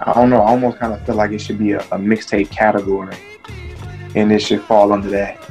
I 0.00 0.12
don't 0.12 0.30
know. 0.30 0.42
I 0.42 0.50
almost 0.50 0.78
kind 0.78 0.92
of 0.92 1.04
feel 1.04 1.16
like 1.16 1.32
it 1.32 1.40
should 1.40 1.58
be 1.58 1.72
a, 1.72 1.80
a 1.80 1.98
mixtape 1.98 2.50
category, 2.50 3.16
and 4.14 4.30
it 4.30 4.40
should 4.40 4.62
fall 4.62 4.92
under 4.92 5.10
that. 5.10 5.42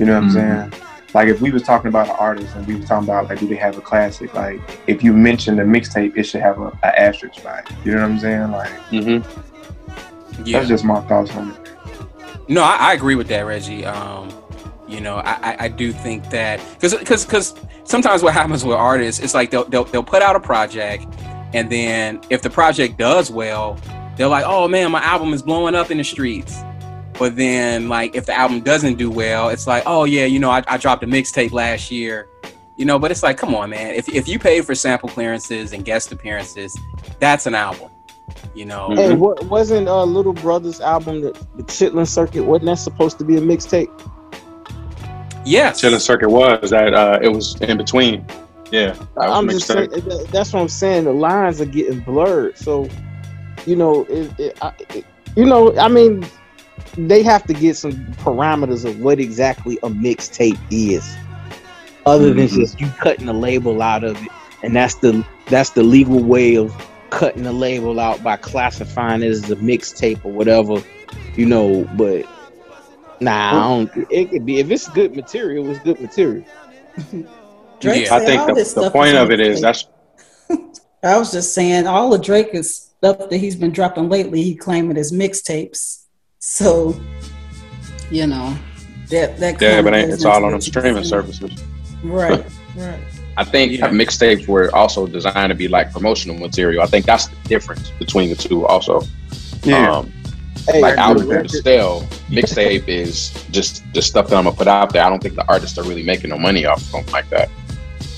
You 0.00 0.06
know 0.06 0.20
what 0.20 0.30
mm-hmm. 0.30 0.38
I'm 0.38 0.72
saying? 0.72 0.82
Like 1.14 1.28
if 1.28 1.40
we 1.40 1.52
was 1.52 1.62
talking 1.62 1.88
about 1.88 2.08
an 2.08 2.16
artist 2.18 2.54
and 2.56 2.66
we 2.66 2.74
was 2.74 2.86
talking 2.86 3.08
about 3.08 3.28
like 3.28 3.38
do 3.38 3.46
they 3.46 3.56
have 3.56 3.78
a 3.78 3.80
classic? 3.80 4.34
Like 4.34 4.60
if 4.88 5.04
you 5.04 5.12
mention 5.12 5.56
the 5.56 5.62
mixtape, 5.62 6.16
it 6.16 6.24
should 6.24 6.40
have 6.40 6.58
a, 6.58 6.76
a 6.82 7.00
asterisk 7.00 7.44
by 7.44 7.60
it. 7.60 7.70
You 7.84 7.92
know 7.92 8.02
what 8.02 8.10
I'm 8.10 8.18
saying? 8.18 8.50
Like 8.50 8.70
mm-hmm. 8.90 10.44
yeah. 10.44 10.58
that's 10.58 10.68
just 10.68 10.84
my 10.84 11.00
thoughts 11.02 11.30
on 11.36 11.50
it. 11.50 11.59
No, 12.48 12.62
I, 12.62 12.76
I 12.76 12.94
agree 12.94 13.14
with 13.14 13.28
that, 13.28 13.40
Reggie. 13.42 13.84
Um, 13.84 14.28
you 14.88 15.00
know, 15.00 15.18
I, 15.18 15.56
I 15.60 15.68
do 15.68 15.92
think 15.92 16.30
that 16.30 16.60
because 16.74 16.94
because 16.96 17.24
because 17.24 17.54
sometimes 17.84 18.22
what 18.22 18.34
happens 18.34 18.64
with 18.64 18.76
artists, 18.76 19.22
it's 19.22 19.34
like 19.34 19.50
they'll, 19.50 19.64
they'll 19.64 19.84
they'll 19.84 20.02
put 20.02 20.22
out 20.22 20.34
a 20.34 20.40
project, 20.40 21.06
and 21.54 21.70
then 21.70 22.20
if 22.28 22.42
the 22.42 22.50
project 22.50 22.98
does 22.98 23.30
well, 23.30 23.78
they're 24.16 24.28
like, 24.28 24.44
oh 24.46 24.66
man, 24.66 24.90
my 24.90 25.02
album 25.02 25.32
is 25.32 25.42
blowing 25.42 25.74
up 25.74 25.90
in 25.90 25.98
the 25.98 26.04
streets. 26.04 26.60
But 27.18 27.36
then, 27.36 27.88
like, 27.88 28.16
if 28.16 28.24
the 28.26 28.32
album 28.32 28.62
doesn't 28.62 28.96
do 28.96 29.10
well, 29.10 29.50
it's 29.50 29.66
like, 29.66 29.82
oh 29.86 30.04
yeah, 30.04 30.24
you 30.24 30.38
know, 30.38 30.50
I, 30.50 30.64
I 30.66 30.78
dropped 30.78 31.04
a 31.04 31.06
mixtape 31.06 31.52
last 31.52 31.90
year, 31.90 32.28
you 32.76 32.84
know. 32.86 32.98
But 32.98 33.10
it's 33.10 33.22
like, 33.22 33.36
come 33.36 33.54
on, 33.54 33.70
man. 33.70 33.94
If 33.94 34.08
if 34.08 34.26
you 34.26 34.38
pay 34.38 34.62
for 34.62 34.74
sample 34.74 35.08
clearances 35.08 35.72
and 35.72 35.84
guest 35.84 36.10
appearances, 36.12 36.76
that's 37.18 37.46
an 37.46 37.54
album. 37.54 37.89
You 38.54 38.64
know, 38.64 38.90
hey, 38.90 39.14
what, 39.14 39.44
wasn't 39.44 39.86
uh, 39.86 40.02
Little 40.02 40.32
Brother's 40.32 40.80
album, 40.80 41.20
the, 41.20 41.30
the 41.56 41.62
Chitlin 41.62 42.06
Circuit, 42.06 42.42
wasn't 42.42 42.66
that 42.66 42.78
supposed 42.78 43.18
to 43.18 43.24
be 43.24 43.36
a 43.36 43.40
mixtape? 43.40 43.88
Yes, 45.44 45.80
Chitlin 45.80 46.00
Circuit 46.00 46.30
was 46.30 46.70
that. 46.70 46.92
Uh, 46.92 47.20
it 47.22 47.28
was 47.28 47.54
in 47.60 47.76
between. 47.76 48.26
Yeah, 48.72 48.96
I'm 49.16 49.48
just 49.48 49.66
saying. 49.66 49.90
That's 50.30 50.52
what 50.52 50.60
I'm 50.60 50.68
saying. 50.68 51.04
The 51.04 51.12
lines 51.12 51.60
are 51.60 51.66
getting 51.66 52.00
blurred. 52.00 52.58
So, 52.58 52.88
you 53.66 53.76
know, 53.76 54.04
it, 54.04 54.38
it, 54.38 54.58
I, 54.62 54.72
it, 54.94 55.04
you 55.36 55.44
know, 55.44 55.76
I 55.78 55.88
mean, 55.88 56.26
they 56.96 57.22
have 57.22 57.44
to 57.44 57.54
get 57.54 57.76
some 57.76 57.92
parameters 58.14 58.84
of 58.84 59.00
what 59.00 59.20
exactly 59.20 59.78
a 59.82 59.88
mixtape 59.88 60.58
is, 60.70 61.16
other 62.04 62.30
mm-hmm. 62.30 62.38
than 62.38 62.48
just 62.48 62.80
you 62.80 62.88
cutting 62.98 63.26
the 63.26 63.32
label 63.32 63.80
out 63.80 64.04
of 64.04 64.20
it, 64.20 64.28
and 64.62 64.74
that's 64.74 64.96
the 64.96 65.24
that's 65.46 65.70
the 65.70 65.82
legal 65.82 66.22
way 66.22 66.56
of 66.56 66.74
cutting 67.10 67.42
the 67.42 67.52
label 67.52 68.00
out 68.00 68.22
by 68.22 68.36
classifying 68.36 69.22
it 69.22 69.30
as 69.30 69.50
a 69.50 69.56
mixtape 69.56 70.24
or 70.24 70.32
whatever, 70.32 70.82
you 71.36 71.46
know. 71.46 71.88
But 71.96 72.26
nah, 73.20 73.50
I 73.50 73.68
don't. 73.68 74.06
It 74.10 74.30
could 74.30 74.46
be 74.46 74.58
if 74.58 74.70
it's 74.70 74.88
good 74.88 75.14
material, 75.14 75.70
it's 75.70 75.80
good 75.80 76.00
material. 76.00 76.44
Drake 77.80 78.06
yeah, 78.06 78.14
I 78.14 78.24
think 78.24 78.46
the, 78.46 78.80
the 78.82 78.90
point 78.90 79.16
of 79.16 79.30
it 79.30 79.40
is 79.40 79.60
that's. 79.60 79.86
I 81.02 81.16
was 81.16 81.32
just 81.32 81.54
saying 81.54 81.86
all 81.86 82.10
the 82.10 82.18
Drake 82.18 82.50
is 82.52 82.90
stuff 83.00 83.30
that 83.30 83.38
he's 83.38 83.56
been 83.56 83.72
dropping 83.72 84.08
lately. 84.08 84.42
He 84.42 84.54
claiming 84.54 84.98
as 84.98 85.12
mixtapes. 85.12 86.04
So, 86.38 86.98
you 88.10 88.26
know, 88.26 88.56
that 89.08 89.38
that 89.38 89.60
yeah, 89.60 89.82
but 89.82 89.94
it's 89.94 90.24
all 90.24 90.44
on 90.44 90.52
the 90.52 90.60
streaming 90.60 91.04
services. 91.04 91.52
Right, 92.02 92.44
right. 92.76 93.00
I 93.36 93.44
think 93.44 93.72
yeah. 93.72 93.88
mixtapes 93.88 94.46
were 94.46 94.74
also 94.74 95.06
designed 95.06 95.50
to 95.50 95.54
be 95.54 95.68
like 95.68 95.92
promotional 95.92 96.36
material. 96.36 96.82
I 96.82 96.86
think 96.86 97.06
that's 97.06 97.28
the 97.28 97.36
difference 97.48 97.90
between 97.90 98.30
the 98.30 98.36
two. 98.36 98.66
Also, 98.66 99.02
yeah. 99.62 99.90
Um, 99.90 100.12
hey, 100.68 100.80
like 100.80 100.98
album 100.98 101.28
to 101.28 101.48
sell, 101.48 102.02
mixtape 102.28 102.88
is 102.88 103.30
just 103.50 103.84
just 103.92 104.08
stuff 104.08 104.28
that 104.28 104.36
I'm 104.36 104.44
gonna 104.44 104.56
put 104.56 104.68
out 104.68 104.92
there. 104.92 105.04
I 105.04 105.08
don't 105.08 105.22
think 105.22 105.36
the 105.36 105.48
artists 105.48 105.78
are 105.78 105.84
really 105.84 106.02
making 106.02 106.30
no 106.30 106.38
money 106.38 106.66
off 106.66 106.78
of 106.78 106.84
something 106.84 107.12
like 107.12 107.28
that. 107.30 107.48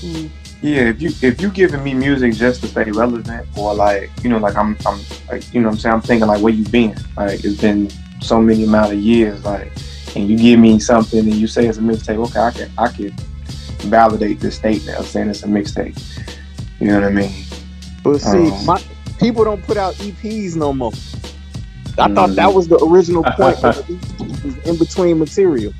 Mm. 0.01 0.29
Yeah, 0.61 0.89
if 0.89 1.01
you 1.01 1.11
if 1.21 1.41
you 1.41 1.49
giving 1.49 1.83
me 1.83 1.93
music 1.93 2.35
just 2.35 2.61
to 2.61 2.67
stay 2.67 2.89
relevant, 2.89 3.45
or 3.57 3.73
like 3.73 4.09
you 4.23 4.29
know, 4.29 4.37
like 4.37 4.55
I'm 4.55 4.77
I'm 4.85 4.99
like 5.29 5.53
you 5.53 5.61
know, 5.61 5.67
what 5.67 5.73
I'm 5.73 5.79
saying 5.79 5.95
I'm 5.95 6.01
thinking 6.01 6.27
like 6.27 6.41
where 6.41 6.53
you 6.53 6.63
been? 6.63 6.95
Like 7.17 7.43
it's 7.43 7.59
been 7.59 7.89
so 8.21 8.41
many 8.41 8.63
amount 8.63 8.93
of 8.93 8.99
years, 8.99 9.43
like, 9.43 9.73
and 10.15 10.29
you 10.29 10.37
give 10.37 10.59
me 10.59 10.79
something 10.79 11.19
and 11.19 11.35
you 11.35 11.47
say 11.47 11.67
it's 11.67 11.79
a 11.79 11.81
mixtape. 11.81 12.17
Okay, 12.29 12.39
I 12.39 12.51
can 12.51 12.71
I 12.77 12.87
can 12.87 13.13
validate 13.83 14.39
this 14.39 14.55
statement 14.55 14.97
of 14.97 15.05
saying 15.07 15.29
it's 15.29 15.43
a 15.43 15.47
mixtape. 15.47 15.97
You 16.79 16.87
know 16.87 16.95
what 16.95 17.03
I 17.05 17.11
mean? 17.11 17.45
But 18.03 18.19
see, 18.19 18.49
um, 18.49 18.65
my, 18.65 18.83
people 19.19 19.43
don't 19.43 19.63
put 19.63 19.77
out 19.77 19.93
EPs 19.95 20.55
no 20.55 20.73
more. 20.73 20.91
I 21.97 22.07
mm 22.07 22.15
thought 22.15 22.35
that 22.35 22.51
was 22.51 22.67
the 22.67 22.77
original 22.83 23.23
point 23.23 23.57
in 24.65 24.77
between 24.77 25.19
material. 25.19 25.73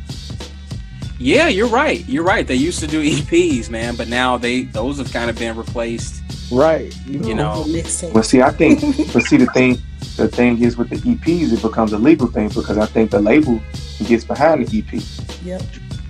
Yeah, 1.17 1.47
you're 1.47 1.67
right. 1.67 2.07
You're 2.07 2.23
right. 2.23 2.45
They 2.45 2.55
used 2.55 2.79
to 2.79 2.87
do 2.87 3.01
EPs, 3.01 3.69
man, 3.69 3.95
but 3.95 4.07
now 4.07 4.37
they 4.37 4.63
those 4.63 4.97
have 4.97 5.11
kind 5.11 5.29
of 5.29 5.37
been 5.37 5.55
replaced. 5.55 6.21
Right. 6.51 6.95
You 7.07 7.33
know. 7.33 7.65
But 8.13 8.25
see, 8.25 8.41
I 8.41 8.51
think 8.51 8.81
but 9.13 9.23
see 9.23 9.37
the 9.37 9.47
thing 9.53 9.81
the 10.17 10.27
thing 10.27 10.61
is 10.61 10.77
with 10.77 10.89
the 10.89 10.97
EPs, 10.97 11.53
it 11.53 11.61
becomes 11.61 11.93
a 11.93 11.97
legal 11.97 12.27
thing 12.27 12.49
because 12.49 12.77
I 12.77 12.85
think 12.85 13.11
the 13.11 13.19
label 13.19 13.59
gets 14.05 14.23
behind 14.23 14.67
the 14.67 14.77
EP. 14.79 15.01
Yep. 15.43 15.61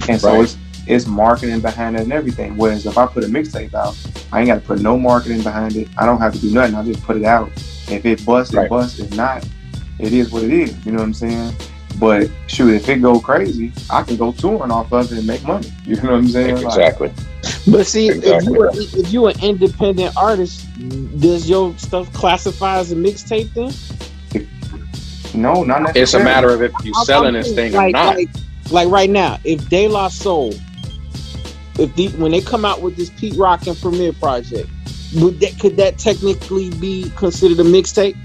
And 0.10 0.20
so 0.20 0.34
right. 0.34 0.44
it's 0.44 0.58
it's 0.86 1.08
marketing 1.08 1.62
behind 1.62 1.96
it 1.96 2.02
and 2.02 2.14
everything. 2.14 2.58
Whereas 2.58 2.86
if 2.86 2.98
I 2.98 3.06
put 3.06 3.24
a 3.24 3.28
mixtape 3.28 3.74
out, 3.74 3.98
I 4.32 4.40
ain't 4.40 4.48
got 4.48 4.56
to 4.56 4.62
put 4.62 4.82
no 4.82 4.98
marketing 4.98 5.42
behind 5.42 5.76
it. 5.76 5.88
I 5.98 6.06
don't 6.06 6.20
have 6.20 6.34
to 6.34 6.40
do 6.40 6.52
nothing. 6.52 6.76
I 6.76 6.84
just 6.84 7.04
put 7.04 7.18
it 7.18 7.24
out. 7.24 7.50
If 7.90 8.06
it 8.06 8.26
busts, 8.26 8.54
right. 8.54 8.66
it 8.66 8.70
busts. 8.70 9.00
If 9.00 9.16
not, 9.16 9.48
it 10.00 10.14
is 10.14 10.32
what 10.32 10.44
it 10.44 10.52
is. 10.52 10.86
You 10.86 10.92
know 10.92 11.00
what 11.00 11.06
I'm 11.06 11.14
saying? 11.14 11.54
But 12.00 12.30
shoot, 12.48 12.74
if 12.74 12.90
it 12.90 13.02
go 13.02 13.20
crazy, 13.20 13.72
I 13.90 14.02
can 14.02 14.18
go 14.18 14.32
touring 14.32 14.72
off 14.72 14.92
of 14.92 15.12
it 15.12 15.18
and 15.18 15.28
make 15.28 15.44
money. 15.44 15.72
You 15.86 15.96
know 15.98 16.12
what 16.12 16.20
I'm 16.20 16.28
saying? 16.28 16.58
Exactly. 16.58 17.10
Like, 17.10 17.18
but 17.70 17.86
see, 17.86 18.10
exactly. 18.10 18.54
if 18.54 18.94
you 18.94 19.00
if 19.02 19.10
you're 19.12 19.30
an 19.30 19.44
independent 19.44 20.16
artist, 20.18 20.66
does 21.20 21.50
your 21.50 21.78
stuff 21.78 22.12
classify 22.14 22.78
as 22.78 22.92
a 22.92 22.96
mixtape 22.96 23.54
then? 23.54 23.70
If, 24.34 25.36
No, 25.36 25.64
not 25.64 25.84
necessarily. 25.84 26.02
It's 26.02 26.14
a 26.14 26.20
matter 26.24 26.50
of 26.50 26.62
if 26.62 26.72
you 26.84 26.94
I'm- 26.96 27.06
selling 27.06 27.34
this 27.34 27.54
saying, 27.54 27.74
thing 27.74 27.76
or 27.76 27.90
not. 27.90 28.16
Like, 28.16 28.30
like 28.72 28.90
right 28.90 29.10
now, 29.10 29.40
if 29.44 29.68
De 29.70 29.88
La 29.88 30.08
Soul, 30.08 30.54
if 31.80 31.95
the 31.95 32.09
when 32.09 32.32
they 32.32 32.41
come 32.41 32.65
out 32.65 32.82
with 32.82 32.95
this 32.95 33.09
Pete 33.09 33.36
Rock 33.36 33.67
and 33.67 33.78
Premier 33.78 34.13
project, 34.13 34.69
would 35.15 35.39
that 35.39 35.59
could 35.59 35.78
that 35.78 35.97
technically 35.97 36.69
be 36.71 37.11
considered 37.15 37.59
a 37.59 37.63
mixtape? 37.63 38.17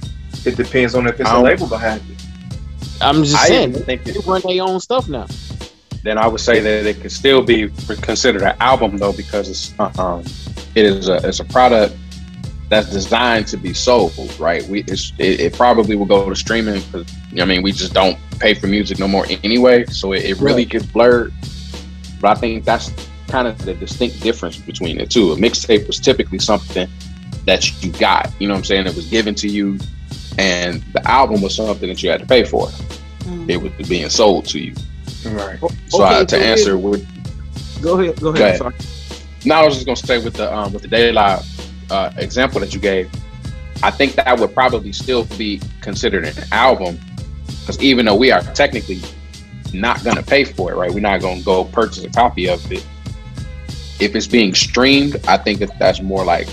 It 0.46 0.56
depends 0.56 0.94
on 0.94 1.06
if 1.06 1.18
it's 1.20 1.30
a 1.30 1.38
label 1.40 1.66
behind 1.66 2.02
it. 2.10 2.18
I'm 3.00 3.22
just 3.22 3.36
I 3.36 3.48
saying 3.48 3.70
even 3.70 3.82
think 3.84 4.04
they 4.04 4.14
run 4.26 4.42
their 4.44 4.62
own 4.62 4.80
stuff 4.80 5.08
now. 5.08 5.26
then 6.02 6.18
I 6.18 6.26
would 6.26 6.40
say 6.40 6.60
that 6.60 6.86
it 6.86 7.00
could 7.00 7.12
still 7.12 7.42
be 7.42 7.68
considered 8.02 8.42
an 8.42 8.56
album 8.60 8.96
though 8.98 9.12
because 9.12 9.48
it's 9.48 9.98
um 9.98 10.24
it 10.74 10.84
is 10.84 11.08
a 11.08 11.16
it's 11.26 11.40
a 11.40 11.44
product 11.44 11.94
that's 12.68 12.90
designed 12.90 13.46
to 13.48 13.56
be 13.56 13.72
sold 13.72 14.38
right 14.38 14.62
we 14.68 14.80
it's, 14.80 15.12
it, 15.18 15.40
it 15.40 15.52
probably 15.54 15.96
will 15.96 16.06
go 16.06 16.28
to 16.28 16.36
streaming 16.36 16.82
because 16.82 17.06
I 17.40 17.44
mean 17.44 17.62
we 17.62 17.72
just 17.72 17.94
don't 17.94 18.18
pay 18.38 18.54
for 18.54 18.66
music 18.66 18.98
no 18.98 19.08
more 19.08 19.26
anyway 19.42 19.86
so 19.86 20.12
it, 20.12 20.24
it 20.24 20.38
really 20.38 20.64
gets 20.64 20.84
blurred 20.86 21.32
but 22.20 22.36
I 22.36 22.40
think 22.40 22.64
that's 22.64 22.92
kind 23.28 23.46
of 23.46 23.58
the 23.64 23.74
distinct 23.74 24.20
difference 24.22 24.56
between 24.56 24.98
the 24.98 25.06
two 25.06 25.32
a 25.32 25.36
mixtape 25.36 25.86
was 25.86 25.98
typically 26.00 26.38
something 26.38 26.88
that 27.46 27.82
you 27.82 27.92
got 27.92 28.30
you 28.40 28.48
know 28.48 28.54
what 28.54 28.58
I'm 28.58 28.64
saying 28.64 28.86
it 28.86 28.94
was 28.96 29.06
given 29.06 29.34
to 29.36 29.48
you 29.48 29.78
and 30.38 30.82
the 30.92 31.06
album 31.08 31.40
was 31.42 31.54
something 31.56 31.88
that 31.88 32.02
you 32.02 32.10
had 32.10 32.20
to 32.20 32.26
pay 32.26 32.44
for 32.44 32.68
Mm. 33.24 33.50
it 33.50 33.56
was 33.58 33.72
being 33.88 34.08
sold 34.08 34.46
to 34.46 34.58
you 34.58 34.74
Right. 35.26 35.58
so 35.88 36.02
I, 36.02 36.20
Okay, 36.20 36.24
to 36.24 36.36
go 36.36 36.42
ahead. 36.42 36.58
answer 36.58 36.78
with 36.78 37.06
Go 37.82 38.00
ahead, 38.00 38.18
go 38.20 38.28
ahead. 38.30 38.38
Go 38.38 38.44
ahead. 38.44 38.58
Sorry. 38.58 38.74
No, 39.44 39.54
I 39.56 39.64
was 39.66 39.74
just 39.74 39.86
gonna 39.86 39.96
say 39.96 40.18
with 40.24 40.34
the 40.34 40.52
um, 40.54 40.72
with 40.72 40.82
the 40.82 40.88
Daily 40.88 41.12
Live 41.12 41.44
uh, 41.90 42.10
example 42.16 42.58
that 42.60 42.72
you 42.74 42.80
gave, 42.80 43.10
I 43.82 43.90
think 43.90 44.14
that 44.14 44.38
would 44.40 44.52
probably 44.54 44.92
still 44.92 45.24
be 45.36 45.60
considered 45.80 46.24
an 46.24 46.34
album 46.52 46.98
because 47.60 47.80
even 47.82 48.06
though 48.06 48.16
we 48.16 48.30
are 48.32 48.40
technically 48.54 49.00
not 49.72 50.02
gonna 50.02 50.22
pay 50.22 50.44
for 50.44 50.72
it, 50.72 50.76
right? 50.76 50.92
We're 50.92 51.00
not 51.00 51.20
gonna 51.20 51.42
go 51.42 51.64
purchase 51.64 52.02
a 52.04 52.08
copy 52.10 52.48
of 52.48 52.70
it. 52.72 52.84
If 54.00 54.14
it's 54.14 54.26
being 54.26 54.54
streamed, 54.54 55.16
I 55.26 55.36
think 55.36 55.58
that 55.60 55.78
that's 55.78 56.00
more 56.00 56.24
like 56.24 56.48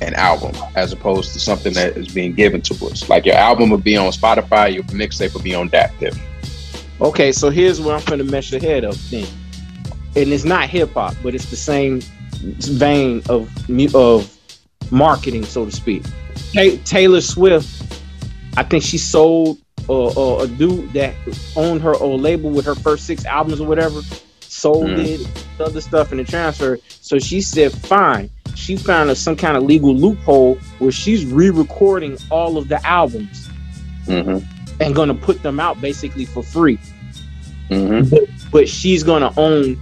an 0.00 0.14
album 0.14 0.56
as 0.76 0.92
opposed 0.92 1.32
to 1.34 1.40
something 1.40 1.74
that 1.74 1.96
is 1.96 2.08
being 2.08 2.32
given 2.32 2.62
to 2.62 2.86
us. 2.86 3.08
Like 3.08 3.26
your 3.26 3.36
album 3.36 3.70
would 3.70 3.84
be 3.84 3.96
on 3.96 4.10
Spotify, 4.12 4.72
your 4.72 4.84
mixtape 4.84 5.34
would 5.34 5.44
be 5.44 5.54
on 5.54 5.68
DatPiff. 5.68 6.18
Okay, 7.00 7.32
so 7.32 7.50
here's 7.50 7.80
where 7.80 7.96
I'm 7.96 8.04
gonna 8.04 8.24
mess 8.24 8.50
your 8.50 8.60
head 8.60 8.84
up 8.84 8.94
then. 9.10 9.26
And 10.16 10.32
it's 10.32 10.44
not 10.44 10.68
hip 10.68 10.92
hop, 10.94 11.14
but 11.22 11.34
it's 11.34 11.50
the 11.50 11.56
same 11.56 12.00
vein 12.40 13.22
of 13.28 13.50
of 13.94 14.36
marketing, 14.90 15.44
so 15.44 15.64
to 15.64 15.70
speak. 15.70 16.02
Taylor 16.84 17.20
Swift, 17.20 18.00
I 18.56 18.62
think 18.62 18.82
she 18.82 18.98
sold 18.98 19.58
uh, 19.88 20.06
uh, 20.08 20.42
a 20.42 20.48
dude 20.48 20.92
that 20.92 21.14
owned 21.56 21.82
her 21.82 21.94
old 21.94 22.20
label 22.20 22.50
with 22.50 22.64
her 22.66 22.74
first 22.74 23.06
six 23.06 23.24
albums 23.24 23.60
or 23.60 23.66
whatever, 23.66 24.00
sold 24.60 24.86
Mm. 24.90 25.20
it, 25.20 25.44
other 25.60 25.80
stuff 25.80 26.12
in 26.12 26.18
the 26.18 26.24
transfer. 26.24 26.78
So 27.00 27.18
she 27.18 27.40
said, 27.40 27.72
fine. 27.72 28.30
She 28.54 28.76
found 28.76 29.10
a, 29.10 29.14
some 29.16 29.36
kind 29.36 29.56
of 29.56 29.62
legal 29.62 29.94
loophole 29.94 30.56
where 30.78 30.92
she's 30.92 31.24
re-recording 31.24 32.18
all 32.30 32.56
of 32.58 32.68
the 32.68 32.84
albums 32.86 33.48
Mm-hmm. 34.06 34.38
and 34.82 34.94
gonna 34.94 35.14
put 35.14 35.42
them 35.42 35.60
out 35.60 35.80
basically 35.80 36.24
for 36.24 36.42
free 36.42 36.78
Mm-hmm. 37.70 38.48
but 38.50 38.68
she's 38.68 39.04
gonna 39.04 39.32
own 39.36 39.78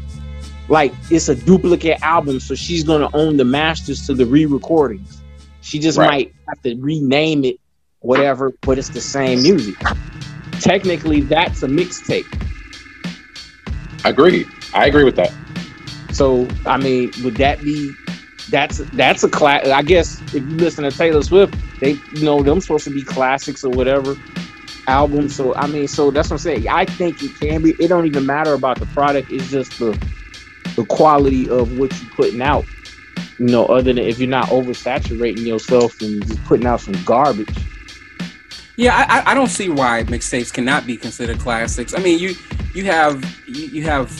like 0.68 0.93
it's 1.11 1.29
a 1.31 1.35
duplicate 1.35 2.03
album, 2.03 2.39
so 2.41 2.55
she's 2.55 2.85
gonna 2.85 3.09
own 3.14 3.37
the 3.39 3.45
masters 3.45 4.07
to 4.07 4.12
the 4.14 4.26
re-recordings. 4.26 5.22
She 5.62 5.79
just 5.79 5.97
Right. 5.97 6.11
might 6.11 6.35
have 6.49 6.62
to 6.64 6.74
rename 6.83 7.45
it, 7.45 7.57
whatever, 8.01 8.53
but 8.62 8.76
it's 8.79 8.91
the 8.91 9.01
same 9.01 9.41
music. 9.43 9.76
Technically, 10.61 11.22
that's 11.22 11.62
a 11.62 11.68
mixtape. 11.68 12.26
Agreed. 14.05 14.47
I 14.75 14.87
agree 14.87 15.05
with 15.05 15.16
that. 15.16 15.33
So, 16.12 16.49
I 16.66 16.77
mean, 16.79 17.11
would 17.23 17.37
that 17.37 17.61
be? 17.62 17.97
That's 18.51 18.79
that's 18.93 19.23
a 19.25 19.29
class. 19.29 19.66
I 19.69 19.83
guess 19.83 20.23
if 20.35 20.35
you 20.35 20.57
listen 20.57 20.85
to 20.85 20.91
Taylor 20.91 21.23
Swift, 21.23 21.55
they 21.81 21.93
you 22.12 22.25
know 22.25 22.43
them 22.43 22.61
supposed 22.61 22.85
to 22.85 22.91
be 22.91 23.05
classics 23.05 23.62
or 23.62 23.71
whatever 23.71 24.16
albums. 24.87 25.37
So 25.37 25.55
I 25.55 25.66
mean, 25.66 25.87
so 25.87 26.11
that's 26.11 26.31
what 26.31 26.35
I'm 26.35 26.39
saying. 26.39 26.66
I 26.69 26.87
think 26.87 27.23
it 27.23 27.33
can 27.41 27.62
be. 27.62 27.73
It 27.79 27.89
don't 27.89 28.07
even 28.07 28.25
matter 28.25 28.55
about 28.55 28.79
the 28.79 28.87
product. 28.87 29.31
It's 29.31 29.51
just 29.51 29.79
the 29.79 30.01
the 30.77 30.85
quality 30.87 31.49
of 31.51 31.73
what 31.79 31.93
you're 32.01 32.11
putting 32.16 32.41
out. 32.41 32.64
You 33.39 33.47
know, 33.47 33.66
other 33.66 33.93
than 33.93 33.99
if 33.99 34.19
you're 34.19 34.29
not 34.29 34.49
oversaturating 34.49 35.45
yourself 35.47 36.01
and 36.01 36.27
just 36.27 36.43
putting 36.45 36.66
out 36.66 36.81
some 36.81 36.95
garbage. 37.05 37.55
Yeah, 38.77 38.95
I, 38.97 39.19
I- 39.19 39.31
I 39.33 39.35
don't 39.35 39.49
see 39.49 39.69
why 39.69 40.05
mixtapes 40.05 40.53
cannot 40.53 40.87
be 40.87 40.97
considered 40.97 41.39
classics. 41.39 41.95
I 41.95 41.99
mean, 41.99 42.19
you 42.19 42.35
you 42.73 42.85
have 42.87 43.23
you, 43.47 43.66
you 43.66 43.83
have 43.85 44.11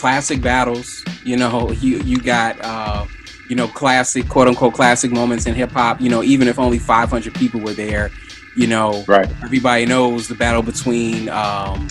classic 0.00 0.40
battles. 0.40 1.04
You 1.24 1.36
know, 1.36 1.70
you 1.72 1.98
you 1.98 2.18
got 2.20 2.58
uh, 2.64 3.06
you 3.48 3.56
know 3.56 3.68
classic 3.68 4.28
quote 4.28 4.48
unquote 4.48 4.74
classic 4.74 5.10
moments 5.12 5.46
in 5.46 5.54
hip 5.54 5.70
hop. 5.72 6.00
You 6.00 6.08
know, 6.08 6.22
even 6.22 6.48
if 6.48 6.58
only 6.58 6.78
500 6.78 7.34
people 7.34 7.60
were 7.60 7.74
there, 7.74 8.10
you 8.56 8.66
know, 8.66 9.04
Right. 9.06 9.28
everybody 9.44 9.84
knows 9.86 10.26
the 10.28 10.34
battle 10.34 10.62
between 10.62 11.28
um, 11.28 11.86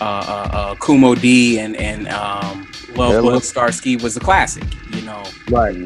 uh, 0.00 0.04
uh, 0.04 0.48
uh, 0.58 0.74
Kool 0.76 0.98
Moe 0.98 1.14
Dee 1.14 1.58
and 1.58 1.76
and 1.76 2.08
um, 2.08 2.66
Love 2.96 3.12
Yeah, 3.12 3.20
Love- 3.30 3.42
Starski 3.42 4.02
was 4.02 4.16
a 4.16 4.20
classic. 4.20 4.64
You 4.94 5.02
know, 5.02 5.22
Right. 5.50 5.76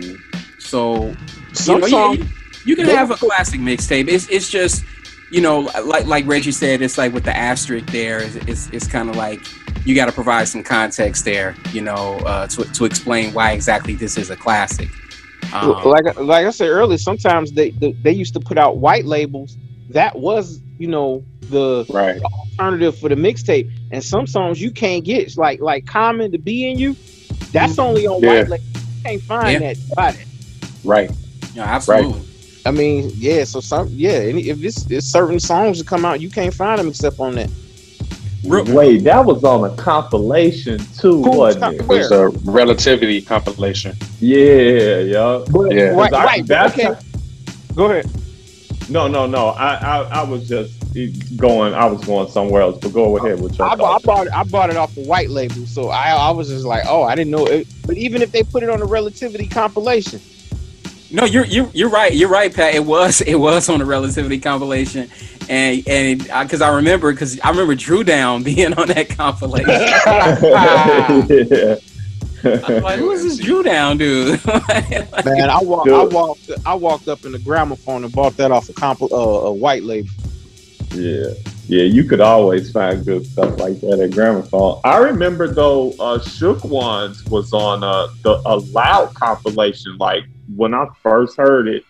so 0.58 1.14
Some 1.52 1.76
you, 1.76 1.80
know, 1.82 1.86
songs. 1.88 2.18
you, 2.18 2.26
you 2.64 2.76
can 2.76 2.86
have 2.86 3.10
a 3.10 3.16
classic 3.16 3.60
mixtape. 3.60 4.08
It's 4.08 4.28
it's 4.28 4.48
just 4.48 4.84
you 5.30 5.40
know 5.40 5.60
like 5.84 6.06
like 6.06 6.24
Reggie 6.26 6.52
said, 6.52 6.80
it's 6.82 6.96
like 6.98 7.12
with 7.12 7.24
the 7.24 7.36
asterisk 7.36 7.86
there. 7.86 8.18
It's 8.22 8.36
it's, 8.36 8.68
it's 8.72 8.86
kind 8.86 9.08
of 9.10 9.16
like 9.16 9.40
you 9.86 9.94
got 9.94 10.06
to 10.06 10.12
provide 10.12 10.48
some 10.48 10.62
context 10.62 11.24
there. 11.24 11.54
You 11.72 11.80
know, 11.82 12.18
uh, 12.26 12.46
to 12.48 12.64
to 12.72 12.84
explain 12.84 13.32
why 13.32 13.52
exactly 13.52 13.94
this 13.94 14.18
is 14.18 14.28
a 14.30 14.36
classic. 14.36 14.88
Um, 15.52 15.70
like 15.84 16.18
like 16.20 16.44
I 16.46 16.50
said 16.50 16.68
earlier, 16.68 16.98
sometimes 16.98 17.52
they, 17.52 17.70
they 17.70 17.92
they 17.92 18.12
used 18.12 18.34
to 18.34 18.40
put 18.40 18.58
out 18.58 18.78
white 18.78 19.04
labels. 19.06 19.56
That 19.90 20.18
was 20.18 20.60
you 20.78 20.88
know 20.88 21.24
the 21.42 21.86
Right. 21.88 22.20
alternative 22.58 22.98
for 22.98 23.08
the 23.08 23.14
mixtape. 23.14 23.70
And 23.92 24.02
some 24.02 24.26
songs 24.26 24.60
you 24.60 24.72
can't 24.72 25.04
get, 25.04 25.36
like 25.38 25.60
like 25.60 25.86
"Common" 25.86 26.32
to 26.32 26.38
be 26.38 26.68
in 26.68 26.78
you. 26.78 26.96
That's 27.52 27.78
only 27.78 28.06
on 28.06 28.20
Yeah. 28.20 28.28
white 28.40 28.48
label. 28.48 28.64
You 28.74 29.02
can't 29.04 29.22
find 29.22 29.52
Yeah. 29.52 29.72
that. 29.72 29.76
Buy 29.94 30.10
that. 30.12 30.26
Right. 30.84 31.10
yeah, 31.54 31.62
absolutely. 31.62 32.22
I 32.66 32.72
mean, 32.72 33.12
yeah. 33.14 33.44
So 33.44 33.60
some, 33.60 33.88
yeah. 33.92 34.18
If 34.18 34.64
it's, 34.64 34.90
it's 34.90 35.06
certain 35.06 35.38
songs 35.38 35.78
that 35.78 35.86
come 35.86 36.04
out, 36.04 36.20
you 36.20 36.28
can't 36.28 36.52
find 36.52 36.80
them 36.80 36.88
except 36.88 37.20
on 37.20 37.36
that. 37.36 37.48
Real- 38.46 38.64
Wait, 38.74 39.04
that 39.04 39.24
was 39.24 39.44
on 39.44 39.64
a 39.70 39.74
compilation 39.76 40.78
too, 40.98 41.22
Who's 41.22 41.36
wasn't 41.36 41.74
it? 41.74 41.80
It 41.80 41.86
was 41.88 42.10
a 42.10 42.28
relativity 42.44 43.20
compilation. 43.22 43.96
Yeah, 44.20 44.98
yeah. 44.98 45.44
But, 45.50 45.72
Yeah. 45.74 45.82
Right. 45.90 46.12
I- 46.12 46.24
right. 46.24 46.46
that's- 46.46 46.78
Okay. 46.78 47.00
Go 47.74 47.86
ahead. 47.86 48.10
No, 48.88 49.08
no, 49.08 49.26
no. 49.26 49.48
I, 49.48 49.74
I, 49.74 50.02
I 50.20 50.22
was 50.22 50.48
just 50.48 50.72
going. 51.36 51.74
I 51.74 51.84
was 51.86 52.02
going 52.04 52.28
somewhere 52.30 52.62
else. 52.62 52.78
But 52.80 52.92
go 52.94 53.16
ahead 53.18 53.40
with 53.40 53.58
your 53.58 53.68
I, 53.68 53.74
bought- 53.74 54.00
I 54.02 54.04
bought 54.06 54.26
it. 54.28 54.32
I 54.32 54.44
bought 54.44 54.70
it 54.70 54.76
off 54.76 54.96
a 54.96 55.00
white 55.00 55.28
label, 55.28 55.66
so 55.66 55.90
I 55.90 56.10
I 56.12 56.30
was 56.30 56.48
just 56.48 56.64
like, 56.64 56.84
oh, 56.86 57.02
I 57.02 57.14
didn't 57.14 57.32
know 57.32 57.46
it. 57.46 57.66
But 57.86 57.96
even 57.96 58.22
if 58.22 58.32
they 58.32 58.42
put 58.44 58.62
it 58.62 58.70
on 58.70 58.80
a 58.80 58.84
relativity 58.86 59.46
compilation, 59.46 60.20
No, 61.10 61.24
you're 61.24 61.44
you're 61.44 61.70
you're 61.72 61.88
right. 61.88 62.12
You're 62.14 62.28
right, 62.28 62.52
Pat. 62.52 62.74
It 62.74 62.84
was 62.84 63.20
it 63.20 63.36
was 63.36 63.68
on 63.68 63.78
the 63.78 63.84
relativity 63.84 64.38
compilation, 64.38 65.08
and 65.48 65.86
and 65.86 66.18
because 66.22 66.60
I 66.60 66.74
remember 66.74 67.12
because 67.12 67.38
I 67.40 67.50
remember 67.50 67.74
Drew 67.74 68.02
Down 68.02 68.42
being 68.44 68.74
on 68.74 68.88
that 68.88 69.08
compilation. 69.10 69.68
yeah. 71.28 71.76
I'm 72.44 72.82
like, 72.82 72.98
who 72.98 73.10
is 73.10 73.24
this 73.24 73.38
Drew 73.38 73.62
Down 73.62 73.98
dude? 73.98 74.44
man, 74.46 75.50
I 75.50 75.58
walked, 75.62 75.90
I 75.90 76.04
walked, 76.04 76.50
I 76.64 76.74
walked 76.74 77.08
up 77.08 77.24
in 77.24 77.32
the 77.32 77.38
gramophone 77.38 78.04
and 78.04 78.12
bought 78.12 78.36
that 78.36 78.52
off 78.52 78.68
a 78.68 78.72
comp, 78.72 79.02
uh, 79.02 79.06
a 79.06 79.52
white 79.52 79.82
label. 79.82 80.10
Yeah, 80.92 81.30
yeah, 81.68 81.82
you 81.82 82.04
could 82.04 82.20
always 82.20 82.70
find 82.70 83.04
good 83.04 83.26
stuff 83.26 83.58
like 83.58 83.80
that 83.80 83.98
at 84.00 84.10
Gramophone. 84.10 84.80
I 84.84 84.98
remember 84.98 85.48
though, 85.48 85.92
uh, 85.98 86.20
Shook 86.20 86.64
Ones 86.64 87.24
was 87.24 87.52
on 87.52 87.82
uh, 87.82 88.08
the 88.22 88.40
a 88.46 88.56
loud 88.56 89.14
compilation. 89.14 89.96
Like 89.98 90.24
when 90.54 90.74
I 90.74 90.86
first 91.02 91.36
heard 91.36 91.68
it, 91.68 91.84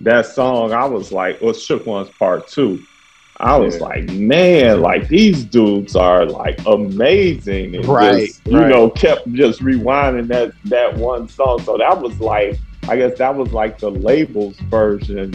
that 0.00 0.26
song, 0.26 0.72
I 0.72 0.84
was 0.84 1.10
like, 1.10 1.40
"Well, 1.40 1.52
Shook 1.54 1.86
Ones 1.86 2.08
Part 2.18 2.46
2. 2.48 2.78
I 3.40 3.56
was 3.56 3.76
Yeah. 3.76 3.84
like, 3.84 4.10
man, 4.10 4.80
like 4.80 5.08
these 5.08 5.44
dudes 5.44 5.94
are 5.96 6.26
like 6.26 6.58
amazing, 6.66 7.76
and 7.76 7.86
Right, 7.86 8.26
just, 8.26 8.46
you 8.46 8.58
right. 8.58 8.68
know, 8.68 8.90
kept 8.90 9.32
just 9.32 9.60
rewinding 9.62 10.26
that 10.28 10.52
that 10.66 10.96
one 10.96 11.28
song. 11.28 11.60
So 11.62 11.76
that 11.78 12.00
was 12.00 12.18
like, 12.20 12.58
I 12.88 12.96
guess 12.96 13.16
that 13.18 13.34
was 13.36 13.52
like 13.52 13.78
the 13.78 13.90
label's 13.90 14.58
version 14.70 15.34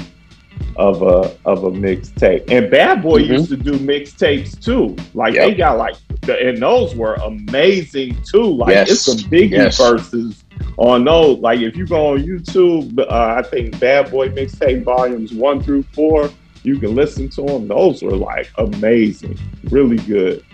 of 0.76 1.02
a 1.02 1.32
of 1.46 1.64
a 1.64 1.72
mixtape. 1.72 2.50
And 2.52 2.70
Bad 2.70 3.02
Boy 3.02 3.22
Mhm. 3.24 3.28
used 3.30 3.50
to 3.50 3.58
do 3.58 3.74
mixtapes 3.74 4.60
too. 4.62 4.96
Like 5.14 5.34
Yep. 5.36 5.48
they 5.50 5.54
got 5.56 5.78
like, 5.78 5.96
the, 6.22 6.38
and 6.50 6.58
those 6.58 6.96
were 6.96 7.16
amazing 7.16 8.18
too. 8.30 8.44
Like 8.44 8.72
Yes. 8.72 8.92
it's 8.92 9.02
some 9.06 9.18
Biggie 9.32 9.52
Yes. 9.52 9.78
verses 9.78 10.44
on 10.78 11.04
those. 11.04 11.40
Like 11.40 11.60
if 11.60 11.76
you 11.76 11.86
go 11.86 12.14
on 12.14 12.24
YouTube, 12.24 12.98
uh, 13.00 13.36
I 13.38 13.42
think 13.44 13.80
Bad 13.80 14.12
Boy 14.12 14.30
mixtape 14.30 14.84
volumes 14.84 15.34
one 15.34 15.62
through 15.62 15.84
four. 15.94 16.30
You 16.64 16.78
can 16.80 16.96
listen 16.96 17.30
to 17.32 17.42
them. 17.44 17.68
Those 17.68 18.02
were 18.02 18.16
like 18.16 18.50
amazing, 18.58 19.38
really 19.66 19.98
good. 19.98 20.46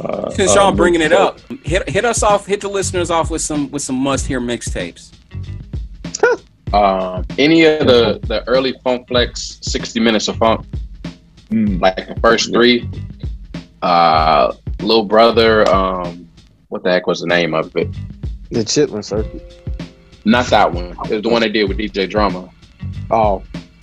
Uh, 0.00 0.30
Since 0.30 0.52
uh, 0.52 0.60
y'all 0.60 0.72
bringing 0.72 1.02
it 1.02 1.12
up, 1.12 1.40
hit 1.62 1.88
hit 1.88 2.04
us 2.04 2.22
off, 2.22 2.46
hit 2.46 2.60
the 2.62 2.68
listeners 2.68 3.10
off 3.10 3.30
with 3.30 3.42
some 3.42 3.70
with 3.70 3.82
some 3.82 3.96
must 3.96 4.26
hear 4.26 4.40
mixtapes. 4.40 5.12
Um, 6.72 7.26
any 7.36 7.64
of 7.64 7.84
the 7.88 8.20
the 8.28 8.46
early 8.46 8.72
Funk 8.84 9.08
Flex 9.08 9.58
sixty 9.60 9.98
minutes 9.98 10.28
of 10.28 10.36
funk, 10.36 10.64
Mm. 11.50 11.80
like 11.80 11.96
the 11.96 12.14
first 12.20 12.52
three. 12.52 12.88
Uh, 13.82 14.52
little 14.80 15.04
brother. 15.04 15.68
Um, 15.68 16.28
what 16.68 16.84
the 16.84 16.90
heck 16.92 17.08
was 17.08 17.20
the 17.22 17.26
name 17.26 17.54
of 17.54 17.74
it? 17.76 17.88
The 18.50 18.60
Chitlin 18.60 19.04
Circuit. 19.04 19.56
Not 20.24 20.46
that 20.46 20.72
one. 20.72 20.96
It 21.08 21.10
was 21.14 21.22
the 21.22 21.28
one 21.28 21.40
they 21.42 21.48
did 21.48 21.68
with 21.68 21.78
DJ 21.78 22.08
Drama. 22.08 22.50
Oh, 23.10 23.42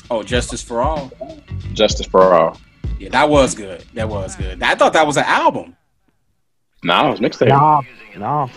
Oh, 0.10 0.24
Justice 0.24 0.62
for 0.62 0.82
All. 0.82 1.12
Justice 1.74 2.06
for 2.08 2.34
All. 2.34 2.58
Yeah, 3.00 3.10
that 3.10 3.30
was 3.30 3.54
good. 3.54 3.84
That 3.94 4.08
was 4.08 4.36
good. 4.36 4.64
I 4.64 4.74
thought 4.76 4.94
that 4.94 5.06
was 5.06 5.18
an 5.18 5.26
album. 5.26 5.76
No, 6.84 7.08
it 7.08 7.12
was 7.12 7.20
mixtape. 7.20 7.50
nah, 7.50 7.82
nah. 8.18 8.48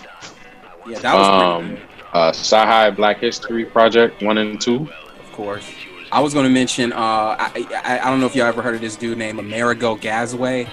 Yeah, 0.87 0.99
that 1.01 1.15
was 1.15 1.29
pretty 1.29 1.45
Um, 1.45 1.69
good. 1.71 1.83
uh, 2.13 2.29
Sci 2.31 2.91
Black 2.93 3.19
History 3.19 3.65
Project 3.65 4.23
one 4.23 4.39
and 4.39 4.61
two. 4.61 4.89
Of 5.21 5.33
course. 5.33 5.69
I 6.13 6.21
was 6.21 6.33
going 6.35 6.45
to 6.45 6.51
mention. 6.53 6.93
Uh, 6.93 6.97
I, 7.39 7.67
I 7.85 8.01
I 8.03 8.11
don't 8.11 8.21
know 8.21 8.27
if 8.27 8.35
y'all 8.35 8.47
ever 8.47 8.63
heard 8.63 8.75
of 8.75 8.81
this 8.81 8.97
dude 8.97 9.19
named 9.19 9.39
Amerigo 9.39 9.97
Gazaway. 9.97 10.69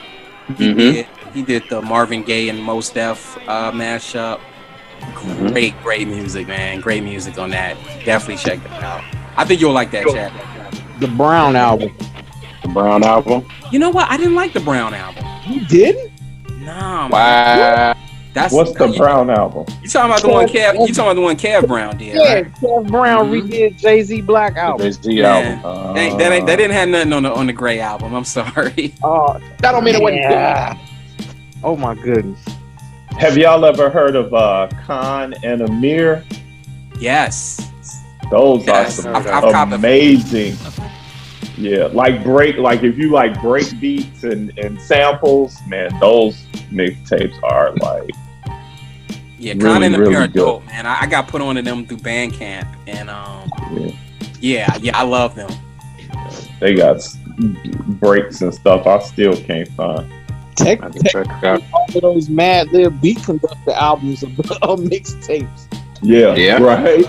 He 0.58 0.74
Mhm. 0.74 0.76
did 0.78 1.08
he 1.34 1.42
did 1.44 1.64
the 1.70 1.82
Marvin 1.82 2.24
Gaye 2.24 2.50
and 2.50 2.62
Mos 2.62 2.90
Def 2.90 3.38
uh, 3.48 3.72
mashup. 3.72 4.40
Great, 5.50 5.80
great 5.82 6.08
music, 6.08 6.48
man. 6.48 6.80
Great 6.82 7.04
music 7.04 7.38
on 7.38 7.50
that. 7.52 7.76
Definitely 8.06 8.38
check 8.38 8.64
that 8.64 8.84
out. 8.84 9.04
I 9.36 9.46
think 9.46 9.62
you'll 9.62 9.74
like 9.74 9.92
that, 9.92 10.06
Chad. 10.08 10.32
The 11.00 11.08
Brown 11.08 11.56
album. 11.56 11.96
The 12.64 12.70
Brown 12.70 13.04
album. 13.04 13.46
You 13.72 13.80
know 13.80 13.90
what? 13.90 14.10
I 14.10 14.18
didn't 14.18 14.36
like 14.36 14.54
the 14.54 14.60
Brown 14.62 14.94
album. 14.94 15.26
You 15.48 15.66
didn't? 15.66 16.12
Nah. 16.62 17.10
Wow. 17.10 17.94
That's 18.34 18.54
What's 18.54 18.74
the 18.74 18.88
you, 18.88 18.98
Brown 18.98 19.30
album? 19.32 19.66
You 19.82 19.90
talking 19.90 20.12
about 20.12 20.22
the 20.22 20.28
one 20.30 20.48
Kev? 20.48 20.74
You 20.88 20.94
talking 20.94 21.00
about 21.06 21.14
the 21.16 21.22
one 21.22 21.36
Kev 21.38 21.68
Brown 21.68 21.98
did? 21.98 22.16
Yeah, 22.16 22.34
Right? 22.36 22.54
Kev 22.56 22.88
Brown 22.88 23.32
Mhm. 23.32 23.42
redid 23.50 23.78
Jay 23.80 24.04
Z 24.04 24.22
Black 24.22 24.56
album. 24.58 24.86
The 24.86 24.94
Z 24.94 25.22
Man. 25.22 25.60
album. 25.64 25.96
That, 25.96 26.00
ain't- 26.02 26.18
that, 26.20 26.32
ain't, 26.32 26.46
that 26.48 26.56
didn't 26.58 26.74
have 26.74 26.90
nothing 26.90 27.14
on 27.14 27.24
the 27.24 27.34
on 27.34 27.48
the 27.48 27.54
Gray 27.54 27.80
album. 27.80 28.14
I'm 28.14 28.24
sorry. 28.26 28.94
Oh, 29.04 29.40
That 29.60 29.72
don't 29.72 29.84
mean 29.84 29.96
it 29.96 30.02
wasn't 30.02 30.22
yeah. 30.22 30.78
Oh 31.64 31.76
my 31.76 31.96
goodness. 31.96 32.40
Have 33.18 33.36
y'all 33.38 33.66
ever 33.66 33.90
heard 33.90 34.16
of 34.16 34.34
uh, 34.34 34.68
Kon 34.86 35.34
and 35.44 35.62
Amir? 35.62 36.24
Yes. 37.00 37.72
Those 38.30 38.66
Yes, 38.68 39.00
are 39.00 39.02
some 39.04 39.16
I've- 39.16 39.30
I've 39.30 39.74
amazing. 39.74 40.56
Yeah, 41.58 41.86
like 41.92 42.24
break, 42.24 42.58
like 42.58 42.84
if 42.84 42.98
you 43.00 43.10
like 43.10 43.42
break 43.42 43.80
beats 43.80 44.24
and, 44.24 44.56
and 44.60 44.80
samples, 44.80 45.58
man, 45.68 45.90
those 46.00 46.46
mixtapes 46.72 47.34
are 47.42 47.74
like 47.78 48.12
Yeah, 49.40 49.54
Really, 49.54 49.60
Kon 49.64 49.84
and 49.84 49.94
the 49.96 50.00
really 50.00 50.14
Pair 50.14 50.24
are 50.26 50.28
dope, 50.28 50.66
man. 50.68 50.86
I, 50.86 51.02
I 51.02 51.08
got 51.08 51.28
put 51.28 51.42
on 51.42 51.56
to 51.56 51.64
them 51.64 51.88
through 51.88 51.98
Bandcamp, 51.98 52.68
and 52.86 53.10
um, 53.10 53.50
Yeah. 53.72 53.92
yeah, 54.40 54.78
yeah, 54.80 54.98
I 54.98 55.02
love 55.04 55.34
them. 55.34 55.50
they 56.60 56.76
got 56.76 57.02
breaks 58.00 58.42
and 58.42 58.54
stuff. 58.54 58.86
I 58.86 59.00
still 59.00 59.36
can't 59.36 59.68
find. 59.70 60.12
Tech, 60.58 60.82
I 60.82 60.86
have 60.86 61.04
check 61.06 61.26
it 61.28 61.44
out. 61.44 61.62
all 61.74 61.86
of 61.96 62.02
those 62.02 62.28
Madlib 62.30 63.00
Beat 63.02 63.20
Konducta 63.20 63.74
albums 63.74 64.24
of, 64.24 64.30
of 64.62 64.80
mixtapes. 64.80 65.68
Yeah, 66.02 66.36
Yeah. 66.36 66.58
right. 66.62 67.06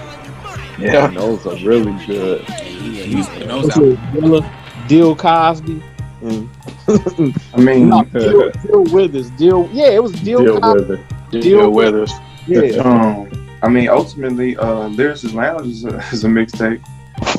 Yeah. 0.78 1.08
those 1.08 1.44
are 1.46 1.56
really 1.66 1.92
good. 2.06 2.44
Yeah, 2.48 2.60
he, 2.62 3.02
he 3.02 3.14
was 3.16 3.28
putting 3.28 3.48
those 3.48 3.64
What's 3.64 3.76
out. 3.78 3.82
it, 3.84 3.98
Dilla, 4.12 4.88
Dil 4.88 5.16
Cosby, 5.16 5.82
and 6.22 6.48
I 7.54 7.60
mean, 7.60 7.88
no, 7.88 8.04
Dill, 8.12 8.50
Dil 8.50 8.84
Withers. 8.84 9.30
Dill, 9.30 9.68
yeah, 9.72 9.90
it 9.90 10.02
was 10.02 10.12
Dill, 10.12 10.42
Deal 10.44 10.60
Cosby. 10.60 10.80
with 10.88 11.00
it. 11.32 11.40
Deal 11.42 11.70
with 11.70 11.94
us. 11.94 12.12
Yeah, 12.46 12.60
um, 12.82 13.28
I 13.62 13.68
mean, 13.68 13.88
ultimately, 13.88 14.56
uh, 14.56 14.88
Lyricist 14.90 15.34
Lounge 15.34 15.66
is 15.66 15.84
a, 15.84 15.96
is 16.12 16.24
a 16.24 16.28
mixtape. 16.28 16.80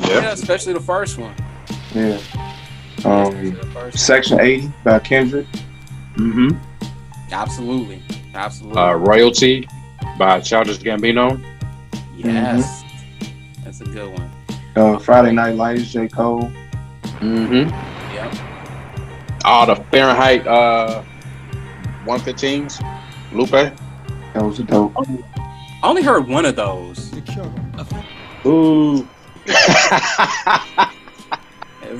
Yeah, 0.08 0.32
especially 0.34 0.74
the 0.74 0.80
first 0.82 1.18
one. 1.18 1.34
Yeah. 1.96 2.20
Um, 3.06 3.34
the 3.54 3.54
first 3.74 3.76
one. 3.76 3.92
Section 3.94 4.40
80 4.42 4.72
by 4.84 5.00
Kendrick. 5.00 5.48
Mm-hmm. 6.20 6.50
Absolutely, 7.32 8.02
absolutely. 8.34 8.82
Uh, 8.82 8.94
Royalty 8.94 9.68
by 10.18 10.40
Childish 10.42 10.80
Gambino. 10.80 11.42
yes, 12.18 12.84
that's 13.64 13.82
a 13.82 13.86
good 13.86 14.12
one. 14.12 14.30
Uh, 14.76 15.00
Friday 15.00 15.32
Night 15.32 15.56
Lights, 15.56 15.92
J. 15.92 16.08
Cole. 16.08 16.52
Mm-hmm. 17.20 17.70
Yep. 18.14 18.36
All 19.46 19.66
the 19.66 19.76
Fahrenheit 19.76 20.46
uh, 20.46 21.04
115s. 22.06 22.82
Lupe. 23.32 23.52
That 23.52 24.44
was 24.44 24.60
a 24.60 24.64
dope. 24.64 24.94
I 24.98 25.04
only 25.84 26.02
heard 26.02 26.28
one 26.28 26.46
of 26.46 26.56
those. 26.56 27.14
Ooh, 28.46 29.08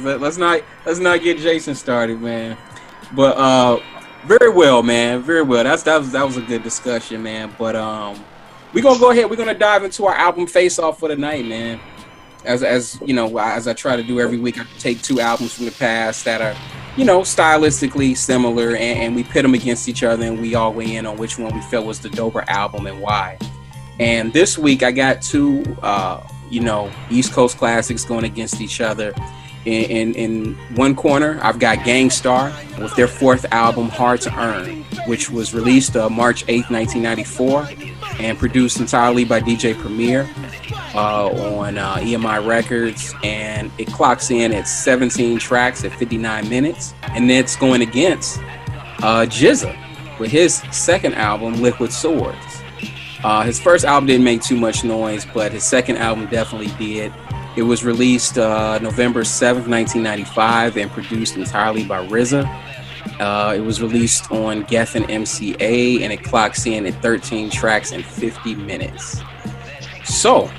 But 0.04 0.22
let's 0.22 0.38
not 0.38 0.62
let's 0.86 1.00
not 1.00 1.22
get 1.22 1.38
Jason 1.40 1.76
started, 1.76 2.22
man. 2.22 2.58
But 3.14 3.38
uh, 3.38 3.80
very 4.26 4.50
well, 4.50 4.84
man. 4.84 5.22
Very 5.22 5.42
well. 5.42 5.64
That's 5.64 5.84
that 5.84 5.98
was 5.98 6.12
that 6.12 6.26
was 6.26 6.38
a 6.38 6.42
good 6.42 6.64
discussion, 6.64 7.24
man. 7.24 7.54
But 7.58 7.76
um, 7.76 8.24
we're 8.74 8.84
gonna 8.84 9.00
go 9.00 9.12
ahead. 9.12 9.30
We're 9.30 9.36
gonna 9.36 9.54
dive 9.54 9.84
into 9.84 10.06
our 10.06 10.16
album 10.16 10.48
face 10.48 10.80
off 10.80 11.00
for 11.00 11.08
the 11.08 11.16
night, 11.16 11.46
man. 11.46 11.80
As 12.46 12.64
as 12.64 13.00
you 13.06 13.14
know, 13.14 13.38
as 13.38 13.68
I 13.68 13.74
try 13.74 13.96
to 13.96 14.04
do 14.04 14.20
every 14.20 14.38
week, 14.38 14.60
I 14.60 14.66
take 14.78 15.02
two 15.02 15.20
albums 15.20 15.54
from 15.54 15.66
the 15.66 15.72
past 15.72 16.26
that 16.26 16.42
are, 16.42 16.56
you 16.96 17.06
know, 17.06 17.22
stylistically 17.22 18.16
similar, 18.16 18.70
and, 18.70 19.00
and 19.00 19.16
we 19.16 19.24
pit 19.24 19.44
them 19.44 19.54
against 19.54 19.90
each 19.90 20.04
other, 20.04 20.26
and 20.26 20.40
we 20.40 20.56
all 20.56 20.74
weigh 20.74 20.96
in 20.96 21.06
on 21.06 21.18
which 21.18 21.38
one 21.38 21.54
we 21.54 21.62
felt 21.62 21.86
was 21.86 22.00
the 22.00 22.10
doper 22.10 22.46
album 22.48 22.88
and 22.88 23.02
why. 23.02 23.38
And 24.00 24.32
this 24.32 24.58
week, 24.58 24.84
I 24.84 24.92
got 24.92 25.22
two, 25.22 25.64
uh, 25.82 26.26
you 26.50 26.62
know, 26.62 26.90
East 27.10 27.34
Coast 27.34 27.58
classics 27.58 28.06
going 28.06 28.24
against 28.24 28.62
each 28.62 28.80
other. 28.80 29.14
In, 29.66 30.14
in, 30.14 30.14
in 30.16 30.56
one 30.76 30.96
corner, 30.96 31.40
I've 31.42 31.60
got 31.60 31.84
Gang 31.84 32.10
Starr 32.10 32.54
with 32.80 32.96
their 32.96 33.08
fourth 33.08 33.46
album, 33.52 33.90
Hard 33.90 34.22
to 34.22 34.40
Earn, 34.40 34.84
which 35.06 35.30
was 35.30 35.54
released 35.54 35.98
uh, 35.98 36.10
March 36.10 36.46
8th, 36.46 36.70
1994, 36.72 37.68
and 38.20 38.38
produced 38.38 38.80
entirely 38.80 39.26
by 39.26 39.42
DJ 39.42 39.78
Premier 39.78 40.30
uh, 40.96 41.28
on 41.28 41.78
uh, 41.78 41.96
EMI 41.96 42.46
Records. 42.46 43.14
And 43.24 43.72
it 43.78 43.88
clocks 43.88 44.32
in 44.32 44.54
at 44.54 44.68
17 44.68 45.40
tracks 45.40 45.84
at 45.84 45.92
59 45.94 46.50
minutes. 46.50 46.94
And 47.04 47.30
it's 47.30 47.56
going 47.56 47.82
against 47.82 48.40
uh, 49.02 49.26
GZA 49.28 50.20
with 50.20 50.32
his 50.32 50.56
second 50.72 51.16
album, 51.16 51.62
Liquid 51.62 51.92
Swords. 51.92 52.38
Uh, 53.24 53.44
his 53.44 53.60
first 53.60 53.84
album 53.84 54.08
didn't 54.08 54.24
make 54.24 54.42
too 54.42 54.56
much 54.56 54.84
noise, 54.84 55.26
but 55.34 55.52
his 55.52 55.64
second 55.64 55.98
album 55.98 56.26
definitely 56.28 56.74
did. 56.78 57.14
It 57.60 57.64
was 57.64 57.84
released 57.84 58.38
uh, 58.38 58.80
November 58.80 59.24
7th, 59.24 59.68
1995, 59.68 60.78
and 60.78 60.90
produced 60.90 61.36
entirely 61.36 61.84
by 61.84 62.08
RZA. 62.08 62.48
Uh, 63.20 63.54
it 63.54 63.60
was 63.60 63.82
released 63.82 64.32
on 64.32 64.64
Geffen 64.64 65.04
MCA, 65.04 66.00
and 66.00 66.14
it 66.14 66.24
clocks 66.24 66.66
in 66.66 66.86
at 66.86 67.02
13 67.02 67.50
tracks 67.50 67.92
and 67.92 68.06
50 68.06 68.56
minutes. 68.56 69.22
So, 70.06 70.50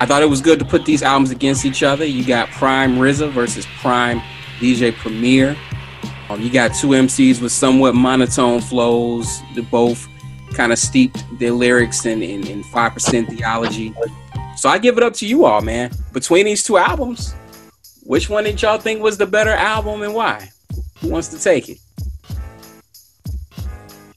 I 0.00 0.06
thought 0.06 0.22
it 0.22 0.28
was 0.28 0.40
good 0.40 0.58
to 0.58 0.64
put 0.64 0.84
these 0.84 1.04
albums 1.04 1.30
against 1.30 1.64
each 1.64 1.84
other. 1.84 2.04
You 2.04 2.26
got 2.26 2.48
Prime 2.48 2.96
RZA 2.96 3.30
versus 3.30 3.64
Prime 3.78 4.18
DJ 4.58 4.92
Premier. 4.92 5.56
Um, 6.28 6.42
you 6.42 6.50
got 6.50 6.74
two 6.74 6.88
MCs 6.88 7.40
with 7.40 7.52
somewhat 7.52 7.94
monotone 7.94 8.60
flows. 8.60 9.40
They 9.54 9.60
both 9.60 10.08
kind 10.54 10.72
of 10.72 10.80
steeped 10.80 11.22
their 11.38 11.52
lyrics 11.52 12.06
in, 12.06 12.24
in, 12.24 12.44
in 12.48 12.64
5% 12.64 13.28
theology. 13.28 13.94
So 14.60 14.68
I 14.68 14.76
give 14.76 14.98
it 14.98 15.02
up 15.02 15.14
to 15.14 15.26
you 15.26 15.46
all, 15.46 15.62
man. 15.62 15.90
Between 16.12 16.44
these 16.44 16.62
two 16.62 16.76
albums, 16.76 17.34
which 18.02 18.28
one 18.28 18.44
did 18.44 18.60
y'all 18.60 18.76
think 18.76 19.02
was 19.02 19.16
the 19.16 19.24
better 19.24 19.52
album 19.52 20.02
and 20.02 20.12
why? 20.12 20.50
Who 21.00 21.08
wants 21.08 21.28
to 21.28 21.38
take 21.38 21.70
it? 21.70 21.78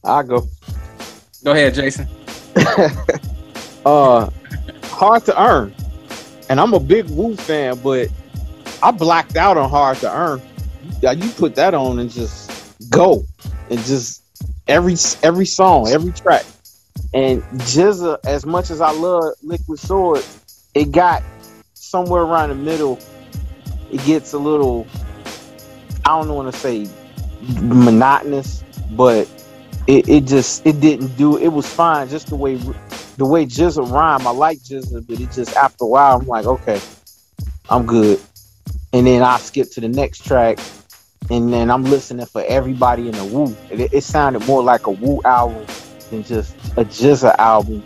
I 0.04 0.22
go. 0.24 0.46
Go 1.46 1.54
ahead, 1.54 1.76
Jason. 1.76 2.10
uh, 3.86 4.30
hard 4.84 5.24
to 5.28 5.42
earn, 5.42 5.74
and 6.50 6.60
I'm 6.60 6.74
a 6.74 6.80
big 6.82 7.10
Wu 7.12 7.38
fan, 7.38 7.80
but 7.82 8.10
I 8.84 8.92
blacked 8.92 9.38
out 9.38 9.56
on 9.56 9.70
hard 9.70 9.96
to 10.00 10.14
earn. 10.14 10.42
Yeah, 11.02 11.14
you 11.14 11.30
put 11.30 11.56
that 11.56 11.74
on 11.74 12.00
and 12.00 12.12
just 12.12 12.90
go, 12.90 13.24
and 13.70 13.80
just 13.86 14.22
every 14.68 14.98
every 15.24 15.46
song, 15.46 15.88
every 15.88 16.12
track, 16.12 16.44
and 17.14 17.44
GZA. 17.44 18.16
Uh, 18.16 18.18
as 18.26 18.46
much 18.46 18.72
as 18.72 18.82
I 18.82 18.92
love 18.92 19.34
Liquid 19.44 19.80
Sword, 19.80 20.24
it 20.76 20.92
got 20.92 21.24
somewhere 21.74 22.24
around 22.24 22.50
the 22.50 22.56
middle. 22.56 23.00
It 23.92 24.04
gets 24.06 24.34
a 24.34 24.40
little. 24.40 24.88
I 26.06 26.20
don't 26.20 26.30
want 26.36 26.54
to 26.54 26.60
say 26.60 26.88
monotonous, 27.62 28.64
but 28.92 29.30
it, 29.88 30.10
it 30.10 30.26
just 30.26 30.66
it 30.66 30.80
didn't 30.82 31.16
do 31.18 31.38
it 31.38 31.50
was 31.50 31.68
fine 31.68 32.10
just 32.10 32.28
the 32.30 32.36
way 32.38 32.56
the 33.18 33.26
way 33.26 33.46
GZA 33.46 33.92
rhyme. 33.92 34.28
I 34.28 34.32
like 34.32 34.60
GZA, 34.60 35.08
but 35.08 35.20
it 35.20 35.32
just 35.32 35.56
after 35.58 35.86
a 35.86 35.88
while 35.88 36.20
I'm 36.20 36.28
like, 36.28 36.46
okay, 36.46 36.82
I'm 37.70 37.86
good. 37.86 38.20
and 38.94 39.08
then 39.08 39.24
I 39.24 39.38
skip 39.38 39.72
to 39.72 39.82
the 39.82 39.90
next 39.90 40.26
track, 40.26 40.60
and 41.30 41.54
then 41.54 41.72
I'm 41.72 41.84
listening 41.84 42.26
for 42.26 42.44
everybody 42.48 43.08
in 43.10 43.16
the 43.16 43.26
Wu. 43.26 43.56
It, 43.72 43.94
it 43.94 44.02
sounded 44.04 44.46
more 44.48 44.64
like 44.64 44.88
a 44.88 44.92
Wu 44.92 45.22
album 45.26 45.66
than 46.14 46.24
just 46.24 46.56
a 46.78 46.86
GZA 46.86 47.36
album. 47.38 47.84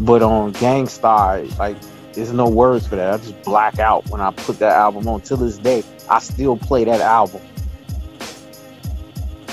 But 0.00 0.22
on 0.22 0.52
Gang 0.52 0.86
Starr, 0.86 1.42
like 1.58 1.76
there's 2.12 2.32
no 2.32 2.48
words 2.48 2.86
for 2.86 2.96
that. 2.96 3.14
I 3.14 3.16
just 3.18 3.42
black 3.42 3.78
out 3.78 4.08
when 4.10 4.20
I 4.20 4.30
put 4.30 4.58
that 4.58 4.72
album 4.72 5.08
on. 5.08 5.20
Till 5.22 5.38
this 5.38 5.58
day, 5.58 5.82
I 6.08 6.18
still 6.18 6.56
play 6.56 6.84
that 6.84 7.00
album. 7.00 7.40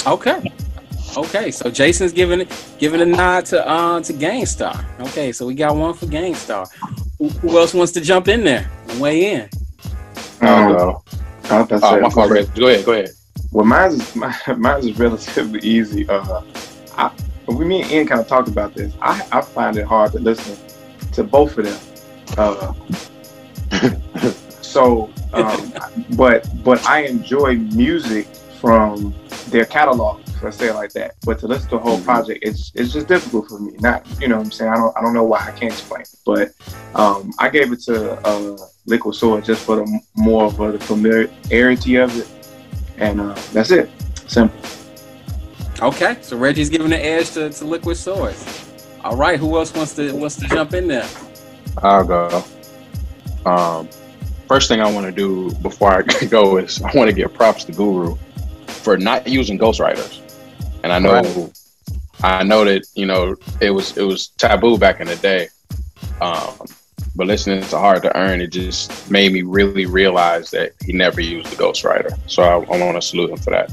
Okay. 0.06 0.52
Okay, 1.16 1.52
so 1.52 1.70
Jason's 1.70 2.12
giving 2.12 2.42
it 2.42 2.76
giving 2.80 3.00
a 3.00 3.06
nod 3.06 3.46
to 3.48 3.66
uh 3.68 4.02
to 4.02 4.14
Gang 4.14 4.46
Starr. 4.46 4.84
Okay, 5.02 5.32
so 5.32 5.46
we 5.46 5.54
got 5.54 5.76
one 5.76 5.94
for 5.94 6.08
Gang 6.08 6.34
Starr. 6.36 6.66
Who, 7.20 7.30
who 7.30 7.58
else 7.60 7.74
wants 7.74 7.92
to 7.94 8.02
jump 8.02 8.28
in 8.28 8.44
there 8.44 8.70
and 8.90 9.00
weigh 9.00 9.34
in? 9.34 9.50
I'll 10.42 10.70
Um, 10.72 10.78
go. 10.78 11.04
I 11.50 11.62
was 11.62 11.68
about 11.68 11.70
to 11.70 11.86
Oh, 11.86 12.00
my 12.02 12.10
fault, 12.10 12.30
Go 12.56 12.68
ahead, 12.68 12.86
go 12.86 12.92
ahead. 12.94 13.10
Well, 13.52 13.66
mine 13.66 13.92
is 13.92 14.16
my, 14.16 14.36
mine 14.58 14.80
is 14.80 14.98
relatively 15.00 15.60
easy. 15.60 16.10
Uh, 16.10 16.42
I, 16.98 17.12
we 17.12 17.33
me 17.52 17.82
and 17.82 17.92
Ian 17.92 18.08
kind 18.08 18.22
of 18.22 18.28
talked 18.28 18.48
about 18.48 18.74
this. 18.74 18.94
I, 19.02 19.28
I 19.32 19.42
find 19.42 19.78
it 19.78 19.86
hard 19.86 20.12
to 20.14 20.20
listen 20.20 20.58
to 21.14 21.24
both 21.24 21.58
of 21.58 21.66
them. 21.66 21.80
Uh, 22.38 22.74
so, 24.62 25.12
um, 25.34 25.74
but 26.16 26.48
but 26.64 26.86
I 26.88 27.02
enjoy 27.02 27.56
music 27.56 28.28
from 28.60 29.14
their 29.50 29.66
catalog. 29.66 30.22
Let's 30.42 30.58
say 30.58 30.70
it 30.70 30.74
like 30.74 30.92
that. 30.94 31.16
But 31.26 31.40
to 31.40 31.48
listen 31.48 31.70
to 31.70 31.76
a 31.78 31.80
whole 31.80 32.02
project, 32.02 32.40
it's 32.44 32.72
it's 32.76 32.92
just 32.94 33.08
difficult 33.08 33.50
for 33.50 33.60
me. 33.60 33.74
Not 33.80 34.06
you 34.20 34.28
know 34.28 34.38
what 34.38 34.46
I'm 34.46 34.52
saying. 34.52 34.72
I 34.72 34.76
don't 34.76 34.98
I 34.98 35.02
don't 35.02 35.14
know 35.14 35.24
why 35.24 35.40
I 35.40 35.52
can't 35.52 35.72
explain 35.74 36.02
it. 36.02 36.16
But 36.26 36.54
um, 36.96 37.32
I 37.40 37.50
gave 37.50 37.72
it 37.72 37.82
to 37.82 38.14
uh, 38.28 38.58
Liquid 38.86 39.16
Sword 39.16 39.46
just 39.46 39.66
for 39.66 39.78
the 39.78 40.00
more 40.16 40.46
of 40.46 40.60
uh, 40.60 40.72
the 40.72 40.80
familiarity 40.80 41.96
of 41.96 42.18
it, 42.18 42.28
and 42.98 43.22
uh, 43.22 43.36
that's 43.54 43.72
it. 43.72 43.90
Simple. 44.28 44.60
Okay, 45.82 46.18
so 46.22 46.38
Reggie's 46.38 46.70
giving 46.70 46.90
the 46.90 47.04
edge 47.04 47.32
to, 47.32 47.50
to 47.50 47.66
Liquid 47.66 47.98
Swords. 47.98 48.70
All 49.04 49.18
right, 49.18 49.40
who 49.40 49.58
else 49.58 49.74
wants 49.74 49.96
to 49.96 50.14
wants 50.14 50.36
to 50.38 50.48
jump 50.48 50.74
in 50.74 50.88
there? 50.88 51.08
I'll 51.80 52.06
go. 52.06 52.44
Um, 53.46 53.90
first 54.48 54.70
thing 54.70 54.80
I 54.82 54.90
want 54.90 55.06
to 55.06 55.12
do 55.12 55.52
before 55.56 55.92
I 55.92 56.02
go 56.30 56.58
is 56.58 56.82
I 56.82 56.92
want 56.96 57.10
to 57.10 57.16
give 57.16 57.34
props 57.34 57.66
to 57.66 57.72
Guru 57.74 58.16
for 58.68 58.98
not 58.98 59.28
using 59.28 59.58
ghostwriters. 59.58 60.22
And 60.84 60.92
I 60.94 61.00
know, 61.00 61.14
Right. 61.14 61.52
I 62.24 62.44
know 62.44 62.64
that 62.64 62.86
you 62.96 63.06
know 63.06 63.36
it 63.60 63.72
was 63.72 63.98
it 63.98 64.04
was 64.04 64.28
taboo 64.28 64.78
back 64.78 65.02
in 65.02 65.08
the 65.08 65.16
day. 65.18 65.50
Um, 66.22 66.54
but 67.16 67.28
listening 67.28 67.62
to 67.62 67.78
Hard 67.78 68.02
to 68.04 68.18
Earn, 68.18 68.42
it 68.42 68.48
just 68.48 69.12
made 69.12 69.34
me 69.34 69.42
really 69.42 69.86
realize 69.86 70.50
that 70.52 70.74
he 70.84 70.94
never 70.94 71.22
used 71.22 71.50
the 71.52 71.56
ghostwriter. 71.62 72.18
So 72.28 72.42
I, 72.44 72.54
I 72.54 72.80
want 72.80 72.96
to 72.96 73.02
salute 73.02 73.30
him 73.32 73.38
for 73.38 73.52
that. 73.52 73.72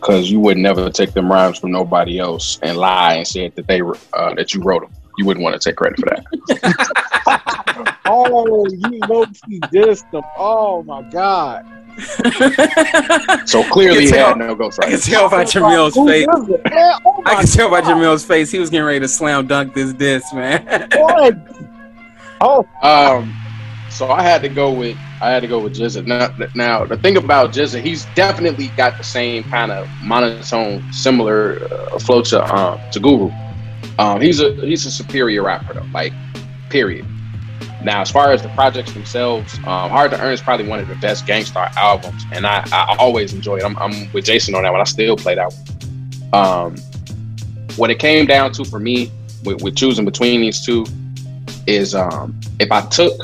Because 0.00 0.30
you 0.30 0.38
would 0.40 0.56
never 0.58 0.88
take 0.90 1.12
them 1.12 1.30
rhymes 1.32 1.58
from 1.58 1.72
nobody 1.72 2.18
else 2.18 2.58
and 2.62 2.76
lie 2.78 3.14
and 3.14 3.26
say 3.26 3.48
that 3.48 3.66
they 3.66 3.82
were 3.82 3.98
uh, 4.12 4.34
that 4.34 4.54
you 4.54 4.62
wrote 4.62 4.82
them. 4.82 4.92
You 5.18 5.24
wouldn't 5.26 5.42
want 5.42 5.60
to 5.60 5.68
take 5.68 5.76
credit 5.76 5.98
for 5.98 6.10
that. 6.10 7.42
Oh, 8.08 8.64
you 8.68 8.98
know 9.08 9.26
he 9.48 9.58
dissed 9.60 10.08
them. 10.12 10.22
Oh 10.38 10.82
my 10.84 11.02
god. 11.10 11.66
So 13.48 13.64
clearly, 13.70 14.04
he 14.06 14.10
had 14.10 14.34
can 14.34 14.38
no 14.38 14.44
I 14.44 14.48
can 14.48 14.58
ghostwriter. 14.58 15.10
tell 15.10 15.28
by 15.30 15.44
Jamil's 15.44 15.94
Who 15.94 16.06
face. 16.06 16.26
it, 16.28 16.64
man? 16.72 16.94
Oh 17.04 17.22
I 17.26 17.34
can 17.36 17.46
tell 17.46 17.68
by 17.70 17.80
Jamil's 17.80 18.24
face 18.24 18.50
he 18.52 18.58
was 18.58 18.70
getting 18.70 18.86
ready 18.86 19.00
to 19.00 19.08
slam 19.08 19.46
dunk 19.48 19.74
this 19.74 19.92
disc, 19.92 20.32
man. 20.34 20.88
What? 20.94 21.36
Oh, 22.40 22.66
Um, 22.82 23.36
so 23.90 24.08
I 24.10 24.22
had 24.22 24.40
to 24.42 24.48
go 24.48 24.72
with 24.72 24.96
I 25.20 25.30
had 25.30 25.40
to 25.40 25.48
go 25.48 25.58
with 25.58 25.74
GZA. 25.74 26.06
Now, 26.06 26.48
now 26.54 26.84
the 26.84 26.96
thing 26.96 27.16
about 27.16 27.52
GZA, 27.52 27.80
he's 27.80 28.04
definitely 28.14 28.68
got 28.76 28.98
the 28.98 29.04
same 29.04 29.44
kind 29.44 29.72
of 29.72 29.88
monotone, 30.02 30.92
similar 30.92 31.66
uh, 31.70 31.98
flow 31.98 32.22
to 32.22 32.54
um 32.54 32.80
to 32.92 33.00
Guru. 33.00 33.30
Um, 33.98 34.20
he's 34.20 34.40
a 34.40 34.54
he's 34.54 34.84
a 34.86 34.90
superior 34.90 35.42
rapper 35.42 35.74
though, 35.74 35.86
like 35.92 36.12
period. 36.68 37.06
Now, 37.82 38.00
as 38.00 38.10
far 38.10 38.32
as 38.32 38.42
the 38.42 38.48
projects 38.50 38.92
themselves, 38.92 39.54
um, 39.58 39.90
Hard 39.90 40.10
to 40.10 40.20
Earn 40.20 40.32
is 40.32 40.40
probably 40.40 40.66
one 40.66 40.80
of 40.80 40.88
the 40.88 40.96
best 40.96 41.26
Gang 41.26 41.44
Starr 41.44 41.70
albums, 41.76 42.24
and 42.32 42.46
I, 42.46 42.66
I 42.72 42.96
always 42.98 43.32
enjoy 43.32 43.58
it. 43.58 43.64
I'm, 43.64 43.76
I'm 43.78 44.10
with 44.12 44.24
Jason 44.24 44.54
on 44.54 44.64
that 44.64 44.72
one. 44.72 44.80
I 44.80 44.84
still 44.84 45.16
play 45.16 45.36
that 45.36 45.54
one. 46.32 46.34
Um, 46.34 46.76
what 47.76 47.90
it 47.90 47.98
came 47.98 48.26
down 48.26 48.52
to 48.52 48.64
for 48.64 48.80
me 48.80 49.12
with, 49.44 49.62
with 49.62 49.76
choosing 49.76 50.04
between 50.04 50.40
these 50.40 50.60
two 50.60 50.84
is 51.66 51.94
um, 51.94 52.38
if 52.58 52.72
I 52.72 52.80
took 52.88 53.20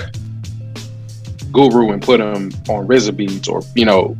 Guru 1.52 1.92
and 1.92 2.02
put 2.02 2.20
him 2.20 2.52
on 2.68 2.86
RZA 2.86 3.16
beats, 3.16 3.48
or 3.48 3.62
you 3.74 3.84
know, 3.84 4.16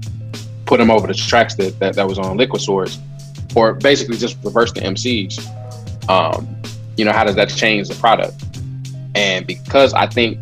put 0.67 0.81
him 0.81 0.91
over 0.91 1.07
the 1.07 1.15
tracks 1.15 1.55
that 1.57 1.79
that, 1.81 1.95
that 1.95 2.07
was 2.07 2.19
on 2.19 2.37
Liquid 2.37 2.63
Swords, 2.63 2.99
or 3.55 3.75
basically 3.75 4.17
just 4.17 4.37
reverse 4.45 4.73
the 4.73 4.81
MCs. 4.81 5.41
Um, 6.09 6.57
you 6.97 7.05
know, 7.05 7.13
how 7.13 7.25
does 7.25 7.37
that 7.37 7.49
change 7.49 7.89
the 7.89 7.95
product? 7.95 8.35
And 9.15 9.47
because 9.47 9.95
I 9.95 10.07
think 10.07 10.41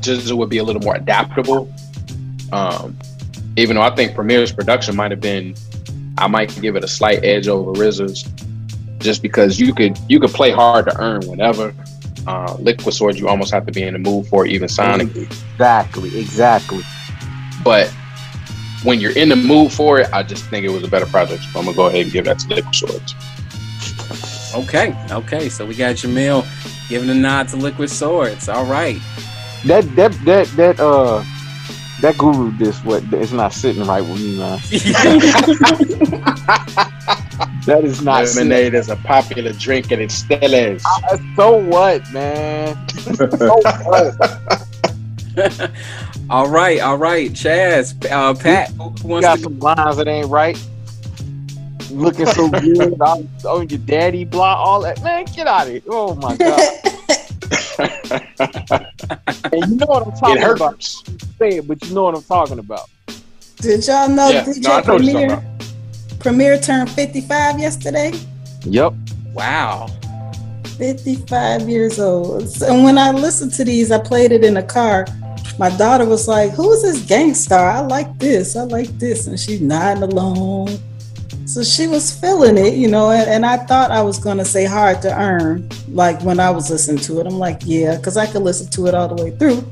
GZA 0.00 0.32
would 0.36 0.50
be 0.50 0.58
a 0.58 0.64
little 0.64 0.82
more 0.82 0.96
adaptable, 0.96 1.72
um, 2.52 2.96
even 3.56 3.76
though 3.76 3.82
I 3.82 3.94
think 3.94 4.14
Premier's 4.14 4.52
production 4.52 4.96
might 4.96 5.10
have 5.10 5.20
been, 5.20 5.54
I 6.18 6.26
might 6.26 6.58
give 6.60 6.76
it 6.76 6.84
a 6.84 6.88
slight 6.88 7.24
edge 7.24 7.48
over 7.48 7.72
RZA's, 7.72 8.24
just 8.98 9.22
because 9.22 9.60
you 9.60 9.74
could 9.74 9.98
you 10.08 10.20
could 10.20 10.30
play 10.30 10.50
hard 10.50 10.86
to 10.86 11.00
earn 11.00 11.26
whenever. 11.26 11.74
Uh, 12.26 12.56
Liquid 12.60 12.94
Swords, 12.94 13.18
you 13.18 13.28
almost 13.28 13.52
have 13.52 13.66
to 13.66 13.72
be 13.72 13.82
in 13.82 13.94
the 13.94 13.98
mood 13.98 14.26
for 14.28 14.46
it, 14.46 14.52
even 14.52 14.68
sonically. 14.68 15.22
exactly, 15.22 16.18
exactly. 16.18 16.82
But 17.64 17.88
when 18.84 19.00
you're 19.00 19.16
in 19.16 19.28
the 19.28 19.36
mood 19.36 19.72
for 19.72 20.00
it, 20.00 20.12
I 20.12 20.22
just 20.22 20.44
think 20.46 20.64
it 20.64 20.70
was 20.70 20.84
a 20.84 20.88
better 20.88 21.06
project. 21.06 21.42
So 21.44 21.58
I'm 21.58 21.64
gonna 21.64 21.76
go 21.76 21.86
ahead 21.86 22.02
and 22.02 22.12
give 22.12 22.24
that 22.26 22.38
to 22.40 22.48
Liquid 22.48 22.74
Swords. 22.74 23.14
okay, 24.54 24.94
okay, 25.10 25.48
so 25.48 25.66
we 25.66 25.74
got 25.74 25.96
Jamil 25.96 26.46
giving 26.88 27.10
a 27.10 27.14
nod 27.14 27.48
to 27.48 27.56
Liquid 27.56 27.90
Swords. 27.90 28.48
All 28.48 28.66
right. 28.66 29.00
That 29.64 29.84
that 29.96 30.12
that 30.24 30.46
that 30.56 30.80
uh 30.80 31.24
that 32.00 32.18
guru 32.18 32.50
this 32.58 32.84
what 32.84 33.04
it's 33.12 33.32
not 33.32 33.52
sitting 33.52 33.84
right 33.84 34.02
with 34.02 34.20
me, 34.20 34.38
man. 34.38 34.58
That 37.66 37.84
is 37.84 38.02
not 38.02 38.26
sitting. 38.28 38.48
Lemonade 38.48 38.74
is 38.74 38.88
a 38.88 38.96
popular 38.96 39.52
drink 39.52 39.90
and 39.92 40.02
it 40.02 40.10
still 40.10 40.52
is. 40.52 40.84
So 41.36 41.56
what, 41.56 42.10
man? 42.12 42.88
so 42.88 43.26
what? 43.84 44.40
all 46.30 46.48
right, 46.48 46.80
all 46.80 46.98
right, 46.98 47.30
Chaz, 47.30 47.94
uh, 48.10 48.34
Pat, 48.34 48.70
who 48.70 48.90
who 48.90 49.08
wants 49.08 49.26
got 49.26 49.36
to 49.36 49.42
some 49.44 49.58
lines 49.60 49.96
that 49.96 50.08
ain't 50.08 50.28
right. 50.28 50.58
Looking 51.90 52.26
so 52.26 52.48
good 52.60 53.00
on, 53.00 53.28
on 53.46 53.68
your 53.68 53.78
daddy 53.80 54.24
block, 54.24 54.58
all 54.58 54.82
that. 54.82 55.02
Man, 55.02 55.24
get 55.26 55.46
out 55.46 55.66
of 55.66 55.72
here. 55.72 55.82
Oh 55.88 56.14
my 56.16 56.36
god. 56.36 56.60
and 59.52 59.70
you 59.70 59.76
know 59.76 59.86
what 59.86 60.06
I'm 60.06 60.12
It 60.12 60.18
talking 60.18 60.42
about. 60.42 60.82
Say 60.82 61.58
it, 61.58 61.68
but 61.68 61.82
you 61.84 61.94
know 61.94 62.04
what 62.04 62.16
I'm 62.16 62.22
talking 62.22 62.58
about. 62.58 62.88
Did 63.56 63.86
y'all 63.86 64.08
know 64.08 64.28
Yeah, 64.28 64.44
DJ 64.44 64.62
no, 64.62 64.72
I 64.72 64.82
know 64.82 64.94
what 64.94 65.02
you're 65.04 65.12
talking 65.12 65.28
Premier? 65.28 65.51
Premier 66.22 66.56
turned 66.56 66.88
55 66.88 67.58
yesterday. 67.58 68.12
Yep. 68.64 68.94
Wow. 69.34 69.88
55 70.78 71.68
years 71.68 71.98
old. 71.98 72.44
And 72.62 72.84
when 72.84 72.96
I 72.96 73.10
listened 73.10 73.52
to 73.54 73.64
these, 73.64 73.90
I 73.90 73.98
played 73.98 74.30
it 74.30 74.44
in 74.44 74.54
the 74.54 74.62
car. 74.62 75.06
My 75.58 75.76
daughter 75.76 76.06
was 76.06 76.28
like, 76.28 76.52
Who 76.52 76.72
is 76.72 76.82
this 76.82 77.04
gangster? 77.06 77.56
I 77.56 77.80
like 77.80 78.18
this. 78.18 78.54
I 78.54 78.62
like 78.62 78.88
this. 78.98 79.26
And 79.26 79.38
she's 79.38 79.60
nodding 79.60 80.04
along. 80.04 80.78
So 81.44 81.64
she 81.64 81.88
was 81.88 82.16
feeling 82.16 82.56
it, 82.56 82.74
you 82.74 82.88
know, 82.88 83.10
and, 83.10 83.28
and 83.28 83.44
I 83.44 83.56
thought 83.56 83.90
I 83.90 84.00
was 84.00 84.18
going 84.18 84.38
to 84.38 84.44
say 84.44 84.64
hard 84.64 85.02
to 85.02 85.20
earn, 85.20 85.68
like 85.88 86.22
when 86.22 86.38
I 86.38 86.50
was 86.50 86.70
listening 86.70 87.02
to 87.02 87.20
it. 87.20 87.26
I'm 87.26 87.38
like, 87.38 87.62
yeah, 87.64 87.96
because 87.96 88.16
I 88.16 88.26
could 88.26 88.42
listen 88.42 88.70
to 88.70 88.86
it 88.86 88.94
all 88.94 89.08
the 89.08 89.22
way 89.22 89.32
through. 89.32 89.64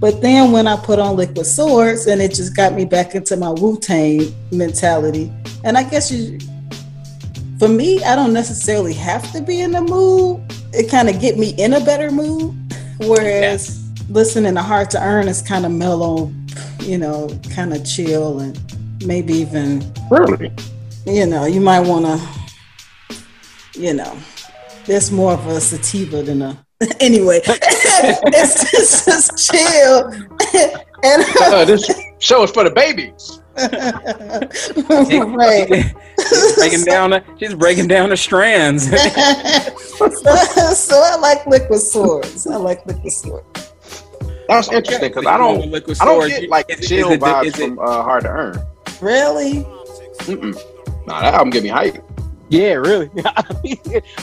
But 0.00 0.20
then 0.22 0.52
when 0.52 0.66
I 0.68 0.76
put 0.76 0.98
on 1.00 1.16
Liquid 1.16 1.44
Swords, 1.44 2.06
and 2.06 2.22
it 2.22 2.34
just 2.34 2.54
got 2.54 2.72
me 2.72 2.84
back 2.84 3.14
into 3.14 3.36
my 3.36 3.50
Wu 3.50 3.78
Tang 3.78 4.32
mentality. 4.52 5.32
And 5.64 5.76
I 5.76 5.82
guess 5.82 6.10
you, 6.12 6.38
for 7.58 7.68
me, 7.68 8.02
I 8.04 8.14
don't 8.14 8.32
necessarily 8.32 8.94
have 8.94 9.30
to 9.32 9.42
be 9.42 9.60
in 9.60 9.72
the 9.72 9.80
mood. 9.80 10.40
It 10.72 10.88
kind 10.88 11.08
of 11.08 11.20
get 11.20 11.36
me 11.36 11.50
in 11.58 11.74
a 11.74 11.80
better 11.80 12.12
mood. 12.12 12.54
Whereas 13.00 13.90
listening 14.08 14.54
to 14.54 14.62
Hard 14.62 14.90
to 14.90 15.02
Earn 15.02 15.26
is 15.26 15.42
kind 15.42 15.66
of 15.66 15.72
mellow, 15.72 16.32
you 16.80 16.98
know, 16.98 17.28
kind 17.50 17.72
of 17.72 17.84
chill 17.84 18.38
and 18.40 18.58
maybe 19.04 19.32
even, 19.34 19.82
Really? 20.10 20.52
you 21.06 21.26
know, 21.26 21.44
you 21.46 21.60
might 21.60 21.80
want 21.80 22.06
to, 22.06 23.18
you 23.80 23.94
know, 23.94 24.16
there's 24.86 25.10
more 25.10 25.32
of 25.32 25.46
a 25.46 25.60
sativa 25.60 26.22
than 26.22 26.42
a. 26.42 26.64
Anyway, 27.00 27.40
it's 27.44 28.70
just, 28.70 29.04
just 29.04 29.50
chill. 29.50 30.12
and 31.02 31.24
Uh, 31.40 31.64
this 31.64 31.90
show 32.20 32.44
is 32.44 32.50
for 32.52 32.62
the 32.64 32.70
babies. 32.70 33.40
right. 35.34 35.94
She's 36.28 36.54
breaking 36.54 36.84
down 36.84 37.10
the 37.10 37.24
she's 37.38 37.54
breaking 37.54 37.88
down 37.88 38.10
the 38.10 38.16
strands. 38.16 38.88
so, 38.88 40.08
so 40.74 41.02
I 41.02 41.16
like 41.20 41.44
liquid 41.46 41.80
swords. 41.80 42.46
I 42.46 42.54
like 42.56 42.86
liquid 42.86 43.12
swords. 43.12 43.72
That's 44.48 44.68
interesting 44.72 45.10
because 45.10 45.26
I 45.26 45.36
don't, 45.36 45.74
I 46.00 46.04
don't 46.04 46.28
get 46.28 46.48
like 46.48 46.68
chill 46.80 47.10
it, 47.10 47.20
vibes 47.20 47.56
from 47.56 47.78
uh, 47.80 48.02
Hard 48.02 48.22
to 48.22 48.28
Earn. 48.30 48.62
Really? 49.00 49.64
Mm-mm. 50.20 50.54
Nah, 51.06 51.20
that 51.22 51.34
album 51.34 51.50
get 51.50 51.64
me 51.64 51.68
hype. 51.70 52.02
Yeah, 52.48 52.74
really. 52.74 53.10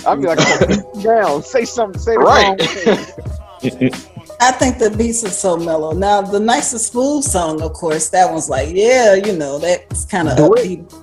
I'll 0.06 0.18
be 0.18 0.28
like, 0.28 0.40
down, 1.04 1.44
say 1.44 1.66
something, 1.66 2.00
say 2.00 2.14
the 2.14 2.20
right. 2.20 2.60
I 4.42 4.52
think 4.52 4.80
the 4.80 4.94
beats 4.98 5.24
are 5.24 5.30
so 5.30 5.58
mellow. 5.58 5.94
Now, 5.94 6.22
the 6.22 6.40
nicest 6.40 6.92
fool 6.92 7.22
song, 7.22 7.62
of 7.62 7.74
course, 7.74 8.10
that 8.10 8.32
one's 8.32 8.50
like, 8.50 8.70
yeah, 8.72 9.16
you 9.16 9.34
know, 9.34 9.60
that's 9.60 10.06
kind 10.06 10.28
of 10.28 10.38
upbeat. 10.38 10.94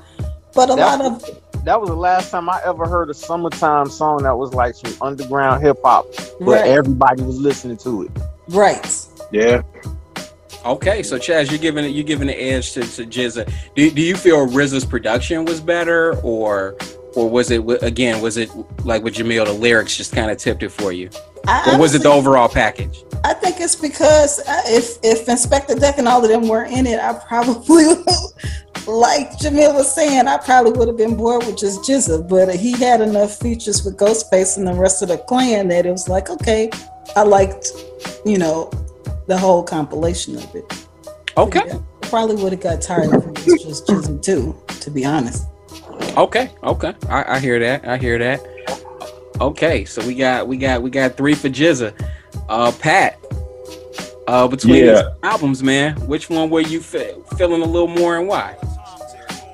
But 0.55 0.71
a 0.71 0.77
that, 0.77 0.99
lot 0.99 1.01
of 1.01 1.41
that 1.65 1.81
was 1.81 1.89
the 1.89 1.97
last 1.97 2.31
time 2.31 2.51
I 2.51 2.61
ever 2.65 2.87
heard 2.87 3.09
a 3.09 3.15
summertime 3.15 3.89
song 3.89 4.25
that 4.25 4.37
was 4.37 4.53
like 4.53 4.75
some 4.75 4.95
underground 5.01 5.63
hip 5.63 5.79
hop, 5.83 6.07
where 6.41 6.61
right. 6.61 6.71
everybody 6.71 7.23
was 7.23 7.39
listening 7.39 7.77
to 7.79 8.03
it. 8.03 8.11
Right. 8.49 9.07
Yeah. 9.31 9.63
Okay, 10.65 11.03
so 11.03 11.19
Chaz, 11.19 11.51
you're 11.51 11.59
giving 11.59 11.85
it 11.85 11.89
you're 11.89 12.05
giving 12.05 12.29
the 12.29 12.41
edge 12.41 12.73
to, 12.73 12.83
to 12.83 13.07
GZA. 13.07 13.53
Do, 13.75 13.91
do 13.91 14.03
you 14.03 14.17
feel 14.17 14.47
RZA's 14.47 14.85
production 14.85 15.45
was 15.45 15.61
better, 15.61 16.21
or 16.21 16.77
or 17.15 17.29
was 17.29 17.51
it 17.51 17.63
again 17.83 18.21
was 18.21 18.37
it 18.37 18.51
like 18.85 19.03
with 19.03 19.15
Jamil 19.15 19.45
the 19.45 19.53
lyrics 19.53 19.97
just 19.97 20.15
kind 20.15 20.31
of 20.31 20.39
tipped 20.39 20.63
it 20.63 20.71
for 20.71 20.93
you, 20.93 21.11
I, 21.47 21.75
or 21.75 21.79
was 21.79 21.95
it 21.95 22.03
the 22.03 22.11
overall 22.11 22.49
package? 22.49 23.05
I 23.25 23.35
think 23.35 23.61
it's 23.61 23.77
because 23.77 24.41
uh, 24.41 24.63
if 24.67 24.99
if 25.03 25.27
Inspectah 25.27 25.81
Deck 25.81 25.99
and 25.99 26.09
all 26.09 26.23
of 26.23 26.31
them 26.31 26.49
were 26.49 26.65
in 26.65 26.87
it, 26.87 26.99
I 26.99 27.13
probably 27.15 27.85
like 28.87 29.31
Jamil 29.39 29.75
was 29.75 29.93
saying, 29.95 30.27
I 30.27 30.39
probably 30.39 30.73
would 30.73 30.89
have 30.89 30.97
been 30.97 31.17
bored 31.17 31.47
with 31.47 31.57
just 31.57 31.83
GZA, 31.83 32.29
but 32.29 32.55
he 32.55 32.73
had 32.73 33.01
enough 33.01 33.39
features 33.39 33.85
with 33.85 33.97
Ghostface 33.97 34.57
and 34.57 34.67
the 34.67 34.75
rest 34.75 35.03
of 35.03 35.09
the 35.09 35.19
clan 35.19 35.69
that 35.69 35.87
it 35.87 35.91
was 35.91 36.09
like, 36.09 36.31
okay, 36.31 36.71
I 37.15 37.23
liked, 37.23 37.69
you 38.25 38.39
know, 38.39 38.71
the 39.27 39.39
whole 39.39 39.63
compilation 39.63 40.37
of 40.37 40.55
it. 40.55 40.87
Okay. 41.37 41.63
Yeah, 41.67 41.79
probably 42.03 42.43
would 42.43 42.53
have 42.53 42.61
got 42.61 42.83
tired 42.83 43.15
of 43.15 43.27
it 43.27 43.37
just 43.37 43.87
GZA 43.87 44.23
too, 44.23 44.61
to 44.81 44.91
be 44.91 45.05
honest. 45.05 45.47
Okay, 46.17 46.51
okay, 46.63 46.95
I, 47.09 47.37
I 47.37 47.39
hear 47.41 47.59
that. 47.59 47.87
I 47.87 47.97
hear 47.97 48.19
that. 48.19 48.41
Okay, 49.41 49.85
so 49.85 50.07
we 50.07 50.15
got 50.15 50.47
we 50.47 50.57
got 50.57 50.83
we 50.83 50.91
got 50.91 51.17
three 51.17 51.35
for 51.35 51.49
GZA. 51.49 51.93
Uh, 52.49 52.73
Pat, 52.73 53.19
uh, 54.29 54.47
between 54.47 54.85
yeah. 54.85 54.95
these 54.95 55.05
albums, 55.23 55.63
man, 55.63 55.97
which 56.07 56.31
one 56.31 56.51
were 56.51 56.61
you 56.61 56.81
fe- 56.81 57.15
feeling 57.37 57.63
a 57.63 57.67
little 57.67 57.89
more 57.89 58.19
and 58.19 58.29
why? 58.29 58.57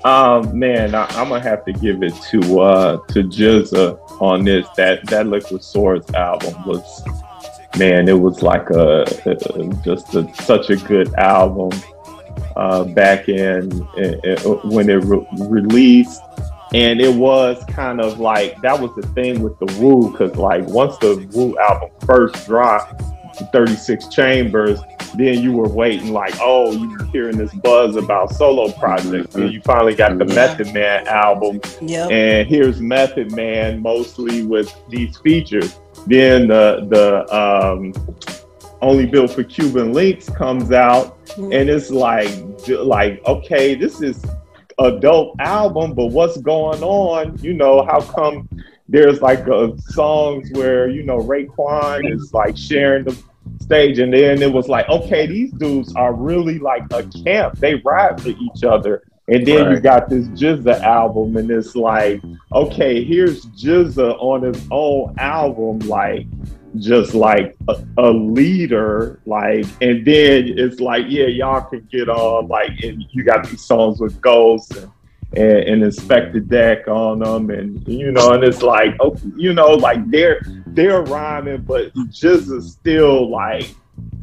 Um, 0.03 0.57
man, 0.57 0.95
I, 0.95 1.05
am 1.19 1.29
gonna 1.29 1.41
have 1.41 1.65
to 1.65 1.73
give 1.73 2.03
it 2.03 2.13
to 2.29 2.61
uh 2.61 2.97
to 3.07 3.23
GZA 3.23 4.21
on 4.21 4.45
this. 4.45 4.65
That 4.77 5.05
that 5.07 5.27
Liquid 5.27 5.63
Swords 5.63 6.13
album 6.13 6.65
was, 6.65 7.03
man, 7.77 8.07
it 8.07 8.19
was 8.19 8.41
like 8.41 8.69
a, 8.69 9.01
a 9.25 9.73
just 9.83 10.15
a, 10.15 10.33
such 10.35 10.69
a 10.69 10.77
good 10.77 11.13
album. 11.15 11.71
Uh, 12.59 12.83
back 12.83 13.29
in, 13.29 13.71
in, 13.95 14.19
in 14.25 14.37
when 14.69 14.89
it 14.89 15.01
re- 15.05 15.25
released, 15.47 16.21
and 16.73 16.99
it 16.99 17.15
was 17.15 17.63
kind 17.69 18.01
of 18.01 18.19
like 18.19 18.61
that 18.61 18.77
was 18.77 18.93
the 18.97 19.07
thing 19.13 19.41
with 19.41 19.57
the 19.59 19.65
Wu, 19.79 20.11
because 20.11 20.35
like 20.35 20.65
once 20.65 20.97
the 20.97 21.25
Wu 21.33 21.57
album 21.57 21.89
first 22.05 22.45
dropped, 22.45 23.01
36 23.53 24.07
Chambers, 24.09 24.79
then 25.15 25.41
you 25.41 25.53
were 25.53 25.69
waiting 25.69 26.11
like, 26.11 26.33
oh, 26.41 26.71
you 26.71 26.89
were 26.89 27.05
hearing 27.05 27.37
this 27.37 27.53
buzz 27.55 27.95
about 27.95 28.33
solo 28.33 28.71
projects. 28.73 29.35
And 29.35 29.51
you 29.51 29.61
finally 29.61 29.95
got 29.95 30.17
the 30.17 30.25
Method 30.25 30.73
Man 30.73 31.07
album. 31.07 31.61
Yep. 31.81 32.11
And 32.11 32.47
here's 32.47 32.81
Method 32.81 33.31
Man 33.31 33.81
mostly 33.81 34.43
with 34.43 34.73
these 34.89 35.17
features. 35.19 35.79
Then 36.07 36.47
the 36.47 36.85
the 36.89 37.35
um, 37.35 37.93
only 38.81 39.05
built 39.05 39.31
for 39.31 39.43
Cuban 39.43 39.93
Linx 39.93 40.33
comes 40.35 40.71
out, 40.71 41.25
mm-hmm. 41.27 41.51
and 41.51 41.69
it's 41.69 41.89
like 41.89 42.29
like 42.67 43.23
okay, 43.25 43.75
this 43.75 44.01
is 44.01 44.23
a 44.79 44.99
dope 44.99 45.35
album, 45.39 45.93
but 45.93 46.07
what's 46.07 46.37
going 46.37 46.81
on? 46.81 47.37
You 47.39 47.53
know, 47.53 47.83
how 47.85 48.01
come 48.01 48.47
there's 48.87 49.21
like 49.21 49.47
a, 49.47 49.77
songs 49.79 50.49
where 50.53 50.89
you 50.89 51.03
know 51.03 51.17
Raekwon 51.17 52.11
is 52.11 52.33
like 52.33 52.57
sharing 52.57 53.05
the 53.05 53.17
stage, 53.61 53.99
and 53.99 54.13
then 54.13 54.41
it 54.41 54.51
was 54.51 54.67
like, 54.67 54.87
okay, 54.89 55.27
these 55.27 55.51
dudes 55.53 55.93
are 55.95 56.13
really 56.13 56.59
like 56.59 56.83
a 56.91 57.03
camp. 57.23 57.57
They 57.59 57.75
ride 57.75 58.21
for 58.21 58.29
each 58.29 58.63
other. 58.63 59.03
And 59.27 59.45
then 59.45 59.65
right. 59.67 59.75
you 59.75 59.79
got 59.79 60.09
this 60.09 60.27
GZA 60.29 60.81
album, 60.81 61.37
and 61.37 61.51
it's 61.51 61.75
like, 61.75 62.19
okay, 62.51 63.03
here's 63.03 63.45
GZA 63.45 64.15
on 64.19 64.41
his 64.41 64.67
own 64.71 65.13
album, 65.19 65.79
like 65.79 66.25
just 66.77 67.13
like 67.13 67.55
a, 67.67 67.83
a, 67.97 68.11
leader, 68.11 69.19
like, 69.25 69.65
and 69.81 70.05
then 70.05 70.53
it's 70.57 70.79
like, 70.79 71.05
yeah, 71.07 71.25
y'all 71.25 71.61
can 71.61 71.87
get 71.91 72.09
on, 72.09 72.47
like, 72.47 72.71
and 72.83 73.03
you 73.11 73.23
got 73.23 73.47
these 73.47 73.61
songs 73.61 73.99
with 73.99 74.19
Ghost 74.21 74.75
and 74.77 74.91
and, 75.33 75.59
and 75.59 75.83
Inspectah 75.83 76.47
Deck 76.47 76.87
on 76.87 77.19
them, 77.19 77.49
and 77.51 77.87
you 77.87 78.11
know, 78.11 78.31
and 78.31 78.43
it's 78.43 78.63
like, 78.63 78.95
oh, 78.99 79.15
you 79.35 79.53
know, 79.53 79.73
like 79.73 80.09
they're 80.09 80.41
they're 80.67 81.03
rhyming, 81.03 81.61
but 81.61 81.93
just 82.09 82.51
is 82.51 82.71
still 82.71 83.29
like 83.29 83.75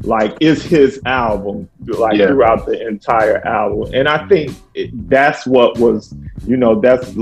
like 0.02 0.36
it's 0.40 0.62
his 0.62 1.00
album 1.04 1.68
like 1.80 2.18
yeah. 2.18 2.28
throughout 2.28 2.64
the 2.64 2.86
entire 2.86 3.46
album 3.46 3.92
and 3.94 4.08
i 4.08 4.26
think 4.26 4.54
it, 4.74 4.90
that's 5.08 5.46
what 5.46 5.78
was 5.78 6.14
you 6.46 6.56
know 6.56 6.80
that's 6.80 7.14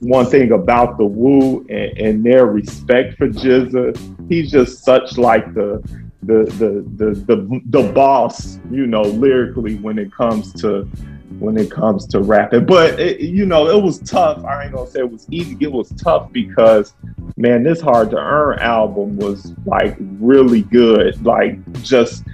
one 0.00 0.26
thing 0.26 0.52
about 0.52 0.98
the 0.98 1.04
Wu 1.04 1.60
and, 1.68 1.98
and 1.98 2.24
their 2.24 2.46
respect 2.46 3.16
for 3.16 3.28
GZA. 3.28 3.94
He's 4.30 4.50
just 4.50 4.82
such 4.84 5.18
like 5.18 5.52
the 5.52 5.82
the 6.22 6.44
the 6.58 6.70
the 6.96 7.14
the, 7.26 7.60
the 7.66 7.92
boss 7.92 8.58
you 8.70 8.86
know 8.86 9.02
lyrically 9.02 9.74
when 9.76 9.98
it 9.98 10.10
comes 10.12 10.54
to 10.54 10.88
when 11.38 11.56
it 11.56 11.70
comes 11.70 12.06
to 12.06 12.20
rapping. 12.20 12.66
But 12.66 12.98
it, 12.98 13.20
you 13.20 13.46
know, 13.46 13.68
it 13.68 13.82
was 13.82 13.98
tough. 14.00 14.44
I 14.44 14.64
ain't 14.64 14.74
gonna 14.74 14.90
say 14.90 15.00
it 15.00 15.10
was 15.10 15.26
easy. 15.30 15.56
It 15.60 15.72
was 15.72 15.90
tough 15.90 16.32
because 16.32 16.94
man, 17.36 17.62
this 17.62 17.80
hard 17.80 18.10
to 18.10 18.18
earn 18.18 18.58
album 18.58 19.16
was 19.16 19.54
like 19.66 19.96
really 19.98 20.62
good. 20.62 21.24
Like 21.24 21.60
just 21.82 22.24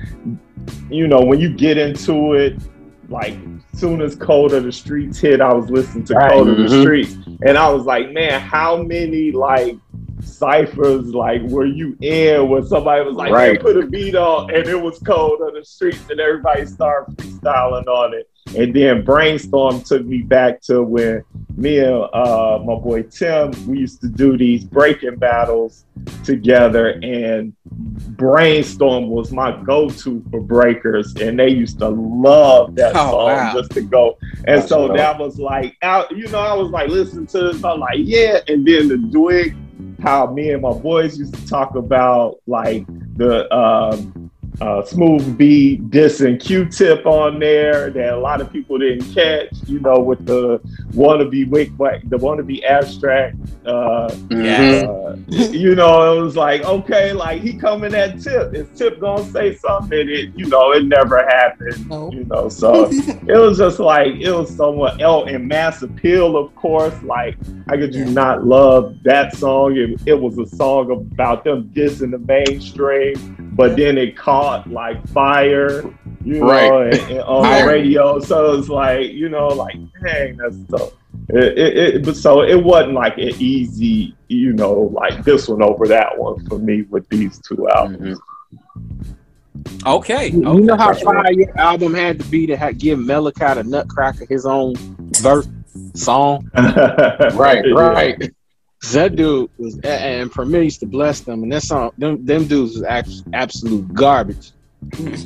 you 0.91 1.07
know, 1.07 1.21
when 1.21 1.41
you 1.41 1.53
get 1.53 1.79
into 1.79 2.35
it, 2.35 2.61
like 3.09 3.37
soon 3.75 4.01
as 4.01 4.17
Code 4.17 4.53
of 4.53 4.65
the 4.65 4.73
Streets 4.73 5.19
hit, 5.19 5.41
I 5.41 5.53
was 5.53 5.71
listening 5.71 6.05
to 6.07 6.15
right. 6.15 6.33
Mm-hmm. 6.33 6.51
of 6.51 6.57
the 6.57 6.63
mm-hmm. 6.65 6.83
Streets, 6.83 7.15
and 7.47 7.57
I 7.57 7.69
was 7.71 7.85
like, 7.85 8.11
man, 8.13 8.41
how 8.41 8.83
many 8.83 9.31
like 9.31 9.77
ciphers 10.21 11.07
like 11.15 11.43
were 11.43 11.67
you 11.67 11.97
in 12.01 12.49
when 12.49 12.65
somebody 12.67 13.05
was 13.05 13.17
like, 13.17 13.33
right. 13.33 13.61
put 13.61 13.77
a 13.77 13.87
beat 13.87 14.15
on 14.15 14.55
and 14.55 14.67
it 14.67 14.81
was 14.81 14.99
Code 15.01 15.41
of 15.41 15.55
the 15.55 15.65
Streets 15.65 16.03
and 16.11 16.21
everybody 16.21 16.67
started 16.67 17.17
freestyling 17.17 17.87
on 17.87 18.15
it. 18.15 18.29
And 18.57 18.75
then 18.75 19.05
Brainstorm 19.05 19.83
took 19.83 20.05
me 20.07 20.19
back 20.23 20.61
to 20.63 20.83
when 20.83 21.25
me 21.57 21.79
and 21.79 22.05
uh, 22.13 22.61
my 22.65 22.77
boy 22.77 23.03
Tim, 23.03 23.51
we 23.67 23.79
used 23.79 24.01
to 24.03 24.09
do 24.09 24.37
these 24.37 24.65
breaking 24.65 25.17
battles 25.17 25.85
together. 26.25 26.91
And 27.03 27.55
Brainstorm 27.65 29.09
was 29.09 29.33
my 29.33 29.61
go 29.65 29.91
to 29.91 30.25
for 30.31 30.41
breakers. 30.41 31.15
And 31.17 31.39
they 31.39 31.49
used 31.49 31.81
to 31.81 31.89
love 31.89 32.77
that 32.77 32.95
oh, 32.95 33.11
song 33.11 33.27
wow. 33.27 33.53
just 33.55 33.73
to 33.73 33.83
go. 33.83 34.17
And 34.47 34.59
That's 34.59 34.69
so 34.69 34.89
that 34.89 35.19
was 35.19 35.39
like, 35.39 35.77
out, 35.83 36.17
you 36.17 36.29
know, 36.29 36.39
I 36.39 36.55
was 36.55 36.71
like, 36.71 36.89
listen 36.89 37.27
to 37.27 37.53
this. 37.53 37.65
I'm 37.65 37.81
like, 37.81 37.99
yeah. 37.99 38.41
And 38.49 38.67
then 38.67 38.89
the 38.89 38.97
DWYCK, 38.97 39.66
how 40.07 40.25
me 40.33 40.53
and 40.53 40.63
my 40.63 40.73
boys 40.73 41.19
used 41.19 41.35
to 41.35 41.47
talk 41.49 41.75
about 41.75 42.37
like 42.47 42.87
the, 43.17 43.53
um, 43.53 44.26
uh, 44.61 44.83
Smooth 44.85 45.37
B 45.37 45.79
dissing 45.91 46.41
Q-Tip 46.41 47.05
on 47.05 47.39
there 47.39 47.91
that 47.91 48.15
a 48.15 48.19
lot 48.19 48.41
of 48.41 48.53
people 48.53 48.79
didn't 48.79 49.13
catch. 49.13 49.49
You 49.67 49.81
know, 49.81 49.99
with 49.99 50.25
the 50.27 50.59
wannabe 50.93 51.49
wake, 51.49 51.77
the 52.09 52.17
wannabe 52.17 52.65
abstract. 52.65 53.37
Uh, 53.67 54.09
mm-hmm. 54.11 54.89
uh, 54.89 55.17
you 55.29 55.75
know, 55.75 56.17
it 56.17 56.23
was 56.23 56.37
like 56.37 56.65
okay, 56.65 57.13
like 57.13 57.43
he 57.43 57.57
coming 57.57 57.95
at 57.95 58.21
Tip. 58.21 58.55
Is 58.55 58.69
Tip 58.79 59.01
gonna 59.01 59.25
say 59.31 59.57
something? 59.57 59.99
And 59.99 60.11
it, 60.11 60.33
you 60.37 60.47
know, 60.47 60.73
it 60.73 60.85
never 60.85 61.19
happened. 61.19 61.89
Nope. 61.89 62.15
You 62.15 62.25
know, 62.25 62.49
so 62.49 62.89
it 62.91 63.39
was 63.39 63.59
just 63.59 63.79
like 63.79 64.15
it 64.15 64.33
was 64.33 64.55
somewhat 64.55 65.01
else 65.01 65.29
and 65.31 65.49
mass 65.49 65.83
appeal, 65.83 66.37
of 66.37 66.55
course. 66.55 67.01
Like 67.03 67.37
how 67.69 67.77
could 67.77 67.95
you 67.95 68.05
not 68.05 68.45
love 68.45 68.97
that 69.03 69.35
song? 69.35 69.77
It, 69.77 70.01
it 70.07 70.15
was 70.15 70.39
a 70.39 70.47
song 70.47 70.91
about 70.91 71.45
them 71.45 71.71
dissing 71.75 72.11
the 72.13 72.19
mainstream, 72.19 73.46
but 73.57 73.75
then 73.75 73.97
it 73.97 74.17
caught 74.17 74.71
like 74.71 75.07
fire, 75.09 75.83
you 76.25 76.47
right. 76.47 76.69
know, 76.69 76.83
and, 76.83 76.95
and 76.95 77.21
on 77.21 77.43
the 77.43 77.67
radio. 77.67 78.21
So 78.21 78.53
it's 78.59 78.69
like, 78.69 79.11
you 79.13 79.31
know, 79.31 79.49
like, 79.49 79.77
dang, 80.03 80.37
that's 80.37 80.57
so. 80.69 80.93
It, 81.31 81.59
it, 81.59 81.77
it, 81.77 82.05
but 82.05 82.17
so 82.17 82.43
it 82.43 82.63
wasn't 82.63 82.93
like 82.93 83.17
an 83.17 83.31
easy, 83.39 84.15
you 84.29 84.53
know, 84.53 84.93
like 84.93 85.25
this 85.25 85.49
one 85.49 85.63
over 85.63 85.89
that 85.89 86.17
one 86.17 86.47
for 86.47 86.59
me 86.59 86.83
with 86.83 87.09
these 87.09 87.41
two 87.41 87.69
albums. 87.71 88.21
Mm-hmm. 88.21 89.89
Okay. 89.89 90.29
You, 90.29 90.47
okay. 90.47 90.61
know 90.61 90.77
how 90.77 90.93
fire 90.93 91.33
your 91.33 91.59
album 91.59 91.95
had 91.95 92.21
to 92.21 92.25
be 92.27 92.47
to 92.47 92.57
have, 92.57 92.79
give 92.79 92.99
Malachi 92.99 93.55
the 93.55 93.65
Nutcracker 93.65 94.27
his 94.27 94.45
own 94.45 94.75
verse 95.21 95.49
song? 95.95 96.51
right, 96.55 97.65
right. 97.73 98.31
That 98.93 99.17
dude 99.17 99.51
was, 99.59 99.79
and 99.81 100.31
for 100.33 100.45
me, 100.45 100.65
used 100.65 100.81
to 100.81 100.87
bless 100.87 101.21
them, 101.21 101.43
and 101.43 101.53
that 101.53 101.63
song, 101.63 101.93
them, 101.99 102.25
them 102.25 102.47
dudes 102.47 102.79
was 102.79 103.25
absolute 103.33 103.93
garbage. 103.95 104.53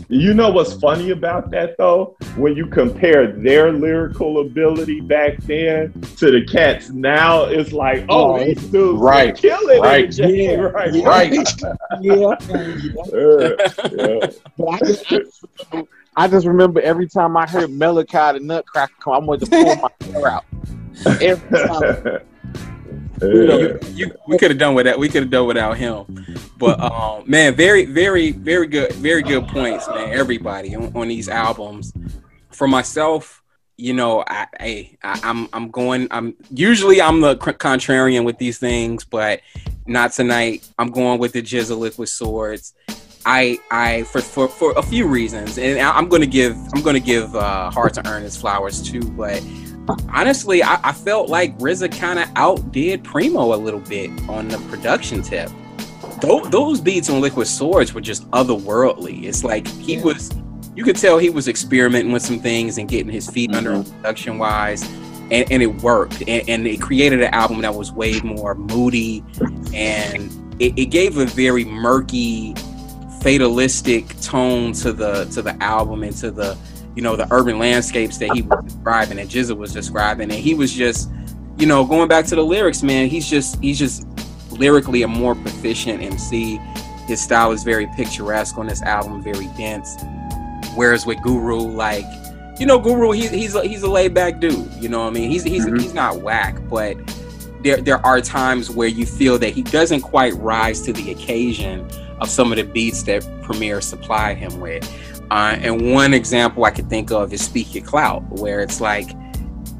You 0.09 0.33
know 0.33 0.51
what's 0.51 0.73
funny 0.75 1.11
about 1.11 1.51
that 1.51 1.77
though? 1.77 2.17
When 2.37 2.57
you 2.57 2.67
compare 2.67 3.31
their 3.33 3.73
lyrical 3.73 4.41
ability 4.41 5.01
back 5.01 5.37
then 5.39 5.93
to 6.17 6.31
the 6.31 6.47
cats 6.47 6.91
now, 6.91 7.45
it's 7.45 7.73
like, 7.73 8.05
oh, 8.09 8.37
Oh, 8.37 8.45
these 8.45 8.63
dudes 8.67 9.01
right, 9.01 9.37
killing 9.37 9.81
right. 9.81 10.19
it. 10.19 10.31
Yeah, 10.31 10.55
right, 10.57 10.95
yeah. 10.95 11.09
Right. 11.09 11.33
Yeah. 12.01 12.37
Yeah, 12.51 13.55
yeah. 13.93 14.27
But 14.57 14.69
I 14.69 14.79
just, 14.79 15.13
I, 15.13 15.19
just 15.19 15.43
remember, 15.73 15.91
I 16.17 16.29
just 16.29 16.47
remember 16.47 16.81
every 16.81 17.09
time 17.09 17.37
I 17.37 17.47
heard 17.47 17.71
Malachi 17.71 18.39
the 18.39 18.45
Nutcracker 18.45 18.95
come, 19.01 19.13
I 19.13 19.19
wanted 19.19 19.47
to 19.47 19.51
pull 19.51 19.77
my 19.77 19.91
hair 20.13 20.29
out. 20.29 20.45
Every 21.21 21.59
time. 21.59 22.21
You, 23.23 24.13
we 24.27 24.39
could 24.39 24.51
have 24.51 24.59
done 24.59 24.75
with 24.75 24.87
that. 24.87 24.99
We 24.99 25.09
could 25.09 25.23
have 25.23 25.31
done 25.31 25.47
without 25.47 25.77
him. 25.77 26.05
But 26.59 26.81
um, 26.81 27.25
man, 27.29 27.55
very, 27.55 27.85
very, 27.85 28.33
very 28.33 28.67
good, 28.67 28.93
very 28.95 29.23
good 29.23 29.47
points, 29.49 29.89
man. 29.89 30.13
Everybody 30.13 30.75
on, 30.75 30.93
on 30.95 31.09
these 31.09 31.29
albums. 31.29 31.93
For 32.51 32.69
myself, 32.69 33.43
you 33.77 33.95
know, 33.95 34.23
I, 34.27 34.47
I, 34.59 34.99
I 35.03 35.21
I'm, 35.23 35.49
I'm 35.53 35.71
going. 35.71 36.09
I'm 36.11 36.35
usually 36.51 37.01
I'm 37.01 37.21
the 37.21 37.37
contrarian 37.37 38.25
with 38.25 38.39
these 38.39 38.59
things, 38.59 39.05
but 39.05 39.41
not 39.87 40.13
tonight. 40.13 40.69
I'm 40.79 40.91
going 40.91 41.19
with 41.19 41.33
the 41.33 41.43
GZA 41.43 41.77
Liquid 41.77 42.09
Swords. 42.09 42.75
I, 43.27 43.59
I, 43.71 44.05
for, 44.05 44.23
for, 44.23 44.49
for 44.49 44.73
a 44.79 44.83
few 44.83 45.07
reasons, 45.07 45.59
and 45.59 45.79
I'm 45.79 46.09
to 46.23 46.27
give, 46.27 46.57
I'm 46.75 46.83
to 46.83 47.01
give 47.01 47.37
uh, 47.37 47.71
Hard 47.71 47.93
to 47.95 48.09
Earn 48.09 48.23
his 48.23 48.35
flowers 48.35 48.81
too, 48.83 49.03
but 49.03 49.43
honestly, 50.13 50.63
I, 50.63 50.81
I 50.83 50.93
felt 50.93 51.29
like 51.29 51.57
RZA 51.59 51.97
kind 51.99 52.19
of 52.19 52.29
outdid 52.37 53.05
Primo 53.05 53.55
a 53.55 53.57
little 53.57 53.81
bit 53.81 54.11
on 54.29 54.49
the 54.49 54.59
production 54.71 55.23
tip. 55.23 55.51
Those, 56.21 56.51
those 56.51 56.81
beats 56.81 57.09
on 57.09 57.21
Liquid 57.21 57.47
Swords 57.47 57.95
were 57.95 58.01
just 58.01 58.31
otherworldly. 58.31 59.25
It's 59.25 59.43
like 59.43 59.67
he 59.67 59.95
Yeah. 59.95 60.03
was, 60.03 60.31
you 60.77 60.85
could 60.85 60.97
tell 60.97 61.19
he 61.19 61.31
was 61.31 61.49
experimenting 61.49 62.13
with 62.13 62.23
some 62.23 62.41
things 62.41 62.79
and 62.79 62.89
getting 62.89 63.11
his 63.11 63.29
feet 63.29 63.55
under 63.55 63.71
mm-hmm. 63.71 63.91
him 63.91 63.97
production 63.97 64.39
wise, 64.39 64.83
and, 65.31 65.51
and 65.51 65.63
it 65.63 65.83
worked. 65.83 66.21
And, 66.29 66.49
and 66.49 66.67
it 66.67 66.81
created 66.81 67.23
an 67.23 67.33
album 67.33 67.63
that 67.63 67.75
was 67.75 67.93
way 67.93 68.21
more 68.21 68.55
moody, 68.55 69.25
and 69.73 70.31
it, 70.61 70.79
it 70.79 70.87
gave 70.87 71.17
a 71.17 71.25
very 71.25 71.65
murky, 71.65 72.55
fatalistic 73.23 74.19
tone 74.21 74.73
to 74.73 74.93
the 74.93 75.25
to 75.27 75.43
the 75.43 75.61
album 75.63 76.03
and 76.03 76.17
to 76.19 76.31
the 76.31 76.57
you 76.97 77.03
know 77.03 77.17
the 77.17 77.27
urban 77.31 77.59
landscapes 77.59 78.19
that 78.19 78.33
he 78.33 78.43
was 78.43 78.65
describing 78.65 79.19
and 79.19 79.29
GZA 79.31 79.57
was 79.57 79.73
describing, 79.73 80.31
and 80.31 80.41
he 80.41 80.55
was 80.55 80.73
just, 80.73 81.09
you 81.59 81.67
know, 81.67 81.85
going 81.85 82.09
back 82.09 82.27
to 82.27 82.35
the 82.37 82.45
lyrics, 82.45 82.83
man. 82.83 83.09
He's 83.09 83.29
just 83.29 83.61
he's 83.61 83.79
just 83.79 84.07
lyrically 84.51 85.03
a 85.03 85.09
more 85.09 85.35
proficient 85.35 86.03
MC. 86.03 86.61
His 87.07 87.21
style 87.21 87.53
is 87.53 87.63
very 87.65 87.87
picturesque 87.97 88.57
on 88.59 88.67
this 88.67 88.83
album, 88.83 89.23
very 89.23 89.47
dense. 89.57 89.97
Whereas 90.77 91.07
with 91.07 91.21
Guru, 91.23 91.57
like, 91.59 92.05
you 92.59 92.67
know, 92.67 92.79
Guru, 92.79 93.11
he's 93.13 93.31
he's 93.31 93.55
a, 93.55 93.63
he's 93.67 93.83
a 93.83 93.91
laid 93.91 94.15
back 94.15 94.41
dude. 94.41 94.71
You 94.75 94.89
know 94.89 95.01
what 95.01 95.09
I 95.09 95.11
mean? 95.11 95.31
He's 95.31 95.43
he's 95.43 95.67
Mhm. 95.67 95.81
he's 95.81 95.95
not 95.95 96.21
whack, 96.23 96.57
but 96.69 96.97
there 97.63 97.79
there 97.79 98.05
are 98.07 98.21
times 98.21 98.71
where 98.71 98.89
you 98.89 99.05
feel 99.07 99.39
that 99.39 99.51
he 99.53 99.63
doesn't 99.63 100.01
quite 100.03 100.35
rise 100.37 100.81
to 100.83 100.93
the 100.93 101.11
occasion 101.11 101.87
of 102.21 102.29
some 102.29 102.53
of 102.53 102.57
the 102.57 102.65
beats 102.65 103.03
that 103.05 103.27
Premier 103.43 103.81
supplied 103.81 104.37
him 104.37 104.61
with. 104.61 104.89
Uh, 105.31 105.57
and 105.61 105.93
one 105.93 106.13
example 106.15 106.65
I 106.65 106.71
could 106.71 106.89
think 106.91 107.11
of 107.13 107.33
is 107.33 107.43
Speak 107.45 107.75
Your 107.75 107.85
Clout, 107.85 108.23
where 108.41 108.61
it's 108.61 108.81
like 108.81 109.09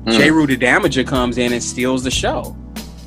Mm. 0.07 0.13
Jeru 0.17 0.47
the 0.47 0.57
Damaja 0.57 1.07
comes 1.07 1.37
in 1.37 1.53
and 1.53 1.63
steals 1.63 2.03
the 2.05 2.11
show. 2.11 2.57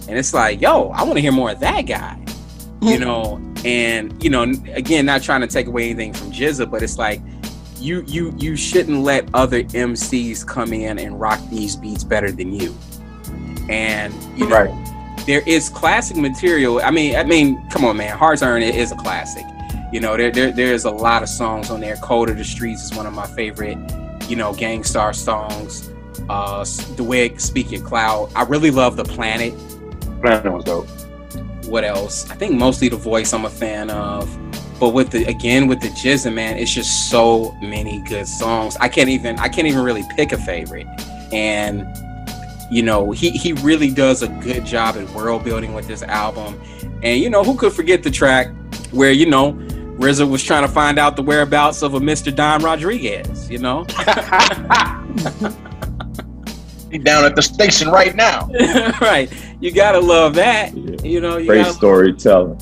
And 0.08 0.16
it's 0.18 0.32
like, 0.32 0.62
yo, 0.62 0.90
I 0.90 1.02
want 1.02 1.16
to 1.16 1.22
hear 1.22 1.32
more 1.32 1.50
of 1.52 1.60
that 1.62 1.82
guy. 1.84 2.20
You 2.84 3.00
know, 3.00 3.42
and 3.64 4.22
you 4.22 4.30
know, 4.30 4.44
again, 4.74 5.06
not 5.06 5.24
trying 5.24 5.40
to 5.40 5.48
take 5.48 5.68
away 5.68 5.86
anything 5.90 6.12
from 6.12 6.32
GZA, 6.34 6.70
but 6.70 6.84
it's 6.84 6.98
like 6.98 7.22
you 7.80 8.04
you 8.06 8.34
you 8.38 8.58
shouldn't 8.58 9.00
let 9.04 9.26
other 9.34 9.64
MCs 9.64 10.46
come 10.46 10.74
in 10.74 11.00
and 11.00 11.18
rock 11.20 11.40
these 11.50 11.78
beats 11.78 12.04
better 12.04 12.30
than 12.30 12.52
you. 12.54 12.76
And 13.70 14.14
you 14.38 14.48
know, 14.50 14.64
Right. 14.66 15.26
there 15.26 15.42
is 15.48 15.70
classic 15.70 16.18
material. 16.18 16.82
I 16.84 16.92
mean, 16.92 17.16
I 17.16 17.24
mean, 17.24 17.66
come 17.70 17.86
on, 17.86 17.96
man, 17.98 18.18
Hearts 18.18 18.44
Earn 18.44 18.62
it 18.62 18.76
is 18.76 18.92
a 18.92 18.96
classic. 18.96 19.46
You 19.94 20.00
know, 20.00 20.18
there, 20.18 20.32
there 20.32 20.52
there's 20.52 20.86
a 20.86 20.90
lot 20.90 21.22
of 21.22 21.30
songs 21.30 21.70
on 21.70 21.80
there. 21.80 21.96
Code 21.98 22.32
of 22.32 22.38
the 22.40 22.44
Streets 22.44 22.84
is 22.84 22.98
one 22.98 23.06
of 23.06 23.14
my 23.14 23.28
favorite, 23.28 23.78
you 24.28 24.36
know, 24.36 24.52
Gang 24.52 24.84
Starr 24.84 25.14
songs. 25.14 25.92
Uh, 26.30 26.66
the 26.96 27.04
way 27.04 27.38
Speak 27.38 27.72
Your 27.72 27.86
Clout. 27.86 28.32
I 28.36 28.42
really 28.42 28.72
love 28.72 28.98
The 28.98 29.04
Planet. 29.04 29.54
Planet 30.20 30.52
was 30.52 30.64
dope. 30.64 30.88
What 31.66 31.84
else? 31.84 32.28
I 32.32 32.36
think 32.36 32.56
mostly 32.56 32.90
The 32.90 32.98
Voice 32.98 33.34
I'm 33.34 33.46
a 33.46 33.52
fan 33.52 33.92
of. 33.92 34.36
But 34.80 34.90
with 34.96 35.12
the 35.12 35.26
again 35.26 35.68
with 35.68 35.80
the 35.80 35.90
GZA 35.90 36.34
man, 36.34 36.58
it's 36.58 36.74
just 36.74 37.12
so 37.12 37.52
many 37.62 38.02
good 38.10 38.28
songs. 38.28 38.76
I 38.78 38.90
can't 38.90 39.10
even 39.10 39.38
I 39.38 39.48
can't 39.48 39.68
even 39.68 39.84
really 39.84 40.04
pick 40.16 40.32
a 40.32 40.40
favorite. 40.40 40.88
And 41.32 41.86
you 42.72 42.82
know, 42.82 43.12
he 43.12 43.30
he 43.30 43.54
really 43.54 43.92
does 43.92 44.24
a 44.24 44.28
good 44.28 44.66
job 44.66 44.96
at 44.96 45.08
world 45.12 45.44
building 45.44 45.76
with 45.76 45.86
this 45.86 46.02
album. 46.02 46.60
And 47.04 47.22
you 47.22 47.30
know, 47.30 47.44
who 47.44 47.56
could 47.56 47.74
forget 47.74 48.02
the 48.02 48.10
track 48.10 48.48
where 48.90 49.12
you 49.12 49.28
know 49.28 49.52
RZA 49.98 50.30
was 50.30 50.44
trying 50.44 50.64
to 50.64 50.72
find 50.72 50.98
out 50.98 51.16
the 51.16 51.22
whereabouts 51.22 51.82
of 51.82 51.94
a 51.94 52.00
Mr. 52.00 52.34
Don 52.34 52.64
Rodriguez, 52.64 53.50
you 53.50 53.60
know? 53.60 53.84
He's 56.92 57.04
down 57.04 57.26
at 57.26 57.36
the 57.36 57.42
station 57.42 57.90
right 57.90 58.16
now. 58.16 58.48
right. 59.02 59.32
You 59.60 59.72
gotta 59.72 60.00
love 60.00 60.36
that. 60.36 60.76
Yeah. 60.76 61.02
You 61.04 61.22
know, 61.22 61.38
you 61.38 61.48
Great 61.48 61.64
gotta 61.64 61.74
storytelling. 61.74 62.60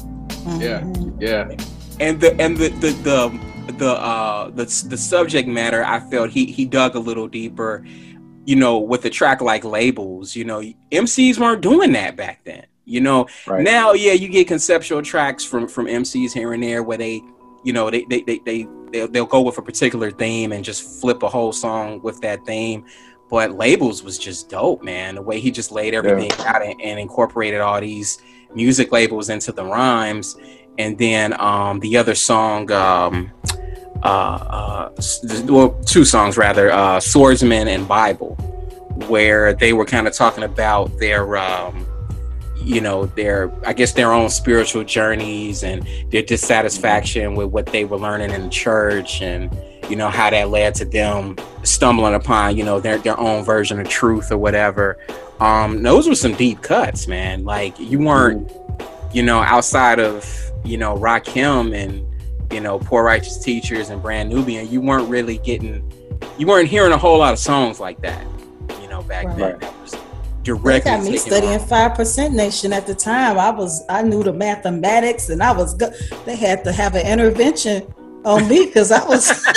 Yeah. 0.59 0.85
Yeah. 1.19 1.55
and 1.99 2.19
the 2.19 2.39
and 2.41 2.57
the 2.57 2.69
the 2.69 2.91
the 3.03 3.39
the 3.77 3.91
uh 3.91 4.49
the, 4.49 4.65
the 4.89 4.97
subject 4.97 5.47
matter 5.47 5.83
i 5.85 5.99
felt 6.09 6.29
he 6.29 6.45
he 6.45 6.65
dug 6.65 6.95
a 6.95 6.99
little 6.99 7.27
deeper 7.27 7.85
you 8.45 8.55
know 8.55 8.77
with 8.79 9.05
a 9.05 9.09
track 9.09 9.39
like 9.41 9.63
labels 9.63 10.35
you 10.35 10.43
know 10.43 10.61
mcs 10.91 11.37
weren't 11.37 11.61
doing 11.61 11.91
that 11.91 12.15
back 12.15 12.43
then 12.43 12.65
you 12.91 13.01
know? 13.01 13.27
Right. 13.47 13.63
now 13.63 13.93
yeah 13.93 14.13
you 14.13 14.27
get 14.27 14.47
conceptual 14.47 15.01
tracks 15.01 15.43
from 15.43 15.67
from 15.67 15.85
mcs 15.85 16.33
here 16.33 16.53
and 16.53 16.61
there 16.61 16.83
where 16.83 16.97
they 16.97 17.23
you 17.63 17.73
know 17.73 17.89
they 17.89 18.05
they 18.05 18.21
they, 18.21 18.39
they 18.39 18.67
they'll, 18.91 19.07
they'll 19.07 19.25
go 19.25 19.41
with 19.41 19.57
a 19.57 19.61
particular 19.61 20.11
theme 20.11 20.51
and 20.51 20.63
just 20.63 21.01
flip 21.01 21.23
a 21.23 21.29
whole 21.29 21.51
song 21.51 22.01
with 22.01 22.19
that 22.21 22.45
theme. 22.45 22.85
But 23.29 23.51
labels 23.51 24.03
was 24.03 24.17
just 24.17 24.49
dope 24.49 24.83
man. 24.83 25.15
The 25.15 25.21
way 25.21 25.39
he 25.39 25.51
just 25.51 25.71
laid 25.71 25.93
everything 25.93 26.31
out 26.45 26.61
and, 26.61 26.79
and 26.81 26.99
incorporated 26.99 27.61
all 27.61 27.79
these 27.79 28.21
music 28.53 28.91
labels 28.91 29.29
into 29.29 29.51
the 29.51 29.63
rhymes. 29.63 30.35
And 30.77 30.97
then 30.97 31.39
um, 31.39 31.79
the 31.79 31.95
other 31.97 32.15
song, 32.15 32.69
um, 32.71 33.31
uh, 34.03 34.07
uh, 34.07 34.89
well, 35.45 35.79
two 35.85 36.03
songs 36.03 36.37
rather, 36.37 36.71
uh, 36.71 36.99
Swordsman 36.99 37.67
and 37.67 37.87
Bible, 37.87 38.35
where 39.07 39.53
they 39.53 39.73
were 39.73 39.85
kind 39.85 40.07
of 40.07 40.13
talking 40.13 40.43
about 40.43 40.97
their, 40.99 41.37
um, 41.37 41.85
you 42.61 42.81
know, 42.81 43.05
their, 43.05 43.51
I 43.65 43.73
guess, 43.73 43.93
their 43.93 44.11
own 44.11 44.29
spiritual 44.29 44.83
journeys 44.83 45.63
and 45.63 45.87
their 46.09 46.21
dissatisfaction 46.21 47.35
with 47.35 47.47
what 47.47 47.65
they 47.67 47.85
were 47.85 47.97
learning 47.97 48.31
in 48.31 48.43
the 48.43 48.49
church 48.49 49.21
and, 49.21 49.55
you 49.89 49.95
know, 49.95 50.09
how 50.09 50.29
that 50.29 50.49
led 50.49 50.75
to 50.75 50.85
them 50.85 51.37
stumbling 51.63 52.13
upon, 52.13 52.57
you 52.57 52.63
know, 52.63 52.79
their, 52.79 52.97
their 52.99 53.19
own 53.19 53.43
version 53.43 53.79
of 53.79 53.89
truth 53.89 54.31
or 54.31 54.37
whatever. 54.37 54.97
Um, 55.39 55.81
those 55.81 56.07
were 56.07 56.15
some 56.15 56.33
deep 56.35 56.61
cuts, 56.61 57.07
man. 57.07 57.43
Like 57.43 57.79
you 57.79 57.99
weren't, 57.99 58.51
you 59.11 59.23
know, 59.23 59.39
outside 59.39 59.99
of 59.99 60.51
you 60.63 60.77
know 60.77 60.95
Rakim 60.95 61.75
and 61.75 62.05
you 62.53 62.59
know 62.59 62.79
Poor 62.79 63.03
Righteous 63.03 63.37
Teachers 63.37 63.89
and 63.89 64.01
Brand 64.01 64.29
Nubian, 64.29 64.69
you 64.69 64.81
weren't 64.81 65.09
really 65.09 65.39
getting, 65.39 65.91
you 66.37 66.47
weren't 66.47 66.69
hearing 66.69 66.91
a 66.91 66.97
whole 66.97 67.17
lot 67.17 67.33
of 67.33 67.39
songs 67.39 67.79
like 67.79 68.01
that, 68.01 68.25
you 68.81 68.87
know, 68.87 69.01
back 69.03 69.25
then. 69.35 69.57
That 69.59 69.81
was 69.81 69.95
They 70.43 70.79
got 70.79 71.03
me 71.03 71.17
studying 71.17 71.59
five 71.59 71.93
percent 71.95 72.33
nation 72.33 72.73
at 72.73 72.87
the 72.87 72.95
time. 72.95 73.37
I 73.37 73.51
was 73.51 73.83
I 73.89 74.01
knew 74.01 74.23
the 74.23 74.33
mathematics 74.33 75.29
and 75.29 75.41
I 75.43 75.51
was 75.51 75.73
good. 75.75 75.93
They 76.25 76.35
had 76.35 76.63
to 76.63 76.71
have 76.71 76.95
an 76.95 77.05
intervention 77.05 77.93
on 78.25 78.47
me 78.47 78.65
because 78.65 78.91
I 78.91 79.03
was 79.07 79.29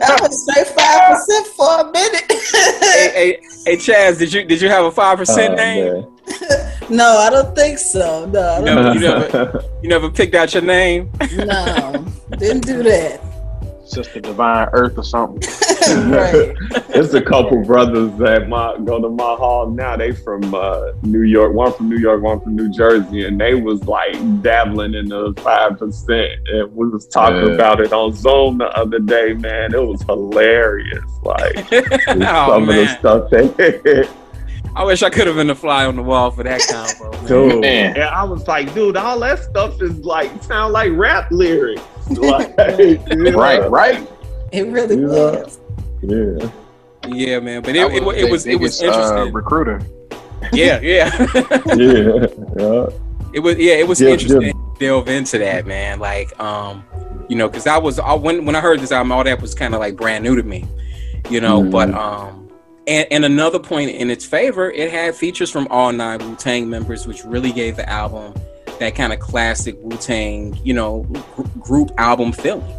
I 0.00 0.16
was 0.20 0.46
say 0.54 0.64
five 0.64 1.08
percent 1.16 1.46
for 1.48 1.80
a 1.80 1.90
minute. 1.90 2.24
Hey, 2.30 3.10
hey, 3.14 3.40
hey, 3.64 3.76
Chaz, 3.76 4.18
did 4.18 4.32
you 4.32 4.44
did 4.44 4.60
you 4.60 4.68
have 4.68 4.84
a 4.84 4.92
five 4.92 5.18
percent 5.18 5.54
Oh, 5.54 5.56
name? 5.56 5.92
man. 5.92 6.72
no, 6.90 7.18
I 7.18 7.30
don't 7.30 7.54
think 7.56 7.78
so. 7.78 8.24
No, 8.26 8.40
I 8.40 8.58
You 8.60 8.64
don't, 8.66 8.74
never, 8.76 8.94
you 8.94 9.00
never, 9.44 9.64
you 9.82 9.88
never 9.88 10.10
picked 10.10 10.34
out 10.36 10.54
your 10.54 10.62
name. 10.62 11.10
no, 11.36 12.04
didn't 12.38 12.66
do 12.66 12.82
that. 12.84 13.20
Sister 13.88 14.20
Divine 14.20 14.68
Earth 14.72 14.98
or 14.98 15.04
something. 15.04 15.40
right. 16.10 16.54
It's 16.98 17.14
a 17.14 17.22
couple 17.22 17.62
brothers 17.64 18.10
that 18.18 18.48
my 18.48 18.76
go 18.84 19.00
to 19.00 19.08
my 19.08 19.34
hall 19.36 19.70
now. 19.70 19.96
They 19.96 20.10
from 20.12 20.52
uh, 20.52 20.92
New 21.02 21.22
York, 21.22 21.52
one 21.54 21.72
from 21.72 21.88
New 21.88 21.98
York, 21.98 22.22
one 22.22 22.40
from 22.40 22.56
New 22.56 22.68
Jersey, 22.70 23.24
and 23.26 23.40
they 23.40 23.54
was 23.54 23.84
like 23.84 24.14
dabbling 24.42 24.94
in 24.94 25.08
the 25.08 25.32
five 25.40 25.78
percent. 25.78 26.32
And 26.48 26.74
we 26.74 26.88
was 26.88 27.06
talking 27.06 27.46
Yeah. 27.46 27.54
about 27.54 27.80
it 27.80 27.92
on 27.92 28.12
Zoom 28.14 28.58
the 28.58 28.66
other 28.76 28.98
day. 28.98 29.34
Man, 29.34 29.72
it 29.72 29.80
was 29.80 30.02
hilarious. 30.02 31.04
Like 31.22 31.66
oh 31.72 32.48
some 32.48 32.68
of 32.68 32.74
the 32.74 32.96
stuff 32.98 33.30
they 33.30 34.08
I 34.74 34.84
wish 34.84 35.02
I 35.02 35.10
could 35.10 35.26
have 35.26 35.36
been 35.36 35.46
the 35.48 35.54
fly 35.54 35.86
on 35.86 35.96
the 35.96 36.02
wall 36.02 36.30
for 36.30 36.42
that 36.44 36.60
combo. 36.68 37.10
man. 37.16 37.26
dude. 37.26 37.60
Man. 37.60 37.94
And 37.94 38.04
I 38.04 38.24
was 38.24 38.46
like, 38.48 38.72
dude, 38.74 38.96
all 38.96 39.18
that 39.20 39.38
stuff 39.40 39.80
is 39.82 39.98
like 40.04 40.42
sound 40.42 40.72
like 40.72 40.90
rap 40.94 41.28
lyrics. 41.30 41.82
like, 42.18 42.54
yeah. 42.58 43.30
Right, 43.32 43.70
right. 43.70 44.08
It 44.52 44.66
really 44.66 44.96
Yeah. 45.00 45.06
was. 45.08 45.58
Yeah. 46.02 46.50
Yeah, 47.08 47.40
man. 47.40 47.62
But 47.62 47.76
it, 47.76 47.88
That 47.88 47.96
it, 47.96 48.04
wa- 48.04 48.10
it 48.12 48.22
their 48.22 48.30
was 48.30 48.46
it 48.46 48.60
was 48.60 48.80
biggest, 48.80 48.82
uh, 48.82 48.86
interesting. 48.86 49.32
recruiter. 49.32 49.80
yeah, 50.52 50.80
yeah. 50.82 51.26
Yeah. 51.74 52.26
yeah. 52.56 52.86
it 53.32 53.40
was 53.40 53.56
yeah, 53.58 53.74
it 53.74 53.86
was 53.88 54.00
Yeah, 54.00 54.10
interesting 54.10 54.42
yeah. 54.42 54.52
to 54.52 54.74
delve 54.78 55.08
into 55.08 55.38
that, 55.38 55.66
man. 55.66 55.98
Like, 55.98 56.38
um, 56.40 56.84
you 57.28 57.36
know, 57.36 57.48
because 57.48 57.66
I 57.66 57.78
was 57.78 57.98
I, 57.98 58.14
when 58.14 58.44
when 58.44 58.54
I 58.56 58.60
heard 58.60 58.80
this 58.80 58.92
album, 58.92 59.12
all 59.12 59.24
that 59.24 59.40
was 59.40 59.54
kind 59.54 59.74
of 59.74 59.80
like 59.80 59.96
brand 59.96 60.24
new 60.24 60.36
to 60.36 60.42
me, 60.42 60.64
you 61.30 61.40
know. 61.40 61.62
Mhm. 61.62 61.70
But 61.70 61.94
um, 61.94 62.48
and, 62.86 63.06
and 63.10 63.24
another 63.24 63.58
point 63.58 63.90
in 63.90 64.10
its 64.10 64.24
favor, 64.24 64.70
it 64.70 64.90
had 64.90 65.14
features 65.14 65.50
from 65.50 65.66
all 65.70 65.92
nine 65.92 66.18
Wu 66.20 66.36
Tang 66.36 66.68
members, 66.70 67.06
which 67.06 67.24
really 67.24 67.52
gave 67.52 67.76
the 67.76 67.88
album 67.88 68.34
that 68.78 68.94
kind 68.94 69.12
of 69.12 69.18
classic 69.20 69.76
Wu 69.80 69.96
Tang, 69.96 70.58
you 70.64 70.74
know, 70.74 71.02
gr- 71.34 71.42
group 71.60 71.90
album 71.98 72.32
feeling. 72.32 72.74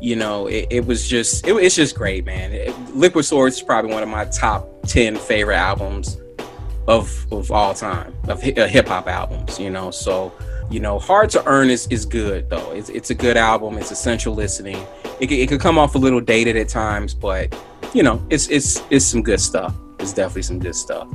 You 0.00 0.16
know, 0.16 0.46
it, 0.46 0.66
it 0.70 0.86
was 0.86 1.08
just 1.08 1.46
it, 1.46 1.52
it's 1.54 1.74
just 1.74 1.94
great, 1.96 2.24
man. 2.24 2.52
It- 2.52 2.74
Liquid 2.94 3.24
Swords 3.24 3.56
is 3.56 3.62
probably 3.62 3.92
one 3.92 4.02
of 4.02 4.08
my 4.08 4.24
top 4.26 4.68
ten 4.86 5.16
favorite 5.16 5.56
albums 5.56 6.18
of 6.86 7.26
of 7.32 7.50
all 7.50 7.74
time 7.74 8.14
of 8.28 8.38
uh, 8.44 8.66
hip 8.66 8.88
hop 8.88 9.08
albums. 9.08 9.58
You 9.58 9.70
know, 9.70 9.90
so 9.90 10.32
you 10.70 10.80
know, 10.80 10.98
Hard 10.98 11.30
to 11.30 11.44
Earn 11.46 11.70
is 11.70 11.86
is 11.88 12.04
good 12.04 12.50
though. 12.50 12.72
It's 12.72 12.88
it's 12.90 13.10
a 13.10 13.14
good 13.14 13.36
album. 13.36 13.78
It's 13.78 13.90
essential 13.90 14.34
listening. 14.34 14.84
It 15.20 15.30
it 15.32 15.48
could 15.48 15.60
come 15.60 15.78
off 15.78 15.94
a 15.94 15.98
little 15.98 16.20
dated 16.20 16.56
at 16.56 16.68
times, 16.68 17.14
but 17.14 17.56
you 17.94 18.02
know, 18.02 18.24
it's 18.30 18.48
it's 18.48 18.82
it's 18.90 19.04
some 19.04 19.22
good 19.22 19.40
stuff. 19.40 19.74
It's 19.98 20.12
definitely 20.12 20.42
some 20.42 20.58
good 20.58 20.74
stuff. 20.76 21.08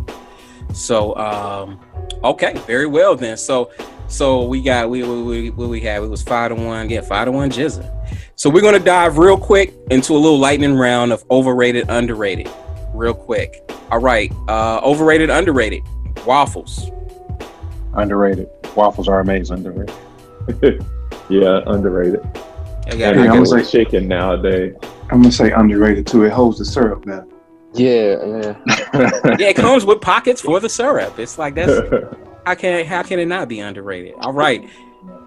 So 0.73 1.15
um, 1.17 1.79
okay, 2.23 2.53
very 2.65 2.87
well 2.87 3.15
then. 3.15 3.37
So 3.37 3.71
so 4.11 4.43
we 4.43 4.61
got 4.61 4.89
we 4.89 5.03
we 5.03 5.23
we, 5.23 5.49
what 5.51 5.69
we 5.69 5.79
had. 5.81 6.03
It 6.03 6.07
was 6.07 6.21
five 6.21 6.49
to 6.49 6.55
one. 6.55 6.89
Yeah, 6.89 7.01
five 7.01 7.25
to 7.25 7.31
one. 7.31 7.49
GZA. 7.49 7.89
So 8.35 8.49
we're 8.49 8.61
gonna 8.61 8.79
dive 8.79 9.17
real 9.17 9.37
quick 9.37 9.73
into 9.89 10.13
a 10.13 10.17
little 10.19 10.39
lightning 10.39 10.75
round 10.75 11.11
of 11.13 11.23
overrated, 11.31 11.89
underrated. 11.89 12.49
Real 12.93 13.13
quick. 13.13 13.63
All 13.89 13.99
right. 13.99 14.31
Uh, 14.47 14.79
overrated, 14.83 15.29
underrated. 15.29 15.83
Waffles. 16.25 16.89
Underrated. 17.93 18.47
Waffles 18.75 19.07
are 19.07 19.19
amazing. 19.19 19.57
Underrated. 19.57 19.95
yeah, 21.29 21.61
underrated. 21.67 22.21
I 22.87 22.95
got, 22.95 23.01
And 23.01 23.03
I 23.03 23.09
I'm 23.09 23.19
I 23.19 23.25
got- 23.27 23.45
gonna 23.47 23.61
guess 23.61 23.71
chicken 23.71 24.07
nowadays. 24.07 24.75
I'm 25.11 25.21
gonna 25.21 25.31
say 25.31 25.51
underrated 25.51 26.07
too. 26.07 26.23
It 26.23 26.31
holds 26.31 26.57
the 26.57 26.65
syrup 26.65 27.05
better. 27.05 27.27
Yeah, 27.73 28.17
yeah. 28.25 28.55
yeah, 29.39 29.47
it 29.47 29.55
comes 29.55 29.85
with 29.85 30.01
pockets 30.01 30.41
for 30.41 30.59
the 30.59 30.67
syrup. 30.67 31.17
It's 31.19 31.37
like 31.37 31.55
that's 31.55 31.71
how 32.45 32.55
can 32.55 32.85
how 32.85 33.03
can 33.03 33.19
it 33.19 33.27
not 33.27 33.47
be 33.47 33.59
underrated? 33.59 34.15
All 34.19 34.33
right. 34.33 34.67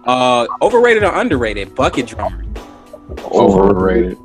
Uh, 0.05 0.47
overrated 0.61 1.03
or 1.03 1.13
underrated? 1.15 1.73
Bucket 1.75 2.07
drummer. 2.07 2.43
Overrated. 3.25 4.17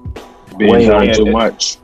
Being 0.58 0.72
Way 0.72 0.86
done 0.86 1.14
too 1.14 1.26
much. 1.26 1.78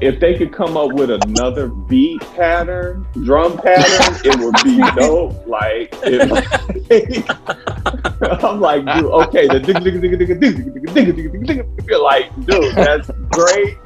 if 0.00 0.18
they 0.18 0.36
could 0.36 0.52
come 0.52 0.76
up 0.76 0.92
with 0.92 1.10
another 1.10 1.68
beat 1.68 2.20
pattern, 2.34 3.06
drum 3.24 3.56
pattern, 3.58 4.16
it 4.24 4.38
would 4.40 4.54
be 4.64 4.78
dope. 5.00 5.46
Like, 5.46 5.94
if, 6.02 7.24
I'm 8.44 8.60
like, 8.60 8.84
dude, 8.86 9.04
okay, 9.04 9.46
the 9.46 9.60
dig, 9.60 9.82
dig, 9.84 10.00
dig, 10.00 10.18
dig, 10.18 10.28
dig, 10.28 10.40
dig, 10.40 10.74
dig, 10.74 10.94
dig, 10.94 11.16
dig, 11.16 11.32
dig, 11.32 11.46
dig. 11.46 11.66
You're 11.86 12.02
like, 12.02 12.34
dude, 12.46 12.74
that's 12.74 13.10
great. 13.30 13.76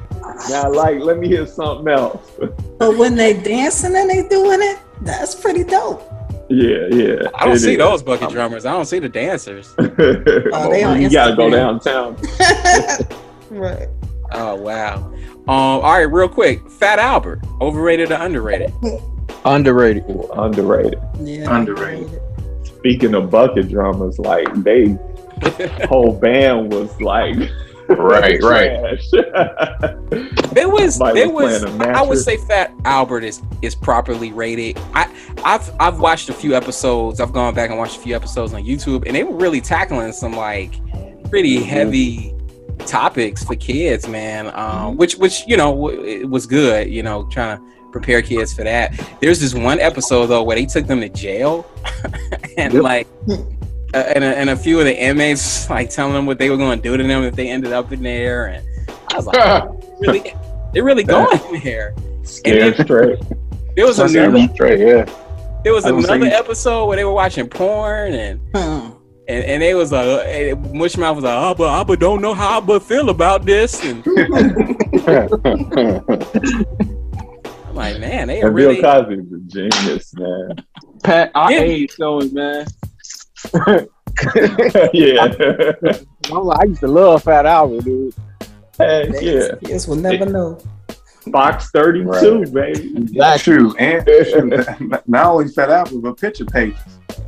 Now, 0.49 0.71
like, 0.71 0.99
let 0.99 1.17
me 1.17 1.27
hear 1.27 1.45
something 1.45 1.87
else. 1.87 2.31
But 2.77 2.97
when 2.97 3.15
they 3.15 3.33
dancing 3.33 3.95
and 3.95 4.09
they 4.09 4.27
doing 4.27 4.59
it, 4.61 4.79
that's 5.01 5.33
pretty 5.33 5.63
dope. 5.63 6.03
Yeah, 6.49 6.87
yeah. 6.91 7.29
I 7.33 7.45
don't 7.45 7.57
see 7.57 7.73
is. 7.73 7.77
those 7.77 8.03
bucket 8.03 8.29
drummers. 8.31 8.65
I 8.65 8.73
don't 8.73 8.85
see 8.85 8.99
the 8.99 9.09
dancers. 9.09 9.73
Oh, 9.79 10.69
they 10.69 10.83
on 10.83 11.01
you 11.01 11.09
gotta 11.09 11.35
go 11.35 11.49
downtown. 11.49 12.17
right. 13.49 13.87
Oh 14.31 14.55
wow. 14.55 14.95
Um, 15.47 15.47
all 15.47 15.81
right, 15.81 16.01
real 16.01 16.27
quick. 16.27 16.69
Fat 16.69 16.97
Albert, 16.97 17.41
overrated 17.61 18.11
or 18.11 18.15
underrated? 18.15 18.73
Underrated. 19.45 20.03
Underrated. 20.33 20.99
Yeah. 21.19 21.55
Underrated. 21.55 22.19
Speaking 22.63 23.13
of 23.13 23.29
bucket 23.29 23.69
drummers, 23.69 24.17
like 24.17 24.51
they 24.63 24.97
whole 25.87 26.19
band 26.19 26.73
was 26.73 26.99
like 26.99 27.37
Right, 27.89 28.41
right. 28.43 28.99
trash. 28.99 29.09
There 30.53 30.69
was 30.69 30.95
Somebody 30.95 31.19
there 31.19 31.29
was 31.29 31.63
was 31.63 31.71
playing 31.75 31.81
a 31.95 31.97
I 31.97 32.01
would 32.01 32.17
say 32.19 32.37
Fat 32.37 32.71
Albert 32.85 33.23
is 33.23 33.41
is 33.61 33.75
properly 33.75 34.31
rated. 34.31 34.77
I 34.93 35.11
I've 35.43 35.69
I've 35.79 35.99
watched 35.99 36.29
a 36.29 36.33
few 36.33 36.55
episodes. 36.55 37.19
I've 37.19 37.33
gone 37.33 37.53
back 37.53 37.69
and 37.69 37.77
watched 37.77 37.97
a 37.97 37.99
few 38.01 38.15
episodes 38.15 38.53
on 38.53 38.63
YouTube, 38.63 39.03
and 39.05 39.15
they 39.15 39.23
were 39.23 39.35
really 39.35 39.61
tackling 39.61 40.11
some 40.13 40.33
like 40.33 40.73
pretty 41.29 41.59
Mhm. 41.59 41.65
heavy 41.65 42.33
topics 42.85 43.43
for 43.43 43.55
kids, 43.55 44.07
man. 44.07 44.45
Mm-hmm. 44.45 44.59
Um, 44.59 44.97
which 44.97 45.15
which 45.17 45.43
you 45.47 45.57
know 45.57 45.71
w- 45.71 46.01
it 46.03 46.29
was 46.29 46.45
good. 46.45 46.89
You 46.89 47.03
know, 47.03 47.27
trying 47.31 47.57
to 47.57 47.63
prepare 47.91 48.21
kids 48.21 48.53
for 48.53 48.63
that. 48.63 48.93
There's 49.21 49.39
this 49.39 49.53
one 49.53 49.79
episode 49.79 50.27
though 50.27 50.43
where 50.43 50.55
they 50.55 50.65
took 50.65 50.87
them 50.87 51.01
to 51.01 51.09
jail, 51.09 51.65
and 52.57 52.73
Yep. 52.73 52.83
like. 52.83 53.07
Uh, 53.93 53.97
and, 53.97 54.23
a, 54.23 54.37
and 54.37 54.49
a 54.49 54.55
few 54.57 54.79
of 54.79 54.85
the 54.85 54.97
inmates 54.99 55.69
like 55.69 55.89
telling 55.89 56.13
them 56.13 56.25
what 56.25 56.37
they 56.37 56.49
were 56.49 56.57
going 56.57 56.77
to 56.77 56.83
do 56.83 56.97
to 56.97 57.03
them 57.03 57.23
if 57.23 57.35
they 57.35 57.49
ended 57.49 57.71
up 57.71 57.91
in 57.93 58.01
there, 58.03 58.47
and 58.47 58.67
I 59.11 59.15
was 59.15 59.25
like, 59.25 59.63
really, 60.01 60.33
they're 60.73 60.83
really 60.83 61.03
going 61.03 61.39
in 61.53 61.61
there. 61.63 61.95
Scared 62.23 62.75
straight. 62.77 63.19
There 63.75 63.85
was 63.85 63.97
That's 63.97 64.13
another, 64.13 64.47
straight, 64.53 64.79
yeah. 64.79 65.05
there 65.63 65.71
was 65.73 65.85
was 65.85 66.05
another 66.05 66.21
saying- 66.29 66.33
episode 66.33 66.85
where 66.87 66.97
they 66.97 67.05
were 67.05 67.13
watching 67.13 67.47
porn 67.47 68.13
and 68.13 68.39
Hmm. 68.55 68.91
and, 69.29 69.43
and 69.45 69.61
they 69.61 69.75
was 69.75 69.91
like, 69.91 70.05
uh, 70.07 70.55
Mushmouth 70.73 71.15
was 71.15 71.23
like, 71.23 71.51
Abba, 71.51 71.63
Abba 71.63 71.95
don't 71.97 72.21
know 72.21 72.33
how 72.33 72.57
Abba 72.57 72.79
feel 72.79 73.09
about 73.09 73.45
this, 73.45 73.81
and 73.83 74.03
I'm 77.67 77.75
like, 77.75 77.99
man, 77.99 78.27
they 78.27 78.41
are 78.41 78.47
And 78.47 78.55
really. 78.55 78.81
Bill 78.81 79.03
Cosby's 79.03 79.31
a 79.31 79.39
genius, 79.47 80.13
man. 80.15 80.55
Pat, 81.03 81.31
I 81.35 81.51
Yeah. 81.53 81.59
hate 81.59 81.93
those, 81.99 82.31
man. 82.33 82.65
yeah. 84.93 85.33
I'm 86.31 86.43
like, 86.45 86.59
I 86.59 86.63
used 86.65 86.81
to 86.81 86.87
love 86.87 87.23
Fat 87.23 87.45
Albert, 87.45 87.83
dude. 87.83 88.13
Heck 88.79 89.09
yeah. 89.21 89.55
Kids 89.63 89.87
will 89.87 89.95
never 89.95 90.25
know. 90.25 90.57
Box 91.27 91.69
32, 91.71 92.43
Right. 92.43 92.53
baby. 92.73 93.07
That's 93.17 93.43
true. 93.43 93.75
And 93.77 94.05
shoot, 94.07 95.07
not 95.07 95.25
only 95.25 95.47
fat 95.47 95.69
apples, 95.71 96.01
but 96.01 96.17
picture 96.17 96.45
pages. 96.45 96.77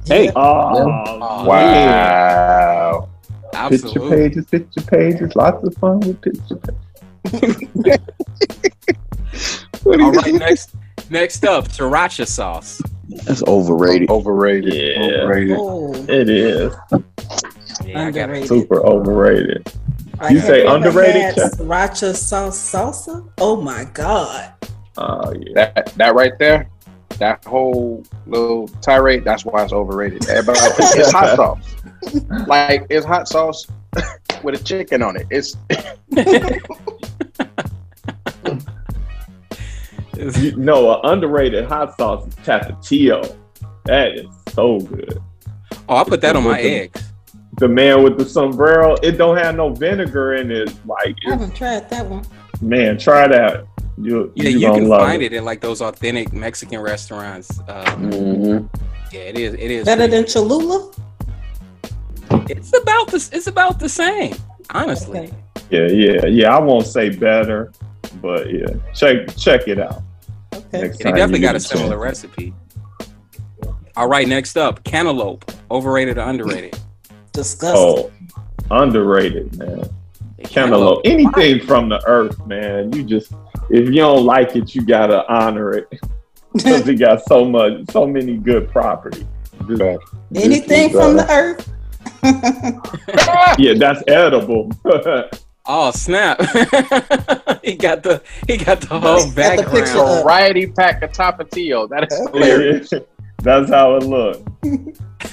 Hey, 0.06 0.32
Oh, 0.36 1.46
wow. 1.46 3.10
Picture 3.52 3.58
Absolutely. 3.76 4.10
pages, 4.30 4.46
picture 4.46 4.82
pages. 4.82 5.36
Lots 5.36 5.64
of 5.64 5.74
fun 5.76 6.00
with 6.02 6.22
picture 6.22 6.58
pages. 6.58 6.78
All 9.86 10.12
right, 10.12 10.34
next 10.34 10.76
next 11.10 11.44
up, 11.46 11.68
sriracha 11.68 12.28
sauce. 12.28 12.82
That's 13.26 13.44
overrated. 13.44 14.10
Overrated. 14.10 14.74
Yeah, 14.74 15.22
Overrated. 15.22 15.58
Oh, 15.60 15.94
it 16.08 16.30
is. 16.30 16.74
Yeah, 17.86 18.08
I 18.08 18.12
got 18.12 18.24
underrated. 18.24 18.48
Super 18.48 18.86
overrated. 18.86 19.72
Like, 20.20 20.32
You 20.32 20.40
say 20.40 20.66
underrated, 20.66 21.22
had 21.22 21.36
Sriracha 21.36 22.16
sauce 22.16 22.58
salsa. 22.58 23.30
Oh 23.38 23.62
my 23.62 23.86
god. 23.94 24.54
Oh, 24.98 25.34
yeah. 25.40 25.54
That 25.54 25.94
that 25.98 26.16
right 26.16 26.38
there, 26.40 26.70
that 27.20 27.46
whole 27.46 28.04
little 28.26 28.68
tirade, 28.82 29.24
that's 29.24 29.46
why 29.46 29.64
it's 29.64 29.74
overrated. 29.74 30.28
Everybody, 30.28 30.60
it's 30.80 31.12
hot 31.12 31.36
sauce. 31.36 31.76
Like 32.48 32.88
it's 32.90 33.06
hot 33.06 33.28
sauce 33.28 33.68
with 34.44 34.60
a 34.60 34.64
chicken 34.64 35.04
on 35.04 35.18
it. 35.18 35.28
It's 35.30 35.56
You 40.18 40.56
know, 40.58 40.96
an 40.96 41.10
underrated 41.12 41.66
hot 41.66 41.96
sauce 41.98 42.28
is 42.28 42.34
Tapatio. 42.36 43.36
That 43.86 44.14
is 44.14 44.26
so 44.54 44.80
good. 44.80 45.22
Oh, 45.88 45.98
I 45.98 46.04
put 46.04 46.22
that 46.22 46.36
on 46.36 46.44
my 46.44 46.62
the- 46.62 46.70
eggs. 46.70 47.04
The 47.60 47.68
man 47.68 48.04
with 48.04 48.20
the 48.20 48.26
sombrero, 48.26 48.96
it 49.02 49.14
don't 49.14 49.36
have 49.38 49.56
no 49.56 49.74
vinegar 49.74 50.36
in 50.36 50.52
it. 50.52 50.70
Like, 50.86 51.00
I 51.08 51.10
it's, 51.10 51.30
haven't 51.32 51.56
tried 51.56 51.90
that 51.90 52.06
one. 52.06 52.24
man, 52.62 53.00
try 53.00 53.28
that. 53.28 53.66
You, 54.00 54.32
Yeah, 54.36 54.50
you, 54.50 54.60
you 54.60 54.72
can 54.74 54.88
find 54.88 55.24
it. 55.24 55.34
it 55.34 55.38
in 55.38 55.44
like 55.46 55.60
those 55.62 55.82
authentic 55.82 56.32
Mexican 56.34 56.80
restaurants. 56.82 57.60
Uh, 57.68 57.84
Mhm. 57.96 58.70
yeah, 59.12 59.20
it 59.22 59.40
is. 59.40 59.54
It 59.56 59.72
is. 59.72 59.86
Better 59.86 60.06
than 60.08 60.26
Cholula? 60.28 60.92
It's 62.50 62.78
about 62.78 63.08
the. 63.10 63.28
It's 63.34 63.48
about 63.48 63.80
the 63.80 63.90
same. 63.90 64.36
Honestly. 64.70 65.20
Okay. 65.20 65.34
Yeah, 65.72 65.88
yeah, 65.88 66.26
yeah. 66.28 66.56
I 66.56 66.60
won't 66.60 66.86
say 66.86 67.10
better, 67.10 67.72
but 68.16 68.52
yeah, 68.52 68.66
check 68.94 69.36
check 69.36 69.68
it 69.68 69.80
out. 69.80 70.02
Okay. 70.54 70.82
Next 70.82 70.98
They 70.98 71.12
definitely 71.12 71.40
got 71.40 71.56
a 71.56 71.60
similar 71.60 71.92
chance. 71.98 72.24
recipe. 72.24 72.54
All 73.96 74.08
right, 74.08 74.28
next 74.28 74.58
up, 74.58 74.84
cantaloupe. 74.84 75.52
Overrated 75.72 76.18
or 76.18 76.22
underrated? 76.30 76.78
Disgusting. 77.34 77.80
Oh, 77.80 78.12
underrated, 78.72 79.58
man. 79.58 79.84
Cantaloupe, 80.44 81.02
anything 81.06 81.60
from 81.66 81.90
the 81.90 82.02
earth, 82.06 82.46
man. 82.46 82.94
You 82.94 83.04
just 83.04 83.32
if 83.70 83.88
you 83.88 83.96
don't 83.96 84.26
like 84.26 84.56
it, 84.56 84.76
you 84.76 84.86
gotta 84.86 85.26
honor 85.32 85.72
it 85.74 85.88
because 86.54 86.88
it 86.88 86.96
got 86.96 87.24
so 87.26 87.44
much, 87.46 87.90
so 87.92 88.06
many 88.06 88.38
good 88.38 88.70
properties. 88.70 89.26
Just- 89.68 89.82
Anything 90.36 90.68
this 90.68 90.92
is, 90.92 90.92
from 90.92 91.18
uh, 91.20 91.24
the 91.24 91.32
earth? 91.32 91.70
Yeah, 93.60 93.74
that's 93.76 94.04
edible. 94.08 94.72
Oh 95.68 95.92
snap! 95.92 96.40
he 97.64 97.76
got 97.76 98.04
the 98.04 98.22
he 98.48 98.58
got 98.58 98.80
the 98.82 98.88
whole 99.00 99.18
Got 99.20 99.30
the 99.30 99.36
background. 99.36 99.72
picture 99.72 99.98
up. 100.00 100.24
Variety 100.24 100.68
pack 100.68 101.02
of 101.04 101.12
Tapatio. 101.12 101.90
That 101.90 102.12
is 102.12 102.30
hilarious. 102.30 102.94
that's 103.44 103.70
how 103.70 103.96
it 103.98 104.04
looked. 104.04 104.48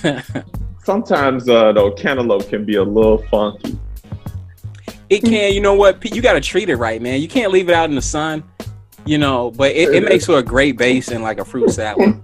Sometimes 0.85 1.49
uh, 1.49 1.73
though, 1.73 1.93
cantaloupe 1.93 2.49
can 2.49 2.65
be 2.65 2.77
a 2.77 2.83
little 2.83 3.19
funky. 3.29 3.79
It 5.09 5.21
can, 5.23 5.53
you 5.53 5.61
know 5.61 5.75
what? 5.75 6.05
You 6.15 6.21
got 6.21 6.33
to 6.33 6.41
treat 6.41 6.69
it 6.69 6.77
right, 6.77 7.01
man. 7.01 7.21
You 7.21 7.29
can't 7.29 7.53
leave 7.53 7.69
it 7.69 7.75
out 7.75 7.89
in 7.89 7.95
the 7.95 8.03
sun, 8.03 8.43
you 9.05 9.19
know. 9.19 9.51
But 9.53 9.73
it, 9.73 9.95
it 9.95 10.03
makes 10.05 10.27
for 10.27 10.39
a 10.39 10.43
great 10.43 10.77
base 10.77 11.11
in 11.11 11.23
like 11.23 11.39
a 11.39 11.45
fruit 11.45 11.71
salad. 11.71 12.21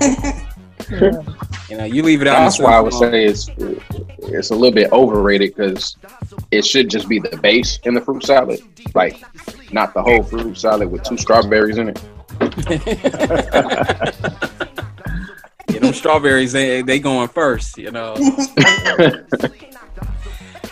You 1.70 1.76
know, 1.76 1.84
you 1.84 2.02
leave 2.02 2.22
it 2.22 2.26
out. 2.28 2.38
That's 2.38 2.58
why 2.58 2.72
I 2.72 2.80
would 2.80 2.94
for 2.94 3.10
say 3.10 3.26
it's 3.26 3.50
it's 4.20 4.48
a 4.48 4.54
little 4.54 4.74
bit 4.74 4.90
overrated 4.90 5.54
because 5.54 5.98
it 6.50 6.64
should 6.64 6.88
just 6.88 7.10
be 7.10 7.18
the 7.18 7.36
base 7.36 7.78
in 7.84 7.92
the 7.92 8.00
fruit 8.00 8.24
salad, 8.24 8.60
like 8.94 9.22
not 9.70 9.92
the 9.92 10.02
whole 10.02 10.22
fruit 10.22 10.56
salad 10.56 10.90
with 10.90 11.02
two 11.02 11.18
strawberries 11.18 11.76
in 11.76 11.90
it. 11.90 12.00
Yeah, 15.70 15.80
them 15.80 15.92
strawberries, 15.92 16.52
they 16.52 16.80
they 16.80 16.98
going 16.98 17.28
first, 17.28 17.76
you 17.76 17.90
know. 17.90 18.14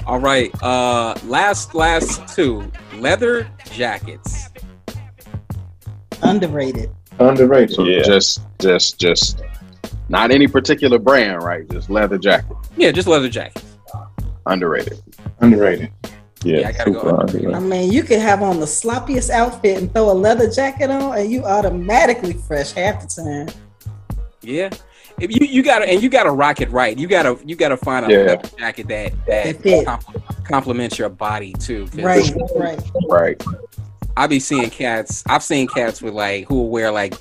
All 0.07 0.19
right, 0.19 0.51
uh, 0.63 1.15
last 1.27 1.75
last 1.75 2.35
two 2.35 2.71
leather 2.95 3.47
jackets. 3.73 4.49
Underrated. 6.23 6.91
Underrated. 7.19 7.77
So 7.77 7.85
Yeah. 7.85 8.03
just 8.03 8.41
just 8.59 8.99
just 8.99 9.43
not 10.09 10.31
any 10.31 10.47
particular 10.47 10.99
brand, 10.99 11.43
right? 11.43 11.69
Just 11.71 11.91
leather 11.91 12.19
jacket, 12.19 12.57
Yeah, 12.77 12.91
just 12.93 13.09
leather 13.09 13.29
jackets. 13.29 13.65
underrated. 14.47 15.01
Underrated. 15.41 15.91
Yeah, 16.45 16.59
Yeah, 16.61 16.69
I 16.69 16.73
gotta 16.73 16.91
go 16.93 17.17
underrated. 17.17 17.55
I 17.55 17.59
mean, 17.61 17.93
you 17.93 18.03
could 18.05 18.21
have 18.21 18.43
on 18.43 18.61
the 18.61 18.67
sloppiest 18.67 19.31
outfit 19.31 19.79
and 19.79 19.93
throw 19.93 20.11
a 20.11 20.13
leather 20.13 20.49
jacket 20.51 20.91
on, 20.91 21.19
and 21.19 21.31
you 21.31 21.45
automatically 21.45 22.35
fresh 22.35 22.73
half 22.73 23.03
the 23.03 23.23
time. 23.23 23.49
Yeah. 24.43 24.71
If 25.19 25.35
you, 25.35 25.47
you 25.47 25.63
gotta 25.63 25.87
and 25.89 26.03
you 26.03 26.09
gotta 26.11 26.31
rock 26.31 26.61
it 26.61 26.71
right. 26.71 26.97
You 26.97 27.09
gotta 27.09 27.39
you 27.45 27.57
gotta 27.57 27.77
find 27.77 28.07
a 28.07 28.11
Yeah. 28.13 28.19
leather 28.25 28.49
jacket 28.59 28.87
that 28.89 29.13
that 29.27 29.63
That 29.63 30.05
complements 30.45 30.99
your 30.99 31.09
body 31.09 31.55
too. 31.55 31.89
Right, 31.95 32.31
right. 32.55 32.81
Right. 33.09 33.43
I 34.19 34.27
be 34.27 34.39
seeing 34.39 34.69
cats. 34.71 35.25
I've 35.27 35.43
seen 35.43 35.67
cats 35.69 36.01
with 36.03 36.13
like 36.15 36.47
who 36.49 36.57
will 36.57 36.69
wear 36.69 36.91
like 36.91 37.15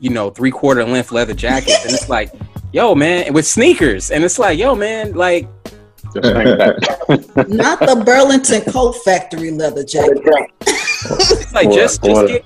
you 0.00 0.10
know 0.10 0.30
three 0.30 0.50
quarter 0.50 0.84
length 0.84 1.12
leather 1.12 1.34
jackets, 1.34 1.84
and 1.84 1.94
it's 1.94 2.08
like, 2.08 2.32
yo 2.72 2.94
man, 2.94 3.32
with 3.32 3.46
sneakers, 3.46 4.10
and 4.10 4.24
it's 4.24 4.38
like, 4.38 4.58
yo 4.58 4.74
man, 4.74 5.12
like 5.12 5.46
Just 6.14 6.22
think 6.34 6.58
that. 6.58 7.46
Not 7.48 7.78
the 7.80 8.02
Burlington 8.04 8.62
Coat 8.72 8.92
Factory 9.04 9.50
leather 9.52 9.84
jacket. 9.84 10.22
it's 10.66 11.52
like 11.54 11.70
just 11.70 12.02
just 12.02 12.26
get 12.26 12.44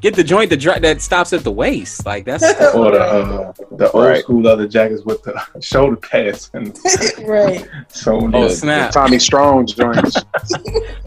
get 0.00 0.14
the 0.14 0.24
joint 0.24 0.50
that 0.50 0.58
dri- 0.58 0.78
that 0.80 1.00
stops 1.00 1.32
at 1.32 1.44
the 1.44 1.50
waist. 1.52 2.04
Like 2.06 2.24
that's 2.24 2.42
Or 2.74 2.90
the 2.90 3.00
uh, 3.00 3.52
the 3.72 3.90
old 3.92 4.04
Right. 4.06 4.22
school 4.22 4.42
leather 4.42 4.66
jackets 4.68 5.02
with 5.04 5.22
the 5.22 5.40
shoulder 5.60 5.96
pads 5.96 6.50
and 6.54 6.76
right. 7.28 7.66
so 7.88 8.18
oh 8.34 8.48
The 8.48 8.50
snap. 8.50 8.92
Tommy 8.92 9.18
Strong 9.18 9.66
joints. 9.66 10.14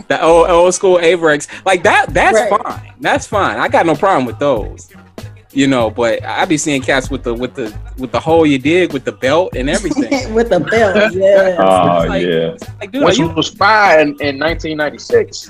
the 0.07 0.19
old 0.21 0.49
old 0.49 0.73
school 0.73 0.97
Avirex, 0.97 1.47
like 1.65 1.83
that. 1.83 2.13
That's 2.13 2.35
Right. 2.51 2.61
fine. 2.61 2.93
That's 3.01 3.27
fine. 3.27 3.57
I 3.59 3.67
got 3.67 3.85
no 3.85 3.95
problem 3.95 4.25
with 4.25 4.39
those. 4.39 4.89
You 5.57 5.65
know, 5.65 5.89
but 5.89 6.23
I 6.23 6.45
be 6.45 6.55
seeing 6.55 6.83
cats 6.83 7.09
with 7.09 7.23
the 7.23 7.33
with 7.33 7.55
the 7.55 7.75
with 7.97 8.11
the 8.11 8.19
hole 8.19 8.45
you 8.45 8.59
dig 8.59 8.93
with 8.93 9.05
the 9.05 9.11
belt 9.11 9.55
and 9.55 9.71
everything. 9.71 10.31
With 10.35 10.49
the 10.49 10.59
belt, 10.59 11.13
yeah. 11.15 11.55
Oh 11.57 12.01
It's 12.01 12.09
like- 12.09 12.25
yeah. 12.27 12.73
Like, 12.79 12.91
dude, 12.91 13.01
Once 13.03 13.17
you, 13.17 13.27
you 13.27 13.33
was 13.33 13.49
five 13.49 14.01
in, 14.01 14.09
in 14.21 14.37
1996. 14.37 15.49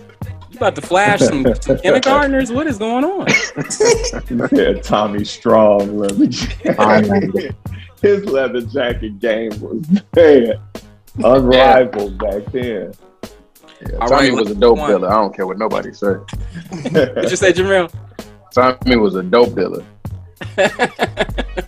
you 0.50 0.56
about 0.56 0.76
to 0.76 0.82
flash 0.82 1.20
some, 1.20 1.46
some 1.60 1.78
kindergartners? 1.84 2.54
What 2.54 2.68
is 2.68 2.78
going 2.78 3.04
on? 3.04 3.28
Yeah, 4.58 4.80
Tommy 4.82 5.26
Strong 5.26 5.98
leather 5.98 6.28
jacket. 6.28 7.56
His 8.02 8.24
leather 8.24 8.62
jacket 8.62 9.20
game 9.20 9.52
was 9.60 9.86
man, 10.16 10.54
unrivaled 11.22 12.18
back 12.18 12.46
then. 12.54 12.94
Yeah, 13.82 13.98
All 14.00 14.08
Tommy 14.08 14.30
right, 14.30 14.40
was 14.40 14.52
a 14.52 14.56
dope 14.56 14.78
dealer. 14.88 15.10
I 15.10 15.16
don't 15.16 15.36
care 15.36 15.46
what 15.46 15.58
nobody 15.58 15.92
said. 15.94 16.22
What 16.94 17.30
you 17.30 17.36
say, 17.36 17.52
Jamil? 17.52 17.94
Tommy 18.54 18.96
was 18.96 19.16
a 19.16 19.22
dope 19.22 19.54
dealer. 19.54 19.84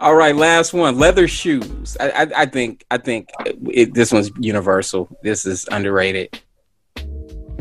All 0.00 0.14
right, 0.14 0.34
last 0.34 0.72
one. 0.72 0.98
Leather 0.98 1.28
shoes. 1.28 1.96
I, 2.00 2.10
I, 2.10 2.26
I 2.42 2.46
think 2.46 2.84
I 2.90 2.96
think 2.96 3.28
it, 3.68 3.92
this 3.92 4.12
one's 4.12 4.30
universal. 4.38 5.08
This 5.22 5.44
is 5.44 5.68
underrated. 5.70 6.40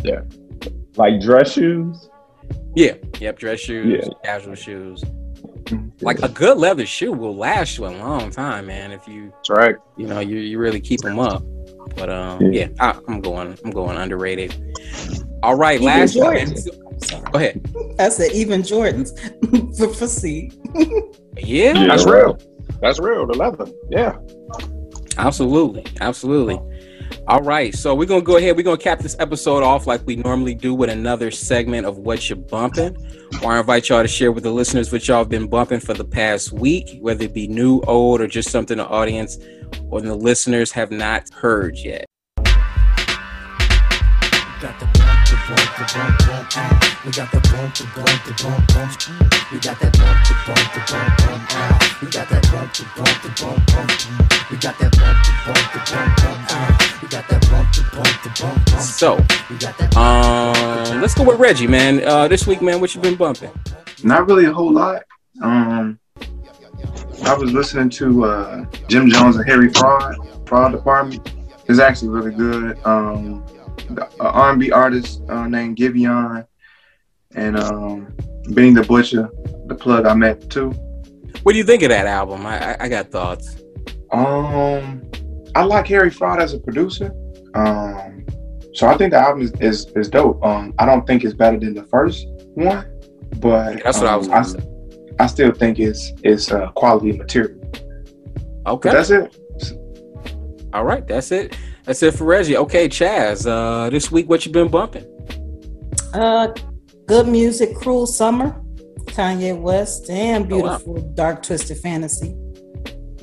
Yeah, 0.03 0.21
like 0.95 1.19
dress 1.19 1.51
shoes. 1.51 2.09
Yeah. 2.75 2.93
Yep. 3.19 3.39
Dress 3.39 3.59
shoes, 3.59 4.05
Yeah. 4.05 4.13
casual 4.23 4.55
shoes. 4.55 5.03
Like 6.01 6.19
a 6.21 6.29
good 6.29 6.57
leather 6.57 6.85
shoe 6.85 7.11
will 7.11 7.35
last 7.35 7.77
you 7.77 7.85
a 7.85 7.89
long 7.89 8.31
time, 8.31 8.67
man. 8.67 8.91
If 8.91 9.07
you 9.07 9.31
That's 9.35 9.49
right. 9.49 9.75
you 9.97 10.07
know 10.07 10.19
you, 10.19 10.37
you 10.37 10.57
really 10.59 10.79
keep 10.79 11.01
them 11.01 11.19
up. 11.19 11.43
But 11.95 12.09
um, 12.09 12.41
Yeah. 12.41 12.67
yeah, 12.67 12.67
I, 12.79 12.99
I'm 13.07 13.19
going. 13.19 13.57
I'm 13.65 13.71
going 13.71 13.97
underrated. 13.97 14.55
All 15.43 15.55
right, 15.55 15.75
Even 15.75 15.85
last 15.85 16.15
one. 16.15 16.35
Jordans. 16.35 17.31
Go 17.31 17.39
ahead. 17.39 17.95
I 17.99 18.09
said 18.09 18.31
even 18.33 18.61
Jordans. 18.61 19.09
For 19.77 19.87
proceed. 19.87 20.53
Yeah, 21.37 21.73
Yeah. 21.73 21.87
That's 21.87 22.05
real. 22.05 22.37
That's 22.81 22.99
real. 22.99 23.25
The 23.25 23.33
leather. 23.33 23.65
Yeah. 23.89 24.17
absolutely, 25.17 25.85
absolutely. 26.01 26.59
All 27.27 27.41
right, 27.41 27.73
so 27.73 27.95
we're 27.95 28.05
gonna 28.05 28.21
go 28.21 28.37
ahead. 28.37 28.55
We're 28.55 28.63
gonna 28.63 28.77
cap 28.77 28.99
this 28.99 29.15
episode 29.19 29.63
off 29.63 29.87
like 29.87 30.01
we 30.05 30.15
normally 30.15 30.53
do 30.55 30.73
with 30.73 30.89
another 30.89 31.31
segment 31.31 31.85
of 31.87 31.97
what 31.97 32.29
you're 32.29 32.37
bumping. 32.37 32.95
Or 33.43 33.53
I 33.53 33.59
invite 33.59 33.89
y'all 33.89 34.01
to 34.01 34.07
share 34.07 34.31
with 34.31 34.43
the 34.43 34.51
listeners 34.51 34.91
what 34.91 35.07
y'all 35.07 35.19
have 35.19 35.29
been 35.29 35.47
bumping 35.47 35.79
for 35.79 35.93
the 35.93 36.05
past 36.05 36.51
week, 36.51 36.97
whether 37.01 37.25
it 37.25 37.33
be 37.33 37.47
new, 37.47 37.81
old, 37.81 38.21
or 38.21 38.27
just 38.27 38.49
something 38.49 38.77
the 38.77 38.87
audience 38.87 39.37
or 39.89 40.01
the 40.01 40.15
listeners 40.15 40.71
have 40.71 40.91
not 40.91 41.29
heard 41.33 41.77
yet. 41.77 42.05
got 44.61 44.77
the 44.79 44.88
bump, 45.49 45.69
the 45.77 45.85
bump, 45.93 46.19
bump, 46.19 46.53
bump. 46.53 47.05
We 47.05 47.11
got 47.11 47.31
the 47.31 47.39
bump, 47.49 47.73
the 47.75 47.85
bump, 47.95 48.19
the 48.25 48.33
bump, 48.43 48.67
bump. 48.69 49.51
We 49.51 49.59
got 49.59 49.79
that 49.79 49.93
bump, 49.97 50.19
the 50.27 50.35
bump, 50.45 50.65
the 50.73 50.81
bump, 50.89 51.17
bump. 51.19 52.01
We 52.01 52.07
got 52.09 52.29
that 52.29 52.43
bump, 52.51 52.73
the 52.73 52.85
bump, 52.95 53.15
the 53.23 53.29
bump, 53.39 53.59
bump. 53.67 54.51
We 54.51 54.57
got 54.57 54.77
that 54.79 54.91
bump, 54.97 55.17
the 55.25 55.33
bump, 55.45 55.65
the 55.73 55.79
bump, 55.89 56.17
bump. 56.21 57.01
We 57.01 57.07
got 57.09 57.27
that 57.29 57.41
bump, 57.49 57.67
the 57.73 57.81
bump, 57.93 58.15
the 58.23 58.29
bump, 58.39 58.65
bump. 58.65 58.81
So, 58.81 59.15
that 59.59 59.97
um, 59.97 61.01
let's 61.01 61.15
go 61.15 61.23
with 61.23 61.39
Reggie, 61.39 61.67
man. 61.67 62.03
Uh, 62.05 62.27
this 62.27 62.45
week, 62.45 62.61
man, 62.61 62.79
what 62.79 62.93
you 62.93 63.01
been 63.01 63.15
bumping? 63.15 63.51
Not 64.03 64.27
really 64.27 64.45
a 64.45 64.53
whole 64.53 64.71
lot. 64.71 65.03
Um, 65.41 65.99
I 67.25 67.33
was 67.33 67.51
listening 67.51 67.89
to 67.91 68.25
uh, 68.25 68.65
Jim 68.87 69.09
Jones 69.09 69.35
and 69.35 69.47
Harry 69.47 69.69
Fraud, 69.73 70.15
Fraud 70.47 70.71
Department. 70.71 71.33
It's 71.67 71.79
actually 71.79 72.09
really 72.09 72.33
good. 72.33 72.77
Um, 72.85 73.43
uh, 73.97 74.07
R&B 74.19 74.71
artist 74.71 75.21
uh, 75.29 75.47
named 75.47 75.77
Giveon 75.77 76.45
and 77.35 77.57
um, 77.57 78.13
Benny 78.49 78.73
the 78.73 78.83
Butcher, 78.83 79.29
the 79.67 79.75
plug 79.75 80.05
I 80.05 80.13
met 80.13 80.49
too. 80.49 80.71
What 81.43 81.53
do 81.53 81.57
you 81.57 81.63
think 81.63 81.83
of 81.83 81.89
that 81.89 82.07
album? 82.07 82.45
I, 82.45 82.73
I, 82.73 82.77
I 82.81 82.89
got 82.89 83.11
thoughts. 83.11 83.57
Um, 84.11 85.09
I 85.55 85.63
like 85.63 85.87
Harry 85.87 86.09
Fraud 86.09 86.39
as 86.39 86.53
a 86.53 86.59
producer. 86.59 87.13
Um, 87.53 88.25
so 88.73 88.87
I 88.87 88.97
think 88.97 89.11
the 89.11 89.17
album 89.17 89.41
is, 89.43 89.51
is, 89.59 89.85
is 89.95 90.09
dope. 90.09 90.43
Um, 90.43 90.73
I 90.79 90.85
don't 90.85 91.05
think 91.05 91.23
it's 91.23 91.33
better 91.33 91.59
than 91.59 91.73
the 91.73 91.83
first 91.85 92.27
one, 92.53 92.85
but 93.37 93.83
That's 93.83 93.99
what 93.99 94.07
I 94.07 94.13
um, 94.13 94.27
was. 94.29 94.55
I, 95.19 95.25
still 95.27 95.51
think 95.51 95.79
it's 95.79 96.13
it's 96.23 96.51
uh, 96.51 96.71
quality 96.71 97.11
material. 97.11 97.59
But 98.63 98.71
okay. 98.73 98.91
that's 98.91 99.09
it. 99.09 99.35
All 100.73 100.85
right. 100.85 101.05
That's 101.07 101.31
it. 101.31 101.57
That's 101.89 102.03
it 102.03 102.13
for 102.13 102.25
Reggie. 102.25 102.55
Okay, 102.55 102.87
Chaz. 102.87 103.47
Uh, 103.49 103.89
this 103.89 104.11
week, 104.11 104.29
what 104.29 104.45
you 104.45 104.51
been 104.51 104.67
bumping? 104.67 105.05
Uh, 106.13 106.53
good 107.07 107.27
music, 107.27 107.75
Cruel 107.77 108.05
Summer, 108.05 108.61
Kanye 109.05 109.59
West, 109.59 110.07
and 110.07 110.53
Oh, 110.53 110.57
wow. 110.59 110.77
beautiful 110.77 111.01
Dark 111.15 111.41
Twisted 111.41 111.79
Fantasy. 111.79 112.35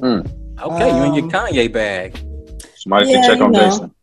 Okay, 0.02 0.97
you 0.97 1.05
in 1.05 1.14
your 1.14 1.22
Um, 1.26 1.30
Kanye 1.30 1.72
bag. 1.72 2.18
Somebody 2.78 3.10
Yeah, 3.12 3.20
can 3.20 3.30
check 3.34 3.40
on 3.40 3.52
know. 3.52 3.60
Jason. 3.70 3.94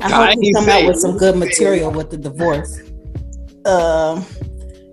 I 0.00 0.08
hope 0.10 0.30
he 0.40 0.50
Kanye 0.50 0.54
come 0.54 0.68
out 0.70 0.86
with 0.86 0.98
some 0.98 1.18
good 1.18 1.36
material 1.36 1.90
with 1.90 2.08
the 2.08 2.16
divorce. 2.16 2.80
Um, 3.66 4.24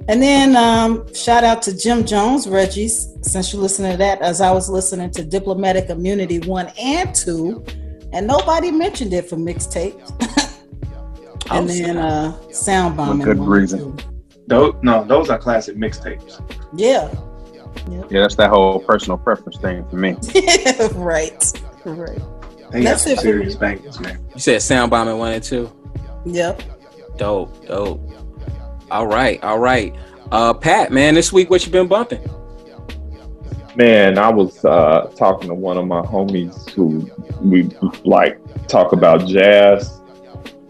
and 0.09 0.21
then 0.21 0.57
um, 0.57 1.05
shout 1.13 1.45
out 1.45 1.61
to 1.61 1.77
Jim 1.77 2.05
Jones, 2.05 2.45
Reggie, 2.45 2.89
since 2.89 3.53
you 3.53 3.59
listen 3.61 3.89
to 3.89 3.95
that, 3.95 4.21
as 4.21 4.41
I 4.41 4.51
was 4.51 4.69
listening 4.69 5.11
to 5.11 5.23
Diplomatic 5.23 5.89
Immunity 5.89 6.39
1 6.39 6.71
and 6.77 7.15
2, 7.15 7.63
and 8.17 8.27
nobody 8.27 8.71
mentioned 8.71 9.13
it 9.13 9.29
for 9.29 9.37
mixtape. 9.37 9.95
And 11.49 11.69
then 11.69 11.95
uh, 11.95 12.37
Sound 12.51 12.97
Bombing. 12.97 13.25
good 13.25 13.37
1 13.37 13.45
and 13.45 13.47
reason. 13.47 13.97
2. 13.97 14.03
Those 14.47 14.75
no, 14.81 15.05
those 15.05 15.29
are 15.29 15.37
classic 15.39 15.77
mixtapes. 15.77 16.41
Yeah. 16.75 17.09
Yeah, 17.89 18.21
that's 18.21 18.35
that 18.35 18.49
whole 18.49 18.79
personal 18.81 19.17
preference 19.17 19.57
thing 19.57 19.87
for 19.87 19.95
me. 19.95 20.11
right. 20.95 21.53
Right. 21.85 22.19
They 22.71 22.83
That's 22.83 22.83
got 22.83 22.99
some 22.99 23.11
it 23.13 23.19
serious 23.19 23.53
me. 23.53 23.59
bangers, 23.61 23.97
man. 24.01 24.19
You 24.33 24.41
said 24.41 24.61
Sound 24.61 24.91
Bombing 24.91 25.17
one 25.19 25.31
and 25.31 25.43
two. 25.43 25.71
Yep. 26.25 26.63
Dope, 27.17 27.65
dope. 27.65 28.01
All 28.91 29.07
right, 29.07 29.41
all 29.41 29.59
right. 29.59 29.95
Uh, 30.33 30.53
Pat, 30.53 30.91
man, 30.91 31.13
this 31.13 31.31
week 31.31 31.49
what 31.49 31.65
you 31.65 31.71
been 31.71 31.87
bumping? 31.87 32.29
Man, 33.77 34.17
I 34.17 34.31
was 34.31 34.65
uh, 34.65 35.11
talking 35.15 35.49
to 35.49 35.53
one 35.53 35.77
of 35.77 35.85
my 35.85 36.01
homies 36.01 36.67
who 36.71 37.07
we 37.39 37.69
like 38.05 38.39
talk 38.67 38.91
about 38.91 39.27
jazz, 39.27 40.01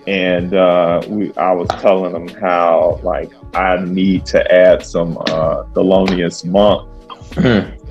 and 0.08 0.54
uh, 0.54 1.02
we 1.08 1.34
I 1.38 1.54
was 1.54 1.70
telling 1.80 2.14
him 2.14 2.28
how 2.42 3.00
like 3.04 3.32
I 3.54 3.78
need 3.86 4.26
to 4.26 4.52
add 4.52 4.86
some 4.86 5.18
uh, 5.20 5.64
Thelonious 5.72 6.44
Monk 6.44 6.92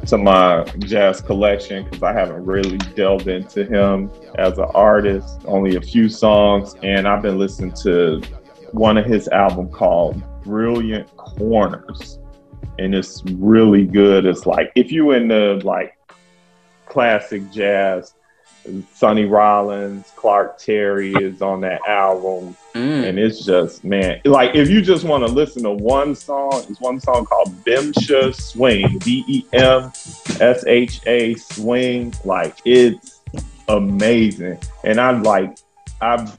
to 0.07 0.19
my 0.19 0.65
jazz 0.81 1.23
collection 1.23 1.85
because 1.85 2.03
I 2.03 2.13
haven't 2.13 2.45
really 2.45 2.77
delved 2.95 3.27
into 3.27 3.65
him 3.65 4.11
as 4.35 4.59
an 4.59 4.69
artist. 4.75 5.41
Only 5.47 5.77
a 5.77 5.81
few 5.81 6.11
songs, 6.11 6.75
and 6.83 7.09
I've 7.09 7.23
been 7.23 7.39
listening 7.39 7.73
to 7.85 8.21
one 8.73 8.99
of 8.99 9.07
his 9.07 9.29
album 9.29 9.71
called 9.71 10.23
Brilliant 10.43 11.17
Corners 11.17 12.19
and 12.78 12.94
it's 12.94 13.23
really 13.32 13.85
good. 13.86 14.27
It's 14.27 14.47
like 14.47 14.73
if 14.74 14.90
you 14.93 15.12
into 15.12 15.55
like 15.66 15.97
classic 16.86 17.51
jazz, 17.51 18.15
Sonny 18.94 19.24
Rollins, 19.27 20.12
Clark 20.16 20.59
Terry 20.59 21.12
is 21.15 21.40
on 21.43 21.61
that 21.62 21.81
album, 21.86 22.57
Mm. 22.74 23.09
and 23.09 23.19
it's 23.19 23.43
just 23.44 23.85
man, 23.85 24.20
like 24.27 24.55
if 24.55 24.69
you 24.69 24.82
just 24.82 25.03
want 25.05 25.27
to 25.27 25.32
listen 25.32 25.62
to 25.62 25.70
one 25.70 26.15
song, 26.15 26.62
it's 26.69 26.81
one 26.81 27.01
song 27.01 27.24
called 27.24 27.48
Bemsha 27.65 28.35
Swing, 28.35 28.98
B 29.05 29.24
E 29.27 29.44
M 29.55 29.90
S 30.40 30.65
H 30.66 31.01
A 31.07 31.35
Swing. 31.36 32.12
Like 32.24 32.57
it's 32.66 33.23
amazing, 33.69 34.59
and 34.85 35.01
I'm 35.01 35.23
like, 35.23 35.57
I've 36.03 36.36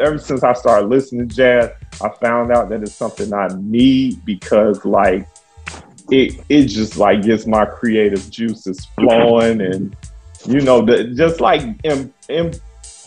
ever 0.00 0.18
since 0.18 0.42
I 0.42 0.54
started 0.54 0.88
listening 0.88 1.28
to 1.28 1.34
jazz, 1.34 1.70
I 2.02 2.08
found 2.20 2.50
out 2.50 2.68
that 2.70 2.82
it's 2.82 2.94
something 2.94 3.32
I 3.32 3.48
need 3.60 4.24
because 4.24 4.84
like 4.84 5.28
it 6.10 6.40
it 6.48 6.64
just 6.66 6.96
like 6.96 7.22
gets 7.22 7.46
my 7.46 7.64
creative 7.64 8.30
juices 8.30 8.86
flowing 8.96 9.60
and 9.60 9.96
you 10.46 10.60
know 10.60 10.84
the 10.84 11.04
just 11.14 11.40
like 11.40 11.62
im, 11.84 12.12
im, 12.28 12.50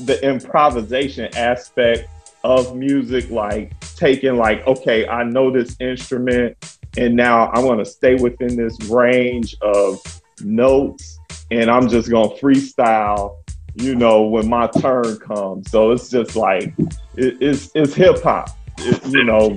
the 0.01 0.19
improvisation 0.23 1.35
aspect 1.35 2.07
of 2.43 2.75
music 2.75 3.29
like 3.29 3.77
taking 3.95 4.37
like 4.37 4.65
okay 4.67 5.07
I 5.07 5.23
know 5.23 5.51
this 5.51 5.75
instrument 5.79 6.57
and 6.97 7.15
now 7.15 7.49
I'm 7.51 7.63
going 7.63 7.79
to 7.79 7.85
stay 7.85 8.15
within 8.15 8.55
this 8.55 8.77
range 8.89 9.55
of 9.61 10.01
notes 10.41 11.19
and 11.51 11.69
I'm 11.69 11.87
just 11.87 12.09
going 12.09 12.29
to 12.29 12.35
freestyle 12.41 13.37
you 13.75 13.95
know 13.95 14.23
when 14.23 14.47
my 14.47 14.67
turn 14.67 15.17
comes. 15.17 15.71
So 15.71 15.91
it's 15.91 16.09
just 16.09 16.35
like 16.35 16.73
it, 17.15 17.37
it's 17.41 17.71
it's 17.73 17.93
hip 17.93 18.21
hop 18.21 18.49
it, 18.79 19.05
you 19.07 19.23
know 19.23 19.49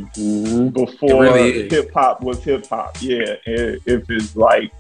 before 0.70 1.22
really 1.22 1.68
hip 1.68 1.93
hop 1.93 2.20
was 2.20 2.43
hip 2.44 2.66
hop 2.66 2.97
yeah 3.01 3.36
if 3.47 4.09
it's 4.10 4.36
like 4.36 4.72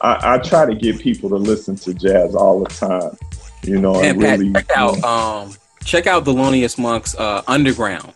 I, 0.00 0.34
I 0.34 0.38
try 0.38 0.66
to 0.66 0.74
get 0.74 0.98
people 0.98 1.28
to 1.28 1.36
listen 1.36 1.76
to 1.76 1.94
jazz 1.94 2.34
all 2.34 2.60
the 2.60 2.70
time 2.70 3.16
you 3.62 3.78
know 3.78 3.96
And 3.96 4.06
and 4.06 4.20
Pat, 4.20 4.38
really 4.38 4.52
check 4.52 4.70
out 4.76 5.04
um 5.04 5.54
check 5.84 6.06
out 6.06 6.24
Thelonious 6.24 6.78
Monk's 6.78 7.14
uh 7.14 7.42
Underground. 7.46 8.12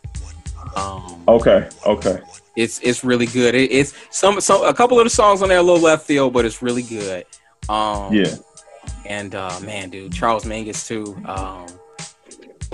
Um 0.75 1.23
okay 1.29 1.69
okay 1.87 2.21
it's 2.57 2.81
it's 2.81 3.05
really 3.05 3.27
good. 3.27 3.55
It, 3.55 3.71
it's 3.71 3.95
some 4.11 4.41
some 4.41 4.65
a 4.65 4.73
couple 4.75 4.99
of 4.99 5.05
the 5.05 5.11
songs 5.11 5.43
on 5.43 5.49
there 5.51 5.59
a 5.59 5.63
little 5.63 5.83
left 5.83 6.07
field, 6.07 6.33
but 6.33 6.45
it's 6.45 6.63
really 6.63 6.83
good. 6.83 7.25
Um 7.69 8.13
yeah 8.13 8.35
and 9.05 9.35
uh 9.35 9.59
man, 9.61 9.91
dude, 9.91 10.13
Charles 10.13 10.45
Mingus 10.45 10.87
too. 10.87 11.17
Um 11.27 11.67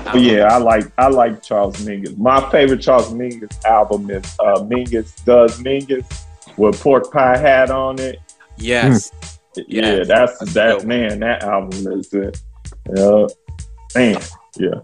But 0.05 0.20
yeah, 0.20 0.47
I 0.51 0.59
like 0.59 0.85
I 0.99 1.09
like 1.09 1.43
Charles 1.43 1.77
Mingus. 1.85 2.16
My 2.19 2.49
favorite 2.51 2.81
Charles 2.81 3.12
Mingus 3.12 3.65
album 3.65 4.11
is 4.11 4.24
uh, 4.41 4.62
Mingus 4.62 5.24
Does 5.24 5.61
Mingus 5.62 6.24
with 6.57 6.81
Pork 6.81 7.12
Pie 7.12 7.39
Hat 7.39 7.70
on 7.70 7.99
it. 7.99 8.20
Yes. 8.57 9.12
Yeah, 9.57 9.65
Yeah, 9.66 10.05
that's 10.05 10.39
that's 10.39 10.55
that 10.55 10.87
man. 10.87 11.20
That 11.20 11.43
album 11.43 11.93
is 11.93 12.12
it. 12.12 12.41
Yeah, 12.95 13.27
man. 13.95 14.20
Yeah. 14.57 14.81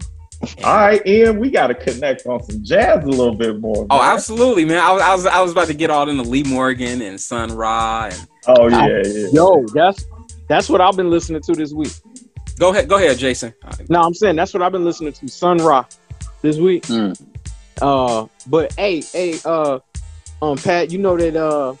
All 0.63 0.77
right, 0.77 1.05
Ian, 1.05 1.37
we 1.37 1.51
got 1.51 1.67
to 1.67 1.75
connect 1.75 2.25
on 2.25 2.41
some 2.43 2.63
jazz 2.63 3.03
a 3.03 3.07
little 3.07 3.35
bit 3.35 3.59
more. 3.59 3.85
Oh, 3.89 4.01
absolutely, 4.01 4.63
man. 4.63 4.77
I 4.77 4.91
was, 4.93 5.01
I 5.01 5.13
was 5.13 5.25
I 5.25 5.41
was 5.41 5.51
about 5.51 5.67
to 5.67 5.73
get 5.73 5.89
all 5.89 6.07
into 6.07 6.23
Lee 6.23 6.43
Morgan 6.43 7.01
and 7.01 7.19
Sun 7.19 7.55
Ra 7.55 8.09
and 8.11 8.27
Oh 8.47 8.69
yeah, 8.69 9.01
yeah. 9.05 9.27
Yo, 9.33 9.65
that's 9.73 10.05
that's 10.47 10.69
what 10.69 10.79
I've 10.79 10.95
been 10.95 11.09
listening 11.09 11.41
to 11.41 11.53
this 11.53 11.73
week. 11.73 11.91
Go 12.59 12.71
ahead, 12.71 12.89
go 12.89 12.97
ahead, 12.97 13.17
Jason. 13.17 13.53
No, 13.87 14.01
I'm 14.01 14.13
saying 14.13 14.35
that's 14.35 14.53
what 14.53 14.61
I've 14.61 14.73
been 14.73 14.83
listening 14.83 15.13
to 15.13 15.27
Sun 15.29 15.59
Ra 15.59 15.85
this 16.41 16.57
week. 16.57 16.83
Mm. 16.83 17.19
Uh, 17.81 18.27
but 18.47 18.73
hey, 18.73 19.01
hey, 19.01 19.39
uh, 19.45 19.79
um, 20.41 20.57
Pat, 20.57 20.91
you 20.91 20.97
know 20.97 21.15
that 21.15 21.37
uh, 21.37 21.73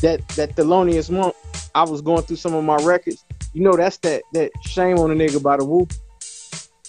that 0.00 0.26
that 0.28 0.54
Thelonious 0.54 1.10
Monk. 1.10 1.34
I 1.74 1.82
was 1.82 2.00
going 2.00 2.22
through 2.22 2.36
some 2.36 2.54
of 2.54 2.62
my 2.64 2.76
records. 2.76 3.24
You 3.54 3.62
know 3.62 3.76
that's 3.76 3.96
that 3.98 4.22
that 4.34 4.52
shame 4.62 4.98
on 4.98 5.10
a 5.10 5.14
nigga 5.14 5.42
by 5.42 5.56
the 5.56 5.64
Wu. 5.64 5.88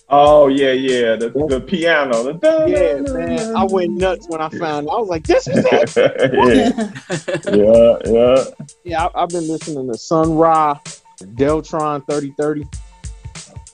Oh 0.09 0.47
yeah, 0.47 0.73
yeah. 0.73 1.15
The, 1.15 1.29
the 1.49 1.59
piano. 1.59 2.33
The 2.33 2.65
Yeah, 2.67 3.11
man, 3.11 3.55
I 3.55 3.63
went 3.63 3.93
nuts 3.93 4.27
when 4.29 4.39
I 4.39 4.49
found. 4.49 4.85
It. 4.85 4.91
I 4.91 4.97
was 4.97 5.09
like, 5.09 5.25
this 5.25 5.47
is 5.47 5.65
it. 5.67 5.95
yeah, 7.55 7.55
yeah, 7.55 7.97
yeah. 8.05 8.43
Yeah, 8.83 9.05
I, 9.05 9.23
I've 9.23 9.29
been 9.29 9.47
listening 9.47 9.91
to 9.91 9.97
Sun 9.97 10.35
Ra, 10.35 10.77
Deltron 11.19 12.05
3030. 12.05 12.67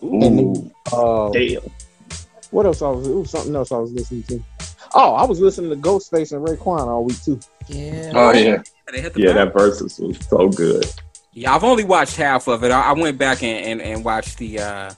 Ooh, 0.04 0.72
Uh, 0.92 1.30
damn. 1.30 1.62
what 2.52 2.66
else? 2.66 2.82
I 2.82 2.90
was 2.90 3.08
it 3.08 3.14
was 3.14 3.30
something 3.30 3.56
else 3.56 3.72
I 3.72 3.78
was 3.78 3.92
listening 3.92 4.24
to. 4.24 4.44
Oh, 4.96 5.14
I 5.14 5.26
was 5.26 5.40
listening 5.40 5.70
to 5.70 5.76
Ghostface 5.76 6.32
and 6.32 6.46
Raekwon 6.46 6.88
all 6.88 7.04
week 7.04 7.22
too. 7.24 7.40
Yeah. 7.68 8.12
Oh 8.16 8.32
yeah. 8.32 8.62
They 8.92 9.02
Yeah, 9.16 9.34
that 9.34 9.54
Verzuz 9.54 10.00
was 10.00 10.18
so 10.28 10.50
good. 10.50 10.86
Yeah, 11.34 11.54
I've 11.54 11.64
only 11.64 11.84
watched 11.84 12.16
half 12.16 12.48
of 12.48 12.64
it. 12.64 12.72
I, 12.72 12.82
I 12.90 12.94
went 12.94 13.18
back 13.18 13.44
and, 13.44 13.66
and, 13.66 13.82
and 13.82 14.04
watched 14.04 14.40
the 14.40 14.60
uh, 14.60 14.92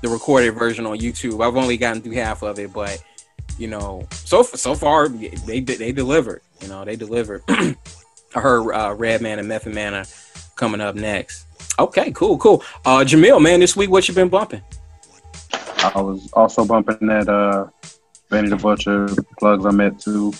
the 0.00 0.08
recorded 0.08 0.52
version 0.52 0.86
on 0.86 0.98
YouTube. 0.98 1.44
I've 1.44 1.56
only 1.56 1.76
gotten 1.76 2.00
through 2.00 2.14
half 2.14 2.42
of 2.42 2.58
it, 2.58 2.72
but 2.72 3.02
you 3.58 3.68
know, 3.68 4.06
so 4.10 4.42
so 4.42 4.74
far 4.74 5.08
they 5.08 5.60
they 5.60 5.92
delivered. 5.92 6.40
You 6.60 6.68
know, 6.68 6.84
they 6.84 6.96
delivered. 6.96 7.42
I 7.48 8.40
heard 8.40 8.72
uh, 8.72 8.94
Redman 8.94 9.38
and 9.38 9.46
Method 9.46 9.74
Man 9.74 9.94
are 9.94 10.06
coming 10.56 10.80
up 10.80 10.94
next. 10.94 11.46
Okay, 11.78 12.12
cool, 12.12 12.38
cool. 12.38 12.62
Uh, 12.84 13.00
Jamil, 13.00 13.42
man, 13.42 13.60
this 13.60 13.76
week 13.76 13.90
what 13.90 14.06
you 14.06 14.14
been 14.14 14.28
bumping? 14.28 14.62
I 15.82 16.00
was 16.00 16.32
also 16.32 16.64
bumping 16.64 17.08
that 17.08 17.28
uh 17.28 17.66
Benny 18.30 18.48
the 18.48 18.56
Butcher 18.56 19.08
plugs 19.38 19.66
I 19.66 19.70
met 19.70 19.98
too. 19.98 20.32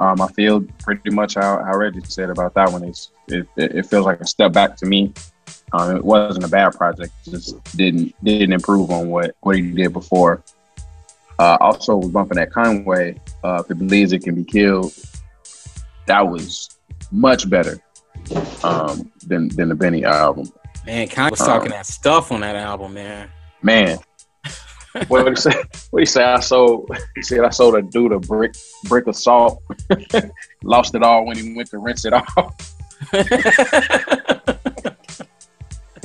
Um, 0.00 0.20
I 0.20 0.28
feel 0.28 0.62
pretty 0.82 1.10
much 1.10 1.36
how, 1.36 1.62
Reggie 1.76 2.00
said 2.04 2.30
about 2.30 2.54
that 2.54 2.70
one. 2.70 2.84
It's 2.84 3.10
it, 3.28 3.46
it, 3.56 3.76
it 3.76 3.86
feels 3.86 4.04
like 4.04 4.20
a 4.20 4.26
step 4.26 4.52
back 4.52 4.76
to 4.76 4.86
me. 4.86 5.12
Um, 5.72 5.96
it 5.96 6.04
wasn't 6.04 6.44
a 6.44 6.48
bad 6.48 6.74
project, 6.74 7.12
just 7.24 7.62
didn't 7.76 8.14
didn't 8.22 8.52
improve 8.52 8.90
on 8.90 9.08
what 9.08 9.34
what 9.40 9.56
he 9.56 9.70
did 9.70 9.92
before. 9.92 10.42
Uh, 11.38 11.56
also 11.60 11.96
was 11.96 12.10
bumping 12.10 12.36
that 12.36 12.52
Conway. 12.52 13.20
Uh, 13.42 13.62
if 13.64 13.70
it 13.70 13.74
bleeds 13.74 14.12
it 14.12 14.22
can 14.22 14.34
be 14.34 14.44
killed, 14.44 14.92
that 16.06 16.28
was 16.28 16.76
much 17.10 17.48
better 17.48 17.80
um, 18.62 19.10
than 19.26 19.48
than 19.48 19.68
the 19.68 19.74
Benny 19.74 20.04
album. 20.04 20.50
Man, 20.86 21.08
Kanye 21.08 21.30
was 21.30 21.40
Uh, 21.40 21.46
talking 21.46 21.70
that 21.70 21.86
stuff 21.86 22.32
on 22.32 22.40
that 22.40 22.56
album, 22.56 22.94
man. 22.94 23.28
Man. 23.62 23.98
what 25.08 25.24
did 25.24 25.30
he 25.30 25.36
say? 25.40 25.50
What 25.90 26.00
did 26.00 26.00
he 26.00 26.06
say? 26.06 26.22
I 26.22 26.40
sold. 26.40 26.90
He 27.14 27.22
said 27.22 27.40
I 27.40 27.50
sold 27.50 27.74
a 27.74 27.82
dude 27.82 28.12
a 28.12 28.20
brick 28.20 28.54
brick 28.84 29.06
of 29.06 29.16
salt. 29.16 29.62
Lost 30.62 30.94
it 30.94 31.02
all 31.02 31.26
when 31.26 31.36
he 31.36 31.54
went 31.54 31.70
to 31.70 31.78
rinse 31.78 32.04
it 32.04 32.12
off. 32.12 32.74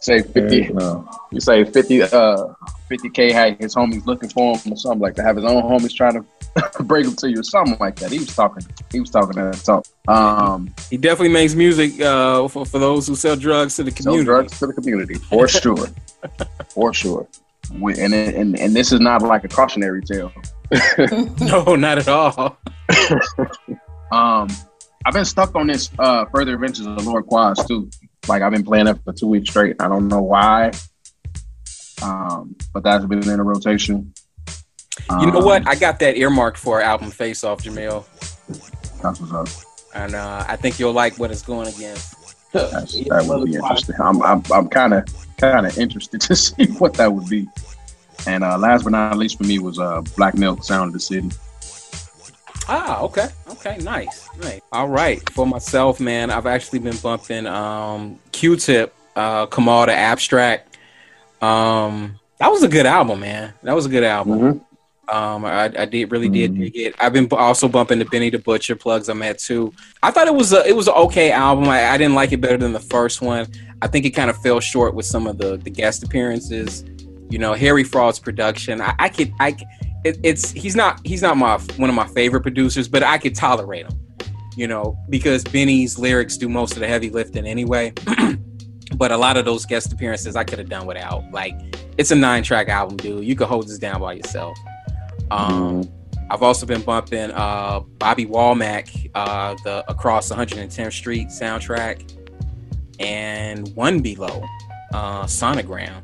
say 0.00 0.22
fifty. 0.22 0.68
No. 0.72 1.08
You 1.30 1.40
say 1.40 1.64
fifty. 1.64 2.02
Uh, 2.02 2.48
fifty 2.88 3.10
k. 3.10 3.32
Had 3.32 3.60
his 3.60 3.74
homies 3.74 4.06
looking 4.06 4.28
for 4.28 4.56
him 4.56 4.72
or 4.72 4.76
something 4.76 5.00
like 5.00 5.14
to 5.16 5.22
Have 5.22 5.36
his 5.36 5.44
own 5.44 5.62
homies 5.62 5.94
trying 5.94 6.14
to 6.14 6.24
break 6.80 7.06
him 7.06 7.16
to 7.16 7.30
you 7.30 7.40
or 7.40 7.42
something 7.42 7.76
like 7.78 7.96
that. 7.96 8.10
He 8.10 8.18
was 8.18 8.34
talking. 8.34 8.66
He 8.90 9.00
was 9.00 9.10
talking 9.10 9.36
that 9.36 9.54
talk. 9.64 9.84
Um, 10.08 10.74
he 10.90 10.96
definitely 10.96 11.32
makes 11.32 11.54
music 11.54 12.00
uh, 12.00 12.48
for, 12.48 12.64
for 12.64 12.78
those 12.78 13.06
who 13.06 13.14
sell 13.14 13.36
drugs 13.36 13.76
to 13.76 13.84
the 13.84 13.90
community. 13.90 14.24
sell 14.24 14.34
drugs 14.34 14.58
to 14.58 14.66
the 14.66 14.72
community 14.72 15.14
for 15.14 15.48
sure, 15.48 15.88
for 16.70 16.94
sure. 16.94 17.26
We, 17.72 17.98
and, 18.00 18.14
and 18.14 18.58
and 18.58 18.76
this 18.76 18.92
is 18.92 19.00
not 19.00 19.22
like 19.22 19.44
a 19.44 19.48
cautionary 19.48 20.02
tale. 20.02 20.32
No, 21.40 21.76
not 21.76 21.98
at 21.98 22.08
all. 22.08 22.58
Um, 24.10 24.48
I've 25.04 25.14
been 25.14 25.24
stuck 25.24 25.54
on 25.54 25.68
this 25.68 25.90
uh 25.98 26.24
further 26.26 26.54
adventures 26.54 26.86
of 26.86 27.06
Lord 27.06 27.26
Quas 27.26 27.64
too. 27.66 27.90
Like 28.28 28.42
I've 28.42 28.52
been 28.52 28.64
playing 28.64 28.88
it 28.88 28.98
for 29.04 29.12
two 29.12 29.28
weeks 29.28 29.50
straight. 29.50 29.76
I 29.80 29.88
don't 29.88 30.08
know 30.08 30.22
why. 30.22 30.72
Um, 32.02 32.56
but 32.72 32.82
that's 32.82 33.04
been 33.04 33.28
in 33.28 33.40
a 33.40 33.44
rotation. 33.44 34.12
You 35.20 35.30
know 35.30 35.38
Um, 35.38 35.44
what? 35.44 35.68
I 35.68 35.74
got 35.74 35.98
that 36.00 36.16
earmarked 36.16 36.58
for 36.58 36.80
album 36.80 37.10
Face 37.10 37.44
Off, 37.44 37.62
Jamil. 37.62 38.04
That's 39.02 39.20
what's 39.20 39.32
up. 39.32 39.48
And 39.94 40.14
uh, 40.14 40.44
I 40.48 40.56
think 40.56 40.78
you'll 40.78 40.92
like 40.92 41.18
what 41.18 41.30
it's 41.30 41.42
going 41.42 41.68
against. 41.68 42.14
That's, 42.52 42.92
that 43.04 43.24
would 43.26 43.44
be 43.46 43.54
interesting. 43.54 43.96
I'm 44.02 44.22
I'm, 44.22 44.42
I'm 44.52 44.68
kind 44.68 44.94
of 44.94 45.04
kind 45.38 45.66
of 45.66 45.76
interested 45.78 46.20
to 46.28 46.36
see 46.36 46.66
what 46.78 46.94
that 46.94 47.12
would 47.12 47.28
be. 47.28 47.46
And 48.26 48.42
uh, 48.42 48.58
last 48.58 48.82
but 48.84 48.90
not 48.90 49.16
least 49.18 49.38
for 49.38 49.44
me 49.44 49.58
was 49.58 49.78
uh, 49.78 50.00
Black 50.16 50.34
Milk 50.34 50.64
Sound 50.64 50.88
of 50.88 50.92
the 50.94 51.00
City. 51.00 51.30
Ah, 52.68 53.00
okay, 53.02 53.28
okay, 53.50 53.76
nice, 53.78 54.28
nice. 54.42 54.60
All 54.72 54.88
right, 54.88 55.28
for 55.30 55.46
myself, 55.46 56.00
man, 56.00 56.30
I've 56.32 56.46
actually 56.46 56.80
been 56.80 56.96
bumping 56.96 57.46
um, 57.46 58.18
Q-Tip, 58.32 58.92
uh, 59.14 59.46
Kamaal 59.46 59.86
the 59.86 59.92
Abstract. 59.94 60.76
Um, 61.40 62.18
that 62.38 62.50
was 62.50 62.64
a 62.64 62.68
good 62.68 62.86
album, 62.86 63.20
man. 63.20 63.52
That 63.62 63.74
was 63.76 63.86
a 63.86 63.88
good 63.88 64.02
album. 64.02 64.38
Mhm. 64.40 64.60
Um, 65.08 65.44
I, 65.44 65.64
I 65.78 65.84
did 65.84 66.10
really 66.10 66.28
did 66.28 66.52
Mhm. 66.54 66.58
dig 66.58 66.76
it. 66.76 66.94
I've 66.98 67.12
been 67.12 67.28
also 67.30 67.68
bumping 67.68 67.98
the 68.00 68.04
Benny 68.06 68.28
the 68.30 68.38
Butcher 68.40 68.74
plugs 68.74 69.08
I'm 69.08 69.22
at 69.22 69.38
too. 69.38 69.72
I 70.02 70.10
thought 70.10 70.26
it 70.26 70.34
was 70.34 70.52
a 70.52 70.66
it 70.66 70.74
was 70.74 70.88
an 70.88 70.94
okay 70.94 71.30
album. 71.30 71.68
I, 71.68 71.86
I 71.90 71.96
didn't 71.96 72.14
like 72.14 72.32
it 72.32 72.40
better 72.40 72.56
than 72.56 72.72
the 72.72 72.80
first 72.80 73.22
one. 73.22 73.46
I 73.82 73.86
think 73.86 74.04
it 74.04 74.10
kind 74.10 74.30
of 74.30 74.36
fell 74.42 74.58
short 74.58 74.94
with 74.94 75.06
some 75.06 75.26
of 75.26 75.38
the 75.38 75.58
the 75.58 75.70
guest 75.70 76.02
appearances. 76.02 76.84
You 77.30 77.38
know, 77.38 77.54
Harry 77.54 77.84
Fraud's 77.84 78.18
production. 78.18 78.80
I, 78.80 78.94
I 78.98 79.08
could 79.08 79.32
I 79.38 79.56
it, 80.04 80.18
it's 80.24 80.50
he's 80.50 80.74
not 80.74 81.00
he's 81.06 81.22
not 81.22 81.36
my 81.36 81.58
one 81.76 81.88
of 81.88 81.94
my 81.96 82.06
favorite 82.08 82.42
producers, 82.42 82.88
but 82.88 83.02
I 83.04 83.18
could 83.18 83.34
tolerate 83.34 83.86
him. 83.86 83.92
You 84.56 84.66
know, 84.66 84.98
because 85.10 85.44
Benny's 85.44 85.98
lyrics 85.98 86.36
do 86.36 86.48
most 86.48 86.72
of 86.72 86.80
the 86.80 86.88
heavy 86.88 87.10
lifting 87.10 87.46
anyway. 87.46 87.92
but 88.96 89.12
a 89.12 89.16
lot 89.16 89.36
of 89.36 89.44
those 89.44 89.66
guest 89.66 89.92
appearances 89.92 90.34
I 90.34 90.44
could 90.44 90.58
have 90.58 90.68
done 90.68 90.86
without. 90.86 91.30
Like 91.30 91.54
it's 91.98 92.10
a 92.10 92.16
nine 92.16 92.42
track 92.42 92.68
album, 92.68 92.96
dude. 92.96 93.24
You 93.24 93.36
could 93.36 93.48
hold 93.48 93.68
this 93.68 93.78
down 93.78 94.00
by 94.00 94.14
yourself. 94.14 94.56
Um, 95.30 95.88
I've 96.28 96.42
also 96.42 96.66
been 96.66 96.82
bumping 96.82 97.30
uh, 97.30 97.80
Bobby 97.80 98.26
Womack, 98.26 99.10
uh, 99.14 99.54
the 99.62 99.84
Across 99.88 100.30
110th 100.32 100.92
Street 100.92 101.28
soundtrack, 101.28 102.12
and 102.98 103.68
One 103.76 104.00
Be 104.00 104.16
Lo, 104.16 104.44
uh, 104.92 105.24
Sonogram. 105.24 106.02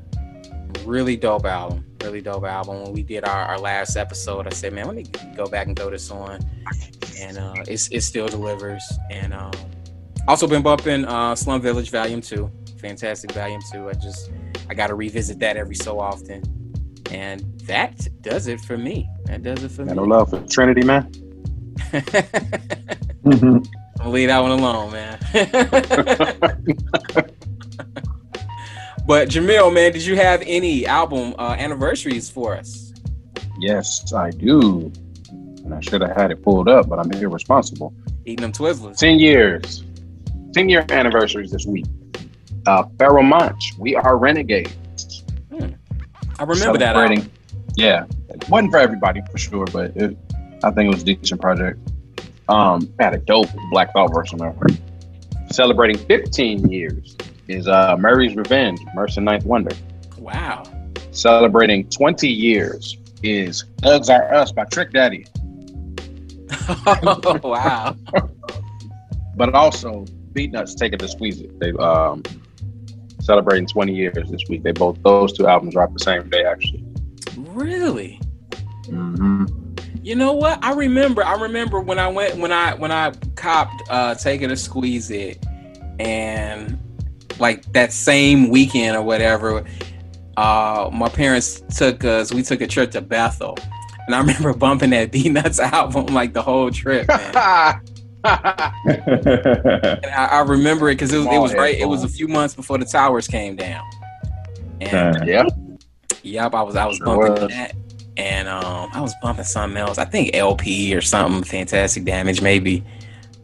Really 0.84 1.16
dope 1.16 1.44
album. 1.44 1.84
Really 2.02 2.20
dope 2.20 2.44
album. 2.44 2.82
When 2.82 2.92
we 2.92 3.02
did 3.02 3.24
our, 3.24 3.44
our 3.46 3.58
last 3.58 3.96
episode, 3.96 4.46
I 4.46 4.50
said, 4.50 4.72
man, 4.72 4.86
let 4.86 4.96
me 4.96 5.04
go 5.36 5.46
back 5.46 5.66
and 5.66 5.76
throw 5.76 5.90
this 5.90 6.10
on. 6.10 6.40
And 7.18 7.38
uh, 7.38 7.54
it's, 7.66 7.88
it 7.88 8.02
still 8.02 8.28
delivers. 8.28 8.82
And 9.10 9.34
um, 9.34 9.52
also 10.28 10.46
been 10.46 10.62
bumping 10.62 11.04
uh, 11.04 11.34
Slum 11.34 11.60
Village 11.60 11.90
Volume 11.90 12.20
2. 12.20 12.50
Fantastic 12.80 13.32
Volume 13.32 13.60
2. 13.72 13.88
I 13.88 13.92
just, 13.94 14.30
I 14.68 14.74
got 14.74 14.88
to 14.88 14.94
revisit 14.94 15.38
that 15.40 15.56
every 15.56 15.76
so 15.76 15.98
often. 15.98 16.42
And 17.10 17.60
that 17.66 18.06
does 18.22 18.46
it 18.46 18.60
for 18.60 18.78
me. 18.78 19.08
That 19.24 19.42
does 19.42 19.64
it 19.64 19.70
for 19.70 19.84
me. 19.84 19.94
no 19.94 20.04
love 20.04 20.30
for 20.30 20.40
Trinity, 20.46 20.82
man. 20.84 21.10
I'll 24.00 24.10
leave 24.10 24.28
that 24.28 24.40
one 24.40 24.50
alone, 24.52 24.92
man. 24.92 25.18
but 29.06 29.28
Jamil, 29.28 29.72
man, 29.72 29.92
did 29.92 30.04
you 30.04 30.16
have 30.16 30.42
any 30.44 30.86
album 30.86 31.34
uh, 31.38 31.56
anniversaries 31.58 32.28
for 32.30 32.56
us? 32.56 32.92
Yes, 33.58 34.12
I 34.12 34.30
do. 34.30 34.92
And 35.28 35.72
I 35.72 35.80
should 35.80 36.00
have 36.00 36.16
had 36.16 36.30
it 36.30 36.42
pulled 36.42 36.68
up, 36.68 36.88
but 36.88 36.98
I'm 36.98 37.10
irresponsible. 37.12 37.94
Eating 38.24 38.42
them 38.42 38.52
Twizzlers. 38.52 38.96
10 38.96 39.20
years. 39.20 39.84
10 40.54 40.68
year 40.68 40.84
anniversaries 40.90 41.50
this 41.50 41.66
week. 41.66 41.86
Uh, 42.66 42.84
Pharoahe 42.96 43.26
Monch, 43.26 43.74
We 43.78 43.94
Are 43.94 44.16
Renegades. 44.16 44.76
I 46.43 46.44
remember 46.44 46.78
that 46.78 46.97
album. 46.97 47.31
Yeah. 47.77 48.05
It 48.28 48.48
wasn't 48.48 48.73
for 48.73 48.78
everybody 48.78 49.20
for 49.31 49.39
sure, 49.39 49.64
but 49.66 49.97
it, 49.97 50.16
I 50.64 50.73
think 50.73 50.89
it 50.89 50.93
was 50.93 51.02
a 51.02 51.05
decent 51.05 51.40
project. 51.40 51.78
Um, 52.48 52.93
had 52.98 53.14
a 53.14 53.19
dope 53.19 53.47
Black 53.70 53.93
Thought 53.93 54.12
version 54.12 54.43
of 54.43 54.60
it. 54.62 55.55
Celebrating 55.55 56.05
15 56.05 56.69
years 56.69 57.16
is 57.47 57.69
uh, 57.69 57.97
Murray's 57.97 58.35
Revenge, 58.35 58.81
Mercer 58.93 59.20
Ninth 59.20 59.44
Wonder. 59.44 59.70
Wow. 60.19 60.64
Celebrating 61.12 61.89
20 61.90 62.28
years 62.28 62.98
is 63.23 63.64
Thugs 63.81 64.10
Are 64.10 64.35
Us 64.35 64.51
by 64.51 64.64
Trick 64.64 64.90
Daddy. 64.90 65.24
oh, 66.69 67.39
wow. 67.44 67.94
but 69.36 69.55
also 69.55 70.06
Beatnuts 70.32 70.74
Take 70.74 70.93
It 70.93 70.98
to 70.98 71.06
Squeeze 71.06 71.40
It. 71.40 71.60
They 71.60 71.70
um 71.74 72.24
celebrating 73.22 73.66
20 73.66 73.94
years 73.94 74.30
this 74.30 74.42
week. 74.48 74.62
They 74.62 74.72
both 74.72 75.02
those 75.02 75.32
two 75.32 75.46
albums 75.46 75.74
dropped 75.74 75.94
the 75.94 76.04
same 76.04 76.28
day 76.28 76.44
actually. 76.44 76.84
Really? 77.36 78.20
Mm-hmm. 78.84 79.46
You 80.02 80.16
know 80.16 80.32
what? 80.32 80.62
I 80.64 80.72
remember. 80.72 81.24
I 81.24 81.40
remember 81.40 81.80
when 81.80 81.98
I 81.98 82.08
went 82.08 82.36
when 82.36 82.52
I 82.52 82.74
when 82.74 82.90
I 82.90 83.12
copped 83.36 83.82
uh 83.88 84.14
taking 84.16 84.50
a 84.50 84.56
squeeze 84.56 85.10
it 85.10 85.44
and 86.00 86.78
like 87.38 87.72
that 87.72 87.92
same 87.92 88.48
weekend 88.48 88.96
or 88.96 89.02
whatever, 89.02 89.64
uh 90.36 90.90
my 90.92 91.08
parents 91.08 91.62
took 91.76 92.04
us 92.04 92.34
we 92.34 92.42
took 92.42 92.60
a 92.60 92.66
trip 92.66 92.90
to 92.92 93.00
Bethel. 93.00 93.56
And 94.06 94.16
I 94.16 94.18
remember 94.18 94.52
bumping 94.58 94.90
that 94.90 95.12
B 95.12 95.28
Nuts 95.28 95.60
album 95.60 96.06
like 96.06 96.32
the 96.32 96.42
whole 96.42 96.70
trip, 96.70 97.06
man. 97.06 97.80
And 98.84 100.06
I, 100.06 100.28
I 100.32 100.40
remember 100.42 100.88
it 100.88 100.94
because 100.94 101.12
it 101.12 101.18
was, 101.18 101.26
it 101.26 101.38
was 101.38 101.54
right. 101.54 101.76
It 101.78 101.86
was 101.88 102.04
a 102.04 102.08
few 102.08 102.28
months 102.28 102.54
before 102.54 102.78
the 102.78 102.84
towers 102.84 103.26
came 103.28 103.56
down. 103.56 103.84
And 104.80 105.16
Uh, 105.16 105.24
yeah. 105.26 105.44
Yep, 106.22 106.54
I 106.54 106.62
was 106.62 106.76
I 106.76 106.86
was 106.86 106.98
Sure 106.98 107.06
bumping 107.06 107.42
was. 107.42 107.50
that, 107.50 107.74
and 108.16 108.48
um, 108.48 108.90
I 108.92 109.00
was 109.00 109.12
bumping 109.22 109.44
something 109.44 109.76
else. 109.76 109.98
I 109.98 110.04
think 110.04 110.30
El-P 110.34 110.94
or 110.94 111.00
something. 111.00 111.42
Fantastic 111.42 112.04
Damage, 112.04 112.40
maybe. 112.42 112.84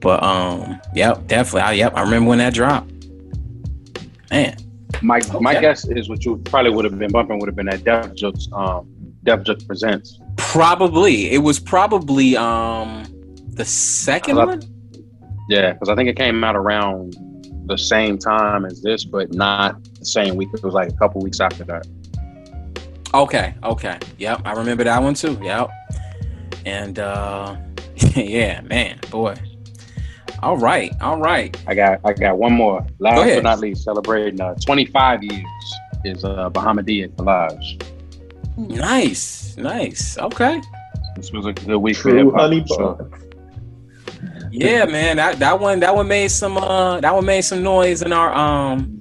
But 0.00 0.22
um, 0.22 0.80
yep, 0.94 1.26
definitely. 1.26 1.62
I, 1.62 1.72
yep, 1.72 1.94
I 1.96 2.02
remember 2.02 2.28
when 2.28 2.38
that 2.38 2.55
dropped. 2.55 2.88
Man, 4.30 4.56
My 5.02 5.20
my 5.40 5.52
Okay. 5.52 5.60
guess 5.60 5.88
is 5.88 6.09
what 6.09 6.24
you 6.24 6.36
probably 6.44 6.70
would 6.70 6.84
have 6.84 6.96
been 6.98 7.10
bumping 7.10 7.38
would 7.40 7.48
have 7.48 7.56
been 7.56 7.66
that 7.66 7.82
Def 7.82 8.12
Jux 8.14 8.52
um 8.52 8.86
Def 9.24 9.40
Jux 9.40 9.66
Presents. 9.66 10.20
probably 10.36 11.30
it 11.32 11.38
was 11.38 11.59
probably 11.59 12.36
um 12.36 13.05
the 13.59 13.64
second 13.64 14.39
I- 14.39 14.44
one. 14.47 14.62
Yeah, 15.51 15.72
because 15.72 15.89
I 15.89 15.94
think 15.94 16.09
it 16.09 16.16
came 16.16 16.44
out 16.44 16.56
around 16.56 17.16
the 17.66 17.76
same 17.76 18.18
time 18.18 18.64
as 18.64 18.82
this, 18.82 19.05
but 19.05 19.32
not 19.32 19.82
the 19.98 20.05
same 20.05 20.36
week. 20.36 20.48
It 20.55 20.62
was 20.62 20.74
like 20.74 20.89
a 20.90 20.97
couple 20.97 21.20
weeks 21.22 21.40
after 21.40 21.64
that. 21.64 21.86
Okay, 23.14 23.55
okay. 23.62 23.98
Yep, 24.18 24.43
I 24.44 24.52
remember 24.52 24.85
that 24.85 25.02
one 25.02 25.14
too. 25.14 25.39
Yep. 25.43 25.70
And 26.66 26.98
uh 26.98 27.56
yeah, 28.14 28.60
man, 28.62 28.98
boy. 29.10 29.35
All 30.43 30.56
right, 30.59 30.93
all 31.01 31.18
right. 31.18 31.56
I 31.66 31.74
got 31.74 32.01
I 32.05 32.12
got 32.12 32.39
one 32.39 32.52
more. 32.52 32.86
Last 32.98 33.16
Go 33.16 33.22
ahead. 33.22 33.43
but 33.43 33.48
not 33.48 33.59
least, 33.60 33.85
celebrating 33.85 34.40
uh, 34.40 34.55
25 34.55 35.24
years 35.24 35.44
is 36.05 36.24
uh, 36.24 36.51
Bahamadia 36.51 37.09
Kollage. 37.16 37.82
Nice, 38.56 39.56
nice. 39.56 40.18
Okay. 40.18 40.60
This 41.16 41.32
was 41.32 41.47
a 41.47 41.52
good 41.52 41.76
week 41.78 41.97
for 41.97 42.10
True 42.10 42.30
hip 42.51 42.68
hop. 42.68 43.27
Yeah, 44.51 44.85
man. 44.87 45.16
That 45.16 45.39
that 45.39 45.61
one 45.61 45.81
that 45.81 45.95
one 45.95 46.09
made 46.09 46.29
some 46.29 46.57
uh 46.57 47.01
that 47.01 47.15
one 47.15 47.25
made 47.25 47.43
some 47.43 47.62
noise 47.62 48.03
in 48.03 48.12
our 48.12 48.33
um 48.35 49.01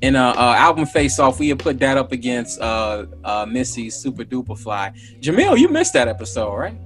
in 0.00 0.14
a 0.14 0.28
uh, 0.28 0.54
album 0.56 0.86
face 0.86 1.18
off. 1.18 1.38
We 1.40 1.48
had 1.48 1.58
put 1.58 1.78
that 1.80 1.96
up 1.96 2.12
against 2.12 2.60
uh 2.60 3.06
uh 3.24 3.46
Missy's 3.46 4.02
Supa 4.02 4.24
Dupa 4.24 4.58
Fly. 4.58 4.92
Jamil, 5.20 5.58
you 5.58 5.68
missed 5.68 5.92
that 5.94 6.08
episode, 6.08 6.54
right? 6.56 6.78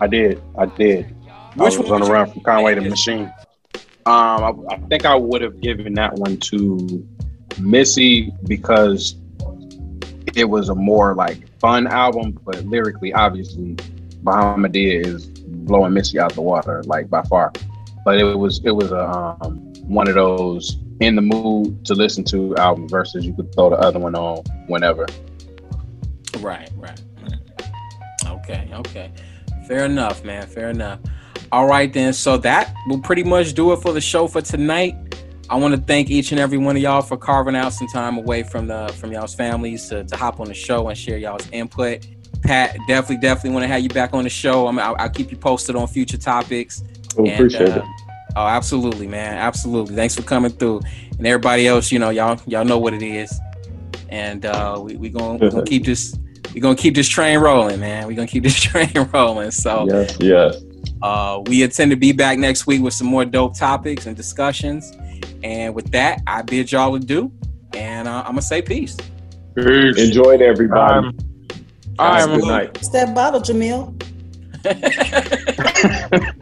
I 0.00 0.06
did. 0.06 0.42
I 0.56 0.66
did. 0.66 1.14
Which 1.54 1.74
I 1.74 1.78
was 1.78 1.78
one 1.78 2.02
on 2.02 2.08
the 2.08 2.12
run 2.12 2.30
from 2.30 2.42
Conway 2.42 2.74
the 2.74 2.82
Machine. 2.82 3.32
Um, 4.06 4.66
I, 4.70 4.74
I 4.74 4.76
think 4.88 5.04
I 5.04 5.14
would 5.14 5.42
have 5.42 5.60
given 5.60 5.94
that 5.94 6.14
one 6.14 6.38
to 6.38 7.06
Missy 7.60 8.32
because 8.46 9.16
it 10.36 10.48
was 10.48 10.68
a 10.68 10.74
more 10.74 11.14
like 11.14 11.58
fun 11.58 11.86
album, 11.86 12.38
but 12.44 12.64
lyrically, 12.64 13.12
obviously, 13.12 13.74
Bahamadia 14.22 15.04
is 15.04 15.26
blowing 15.68 15.92
Missy 15.92 16.18
out 16.18 16.32
the 16.32 16.42
water, 16.42 16.82
like 16.86 17.08
by 17.08 17.22
far. 17.22 17.52
But 18.04 18.18
it 18.18 18.24
was 18.24 18.60
it 18.64 18.72
was 18.72 18.90
a 18.90 19.08
um, 19.40 19.58
one 19.84 20.08
of 20.08 20.14
those 20.14 20.78
in 21.00 21.14
the 21.14 21.22
mood 21.22 21.84
to 21.84 21.94
listen 21.94 22.24
to 22.24 22.56
albums 22.56 22.90
versus 22.90 23.24
you 23.24 23.34
could 23.34 23.54
throw 23.54 23.70
the 23.70 23.76
other 23.76 23.98
one 23.98 24.16
on 24.16 24.42
whenever. 24.66 25.06
Right, 26.40 26.70
right. 26.76 27.00
Okay, 28.26 28.68
okay. 28.72 29.12
Fair 29.66 29.84
enough, 29.84 30.24
man. 30.24 30.46
Fair 30.46 30.70
enough. 30.70 31.00
All 31.52 31.66
right, 31.66 31.92
then. 31.92 32.12
So 32.12 32.36
that 32.38 32.74
will 32.88 33.00
pretty 33.00 33.24
much 33.24 33.54
do 33.54 33.72
it 33.72 33.76
for 33.82 33.92
the 33.92 34.00
show 34.00 34.26
for 34.26 34.40
tonight. 34.40 34.96
I 35.50 35.56
want 35.56 35.74
to 35.74 35.80
thank 35.80 36.10
each 36.10 36.30
and 36.30 36.40
every 36.40 36.58
one 36.58 36.76
of 36.76 36.82
y'all 36.82 37.00
for 37.00 37.16
carving 37.16 37.56
out 37.56 37.72
some 37.72 37.88
time 37.88 38.18
away 38.18 38.42
from 38.42 38.66
the 38.66 38.88
from 38.98 39.12
y'all's 39.12 39.34
families 39.34 39.88
to, 39.88 40.04
to 40.04 40.16
hop 40.16 40.40
on 40.40 40.48
the 40.48 40.54
show 40.54 40.88
and 40.88 40.98
share 40.98 41.16
y'all's 41.16 41.48
input. 41.52 42.06
Pat, 42.42 42.76
definitely, 42.86 43.18
definitely 43.18 43.50
want 43.50 43.64
to 43.64 43.68
have 43.68 43.82
you 43.82 43.88
back 43.88 44.14
on 44.14 44.24
the 44.24 44.30
show. 44.30 44.66
I'm, 44.66 44.78
I'll, 44.78 44.96
I'll 44.98 45.10
keep 45.10 45.30
you 45.30 45.36
posted 45.36 45.76
on 45.76 45.86
future 45.86 46.18
topics. 46.18 46.82
Oh, 47.16 47.24
And, 47.24 47.34
appreciate 47.34 47.70
uh, 47.70 47.80
it. 47.80 47.84
Oh, 48.36 48.46
absolutely, 48.46 49.06
man. 49.06 49.34
Absolutely. 49.34 49.94
Thanks 49.94 50.14
for 50.14 50.22
coming 50.22 50.50
through. 50.52 50.80
And 51.16 51.26
everybody 51.26 51.66
else, 51.66 51.90
you 51.90 51.98
know, 51.98 52.10
y'all 52.10 52.40
y'all 52.46 52.64
know 52.64 52.78
what 52.78 52.94
it 52.94 53.02
is. 53.02 53.38
And 54.10 54.46
uh 54.46 54.78
we 54.80 54.96
we 54.96 55.08
going 55.08 55.38
we 55.38 55.50
gonna 55.50 55.64
keep 55.66 55.84
this 55.84 56.16
We're 56.54 56.60
gonna 56.60 56.76
keep 56.76 56.94
this 56.94 57.08
train 57.08 57.38
rolling, 57.40 57.80
man. 57.80 58.06
We're 58.06 58.14
gonna 58.14 58.28
keep 58.28 58.44
this 58.44 58.60
train 58.60 58.92
rolling. 59.12 59.50
So 59.50 59.86
Yes, 59.90 60.16
yes. 60.20 60.62
Uh, 61.02 61.42
we 61.46 61.62
intend 61.62 61.90
to 61.90 61.96
be 61.96 62.12
back 62.12 62.38
next 62.38 62.66
week 62.66 62.82
with 62.82 62.94
some 62.94 63.06
more 63.06 63.24
dope 63.24 63.56
topics 63.56 64.06
and 64.06 64.16
discussions. 64.16 64.92
And 65.42 65.74
with 65.74 65.90
that, 65.92 66.22
I 66.26 66.42
bid 66.42 66.70
y'all 66.72 66.94
adieu. 66.94 67.32
And 67.74 68.06
uh, 68.08 68.20
I'm 68.20 68.32
gonna 68.32 68.42
say 68.42 68.62
peace. 68.62 68.96
Peace. 69.54 69.98
Enjoyed 69.98 70.42
everybody. 70.42 71.08
Um, 71.08 71.16
all 71.98 72.14
Have 72.14 72.30
good 72.30 72.40
man. 72.40 72.48
night. 72.48 72.76
It's 72.76 72.88
that 72.90 73.14
bottle, 73.14 73.40
Jamil. 73.40 73.94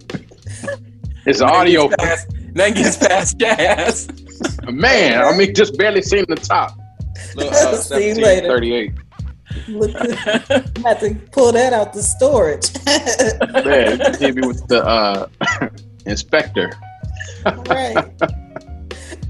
It's 1.26 1.40
audio. 1.40 1.88
Nothing 1.88 1.96
gets 1.96 1.96
past, 1.96 2.28
nothing 2.54 2.74
gets 2.82 2.96
past 2.98 3.38
jazz. 3.38 4.08
Man, 4.70 5.24
I 5.24 5.36
mean, 5.36 5.54
just 5.54 5.76
barely 5.76 6.00
seen 6.02 6.24
the 6.28 6.36
top. 6.36 6.78
Look, 7.34 7.52
uh, 7.52 7.74
See 7.74 8.08
you 8.10 8.14
later. 8.14 8.48
1738. 8.48 8.92
Look, 9.68 9.90
I 9.96 10.88
have 10.88 11.00
to 11.00 11.14
pull 11.32 11.50
that 11.50 11.72
out 11.72 11.92
the 11.92 12.02
storage. 12.02 12.72
Man, 13.64 13.98
hit 14.20 14.36
me 14.36 14.46
with 14.46 14.64
the 14.68 14.84
uh, 14.86 15.26
inspector. 16.04 16.72
All 17.44 17.54
right. 17.64 17.96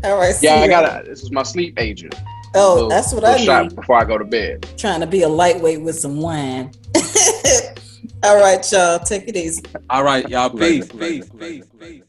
All 0.04 0.18
right. 0.18 0.34
Yeah, 0.42 0.56
I 0.56 0.68
got 0.68 1.00
it. 1.00 1.06
This 1.06 1.22
is 1.22 1.30
my 1.30 1.44
sleep 1.44 1.78
agent. 1.78 2.14
Oh, 2.54 2.74
Little- 2.74 2.88
that's 2.88 3.12
what 3.12 3.22
little 3.22 3.40
I 3.40 3.44
shot 3.44 3.62
need. 3.66 3.76
before 3.76 3.96
I 3.96 4.04
go 4.04 4.16
to 4.18 4.24
bed. 4.24 4.66
Trying 4.78 5.00
to 5.00 5.06
be 5.06 5.22
a 5.22 5.28
lightweight 5.28 5.80
with 5.82 5.98
some 5.98 6.20
wine. 6.20 6.70
All 8.22 8.36
right, 8.36 8.64
y'all. 8.72 8.98
Take 8.98 9.28
it 9.28 9.36
easy. 9.36 9.62
All 9.90 10.02
right, 10.02 10.28
y'all. 10.28 10.50
Peace. 10.50 10.92
Later, 10.94 11.24
Peace. 11.26 11.30
Peace. 11.38 11.64
Peace. 11.78 12.02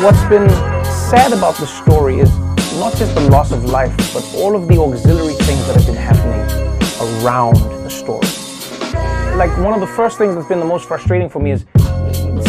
What's 0.00 0.24
been 0.30 0.48
sad 1.10 1.30
about 1.34 1.56
the 1.56 1.66
story 1.66 2.20
is 2.20 2.38
not 2.78 2.96
just 2.96 3.14
the 3.14 3.20
loss 3.28 3.52
of 3.52 3.66
life, 3.66 3.94
but 4.14 4.24
all 4.34 4.56
of 4.56 4.66
the 4.66 4.78
auxiliary 4.80 5.34
things 5.34 5.66
that 5.66 5.76
have 5.76 5.84
been 5.84 5.94
happening 5.94 6.40
around 7.22 7.56
the 7.84 7.90
story. 7.90 8.26
Like 9.36 9.54
one 9.58 9.74
of 9.74 9.80
the 9.80 9.92
first 9.94 10.16
things 10.16 10.34
that's 10.34 10.48
been 10.48 10.58
the 10.58 10.64
most 10.64 10.88
frustrating 10.88 11.28
for 11.28 11.40
me 11.40 11.50
is 11.50 11.66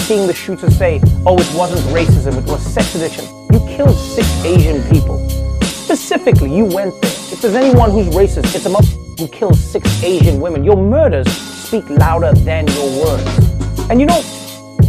seeing 0.08 0.28
the 0.28 0.34
shooter 0.34 0.72
say, 0.72 1.02
"Oh, 1.26 1.38
it 1.38 1.54
wasn't 1.54 1.82
racism; 1.94 2.38
it 2.38 2.46
was 2.46 2.62
sex 2.62 2.96
addiction." 2.96 3.26
You 3.52 3.60
killed 3.68 3.98
six 3.98 4.28
Asian 4.46 4.82
people. 4.90 5.20
Specifically, 5.62 6.56
you 6.56 6.64
went 6.64 6.94
there. 7.02 7.12
If 7.34 7.42
there's 7.42 7.56
anyone 7.56 7.92
who's 7.92 8.08
racist, 8.16 8.56
it's 8.56 8.66
a 8.66 8.70
motherfucker 8.70 9.20
who 9.20 9.28
kills 9.28 9.60
six 9.60 10.02
Asian 10.02 10.40
women. 10.40 10.64
Your 10.64 10.78
murders 10.78 11.30
speak 11.68 11.90
louder 11.90 12.32
than 12.32 12.66
your 12.68 13.06
words. 13.06 13.28
And 13.90 14.00
you 14.00 14.06
know, 14.06 14.24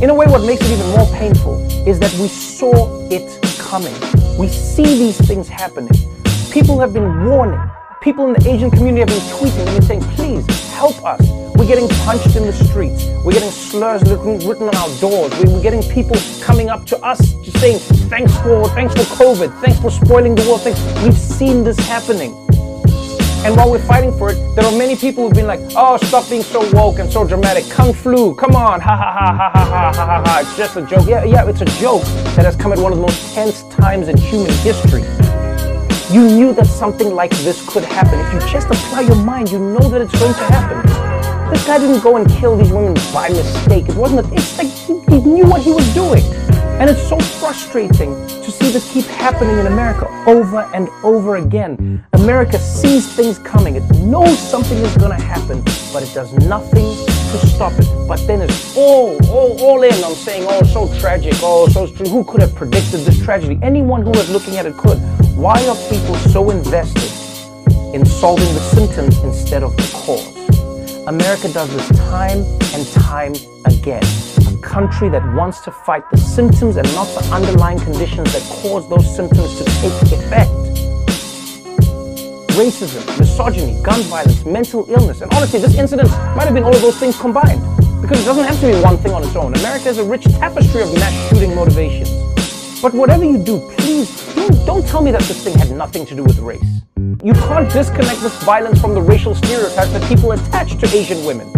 in 0.03 0.11
a 0.11 0.15
way, 0.15 0.27
what 0.27 0.43
makes 0.45 0.63
it 0.69 0.73
even 0.73 0.91
more 0.91 1.07
painful 1.15 1.63
is 1.89 2.01
that 2.01 2.13
we 2.19 2.27
saw 2.27 3.09
it 3.09 3.23
coming. 3.59 3.95
We 4.37 4.49
see 4.49 4.83
these 4.83 5.17
things 5.27 5.49
happening. 5.49 5.93
People 6.51 6.81
have 6.81 6.93
been 6.93 7.25
warning. 7.25 7.61
People 8.01 8.27
in 8.27 8.33
the 8.33 8.51
Asian 8.51 8.69
community 8.71 8.99
have 9.01 9.09
been 9.09 9.39
tweeting. 9.39 9.65
They've 9.67 9.85
saying, 9.85 10.01
please 10.17 10.45
help 10.73 11.05
us. 11.05 11.21
We're 11.55 11.69
getting 11.69 11.89
punched 12.05 12.35
in 12.35 12.43
the 12.43 12.53
streets. 12.53 13.07
We're 13.25 13.33
getting 13.33 13.51
slurs 13.53 14.03
written 14.03 14.69
on 14.69 14.75
our 14.75 14.89
doors. 14.99 15.33
We- 15.39 15.53
We're 15.53 15.63
getting 15.63 15.83
people 15.85 16.17
coming 16.43 16.69
up 16.69 16.85
to 16.87 16.99
us 17.05 17.21
just 17.45 17.61
saying, 17.61 17.79
thanks 18.11 18.37
for, 18.39 18.69
thanks 18.71 18.95
for 18.95 19.03
COVID. 19.15 19.61
Thanks 19.61 19.79
for 19.79 19.91
spoiling 19.93 20.35
the 20.35 20.43
world. 20.49 20.63
Thanks. 20.63 20.81
We've 21.05 21.17
seen 21.17 21.63
this 21.63 21.79
happening. 21.79 22.35
And 23.45 23.57
while 23.57 23.69
we're 23.71 23.85
fighting 23.87 24.17
for 24.17 24.31
it, 24.31 24.37
there 24.55 24.65
are 24.65 24.79
many 24.79 24.95
people 24.95 25.25
who've 25.25 25.35
been 25.35 25.49
like, 25.49 25.59
oh, 25.75 25.97
stop 25.97 26.31
being 26.31 26.43
so 26.43 26.61
woke 26.73 27.01
and 27.01 27.11
so 27.13 27.27
dramatic. 27.27 27.69
Kung 27.69 27.93
flu, 27.93 28.37
come 28.37 28.55
on, 28.55 28.81
ha 28.81 28.97
ha 28.97 29.13
ha 29.19 29.33
ha 29.33 29.51
ha 29.51 29.65
ha 29.65 29.93
ha 29.93 30.07
ha 30.07 30.23
ha. 30.25 30.39
It's 30.41 30.57
just 30.57 30.77
a 30.77 30.83
joke. 30.83 31.09
Yeah, 31.09 31.25
yeah, 31.25 31.49
it's 31.49 31.61
a 31.61 31.71
joke 31.81 32.05
that 32.37 32.45
has 32.45 32.55
come 32.55 32.73
at 32.73 32.79
one 32.79 32.93
of 32.93 32.99
the 32.99 33.03
most 33.03 33.35
tense 33.35 33.65
times 33.65 34.07
in 34.07 34.17
human 34.17 34.53
history. 34.63 35.03
You 36.15 36.29
knew 36.29 36.53
that 36.55 36.67
something 36.67 37.15
like 37.15 37.31
this 37.39 37.69
could 37.69 37.85
happen. 37.85 38.21
If 38.21 38.33
you 38.33 38.41
just 38.53 38.69
apply 38.69 39.01
your 39.01 39.17
mind, 39.17 39.51
you 39.51 39.59
know 39.59 39.89
that 39.89 40.01
it's 40.01 40.17
going 40.19 40.35
to 40.35 40.45
happen. 40.45 41.51
This 41.51 41.67
guy 41.67 41.79
didn't 41.79 42.01
go 42.01 42.17
and 42.19 42.31
kill 42.31 42.57
these 42.57 42.71
women 42.71 42.95
by 43.13 43.29
mistake. 43.29 43.89
It 43.89 43.97
wasn't 43.97 44.25
a, 44.25 44.35
it's 44.35 44.57
like 44.57 44.69
he, 44.69 45.01
he 45.11 45.21
knew 45.21 45.47
what 45.47 45.63
he 45.63 45.73
was 45.73 45.87
doing. 45.95 46.23
And 46.81 46.91
it's 46.91 47.09
so 47.09 47.19
frustrating 47.19 48.15
to 48.27 48.51
see 48.51 48.71
this 48.71 48.93
keep 48.93 49.05
happening 49.05 49.59
in 49.59 49.67
America 49.67 50.07
over 50.27 50.63
and 50.75 50.89
over 51.05 51.37
again. 51.37 52.05
America 52.15 52.59
sees 52.59 53.13
things 53.15 53.39
coming. 53.39 53.77
It 53.77 53.89
knows 53.97 54.39
something 54.39 54.77
is 54.79 54.97
going 54.97 55.17
to 55.17 55.25
happen, 55.25 55.63
but 55.93 56.03
it 56.03 56.13
does 56.15 56.33
nothing 56.47 56.85
to 57.07 57.47
stop 57.47 57.73
it. 57.79 57.87
But 58.09 58.27
then 58.27 58.43
it's 58.43 58.77
all, 58.77 59.17
all, 59.31 59.61
all 59.63 59.83
in 59.83 59.95
on 60.05 60.15
saying, 60.15 60.47
oh, 60.49 60.63
so 60.65 60.93
tragic. 61.01 61.35
Oh, 61.43 61.69
so 61.69 61.87
who 61.87 62.25
could 62.25 62.41
have 62.41 62.55
predicted 62.55 63.01
this 63.01 63.23
tragedy? 63.23 63.59
Anyone 63.63 64.03
who 64.03 64.11
was 64.11 64.31
looking 64.31 64.57
at 64.57 64.67
it 64.67 64.77
could. 64.77 64.99
Why 65.37 65.65
are 65.67 65.77
people 65.89 66.15
so 66.31 66.51
invested 66.51 67.11
in 67.95 68.05
solving 68.05 68.53
the 68.55 68.61
symptoms 68.61 69.19
instead 69.25 69.63
of 69.63 69.77
the 69.77 69.91
cause? 69.95 70.43
America 71.07 71.53
does 71.53 71.73
this 71.75 71.89
time 72.11 72.45
and 72.75 72.87
time 72.93 73.35
again. 73.67 74.03
Country 74.63 75.09
that 75.11 75.23
wants 75.35 75.61
to 75.63 75.73
fight 75.73 76.09
the 76.11 76.17
symptoms 76.17 76.77
and 76.77 76.87
not 76.95 77.07
the 77.09 77.29
underlying 77.35 77.79
conditions 77.79 78.33
that 78.33 78.43
cause 78.63 78.89
those 78.89 79.05
symptoms 79.15 79.59
to 79.59 79.65
take 79.65 79.93
effect. 80.13 80.51
Racism, 82.57 83.03
misogyny, 83.19 83.83
gun 83.83 84.01
violence, 84.03 84.45
mental 84.47 84.89
illness, 84.89 85.21
and 85.21 85.33
honestly, 85.35 85.59
this 85.59 85.77
incident 85.77 86.09
might 86.37 86.45
have 86.45 86.55
been 86.55 86.63
all 86.63 86.75
of 86.75 86.81
those 86.81 86.97
things 86.99 87.19
combined. 87.19 87.61
Because 88.01 88.23
it 88.23 88.25
doesn't 88.25 88.45
have 88.45 88.59
to 88.61 88.67
be 88.67 88.81
one 88.81 88.97
thing 88.99 89.13
on 89.13 89.23
its 89.25 89.37
own. 89.37 89.55
America 89.55 89.89
is 89.89 89.99
a 89.99 90.05
rich 90.05 90.25
tapestry 90.25 90.83
of 90.83 90.95
mass 90.95 91.29
shooting 91.29 91.55
motivations. 91.55 92.11
But 92.81 92.95
whatever 92.95 93.25
you 93.25 93.39
do, 93.45 93.61
please 93.79 94.35
don't, 94.35 94.67
don't 94.67 94.87
tell 94.87 95.03
me 95.03 95.11
that 95.11 95.23
this 95.23 95.43
thing 95.45 95.59
had 95.59 95.71
nothing 95.73 96.07
to 96.07 96.15
do 96.15 96.23
with 96.23 96.39
race. 96.39 96.65
You 97.23 97.33
can't 97.35 97.71
disconnect 97.71 98.21
this 98.21 98.43
violence 98.43 98.81
from 98.81 98.95
the 98.95 99.03
racial 99.03 99.35
stereotypes 99.35 99.93
that 99.93 100.09
people 100.09 100.33
attach 100.33 100.79
to 100.79 100.97
Asian 100.97 101.25
women. 101.25 101.53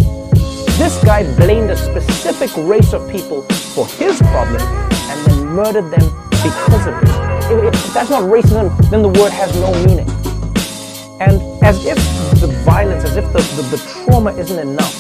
This 0.77 1.03
guy 1.05 1.23
blamed 1.37 1.71
a 1.71 1.77
specific 1.77 2.51
race 2.57 2.93
of 2.93 3.09
people 3.09 3.43
for 3.43 3.87
his 3.87 4.19
problem 4.19 4.61
and 4.61 5.25
then 5.25 5.47
murdered 5.47 5.89
them 5.89 6.01
because 6.43 6.87
of 6.89 6.95
it. 7.01 7.65
If, 7.65 7.75
if 7.75 7.95
that's 7.95 8.11
not 8.11 8.25
racism, 8.25 8.77
then 8.91 9.03
the 9.03 9.09
word 9.09 9.31
has 9.31 9.55
no 9.55 9.73
meaning. 9.87 10.09
And 11.21 11.41
as 11.63 11.87
if 11.87 11.95
the 12.41 12.49
violence, 12.65 13.05
as 13.05 13.17
if 13.17 13.25
the, 13.33 13.39
the, 13.55 13.77
the 13.77 14.05
trauma 14.05 14.33
isn't 14.33 14.59
enough, 14.59 14.93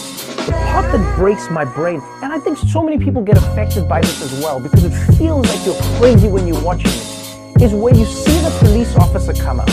the 0.47 0.53
part 0.53 0.93
that 0.93 1.17
breaks 1.17 1.51
my 1.51 1.65
brain, 1.65 2.01
and 2.23 2.33
I 2.33 2.39
think 2.39 2.57
so 2.57 2.81
many 2.81 2.97
people 2.97 3.21
get 3.23 3.37
affected 3.37 3.89
by 3.89 4.01
this 4.01 4.23
as 4.23 4.33
well 4.45 4.61
because 4.61 4.85
it 4.85 4.93
feels 5.19 5.45
like 5.49 5.67
you're 5.67 5.83
crazy 5.99 6.29
when 6.29 6.47
you're 6.47 6.63
watching 6.63 6.93
it, 6.93 7.63
is 7.63 7.75
where 7.75 7.93
you 7.93 8.05
see 8.05 8.39
the 8.43 8.57
police 8.61 8.95
officer 8.95 9.33
come 9.33 9.59
out 9.59 9.71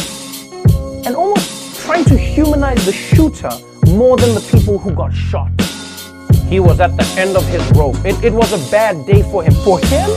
and 1.05 1.15
almost 1.15 1.79
trying 1.79 2.05
to 2.05 2.17
humanize 2.17 2.83
the 2.87 2.91
shooter 2.91 3.51
more 3.89 4.17
than 4.17 4.33
the 4.33 4.41
people 4.51 4.79
who 4.79 4.91
got 4.95 5.13
shot. 5.13 5.51
He 6.51 6.59
was 6.59 6.81
at 6.81 6.97
the 6.97 7.05
end 7.17 7.37
of 7.37 7.47
his 7.47 7.65
rope. 7.77 7.95
It, 8.03 8.21
it 8.21 8.33
was 8.33 8.51
a 8.51 8.69
bad 8.69 9.05
day 9.05 9.21
for 9.21 9.41
him. 9.41 9.53
For 9.63 9.79
him? 9.79 10.09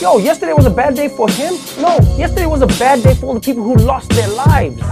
Yo, 0.00 0.18
yesterday 0.18 0.52
was 0.52 0.66
a 0.66 0.70
bad 0.70 0.96
day 0.96 1.06
for 1.06 1.30
him? 1.30 1.54
No, 1.80 2.00
yesterday 2.18 2.46
was 2.46 2.62
a 2.62 2.66
bad 2.66 3.00
day 3.04 3.14
for 3.14 3.26
all 3.26 3.34
the 3.34 3.40
people 3.40 3.62
who 3.62 3.76
lost 3.76 4.10
their 4.10 4.26
lives. 4.26 4.82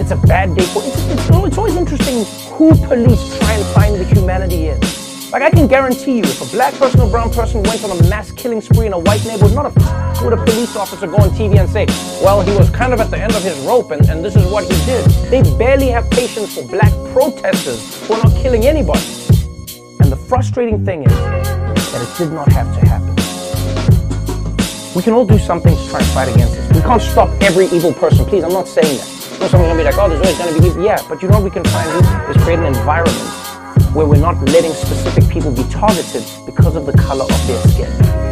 It's 0.00 0.12
a 0.12 0.16
bad 0.16 0.56
day 0.56 0.64
for. 0.64 0.82
It's, 0.82 0.96
it's, 1.10 1.28
it's 1.28 1.58
always 1.58 1.76
interesting 1.76 2.24
who 2.54 2.74
police 2.86 3.38
try 3.38 3.52
and 3.52 3.66
find 3.74 3.96
the 3.96 4.04
humanity 4.04 4.68
in. 4.68 5.09
Like 5.32 5.42
I 5.42 5.50
can 5.50 5.68
guarantee 5.68 6.16
you, 6.16 6.24
if 6.24 6.42
a 6.42 6.56
black 6.56 6.74
person 6.74 6.98
or 6.98 7.08
brown 7.08 7.30
person 7.30 7.62
went 7.62 7.84
on 7.84 7.96
a 7.96 8.08
mass 8.08 8.32
killing 8.32 8.60
spree 8.60 8.86
in 8.86 8.92
a 8.92 8.98
white 8.98 9.24
neighborhood, 9.24 9.54
not 9.54 9.66
a 9.66 10.24
would 10.24 10.32
a 10.32 10.44
police 10.44 10.74
officer 10.74 11.06
go 11.06 11.16
on 11.18 11.30
TV 11.30 11.58
and 11.58 11.70
say, 11.70 11.86
well, 12.22 12.42
he 12.42 12.50
was 12.56 12.68
kind 12.70 12.92
of 12.92 13.00
at 13.00 13.10
the 13.12 13.16
end 13.16 13.32
of 13.34 13.42
his 13.42 13.56
rope 13.60 13.92
and, 13.92 14.06
and 14.10 14.24
this 14.24 14.34
is 14.34 14.44
what 14.50 14.64
he 14.64 14.84
did. 14.84 15.04
They 15.30 15.40
barely 15.56 15.86
have 15.88 16.10
patience 16.10 16.56
for 16.56 16.66
black 16.66 16.92
protesters 17.14 18.06
who 18.06 18.14
are 18.14 18.24
not 18.24 18.34
killing 18.42 18.66
anybody. 18.66 19.00
And 20.00 20.10
the 20.10 20.20
frustrating 20.28 20.84
thing 20.84 21.04
is 21.04 21.14
that 21.14 22.02
it 22.02 22.18
did 22.18 22.32
not 22.32 22.50
have 22.50 22.66
to 22.74 22.86
happen. 22.86 23.14
We 24.96 25.02
can 25.02 25.12
all 25.12 25.24
do 25.24 25.38
something 25.38 25.74
to 25.74 25.88
try 25.88 26.00
and 26.00 26.08
fight 26.08 26.34
against 26.34 26.54
this. 26.54 26.72
We 26.74 26.80
can't 26.82 27.00
stop 27.00 27.30
every 27.40 27.66
evil 27.66 27.94
person. 27.94 28.24
Please, 28.24 28.42
I'm 28.42 28.52
not 28.52 28.66
saying 28.66 28.98
that. 28.98 29.32
You 29.34 29.38
know, 29.38 29.46
someone's 29.46 29.70
gonna 29.70 29.78
be 29.78 29.84
like, 29.84 29.96
oh, 29.96 30.08
there's 30.08 30.20
always 30.20 30.38
gonna 30.38 30.60
be 30.60 30.66
evil. 30.66 30.84
Yeah, 30.84 31.00
but 31.08 31.22
you 31.22 31.28
know 31.28 31.36
what 31.36 31.44
we 31.44 31.50
can 31.50 31.62
try 31.62 31.84
and 31.84 32.04
do 32.04 32.32
is 32.32 32.44
create 32.44 32.58
an 32.58 32.66
environment 32.66 33.39
where 33.94 34.06
we're 34.06 34.20
not 34.20 34.36
letting 34.50 34.72
specific 34.72 35.28
people 35.28 35.50
be 35.50 35.64
targeted 35.64 36.24
because 36.46 36.76
of 36.76 36.86
the 36.86 36.92
color 36.92 37.24
of 37.24 37.46
their 37.46 37.60
skin. 37.68 38.29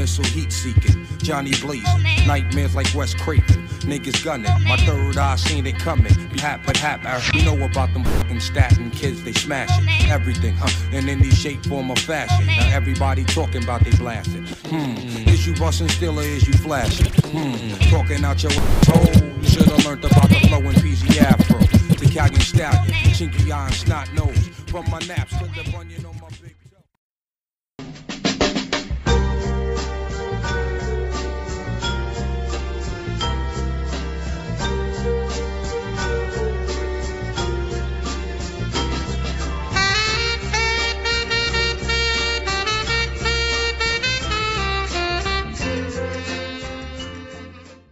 Missile, 0.00 0.24
heat 0.24 0.50
seeking. 0.50 1.06
Johnny 1.18 1.52
blazing, 1.60 2.02
nightmares 2.26 2.74
like 2.74 2.86
Wes 2.94 3.12
Craven. 3.12 3.68
Niggas 3.80 4.24
gunning, 4.24 4.50
my 4.66 4.78
third 4.78 5.18
eye 5.18 5.36
seen 5.36 5.66
it 5.66 5.78
coming. 5.78 6.14
Be 6.32 6.40
hap 6.40 6.64
but 6.64 6.78
hap, 6.78 7.04
we 7.34 7.44
know 7.44 7.62
about 7.62 7.92
them 7.92 8.04
fucking 8.04 8.40
Staten 8.40 8.90
kids, 8.92 9.22
they 9.22 9.34
smashing 9.34 9.86
everything, 10.10 10.54
huh? 10.56 10.70
And 10.90 11.06
in 11.06 11.20
any 11.20 11.28
shape, 11.28 11.66
form, 11.66 11.90
or 11.90 11.96
fashion. 11.96 12.46
Now 12.46 12.74
everybody 12.74 13.24
talking 13.24 13.62
about 13.62 13.84
they 13.84 13.90
blasting. 13.90 14.46
Hmm, 14.70 14.96
is 15.28 15.46
you 15.46 15.54
busting 15.54 15.90
still 15.90 16.18
or 16.18 16.22
is 16.22 16.48
you 16.48 16.54
flashing? 16.54 17.12
Hmm, 17.26 17.68
talking 17.90 18.24
out 18.24 18.42
your 18.42 18.52
hole. 18.52 19.12
Should've 19.42 19.84
learned 19.84 20.02
about 20.06 20.30
the 20.30 20.40
flow 20.48 20.60
in 20.60 20.76
PZ 20.76 21.20
Afro. 21.20 21.58
The 21.58 22.06
Italian 22.06 22.40
stallion, 22.40 22.94
chinky 23.12 23.54
and 23.54 23.74
snot 23.74 24.10
nose. 24.14 24.48
From 24.68 24.88
my 24.90 25.00
naps 25.00 25.36
to 25.36 25.44
the 25.44 25.70
bunion 25.70 26.06